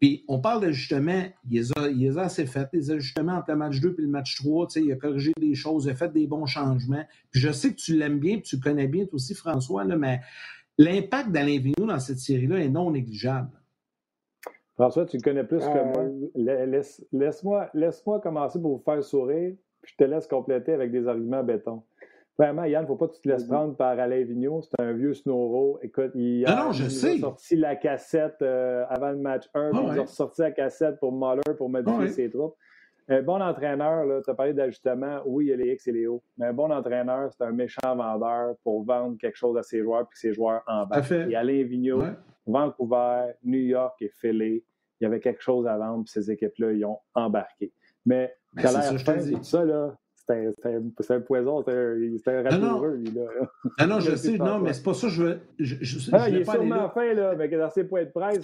Puis 0.00 0.24
on 0.28 0.40
parle 0.40 0.60
d'ajustements, 0.60 1.24
il, 1.50 1.62
les 1.96 2.18
a 2.18 2.22
assez 2.22 2.46
fait, 2.46 2.68
les 2.72 2.90
ajustements 2.90 3.36
entre 3.36 3.50
le 3.52 3.56
match 3.56 3.80
2 3.80 3.96
et 3.98 4.02
le 4.02 4.08
match 4.08 4.36
3. 4.36 4.68
Il 4.76 4.92
a 4.92 4.96
corrigé 4.96 5.32
des 5.38 5.54
choses, 5.54 5.86
il 5.86 5.90
a 5.90 5.94
fait 5.94 6.12
des 6.12 6.26
bons 6.26 6.46
changements. 6.46 7.04
Puis 7.30 7.40
je 7.40 7.52
sais 7.52 7.70
que 7.70 7.76
tu 7.76 7.96
l'aimes 7.96 8.18
bien, 8.18 8.34
puis 8.34 8.42
tu 8.42 8.56
le 8.56 8.62
connais 8.62 8.88
bien 8.88 9.04
toi 9.04 9.14
aussi, 9.14 9.34
François, 9.34 9.84
là, 9.84 9.96
mais 9.96 10.20
l'impact 10.78 11.30
d'Alain 11.30 11.58
Vigneault 11.58 11.86
dans 11.86 12.00
cette 12.00 12.18
série-là 12.18 12.58
est 12.58 12.68
non 12.68 12.90
négligeable. 12.90 13.50
François, 14.74 15.06
tu 15.06 15.16
le 15.16 15.22
connais 15.22 15.44
plus 15.44 15.60
que 15.60 15.64
moi. 15.64 16.04
Euh. 16.36 16.82
Laisse-moi 17.12 17.70
laisse 17.74 18.02
commencer 18.02 18.60
pour 18.60 18.76
vous 18.76 18.82
faire 18.82 19.02
sourire, 19.04 19.54
puis 19.80 19.94
je 19.96 20.04
te 20.04 20.08
laisse 20.08 20.26
compléter 20.26 20.72
avec 20.72 20.90
des 20.90 21.06
arguments 21.06 21.44
béton. 21.44 21.84
Vraiment, 22.36 22.64
Yann, 22.64 22.82
il 22.82 22.82
ne 22.82 22.88
faut 22.88 22.96
pas 22.96 23.06
que 23.06 23.14
tu 23.14 23.20
te 23.20 23.28
laisses 23.28 23.44
prendre 23.44 23.76
par 23.76 23.98
Alain 23.98 24.24
Vigneault. 24.24 24.62
C'est 24.62 24.80
un 24.80 24.92
vieux 24.92 25.14
Snowro. 25.14 25.78
Écoute, 25.82 26.10
il, 26.14 26.44
a, 26.46 26.72
sorti 26.72 27.54
la 27.54 27.76
cassette 27.76 28.42
euh, 28.42 28.84
avant 28.88 29.10
le 29.10 29.18
match 29.18 29.48
1, 29.54 29.70
ah 29.72 29.80
il 29.92 29.98
a 30.00 30.02
ressorti 30.02 30.40
la 30.40 30.50
cassette 30.50 30.98
pour 30.98 31.12
Muller 31.12 31.54
pour 31.56 31.68
modifier 31.68 32.06
ah 32.06 32.08
ses 32.08 32.30
troupes. 32.30 32.56
Un 33.08 33.22
bon 33.22 33.40
entraîneur, 33.40 34.22
tu 34.24 34.30
as 34.30 34.34
parlé 34.34 34.52
d'ajustement, 34.54 35.20
oui, 35.26 35.46
il 35.46 35.48
y 35.50 35.52
a 35.52 35.56
les 35.56 35.72
X 35.74 35.86
et 35.88 35.92
les 35.92 36.06
O, 36.06 36.22
mais 36.38 36.46
un 36.46 36.52
bon 36.54 36.72
entraîneur, 36.72 37.30
c'est 37.32 37.44
un 37.44 37.52
méchant 37.52 37.94
vendeur 37.94 38.56
pour 38.64 38.82
vendre 38.82 39.18
quelque 39.18 39.36
chose 39.36 39.58
à 39.58 39.62
ses 39.62 39.82
joueurs 39.82 40.08
puis 40.08 40.14
que 40.14 40.18
ses 40.18 40.32
joueurs 40.32 40.62
en 40.66 40.86
bas. 40.86 41.02
Et 41.28 41.36
Alain 41.36 41.64
Vigneault, 41.64 42.02
Vancouver, 42.46 43.32
New 43.44 43.60
York 43.60 44.00
et 44.00 44.08
Philly, 44.08 44.64
il 45.00 45.04
y 45.04 45.06
avait 45.06 45.20
quelque 45.20 45.42
chose 45.42 45.66
à 45.66 45.76
vendre 45.76 46.04
puis 46.04 46.12
ces 46.12 46.30
équipes-là, 46.30 46.72
ils 46.72 46.84
ont 46.84 46.98
embarqué. 47.14 47.72
Mais, 48.06 48.34
mais 48.54 48.62
ben, 48.62 48.98
fin, 48.98 49.42
ça, 49.42 49.64
là, 49.64 49.94
c'était 50.26 51.14
un, 51.14 51.20
poison, 51.20 51.58
c'était 51.58 51.76
un, 51.76 51.94
lui, 51.94 52.20
là. 52.24 53.30
Non, 53.80 53.86
non, 53.86 54.00
je 54.00 54.16
sais, 54.16 54.38
non, 54.38 54.58
mais 54.58 54.72
c'est 54.72 54.82
pas 54.82 54.94
ça, 54.94 55.08
je 55.08 55.22
veux. 55.22 55.40
Je, 55.58 55.76
je, 55.82 56.10
ah, 56.12 56.28
il 56.30 56.36
est 56.36 56.50
sûrement 56.50 56.88
fin, 56.90 57.12
là, 57.12 57.34
mais 57.36 57.48
dans 57.48 57.70
ses 57.70 57.84
points 57.84 58.04
de 58.04 58.10
presse, 58.10 58.40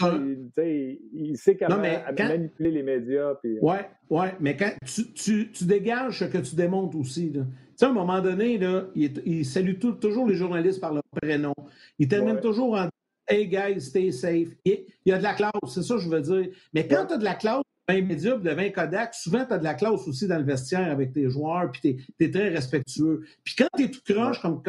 il, 0.59 0.99
il, 1.15 1.39
sait 1.39 1.57
comment 1.57 1.79
manipuler 1.79 2.71
les 2.71 2.83
médias. 2.83 3.35
Puis... 3.37 3.57
Euh. 3.57 3.63
Ouais, 3.63 3.89
ouais, 4.11 4.35
mais 4.41 4.57
quand 4.57 4.71
tu, 4.85 5.11
tu, 5.13 5.51
tu, 5.53 5.65
dégages 5.65 6.19
ce 6.19 6.25
que 6.27 6.39
tu 6.39 6.55
démontres 6.55 6.99
aussi, 6.99 7.31
là. 7.31 7.43
Tu 7.43 7.77
sais, 7.77 7.87
à 7.87 7.89
un 7.89 7.93
moment 7.93 8.21
donné, 8.21 8.59
là, 8.59 8.85
il, 8.95 9.23
il 9.25 9.47
salue 9.47 9.79
tout, 9.79 9.93
toujours 9.93 10.27
les 10.27 10.35
journalistes 10.35 10.81
par 10.81 10.93
leur 10.93 11.03
prénom. 11.23 11.55
Il 11.99 12.09
termine 12.09 12.41
toujours 12.41 12.75
en 12.75 12.89
Hey 13.27 13.47
guys, 13.47 13.81
stay 13.81 14.11
safe. 14.11 14.49
Il, 14.65 14.87
y 15.07 15.13
a 15.13 15.19
de 15.19 15.23
la 15.23 15.35
classe, 15.35 15.53
c'est 15.69 15.85
ça 15.85 15.95
que 15.95 16.01
je 16.01 16.09
veux 16.09 16.21
dire. 16.21 16.49
Mais 16.75 16.89
quand 16.89 17.07
tu 17.07 17.15
as 17.15 17.17
de 17.17 17.23
la 17.23 17.35
classe, 17.35 17.63
média 17.93 18.37
de 18.37 18.51
20 18.51 18.71
Kodak, 18.71 19.15
souvent, 19.15 19.45
tu 19.45 19.53
as 19.53 19.59
de 19.59 19.65
la 19.65 19.75
classe 19.75 20.07
aussi 20.07 20.27
dans 20.27 20.39
le 20.39 20.45
vestiaire 20.45 20.91
avec 20.91 21.13
tes 21.13 21.29
joueurs, 21.29 21.71
puis 21.71 21.99
tu 22.19 22.25
es, 22.25 22.31
très 22.31 22.49
respectueux. 22.49 23.23
Puis 23.45 23.55
quand 23.57 23.69
tu 23.77 23.85
es 23.85 23.91
tout 23.91 24.01
croche 24.05 24.41
comme 24.41 24.63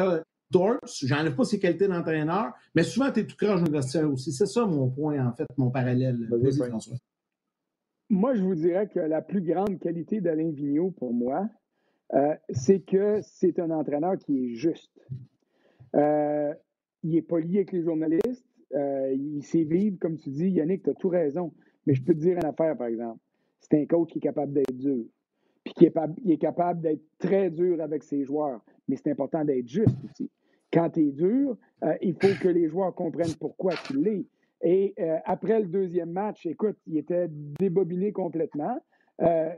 Dort, 0.50 0.80
j'enlève 1.02 1.34
pas 1.34 1.44
ses 1.44 1.58
qualités 1.58 1.88
d'entraîneur, 1.88 2.52
mais 2.74 2.82
souvent, 2.82 3.10
tu 3.10 3.20
es 3.20 3.26
tout 3.26 3.36
croche 3.36 3.60
dans 3.60 3.70
le 3.70 3.72
vestiaire 3.72 4.10
aussi. 4.12 4.32
C'est 4.32 4.46
ça 4.46 4.66
mon 4.66 4.90
point, 4.90 5.26
en 5.26 5.32
fait, 5.32 5.46
mon 5.56 5.70
parallèle. 5.70 6.28
Vas-y, 6.30 6.68
François. 6.68 6.96
Moi, 8.10 8.34
je 8.34 8.42
vous 8.42 8.54
dirais 8.54 8.88
que 8.88 9.00
la 9.00 9.22
plus 9.22 9.40
grande 9.40 9.78
qualité 9.78 10.20
d'Alain 10.20 10.50
Vigneault, 10.50 10.90
pour 10.90 11.14
moi, 11.14 11.48
euh, 12.12 12.34
c'est 12.50 12.80
que 12.80 13.20
c'est 13.22 13.58
un 13.58 13.70
entraîneur 13.70 14.18
qui 14.18 14.44
est 14.44 14.54
juste. 14.54 14.92
Euh, 15.94 16.52
il 17.02 17.16
est 17.16 17.22
poli 17.22 17.56
avec 17.56 17.72
les 17.72 17.82
journalistes, 17.82 18.46
euh, 18.74 19.12
il 19.14 19.42
sait 19.42 19.64
vivre, 19.64 19.96
comme 19.98 20.18
tu 20.18 20.30
dis, 20.30 20.50
Yannick, 20.50 20.82
tu 20.82 20.90
as 20.90 20.94
tout 20.94 21.08
raison. 21.08 21.52
Mais 21.86 21.94
je 21.94 22.02
peux 22.02 22.14
te 22.14 22.18
dire 22.18 22.36
une 22.36 22.44
affaire, 22.44 22.76
par 22.76 22.86
exemple. 22.86 23.18
C'est 23.60 23.80
un 23.80 23.86
coach 23.86 24.10
qui 24.10 24.18
est 24.18 24.22
capable 24.22 24.52
d'être 24.52 24.76
dur. 24.76 25.04
Puis 25.64 25.74
qui 25.74 25.84
est, 25.86 26.38
capable 26.38 26.80
d'être 26.80 27.02
très 27.18 27.50
dur 27.50 27.80
avec 27.80 28.02
ses 28.02 28.24
joueurs. 28.24 28.60
Mais 28.88 28.96
c'est 28.96 29.10
important 29.10 29.44
d'être 29.44 29.68
juste 29.68 29.96
aussi. 30.04 30.28
Quand 30.72 30.90
tu 30.90 31.08
es 31.08 31.12
dur, 31.12 31.56
euh, 31.84 31.94
il 32.00 32.14
faut 32.14 32.34
que 32.40 32.48
les 32.48 32.68
joueurs 32.68 32.94
comprennent 32.94 33.34
pourquoi 33.38 33.74
tu 33.86 34.02
l'es. 34.02 34.26
Et 34.62 34.94
euh, 34.98 35.18
après 35.24 35.60
le 35.60 35.66
deuxième 35.66 36.10
match, 36.10 36.46
écoute, 36.46 36.76
il 36.86 36.96
était 36.96 37.28
débobiné 37.28 38.12
complètement. 38.12 38.76
Euh, 39.20 39.54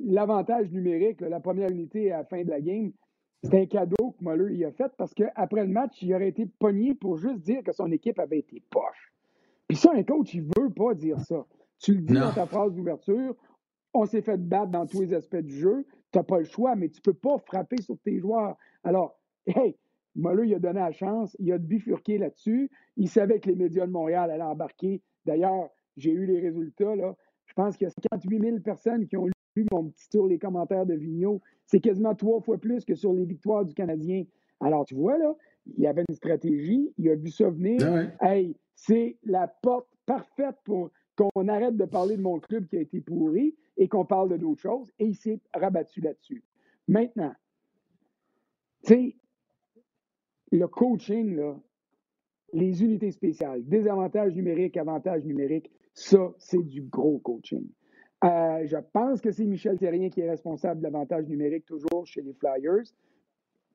l'avantage 0.00 0.70
numérique, 0.70 1.20
la 1.20 1.40
première 1.40 1.70
unité 1.70 2.12
à 2.12 2.18
la 2.18 2.24
fin 2.24 2.42
de 2.42 2.50
la 2.50 2.60
game, 2.60 2.92
c'est 3.42 3.60
un 3.60 3.66
cadeau 3.66 4.12
que 4.12 4.24
Muller 4.24 4.54
y 4.56 4.64
a 4.64 4.72
fait 4.72 4.90
parce 4.96 5.12
qu'après 5.12 5.66
le 5.66 5.72
match, 5.72 6.00
il 6.02 6.14
aurait 6.14 6.28
été 6.28 6.46
pogné 6.46 6.94
pour 6.94 7.18
juste 7.18 7.40
dire 7.40 7.62
que 7.62 7.72
son 7.72 7.92
équipe 7.92 8.18
avait 8.18 8.38
été 8.38 8.62
poche. 8.70 9.12
Puis 9.68 9.76
ça, 9.76 9.92
un 9.94 10.02
coach, 10.02 10.34
il 10.34 10.42
veut 10.42 10.70
pas 10.74 10.94
dire 10.94 11.20
ça. 11.20 11.44
Tu 11.84 11.92
le 11.92 12.00
dis 12.00 12.14
dans 12.14 12.32
ta 12.32 12.46
phrase 12.46 12.72
d'ouverture, 12.72 13.36
on 13.92 14.06
s'est 14.06 14.22
fait 14.22 14.38
battre 14.38 14.70
dans 14.70 14.86
tous 14.86 15.02
les 15.02 15.12
aspects 15.12 15.36
du 15.36 15.54
jeu. 15.54 15.84
Tu 16.12 16.18
n'as 16.18 16.24
pas 16.24 16.38
le 16.38 16.44
choix, 16.44 16.74
mais 16.76 16.88
tu 16.88 17.00
ne 17.00 17.12
peux 17.12 17.18
pas 17.18 17.36
frapper 17.36 17.82
sur 17.82 17.98
tes 17.98 18.18
joueurs. 18.18 18.56
Alors, 18.84 19.20
hey, 19.46 19.76
Muller, 20.14 20.48
il 20.48 20.54
a 20.54 20.58
donné 20.58 20.80
la 20.80 20.92
chance, 20.92 21.36
il 21.38 21.52
a 21.52 21.58
bifurqué 21.58 22.16
là-dessus. 22.16 22.70
Il 22.96 23.10
savait 23.10 23.38
que 23.38 23.50
les 23.50 23.56
médias 23.56 23.86
de 23.86 23.92
Montréal 23.92 24.30
allaient 24.30 24.42
embarquer. 24.42 25.02
D'ailleurs, 25.26 25.68
j'ai 25.98 26.10
eu 26.10 26.24
les 26.24 26.40
résultats. 26.40 26.96
Là. 26.96 27.14
Je 27.44 27.52
pense 27.52 27.76
qu'il 27.76 27.84
y 27.84 27.88
a 27.88 27.94
58 28.10 28.40
000 28.40 28.60
personnes 28.60 29.06
qui 29.06 29.18
ont 29.18 29.26
lu 29.26 29.66
mon 29.70 29.90
petit 29.90 30.08
tour, 30.08 30.26
les 30.26 30.38
commentaires 30.38 30.86
de 30.86 30.94
Vigneault. 30.94 31.42
C'est 31.66 31.80
quasiment 31.80 32.14
trois 32.14 32.40
fois 32.40 32.56
plus 32.56 32.86
que 32.86 32.94
sur 32.94 33.12
les 33.12 33.26
victoires 33.26 33.66
du 33.66 33.74
Canadien. 33.74 34.24
Alors, 34.60 34.86
tu 34.86 34.94
vois, 34.94 35.18
là, 35.18 35.34
il 35.66 35.82
y 35.82 35.86
avait 35.86 36.04
une 36.08 36.14
stratégie, 36.14 36.94
il 36.96 37.10
a 37.10 37.14
vu 37.14 37.28
ça 37.28 37.50
venir. 37.50 37.78
Ah 38.20 38.36
hey, 38.36 38.56
c'est 38.74 39.18
la 39.24 39.48
porte 39.48 39.88
parfaite 40.06 40.56
pour 40.64 40.90
qu'on 41.16 41.48
arrête 41.48 41.76
de 41.76 41.84
parler 41.84 42.16
de 42.16 42.22
mon 42.22 42.40
club 42.40 42.66
qui 42.66 42.76
a 42.76 42.80
été 42.80 43.00
pourri 43.00 43.54
et 43.76 43.88
qu'on 43.88 44.04
parle 44.04 44.30
de 44.30 44.36
d'autres 44.36 44.60
choses. 44.60 44.90
Et 44.98 45.06
il 45.06 45.14
s'est 45.14 45.40
rabattu 45.54 46.00
là-dessus. 46.00 46.42
Maintenant, 46.88 47.34
tu 48.84 48.94
sais, 48.94 49.16
le 50.52 50.66
coaching, 50.68 51.40
les 52.52 52.82
unités 52.82 53.10
spéciales, 53.10 53.64
désavantages 53.64 54.34
numériques, 54.34 54.76
avantages 54.76 55.24
numériques, 55.24 55.70
ça, 55.94 56.32
c'est 56.38 56.62
du 56.62 56.82
gros 56.82 57.18
coaching. 57.18 57.66
Euh, 58.24 58.66
je 58.66 58.76
pense 58.92 59.20
que 59.20 59.30
c'est 59.30 59.44
Michel 59.44 59.78
Terrien 59.78 60.08
qui 60.08 60.20
est 60.20 60.30
responsable 60.30 60.80
de 60.80 60.84
l'avantage 60.84 61.26
numérique 61.26 61.66
toujours 61.66 62.06
chez 62.06 62.22
les 62.22 62.32
Flyers, 62.32 62.84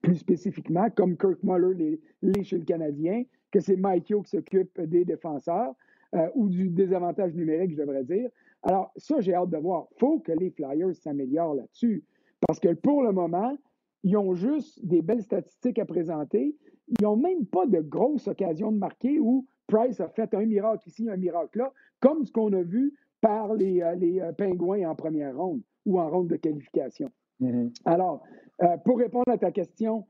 plus 0.02 0.16
spécifiquement, 0.16 0.88
comme 0.90 1.16
Kirk 1.16 1.42
Muller 1.42 2.00
les, 2.22 2.44
chez 2.44 2.58
le 2.58 2.64
Canadien, 2.64 3.22
que 3.52 3.60
c'est 3.60 3.76
Mike 3.76 4.10
Yo 4.10 4.22
qui 4.22 4.30
s'occupe 4.30 4.80
des 4.80 5.04
défenseurs 5.04 5.74
euh, 6.14 6.28
ou 6.34 6.48
du 6.48 6.68
désavantage 6.68 7.34
numérique, 7.34 7.72
je 7.72 7.76
devrais 7.76 8.04
dire. 8.04 8.30
Alors, 8.62 8.92
ça, 8.96 9.20
j'ai 9.20 9.34
hâte 9.34 9.50
de 9.50 9.58
voir. 9.58 9.86
Il 9.92 9.98
faut 9.98 10.18
que 10.18 10.32
les 10.32 10.50
Flyers 10.50 10.94
s'améliorent 10.94 11.54
là-dessus. 11.54 12.04
Parce 12.46 12.58
que 12.58 12.74
pour 12.74 13.02
le 13.02 13.12
moment, 13.12 13.56
ils 14.02 14.16
ont 14.16 14.34
juste 14.34 14.84
des 14.84 15.02
belles 15.02 15.22
statistiques 15.22 15.78
à 15.78 15.84
présenter. 15.84 16.56
Ils 16.88 17.02
n'ont 17.02 17.16
même 17.16 17.46
pas 17.46 17.66
de 17.66 17.80
grosses 17.80 18.28
occasions 18.28 18.72
de 18.72 18.78
marquer 18.78 19.18
où 19.18 19.46
Price 19.66 20.00
a 20.00 20.08
fait 20.08 20.34
un 20.34 20.44
miracle 20.46 20.88
ici, 20.88 21.08
un 21.08 21.16
miracle 21.16 21.58
là, 21.58 21.72
comme 22.00 22.24
ce 22.24 22.32
qu'on 22.32 22.52
a 22.52 22.62
vu 22.62 22.94
par 23.20 23.54
les, 23.54 23.82
euh, 23.82 23.94
les 23.94 24.20
euh, 24.20 24.32
Pingouins 24.32 24.88
en 24.88 24.94
première 24.94 25.36
ronde 25.36 25.62
ou 25.86 26.00
en 26.00 26.08
ronde 26.08 26.28
de 26.28 26.36
qualification. 26.36 27.10
Mm-hmm. 27.40 27.72
Alors, 27.84 28.22
euh, 28.62 28.76
pour 28.78 28.98
répondre 28.98 29.28
à 29.28 29.38
ta 29.38 29.50
question, 29.50 30.06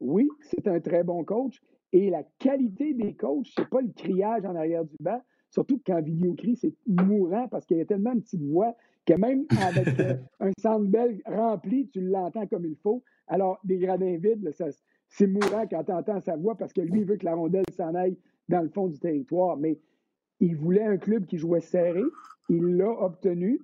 oui, 0.00 0.28
c'est 0.40 0.66
un 0.66 0.80
très 0.80 1.04
bon 1.04 1.22
coach. 1.22 1.62
Et 1.92 2.10
la 2.10 2.24
qualité 2.40 2.94
des 2.94 3.14
coachs, 3.14 3.52
c'est 3.56 3.68
pas 3.68 3.80
le 3.80 3.92
criage 3.94 4.44
en 4.44 4.56
arrière 4.56 4.84
du 4.84 4.96
banc. 4.98 5.20
Surtout 5.52 5.82
quand 5.84 6.00
vidéo 6.00 6.32
crie, 6.32 6.56
c'est 6.56 6.74
mourant 6.86 7.46
parce 7.46 7.66
qu'il 7.66 7.76
y 7.76 7.80
a 7.82 7.84
tellement 7.84 8.14
de 8.14 8.20
petites 8.20 8.42
voix 8.42 8.74
que 9.04 9.12
même 9.12 9.44
avec 9.60 9.86
un 10.40 10.50
sandbell 10.58 11.20
rempli, 11.26 11.88
tu 11.88 12.00
l'entends 12.00 12.46
comme 12.46 12.64
il 12.64 12.76
faut. 12.76 13.02
Alors, 13.26 13.58
des 13.62 13.76
gradins 13.76 14.16
vides, 14.16 14.50
c'est 15.08 15.26
mourant 15.26 15.66
quand 15.70 15.84
tu 15.84 15.92
entends 15.92 16.20
sa 16.20 16.36
voix 16.36 16.56
parce 16.56 16.72
que 16.72 16.80
lui, 16.80 17.00
il 17.00 17.06
veut 17.06 17.16
que 17.16 17.26
la 17.26 17.34
rondelle 17.34 17.66
s'en 17.76 17.94
aille 17.94 18.16
dans 18.48 18.62
le 18.62 18.70
fond 18.70 18.88
du 18.88 18.98
territoire. 18.98 19.58
Mais 19.58 19.78
il 20.40 20.56
voulait 20.56 20.84
un 20.84 20.96
club 20.96 21.26
qui 21.26 21.36
jouait 21.36 21.60
serré. 21.60 22.02
Il 22.48 22.76
l'a 22.78 22.90
obtenu. 22.90 23.60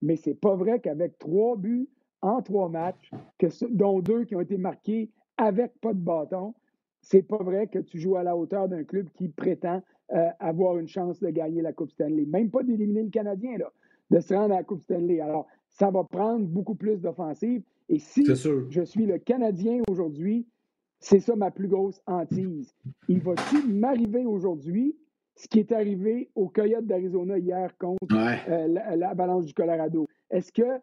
Mais 0.00 0.16
c'est 0.16 0.34
pas 0.34 0.54
vrai 0.54 0.80
qu'avec 0.80 1.18
trois 1.18 1.56
buts 1.56 1.88
en 2.22 2.40
trois 2.40 2.70
matchs, 2.70 3.10
que, 3.38 3.46
dont 3.70 4.00
deux 4.00 4.24
qui 4.24 4.34
ont 4.36 4.40
été 4.40 4.56
marqués 4.56 5.10
avec 5.36 5.78
pas 5.82 5.92
de 5.92 5.98
bâton, 5.98 6.54
c'est 7.02 7.22
pas 7.22 7.42
vrai 7.42 7.66
que 7.66 7.78
tu 7.78 7.98
joues 7.98 8.16
à 8.16 8.22
la 8.22 8.36
hauteur 8.36 8.68
d'un 8.68 8.84
club 8.84 9.08
qui 9.14 9.28
prétend 9.28 9.82
euh, 10.12 10.28
avoir 10.38 10.78
une 10.78 10.88
chance 10.88 11.20
de 11.20 11.28
gagner 11.30 11.62
la 11.62 11.72
Coupe 11.72 11.90
Stanley. 11.90 12.26
Même 12.26 12.50
pas 12.50 12.62
d'éliminer 12.62 13.02
le 13.02 13.10
Canadien, 13.10 13.58
là, 13.58 13.72
de 14.10 14.20
se 14.20 14.34
rendre 14.34 14.54
à 14.54 14.58
la 14.58 14.64
Coupe 14.64 14.82
Stanley. 14.82 15.20
Alors, 15.20 15.46
ça 15.68 15.90
va 15.90 16.04
prendre 16.04 16.46
beaucoup 16.46 16.74
plus 16.74 17.00
d'offensive. 17.00 17.62
Et 17.88 17.98
si 17.98 18.24
je 18.24 18.82
suis 18.84 19.06
le 19.06 19.18
Canadien 19.18 19.82
aujourd'hui, 19.88 20.46
c'est 21.00 21.20
ça 21.20 21.36
ma 21.36 21.50
plus 21.50 21.68
grosse 21.68 22.00
hantise. 22.06 22.74
Il 23.08 23.20
va-t-il 23.20 23.74
m'arriver 23.74 24.24
aujourd'hui 24.24 24.96
ce 25.34 25.46
qui 25.48 25.58
est 25.58 25.72
arrivé 25.72 26.30
au 26.34 26.48
Coyote 26.48 26.86
d'Arizona 26.86 27.38
hier 27.38 27.76
contre 27.78 28.06
euh, 28.12 28.96
l'Avalanche 28.96 29.44
du 29.44 29.54
Colorado? 29.54 30.06
Est-ce 30.30 30.52
que, 30.52 30.80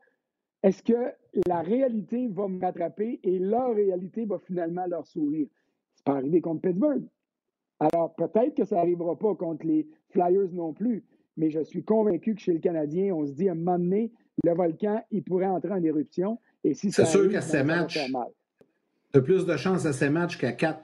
est 0.62 0.84
que 0.84 1.12
la 1.48 1.62
réalité 1.62 2.28
va 2.28 2.48
me 2.48 2.60
rattraper 2.60 3.20
et 3.24 3.40
leur 3.40 3.74
réalité 3.74 4.26
va 4.26 4.38
finalement 4.40 4.86
leur 4.86 5.08
sourire? 5.08 5.48
C'est 5.96 6.06
pas 6.06 6.18
arrivé 6.18 6.42
contre 6.42 6.62
Pittsburgh. 6.62 7.04
Alors, 7.84 8.14
peut-être 8.16 8.56
que 8.56 8.66
ça 8.66 8.78
n'arrivera 8.78 9.18
pas 9.18 9.36
contre 9.36 9.66
les 9.66 9.88
Flyers 10.12 10.52
non 10.54 10.74
plus, 10.74 11.04
mais 11.36 11.50
je 11.50 11.62
suis 11.62 11.84
convaincu 11.84 12.36
que 12.36 12.42
chez 12.42 12.54
le 12.54 12.60
Canadien, 12.60 13.14
on 13.14 13.26
se 13.26 13.34
dit 13.34 13.50
à 13.50 13.52
un 13.52 13.56
moment 13.56 13.78
donné, 13.78 14.12
le 14.44 14.54
volcan, 14.54 15.04
il 15.12 15.24
pourrait 15.24 15.48
entrer 15.48 15.72
en 15.72 15.84
éruption. 15.84 16.40
Et 16.64 16.74
si 16.74 16.92
c'est 16.92 17.06
sûr 17.06 17.30
qu'à 17.30 17.42
ces 17.42 17.64
matchs, 17.64 18.00
tu 19.12 19.20
as 19.20 19.22
plus 19.22 19.46
de 19.46 19.58
chances 19.58 19.86
à 19.86 19.94
ces 19.94 20.10
matchs 20.10 20.38
qu'à 20.38 20.54
quatre. 20.54 20.84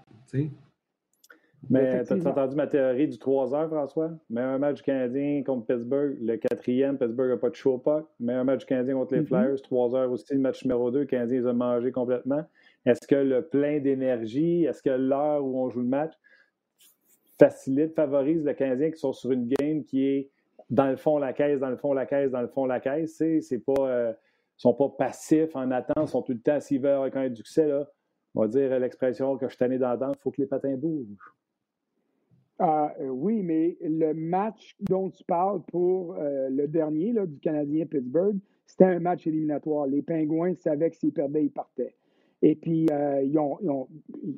Mais 1.69 2.03
tu 2.05 2.13
as 2.13 2.25
entendu 2.25 2.55
ma 2.55 2.67
théorie 2.67 3.07
du 3.07 3.17
3 3.17 3.53
heures, 3.53 3.69
François? 3.69 4.11
Mais 4.29 4.41
un 4.41 4.57
match 4.57 4.81
canadien 4.81 5.43
contre 5.43 5.67
Pittsburgh, 5.67 6.17
le 6.21 6.37
quatrième, 6.37 6.97
Pittsburgh 6.97 7.29
n'a 7.29 7.37
pas 7.37 7.49
de 7.49 7.55
show. 7.55 7.81
Mais 8.19 8.33
un 8.33 8.43
match 8.43 8.65
canadien 8.65 8.95
contre 8.95 9.13
les 9.13 9.21
mm-hmm. 9.21 9.27
Flyers, 9.27 9.61
3 9.61 9.95
heures 9.95 10.11
aussi, 10.11 10.33
le 10.33 10.39
match 10.39 10.63
numéro 10.63 10.89
2, 10.91 10.99
le 10.99 11.05
Canadien 11.05 11.41
les 11.41 11.47
a 11.47 11.53
mangés 11.53 11.91
complètement. 11.91 12.43
Est-ce 12.85 13.05
que 13.07 13.15
le 13.15 13.41
plein 13.41 13.79
d'énergie, 13.79 14.65
est-ce 14.65 14.81
que 14.81 14.89
l'heure 14.89 15.45
où 15.45 15.61
on 15.61 15.69
joue 15.69 15.81
le 15.81 15.87
match 15.87 16.13
facilite, 17.39 17.95
favorise 17.95 18.43
le 18.43 18.53
Canadien 18.53 18.91
qui 18.91 18.99
sont 18.99 19.13
sur 19.13 19.31
une 19.31 19.47
game 19.47 19.83
qui 19.83 20.05
est 20.05 20.29
dans 20.69 20.87
le 20.87 20.97
fond 20.97 21.17
la 21.17 21.33
caisse, 21.33 21.59
dans 21.59 21.69
le 21.69 21.77
fond 21.77 21.93
la 21.93 22.05
caisse, 22.05 22.31
dans 22.31 22.41
le 22.41 22.47
fond 22.47 22.65
la 22.65 22.79
caisse. 22.79 23.23
C'est 23.41 23.65
pas, 23.65 23.73
euh, 23.79 24.13
sont 24.57 24.73
pas 24.73 24.89
passifs 24.89 25.55
en 25.55 25.71
attente, 25.71 26.09
sont 26.09 26.21
tout 26.21 26.33
le 26.33 26.39
temps, 26.39 26.59
s'ils 26.59 26.81
veulent 26.81 26.99
reconnaître 26.99 27.33
du 27.33 27.37
succès, 27.37 27.67
là, 27.67 27.89
on 28.35 28.41
va 28.41 28.47
dire 28.47 28.77
l'expression 28.79 29.37
que 29.37 29.47
je 29.47 29.55
suis 29.55 29.79
dans 29.79 30.11
il 30.11 30.19
faut 30.19 30.31
que 30.31 30.41
les 30.41 30.47
patins 30.47 30.75
bougent. 30.75 31.33
Ah, 32.59 32.93
euh, 32.99 33.07
oui, 33.07 33.41
mais 33.41 33.77
le 33.81 34.13
match 34.13 34.75
dont 34.81 35.09
tu 35.09 35.23
parles 35.23 35.61
pour 35.71 36.15
euh, 36.15 36.49
le 36.49 36.67
dernier 36.67 37.13
là, 37.13 37.25
du 37.25 37.39
Canadien-Pittsburgh, 37.39 38.37
c'était 38.65 38.83
un 38.83 38.99
match 38.99 39.25
éliminatoire. 39.25 39.87
Les 39.87 40.01
Pingouins 40.01 40.55
savaient 40.55 40.89
que 40.89 40.97
s'ils 40.97 41.13
perdaient, 41.13 41.45
ils 41.45 41.51
partaient. 41.51 41.95
Et 42.41 42.55
puis, 42.55 42.85
ils, 42.85 43.39
ont, 43.39 43.57
ils, 43.61 43.69
ont, 43.69 43.87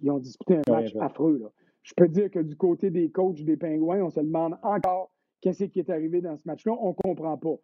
ils, 0.02 0.10
ont, 0.10 0.20
disputé 0.20 0.56
un 0.56 0.72
match 0.72 0.96
affreux. 0.96 1.40
Là. 1.42 1.52
Je 1.84 1.94
peux 1.96 2.08
dire 2.08 2.30
que 2.30 2.40
du 2.40 2.56
côté 2.56 2.90
des 2.92 3.10
coachs 3.10 3.42
des 3.42 3.58
Pingouins, 3.58 4.04
on 4.04 4.10
se 4.10 4.20
demande 4.20 4.58
encore 4.64 5.12
qu'est-ce 5.42 5.66
qui 5.66 5.80
est 5.80 5.90
arrivé 5.90 6.22
dans 6.22 6.38
ce 6.38 6.44
match-là. 6.46 6.74
On 6.80 6.90
ne 6.90 6.94
comprend 6.94 7.38
pas. 7.38 7.56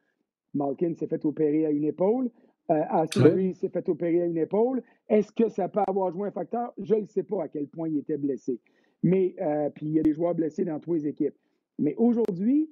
Malkin 0.53 0.93
s'est 0.95 1.07
fait 1.07 1.23
opérer 1.25 1.65
à 1.65 1.71
une 1.71 1.83
épaule. 1.83 2.29
Euh, 2.69 3.05
s'est 3.53 3.69
fait 3.69 3.89
opérer 3.89 4.23
à 4.23 4.25
une 4.25 4.37
épaule. 4.37 4.83
Est-ce 5.07 5.31
que 5.31 5.47
ça 5.47 5.69
peut 5.69 5.83
avoir 5.87 6.11
joué 6.11 6.27
un 6.27 6.31
facteur? 6.31 6.73
Je 6.77 6.95
ne 6.95 7.05
sais 7.05 7.23
pas 7.23 7.43
à 7.43 7.47
quel 7.47 7.67
point 7.67 7.87
il 7.87 7.97
était 7.97 8.17
blessé. 8.17 8.59
Mais, 9.03 9.35
euh, 9.39 9.69
puis 9.69 9.85
il 9.85 9.93
y 9.93 9.99
a 9.99 10.03
des 10.03 10.13
joueurs 10.13 10.35
blessés 10.35 10.65
dans 10.65 10.79
toutes 10.79 10.95
les 10.95 11.07
équipes. 11.07 11.35
Mais 11.79 11.95
aujourd'hui, 11.95 12.69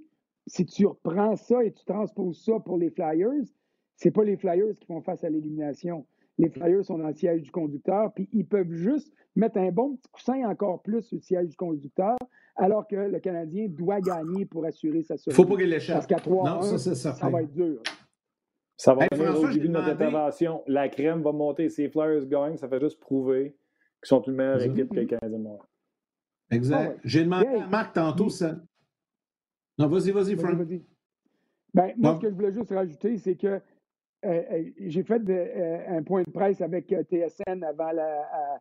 si 0.47 0.65
tu 0.65 0.85
reprends 0.85 1.35
ça 1.35 1.63
et 1.63 1.71
tu 1.71 1.85
transposes 1.85 2.43
ça 2.43 2.59
pour 2.59 2.77
les 2.77 2.89
Flyers, 2.89 3.45
ce 3.95 4.07
n'est 4.07 4.11
pas 4.11 4.23
les 4.23 4.35
Flyers 4.35 4.75
qui 4.77 4.85
font 4.85 5.01
face 5.01 5.23
à 5.23 5.29
l'élimination. 5.29 6.05
Les 6.37 6.49
Flyers 6.49 6.83
sont 6.83 6.97
dans 6.97 7.07
le 7.07 7.13
siège 7.13 7.41
du 7.41 7.51
conducteur, 7.51 8.11
puis 8.13 8.27
ils 8.33 8.45
peuvent 8.45 8.71
juste 8.71 9.13
mettre 9.35 9.57
un 9.57 9.71
bon 9.71 9.95
petit 9.95 10.09
coussin 10.11 10.49
encore 10.49 10.81
plus 10.81 11.01
sur 11.01 11.15
le 11.15 11.21
siège 11.21 11.49
du 11.49 11.55
conducteur, 11.55 12.17
alors 12.55 12.87
que 12.87 12.95
le 12.95 13.19
Canadien 13.19 13.67
doit 13.69 14.01
gagner 14.01 14.45
pour 14.45 14.65
assurer 14.65 15.01
sa 15.01 15.17
survie. 15.17 15.35
Il 15.35 15.41
ne 15.41 15.45
faut 15.45 15.53
pas 15.53 15.61
qu'il 15.61 15.69
l'échappe. 15.69 15.95
Parce 15.95 16.07
qu'à 16.07 16.19
3 16.19 16.77
ça, 16.77 16.95
ça, 16.95 17.29
va 17.29 17.41
être 17.41 17.53
dur. 17.53 17.81
Ça 18.77 18.93
va 18.93 19.07
venir 19.11 19.39
au 19.39 19.47
début 19.47 19.67
de 19.67 19.73
notre 19.73 19.89
intervention. 19.89 20.63
La 20.67 20.89
crème 20.89 21.21
va 21.21 21.31
monter. 21.31 21.69
Si 21.69 21.83
les 21.83 21.89
Flyers 21.89 22.25
gagnent, 22.27 22.57
ça 22.57 22.67
fait 22.67 22.79
juste 22.79 22.99
prouver 22.99 23.55
qu'ils 24.01 24.07
sont 24.07 24.21
une 24.23 24.35
meilleure 24.35 24.61
équipe 24.61 24.89
que 24.89 24.99
les 24.99 25.07
Canadiens 25.07 25.39
de 25.39 26.55
Exact. 26.55 26.95
Ah 26.97 27.01
J'ai 27.03 27.23
demandé 27.23 27.47
à 27.47 27.67
Marc 27.67 27.93
tantôt 27.93 28.29
ça. 28.29 28.59
Non, 29.77 29.87
vas-y, 29.87 30.11
vas-y, 30.11 30.35
Frank. 30.35 30.57
ben, 31.73 31.93
moi, 31.97 32.15
ce 32.15 32.19
que 32.19 32.29
je 32.29 32.35
voulais 32.35 32.51
juste 32.51 32.69
rajouter, 32.69 33.17
c'est 33.17 33.35
que 33.35 33.59
j'ai 34.79 35.03
fait 35.03 35.21
euh, 35.29 35.97
un 35.97 36.03
point 36.03 36.23
de 36.23 36.29
presse 36.29 36.61
avec 36.61 36.87
TSN 36.87 37.63
avant 37.63 37.91
la, 37.91 38.59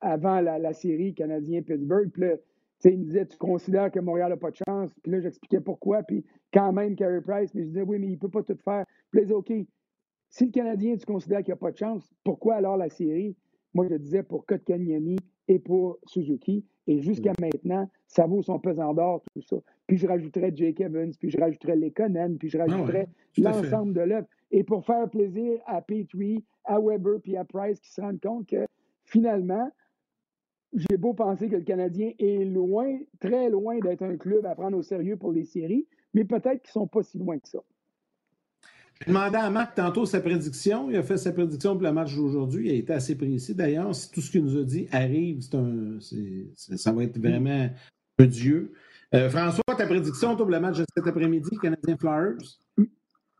avant 0.00 0.40
la, 0.40 0.72
série 0.72 1.14
Canadien-Pittsburgh. 1.14 2.10
Puis 2.10 2.22
là, 2.22 2.36
il 2.84 2.98
me 2.98 3.04
disait 3.04 3.26
Tu 3.26 3.36
considères 3.38 3.90
que 3.90 4.00
Montréal 4.00 4.30
n'a 4.30 4.36
pas 4.36 4.50
de 4.50 4.58
chance? 4.66 4.92
Puis 5.02 5.12
là, 5.12 5.20
j'expliquais 5.20 5.60
pourquoi. 5.60 6.02
Puis 6.02 6.24
quand 6.52 6.72
même, 6.72 6.96
Carey 6.96 7.20
Price, 7.20 7.54
mais 7.54 7.62
je 7.62 7.68
disais 7.68 7.82
Oui, 7.82 7.98
mais 7.98 8.08
il 8.08 8.12
ne 8.12 8.18
peut 8.18 8.28
pas 8.28 8.42
tout 8.42 8.58
faire. 8.64 8.84
Puis 9.10 9.24
là, 9.24 9.36
OK, 9.36 9.52
si 10.30 10.46
le 10.46 10.50
Canadien, 10.50 10.96
tu 10.96 11.06
considères 11.06 11.38
qu'il 11.38 11.52
n'y 11.52 11.58
a 11.58 11.60
pas 11.60 11.72
de 11.72 11.76
chance, 11.76 12.10
pourquoi 12.24 12.56
alors 12.56 12.76
la 12.76 12.88
série? 12.88 13.36
Moi, 13.74 13.86
je 13.88 13.94
disais 13.96 14.22
pour 14.22 14.46
Kotkaniemi 14.46 15.16
et 15.46 15.58
pour 15.58 15.98
Suzuki. 16.06 16.64
Et 16.86 17.00
jusqu'à 17.00 17.32
mm. 17.32 17.40
maintenant, 17.40 17.90
ça 18.08 18.26
vaut 18.26 18.42
son 18.42 18.58
pesant 18.58 18.94
d'or, 18.94 19.22
tout 19.34 19.42
ça. 19.42 19.56
Puis 19.86 19.98
je 19.98 20.06
rajouterais 20.06 20.52
Jake 20.54 20.80
Evans, 20.80 21.12
puis 21.18 21.30
je 21.30 21.38
rajouterais 21.38 21.76
Lekonen, 21.76 22.38
puis 22.38 22.48
je 22.48 22.58
ah 22.58 22.64
rajouterais 22.64 23.08
l'ensemble 23.36 23.92
de 23.92 24.00
l'œuvre. 24.00 24.26
Et 24.50 24.64
pour 24.64 24.84
faire 24.84 25.08
plaisir 25.10 25.60
à 25.66 25.82
Petrie, 25.82 26.42
à 26.64 26.80
Weber, 26.80 27.20
puis 27.22 27.36
à 27.36 27.44
Price 27.44 27.78
qui 27.80 27.92
se 27.92 28.00
rendent 28.00 28.20
compte 28.20 28.46
que 28.46 28.66
finalement, 29.04 29.70
j'ai 30.72 30.96
beau 30.96 31.12
penser 31.12 31.48
que 31.48 31.56
le 31.56 31.62
Canadien 31.62 32.12
est 32.18 32.44
loin, 32.44 32.98
très 33.20 33.50
loin 33.50 33.78
d'être 33.78 34.02
un 34.02 34.16
club 34.16 34.44
à 34.46 34.54
prendre 34.54 34.76
au 34.76 34.82
sérieux 34.82 35.16
pour 35.16 35.32
les 35.32 35.44
séries, 35.44 35.86
mais 36.14 36.24
peut-être 36.24 36.62
qu'ils 36.62 36.70
ne 36.70 36.82
sont 36.82 36.86
pas 36.86 37.02
si 37.02 37.18
loin 37.18 37.38
que 37.38 37.48
ça. 37.48 37.60
J'ai 39.00 39.12
demandé 39.12 39.36
à 39.36 39.48
Marc 39.48 39.76
tantôt 39.76 40.06
sa 40.06 40.20
prédiction. 40.20 40.90
Il 40.90 40.96
a 40.96 41.04
fait 41.04 41.18
sa 41.18 41.32
prédiction 41.32 41.74
pour 41.74 41.82
le 41.82 41.92
match 41.92 42.16
d'aujourd'hui. 42.16 42.68
Il 42.68 42.70
a 42.72 42.74
été 42.74 42.92
assez 42.92 43.16
précis. 43.16 43.54
D'ailleurs, 43.54 43.94
si 43.94 44.10
tout 44.10 44.20
ce 44.20 44.30
qu'il 44.30 44.42
nous 44.42 44.56
a 44.56 44.64
dit 44.64 44.88
arrive, 44.90 45.40
c'est 45.40 45.54
un, 45.54 45.98
ça 46.00 46.92
va 46.92 47.04
être 47.04 47.18
vraiment 47.18 47.68
dieu. 48.26 48.72
Euh, 49.14 49.30
François, 49.30 49.74
ta 49.76 49.86
prédiction 49.86 50.36
pour 50.36 50.46
le 50.46 50.60
match 50.60 50.78
de 50.78 50.84
cet 50.94 51.06
après-midi, 51.06 51.56
Canadien 51.62 51.96
Flyers? 51.96 52.58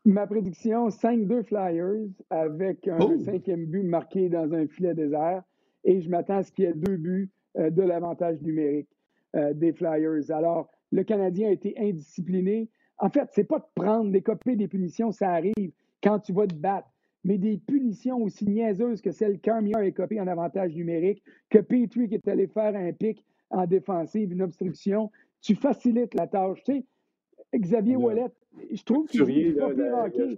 Ma 0.04 0.26
prédiction, 0.26 0.88
5-2 0.88 1.44
Flyers 1.44 2.08
avec 2.30 2.88
un 2.88 2.98
oh! 3.00 3.18
cinquième 3.18 3.66
but 3.66 3.82
marqué 3.82 4.28
dans 4.28 4.52
un 4.54 4.66
filet 4.66 4.94
désert. 4.94 5.42
Et 5.84 6.00
je 6.00 6.08
m'attends 6.08 6.38
à 6.38 6.42
ce 6.42 6.52
qu'il 6.52 6.64
y 6.64 6.68
ait 6.68 6.72
deux 6.72 6.96
buts 6.96 7.30
euh, 7.58 7.70
de 7.70 7.82
l'avantage 7.82 8.40
numérique 8.40 8.88
euh, 9.36 9.52
des 9.52 9.72
Flyers. 9.72 10.30
Alors, 10.30 10.70
le 10.90 11.02
Canadien 11.02 11.48
a 11.48 11.52
été 11.52 11.74
indiscipliné. 11.78 12.70
En 12.98 13.10
fait, 13.10 13.28
c'est 13.32 13.44
pas 13.44 13.58
de 13.58 13.66
prendre, 13.74 14.10
des 14.10 14.22
copies, 14.22 14.56
des 14.56 14.68
punitions, 14.68 15.12
ça 15.12 15.30
arrive 15.30 15.72
quand 16.02 16.18
tu 16.20 16.32
vas 16.32 16.46
te 16.46 16.54
battre. 16.54 16.88
Mais 17.24 17.36
des 17.36 17.58
punitions 17.58 18.22
aussi 18.22 18.46
niaiseuses 18.46 19.02
que 19.02 19.10
celle 19.10 19.38
qu'Armia 19.40 19.78
a 19.78 19.90
copé 19.90 20.20
en 20.20 20.26
avantage 20.26 20.74
numérique, 20.74 21.22
que 21.50 21.58
Petrie 21.58 22.08
qui 22.08 22.14
est 22.14 22.28
allé 22.28 22.46
faire 22.46 22.74
un 22.74 22.92
pic 22.92 23.24
en 23.50 23.66
défensive, 23.66 24.32
une 24.32 24.42
obstruction, 24.42 25.10
tu 25.40 25.54
facilites 25.54 26.14
la 26.14 26.26
tâche. 26.26 26.62
Tu 26.64 26.72
sais, 26.72 26.86
Xavier 27.56 27.96
Wallet, 27.96 28.30
je 28.70 28.82
trouve 28.82 29.06
qu'il 29.06 29.22
est 29.22 29.52
pas 29.54 29.72
pire 29.72 30.36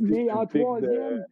mais 0.00 0.30
en 0.30 0.46
troisième, 0.46 1.24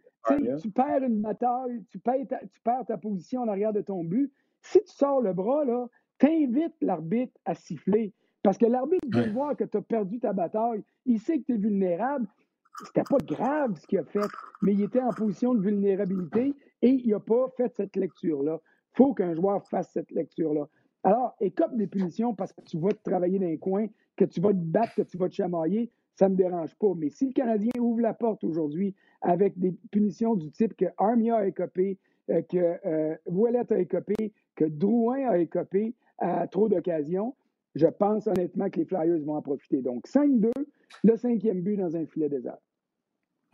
tu 0.60 0.70
perds 0.70 1.02
une 1.02 1.20
bataille, 1.20 1.84
tu 1.90 1.98
perds, 1.98 2.26
ta, 2.28 2.38
tu 2.38 2.60
perds 2.60 2.86
ta 2.86 2.96
position 2.96 3.42
en 3.42 3.48
arrière 3.48 3.72
de 3.72 3.80
ton 3.80 4.04
but. 4.04 4.32
Si 4.62 4.82
tu 4.82 4.92
sors 4.92 5.20
le 5.20 5.32
bras, 5.32 5.64
là, 5.64 5.86
t'invites 6.18 6.74
l'arbitre 6.80 7.38
à 7.44 7.54
siffler. 7.54 8.12
Parce 8.42 8.58
que 8.58 8.66
l'arbitre 8.66 9.06
veut 9.12 9.30
voir 9.30 9.56
que 9.56 9.64
tu 9.64 9.76
as 9.76 9.82
perdu 9.82 10.20
ta 10.20 10.32
bataille. 10.32 10.82
Il 11.06 11.20
sait 11.20 11.38
que 11.38 11.44
tu 11.44 11.54
es 11.54 11.58
vulnérable. 11.58 12.26
C'était 12.84 13.02
pas 13.02 13.18
grave 13.18 13.76
ce 13.76 13.86
qu'il 13.86 13.98
a 13.98 14.04
fait, 14.04 14.20
mais 14.62 14.72
il 14.72 14.82
était 14.82 15.00
en 15.00 15.10
position 15.10 15.54
de 15.54 15.60
vulnérabilité 15.60 16.54
et 16.82 16.90
il 16.90 17.10
n'a 17.10 17.18
pas 17.18 17.48
fait 17.56 17.74
cette 17.74 17.96
lecture-là. 17.96 18.60
Il 18.62 18.96
faut 18.96 19.14
qu'un 19.14 19.34
joueur 19.34 19.66
fasse 19.66 19.90
cette 19.92 20.12
lecture-là. 20.12 20.68
Alors, 21.04 21.36
écope 21.40 21.76
des 21.76 21.86
punitions 21.86 22.34
parce 22.34 22.52
que 22.52 22.60
tu 22.62 22.78
vas 22.78 22.90
te 22.90 23.02
travailler 23.02 23.38
dans 23.38 23.46
les 23.46 23.58
coins, 23.58 23.86
que 24.16 24.24
tu 24.24 24.40
vas 24.40 24.50
te 24.50 24.58
battre, 24.58 24.94
que 24.94 25.02
tu 25.02 25.16
vas 25.16 25.28
te 25.28 25.34
chamailler, 25.34 25.90
ça 26.14 26.28
ne 26.28 26.34
me 26.34 26.38
dérange 26.38 26.74
pas. 26.74 26.92
Mais 26.96 27.10
si 27.10 27.26
le 27.26 27.32
Canadien 27.32 27.70
ouvre 27.78 28.00
la 28.00 28.14
porte 28.14 28.42
aujourd'hui 28.42 28.94
avec 29.20 29.58
des 29.58 29.72
punitions 29.90 30.34
du 30.34 30.50
type 30.50 30.76
que 30.76 30.86
Armia 30.98 31.36
a 31.36 31.46
écopé, 31.46 31.98
euh, 32.30 32.42
que 32.42 32.78
euh, 32.84 33.16
a 33.70 33.78
écopé, 33.78 34.32
que 34.56 34.64
Drouin 34.64 35.28
a 35.28 35.38
écopé 35.38 35.94
à 36.18 36.46
trop 36.48 36.68
d'occasions, 36.68 37.34
je 37.76 37.86
pense 37.86 38.26
honnêtement 38.26 38.68
que 38.68 38.80
les 38.80 38.84
Flyers 38.84 39.24
vont 39.24 39.36
en 39.36 39.42
profiter. 39.42 39.80
Donc, 39.80 40.06
5-2, 40.08 40.50
le 41.04 41.16
cinquième 41.16 41.62
but 41.62 41.76
dans 41.76 41.96
un 41.96 42.06
filet 42.06 42.28
désert. 42.28 42.58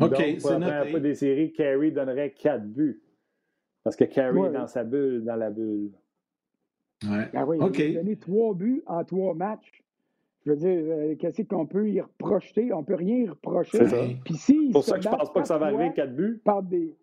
OK, 0.00 0.16
c'est 0.16 0.58
notre 0.58 0.92
pas 0.92 1.00
des 1.00 1.14
séries, 1.14 1.52
Carey 1.52 1.90
donnerait 1.90 2.32
4 2.32 2.64
buts. 2.64 3.00
Parce 3.82 3.96
que 3.96 4.04
Carey 4.04 4.48
est 4.48 4.52
dans 4.52 4.66
sa 4.66 4.82
bulle, 4.82 5.22
dans 5.24 5.36
la 5.36 5.50
bulle. 5.50 5.92
Ouais. 7.10 7.28
Ah 7.34 7.44
oui, 7.46 7.58
il 7.58 7.96
a 7.96 8.00
donné 8.00 8.16
3 8.16 8.54
buts 8.54 8.82
en 8.86 9.04
3 9.04 9.34
matchs. 9.34 9.82
Je 10.44 10.50
veux 10.50 10.56
dire, 10.56 10.82
euh, 10.84 11.14
qu'est-ce 11.16 11.42
qu'on 11.42 11.66
peut 11.66 11.88
y 11.88 12.00
reprocher? 12.00 12.72
On 12.72 12.80
ne 12.80 12.84
peut 12.84 12.96
rien 12.96 13.16
y 13.16 13.28
reprocher. 13.28 13.78
C'est 13.78 13.88
ça. 13.88 13.96
C'est 14.36 14.70
pour 14.72 14.84
ça 14.84 14.96
que 14.96 15.02
je 15.02 15.08
ne 15.08 15.14
pense 15.16 15.32
pas 15.32 15.40
que 15.40 15.48
ça 15.48 15.58
va 15.58 15.66
arriver 15.66 15.92
4 15.94 16.14
buts. 16.14 16.40
Par 16.44 16.62
des... 16.62 16.94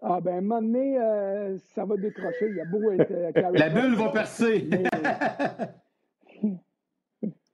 Ah 0.00 0.20
ben, 0.20 0.34
à 0.34 0.38
un 0.38 0.40
moment 0.40 0.60
donné, 0.60 0.98
euh, 0.98 1.56
ça 1.74 1.84
va 1.84 1.96
décrocher. 1.96 2.48
Il 2.50 2.56
y 2.56 2.60
a 2.60 2.64
beau 2.64 2.90
être... 2.90 3.12
Euh, 3.12 3.30
la 3.52 3.68
bulle 3.68 3.94
va 3.94 4.08
percer! 4.08 4.68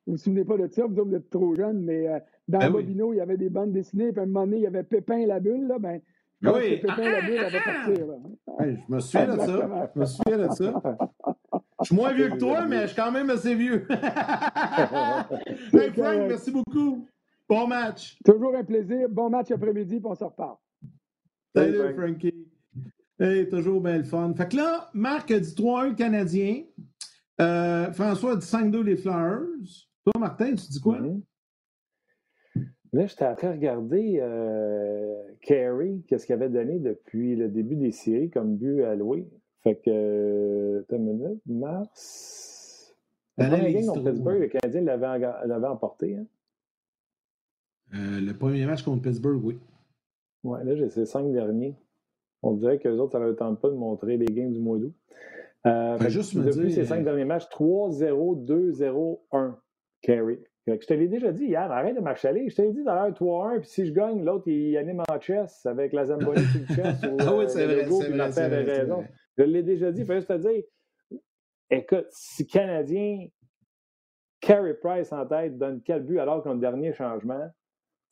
Vous 0.08 0.14
vous 0.14 0.16
souvenez 0.16 0.44
pas 0.46 0.56
de 0.56 0.66
ça, 0.68 0.86
vous, 0.86 1.04
vous 1.04 1.14
êtes 1.14 1.28
trop 1.28 1.54
jeune, 1.54 1.82
mais 1.82 2.08
euh, 2.08 2.18
dans 2.48 2.60
ben 2.60 2.70
Bobino, 2.70 3.12
il 3.12 3.18
y 3.18 3.20
avait 3.20 3.36
des 3.36 3.50
bandes 3.50 3.72
dessinées, 3.72 4.10
puis 4.10 4.20
à 4.20 4.22
un 4.22 4.26
moment 4.26 4.46
donné, 4.46 4.56
il 4.56 4.62
y 4.62 4.66
avait 4.66 4.82
Pépin 4.82 5.26
la 5.26 5.38
bulle, 5.38 5.66
là, 5.66 5.78
ben, 5.78 6.00
je 6.40 6.48
oui. 6.48 6.78
Pépin 6.78 7.10
la 7.10 7.20
bulle, 7.20 7.40
elle 7.44 7.52
va 7.52 7.60
partir. 7.60 8.06
Là. 8.06 8.14
je 8.60 8.94
me 8.94 9.00
souviens 9.00 9.34
de 9.34 9.38
ça. 9.38 9.90
Je 9.94 10.00
me 10.00 10.04
souviens 10.06 10.38
de 10.38 10.48
ça. 10.48 10.82
Je 11.80 11.86
suis 11.86 11.94
moins 11.94 12.12
vieux 12.12 12.28
que 12.30 12.38
toi, 12.38 12.66
mais 12.66 12.82
je 12.82 12.86
suis 12.88 12.96
quand 12.96 13.12
même 13.12 13.30
assez 13.30 13.54
vieux. 13.54 13.86
hey, 15.72 15.92
Frank, 15.92 16.28
merci 16.28 16.50
beaucoup. 16.50 17.06
Bon 17.48 17.66
match. 17.66 18.18
Toujours 18.24 18.54
un 18.54 18.64
plaisir. 18.64 19.08
Bon 19.08 19.30
match 19.30 19.50
après-midi, 19.50 20.00
puis 20.00 20.06
on 20.06 20.14
se 20.14 20.24
reparle. 20.24 20.56
Salut, 21.54 21.94
Frankie. 21.94 22.48
Hey, 23.18 23.48
toujours 23.48 23.80
bien 23.80 23.98
le 23.98 24.04
fun. 24.04 24.34
Fait 24.36 24.48
que 24.48 24.56
là, 24.56 24.90
Marc 24.92 25.30
a 25.30 25.40
dit 25.40 25.54
3-1 25.54 25.94
Canadien. 25.94 26.64
Euh, 27.40 27.90
François 27.92 28.32
a 28.32 28.36
dit 28.36 28.46
5-2 28.46 28.82
les 28.82 28.96
Flowers. 28.96 29.86
Toi, 30.04 30.20
Martin, 30.20 30.54
tu 30.54 30.66
dis 30.68 30.80
quoi? 30.80 30.98
Là, 32.92 33.06
j'étais 33.06 33.26
en 33.26 33.34
train 33.34 33.48
de 33.48 33.54
regarder 33.54 34.18
euh, 34.22 35.14
Carey, 35.42 36.00
qu'est-ce 36.06 36.26
qu'il 36.26 36.34
avait 36.34 36.48
donné 36.48 36.78
depuis 36.78 37.36
le 37.36 37.48
début 37.48 37.76
des 37.76 37.92
séries 37.92 38.30
comme 38.30 38.56
but 38.56 38.82
alloué. 38.82 39.28
Fait 39.62 39.76
que, 39.76 39.90
euh, 39.90 40.82
une 40.90 41.04
minute, 41.04 41.42
mars. 41.46 42.96
La 43.36 43.48
game 43.48 43.86
contre 43.86 44.10
Pittsburgh, 44.10 44.40
le 44.40 44.48
Canadien 44.48 44.80
l'avait 44.82 45.66
emporté. 45.66 46.16
Hein? 46.16 46.26
Euh, 47.94 48.20
le 48.20 48.32
premier 48.34 48.66
match 48.66 48.82
contre 48.82 49.02
Pittsburgh, 49.02 49.40
oui. 49.44 49.58
Ouais, 50.44 50.64
là, 50.64 50.74
j'ai 50.76 50.88
ces 50.88 51.06
cinq 51.06 51.32
derniers. 51.32 51.74
On 52.42 52.52
dirait 52.52 52.78
que 52.78 52.88
les 52.88 52.98
autres, 52.98 53.12
ça 53.12 53.18
ne 53.18 53.26
leur 53.26 53.36
tente 53.36 53.60
pas 53.60 53.70
de 53.70 53.74
montrer 53.74 54.16
les 54.16 54.26
games 54.26 54.52
du 54.52 54.60
mois 54.60 54.78
d'août. 54.78 54.94
Euh, 55.66 55.98
juste 56.08 56.36
depuis 56.36 56.72
ces 56.72 56.84
cinq 56.84 57.04
derniers 57.04 57.24
matchs, 57.24 57.48
3-0, 57.50 58.44
2-0, 58.44 59.20
1. 59.32 59.58
Carey. 60.02 60.38
Je 60.66 60.86
te 60.86 60.92
l'ai 60.92 61.08
déjà 61.08 61.32
dit 61.32 61.46
hier, 61.46 61.70
arrête 61.72 61.96
de 61.96 62.00
m'achaler. 62.00 62.48
Je 62.50 62.56
t'ai 62.56 62.70
dit 62.70 62.84
d'ailleurs 62.84 63.14
3-1, 63.14 63.60
puis 63.60 63.68
si 63.68 63.86
je 63.86 63.92
gagne, 63.92 64.22
l'autre, 64.22 64.48
il 64.48 64.76
anime 64.76 65.02
en 65.08 65.20
chess 65.20 65.64
avec 65.64 65.92
la 65.92 66.04
Zamboni 66.04 66.44
sur 66.44 66.60
le 66.60 66.74
chess. 66.74 67.00
ah 67.20 67.34
oui, 67.36 67.44
c'est 67.48 67.64
vrai, 67.64 67.86
c'est 67.88 68.10
vrai, 68.10 68.32
c'est 68.32 68.46
raison. 68.46 69.04
Je 69.38 69.44
l'ai 69.44 69.62
déjà 69.62 69.92
dit, 69.92 70.00
il 70.00 70.06
faut 70.06 70.14
juste 70.14 70.28
te 70.28 70.36
dire, 70.36 70.64
écoute, 71.70 72.06
si 72.10 72.44
Canadien, 72.44 73.28
Carey 74.40 74.74
Price 74.74 75.12
en 75.12 75.24
tête, 75.26 75.56
donne 75.56 75.80
quel 75.84 76.02
but 76.02 76.18
alors 76.18 76.42
qu'un 76.42 76.56
dernier 76.56 76.92
changement, 76.92 77.48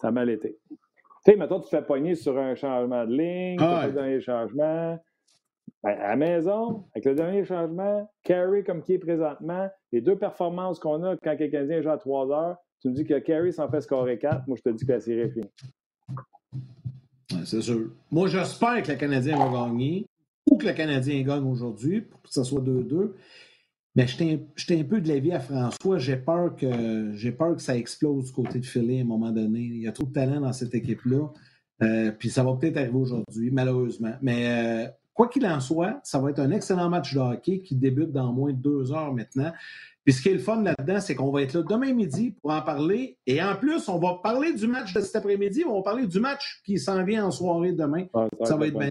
ça 0.00 0.08
a 0.08 0.10
mal 0.12 0.30
été. 0.30 0.56
Tu 0.68 0.76
sais, 1.24 1.36
maintenant, 1.36 1.58
tu 1.58 1.64
te 1.64 1.76
fais 1.76 1.82
pogner 1.82 2.14
sur 2.14 2.38
un 2.38 2.54
changement 2.54 3.04
de 3.04 3.12
ligne, 3.12 3.58
ah, 3.60 3.86
le 3.86 3.92
dernier 3.92 4.20
changement. 4.20 4.98
Ben, 5.82 5.98
à 5.98 6.08
la 6.10 6.16
maison, 6.16 6.84
avec 6.94 7.04
le 7.04 7.14
dernier 7.16 7.44
changement, 7.44 8.08
Carey 8.22 8.62
comme 8.62 8.82
qui 8.82 8.94
est 8.94 8.98
présentement, 8.98 9.68
les 9.90 10.00
deux 10.00 10.16
performances 10.16 10.78
qu'on 10.78 11.02
a 11.02 11.16
quand 11.16 11.36
quelqu'un 11.36 11.58
Canadien 11.58 11.82
joue 11.82 11.90
à 11.90 11.98
3 11.98 12.30
heures, 12.30 12.56
tu 12.80 12.88
me 12.88 12.94
dis 12.94 13.04
que 13.04 13.18
Carey 13.18 13.50
s'en 13.50 13.68
fait 13.68 13.80
scorer 13.80 14.18
4, 14.18 14.46
moi 14.46 14.56
je 14.56 14.62
te 14.62 14.68
dis 14.68 14.86
que 14.86 14.92
la 14.92 15.00
série 15.00 15.20
est 15.22 15.30
finie. 15.30 15.50
c'est 17.44 17.62
sûr. 17.62 17.90
Moi, 18.12 18.28
j'espère 18.28 18.82
que 18.82 18.92
le 18.92 18.98
Canadien 18.98 19.36
va 19.38 19.66
gagner 19.66 20.06
ou 20.50 20.56
que 20.56 20.66
le 20.66 20.72
Canadien 20.72 21.22
gagne 21.22 21.44
aujourd'hui 21.44 22.02
pour 22.02 22.22
que 22.22 22.28
ce 22.30 22.44
soit 22.44 22.60
2-2. 22.60 23.12
Mais 23.94 24.06
j'étais 24.06 24.78
un 24.78 24.84
peu 24.84 25.00
de 25.00 25.08
l'avis 25.08 25.32
à 25.32 25.40
François. 25.40 25.98
J'ai 25.98 26.16
peur, 26.16 26.54
que, 26.54 27.12
j'ai 27.14 27.32
peur 27.32 27.56
que 27.56 27.62
ça 27.62 27.76
explose 27.76 28.26
du 28.26 28.32
côté 28.32 28.58
de 28.58 28.66
Philly 28.66 28.98
à 28.98 29.02
un 29.02 29.06
moment 29.06 29.30
donné. 29.30 29.60
Il 29.60 29.78
y 29.78 29.88
a 29.88 29.92
trop 29.92 30.04
de 30.04 30.12
talent 30.12 30.40
dans 30.40 30.52
cette 30.52 30.74
équipe-là. 30.74 31.30
Euh, 31.82 32.12
puis 32.12 32.28
ça 32.28 32.42
va 32.42 32.54
peut-être 32.54 32.76
arriver 32.76 32.96
aujourd'hui, 32.96 33.50
malheureusement. 33.50 34.12
Mais 34.20 34.84
euh, 34.84 34.88
Quoi 35.16 35.28
qu'il 35.28 35.46
en 35.46 35.60
soit, 35.60 35.98
ça 36.04 36.18
va 36.18 36.28
être 36.28 36.40
un 36.40 36.50
excellent 36.50 36.90
match 36.90 37.14
de 37.14 37.18
hockey 37.18 37.60
qui 37.60 37.74
débute 37.74 38.12
dans 38.12 38.34
moins 38.34 38.52
de 38.52 38.58
deux 38.58 38.92
heures 38.92 39.14
maintenant. 39.14 39.50
Puis 40.04 40.12
ce 40.12 40.20
qui 40.20 40.28
est 40.28 40.34
le 40.34 40.38
fun 40.40 40.62
là-dedans, 40.62 41.00
c'est 41.00 41.14
qu'on 41.14 41.30
va 41.30 41.40
être 41.40 41.54
là 41.54 41.62
demain 41.62 41.94
midi 41.94 42.32
pour 42.32 42.50
en 42.50 42.60
parler. 42.60 43.16
Et 43.26 43.42
en 43.42 43.56
plus, 43.56 43.88
on 43.88 43.98
va 43.98 44.20
parler 44.22 44.52
du 44.52 44.66
match 44.66 44.92
de 44.92 45.00
cet 45.00 45.16
après-midi, 45.16 45.64
on 45.66 45.76
va 45.76 45.82
parler 45.82 46.06
du 46.06 46.20
match 46.20 46.60
qui 46.66 46.78
s'en 46.78 47.02
vient 47.02 47.24
en 47.24 47.30
soirée 47.30 47.72
demain. 47.72 48.04
ça, 48.44 48.56
va 48.56 48.66
être 48.66 48.78
bien. 48.78 48.90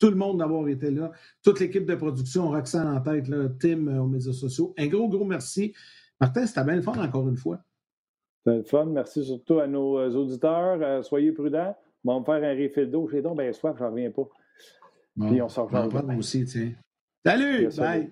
Tout 0.00 0.10
le 0.10 0.16
monde 0.16 0.38
d'avoir 0.38 0.66
été 0.66 0.90
là. 0.90 1.12
Toute 1.42 1.60
l'équipe 1.60 1.84
de 1.84 1.94
production, 1.94 2.48
Roxane 2.48 2.88
en 2.88 3.00
tête, 3.00 3.28
là, 3.28 3.48
Tim 3.60 3.86
euh, 3.86 3.98
aux 3.98 4.06
médias 4.06 4.32
sociaux. 4.32 4.74
Un 4.78 4.86
gros, 4.86 5.08
gros 5.08 5.26
merci. 5.26 5.74
Martin, 6.18 6.46
c'était 6.46 6.64
bien 6.64 6.76
le 6.76 6.82
fun 6.82 6.94
encore 6.94 7.28
une 7.28 7.36
fois. 7.36 7.60
C'était 8.38 8.56
le 8.56 8.64
fun. 8.64 8.86
Merci 8.86 9.24
surtout 9.24 9.60
à 9.60 9.66
nos 9.66 9.98
euh, 9.98 10.10
auditeurs. 10.14 10.78
Euh, 10.80 11.02
soyez 11.02 11.32
prudents. 11.32 11.76
On 12.04 12.14
va 12.14 12.20
me 12.20 12.24
faire 12.24 12.50
un 12.50 12.60
refill 12.60 12.90
d'eau. 12.90 13.08
J'ai 13.12 13.20
donc 13.20 13.38
bien 13.38 13.52
soif, 13.52 13.76
j'en 13.78 13.90
reviens 13.90 14.10
pas. 14.10 14.26
Puis 15.20 15.42
on 15.42 15.48
s'en 15.48 15.66
rejoint. 15.66 16.16
aussi, 16.16 16.46
tiens. 16.46 16.72
Salut! 17.24 17.68
Bye! 17.76 18.10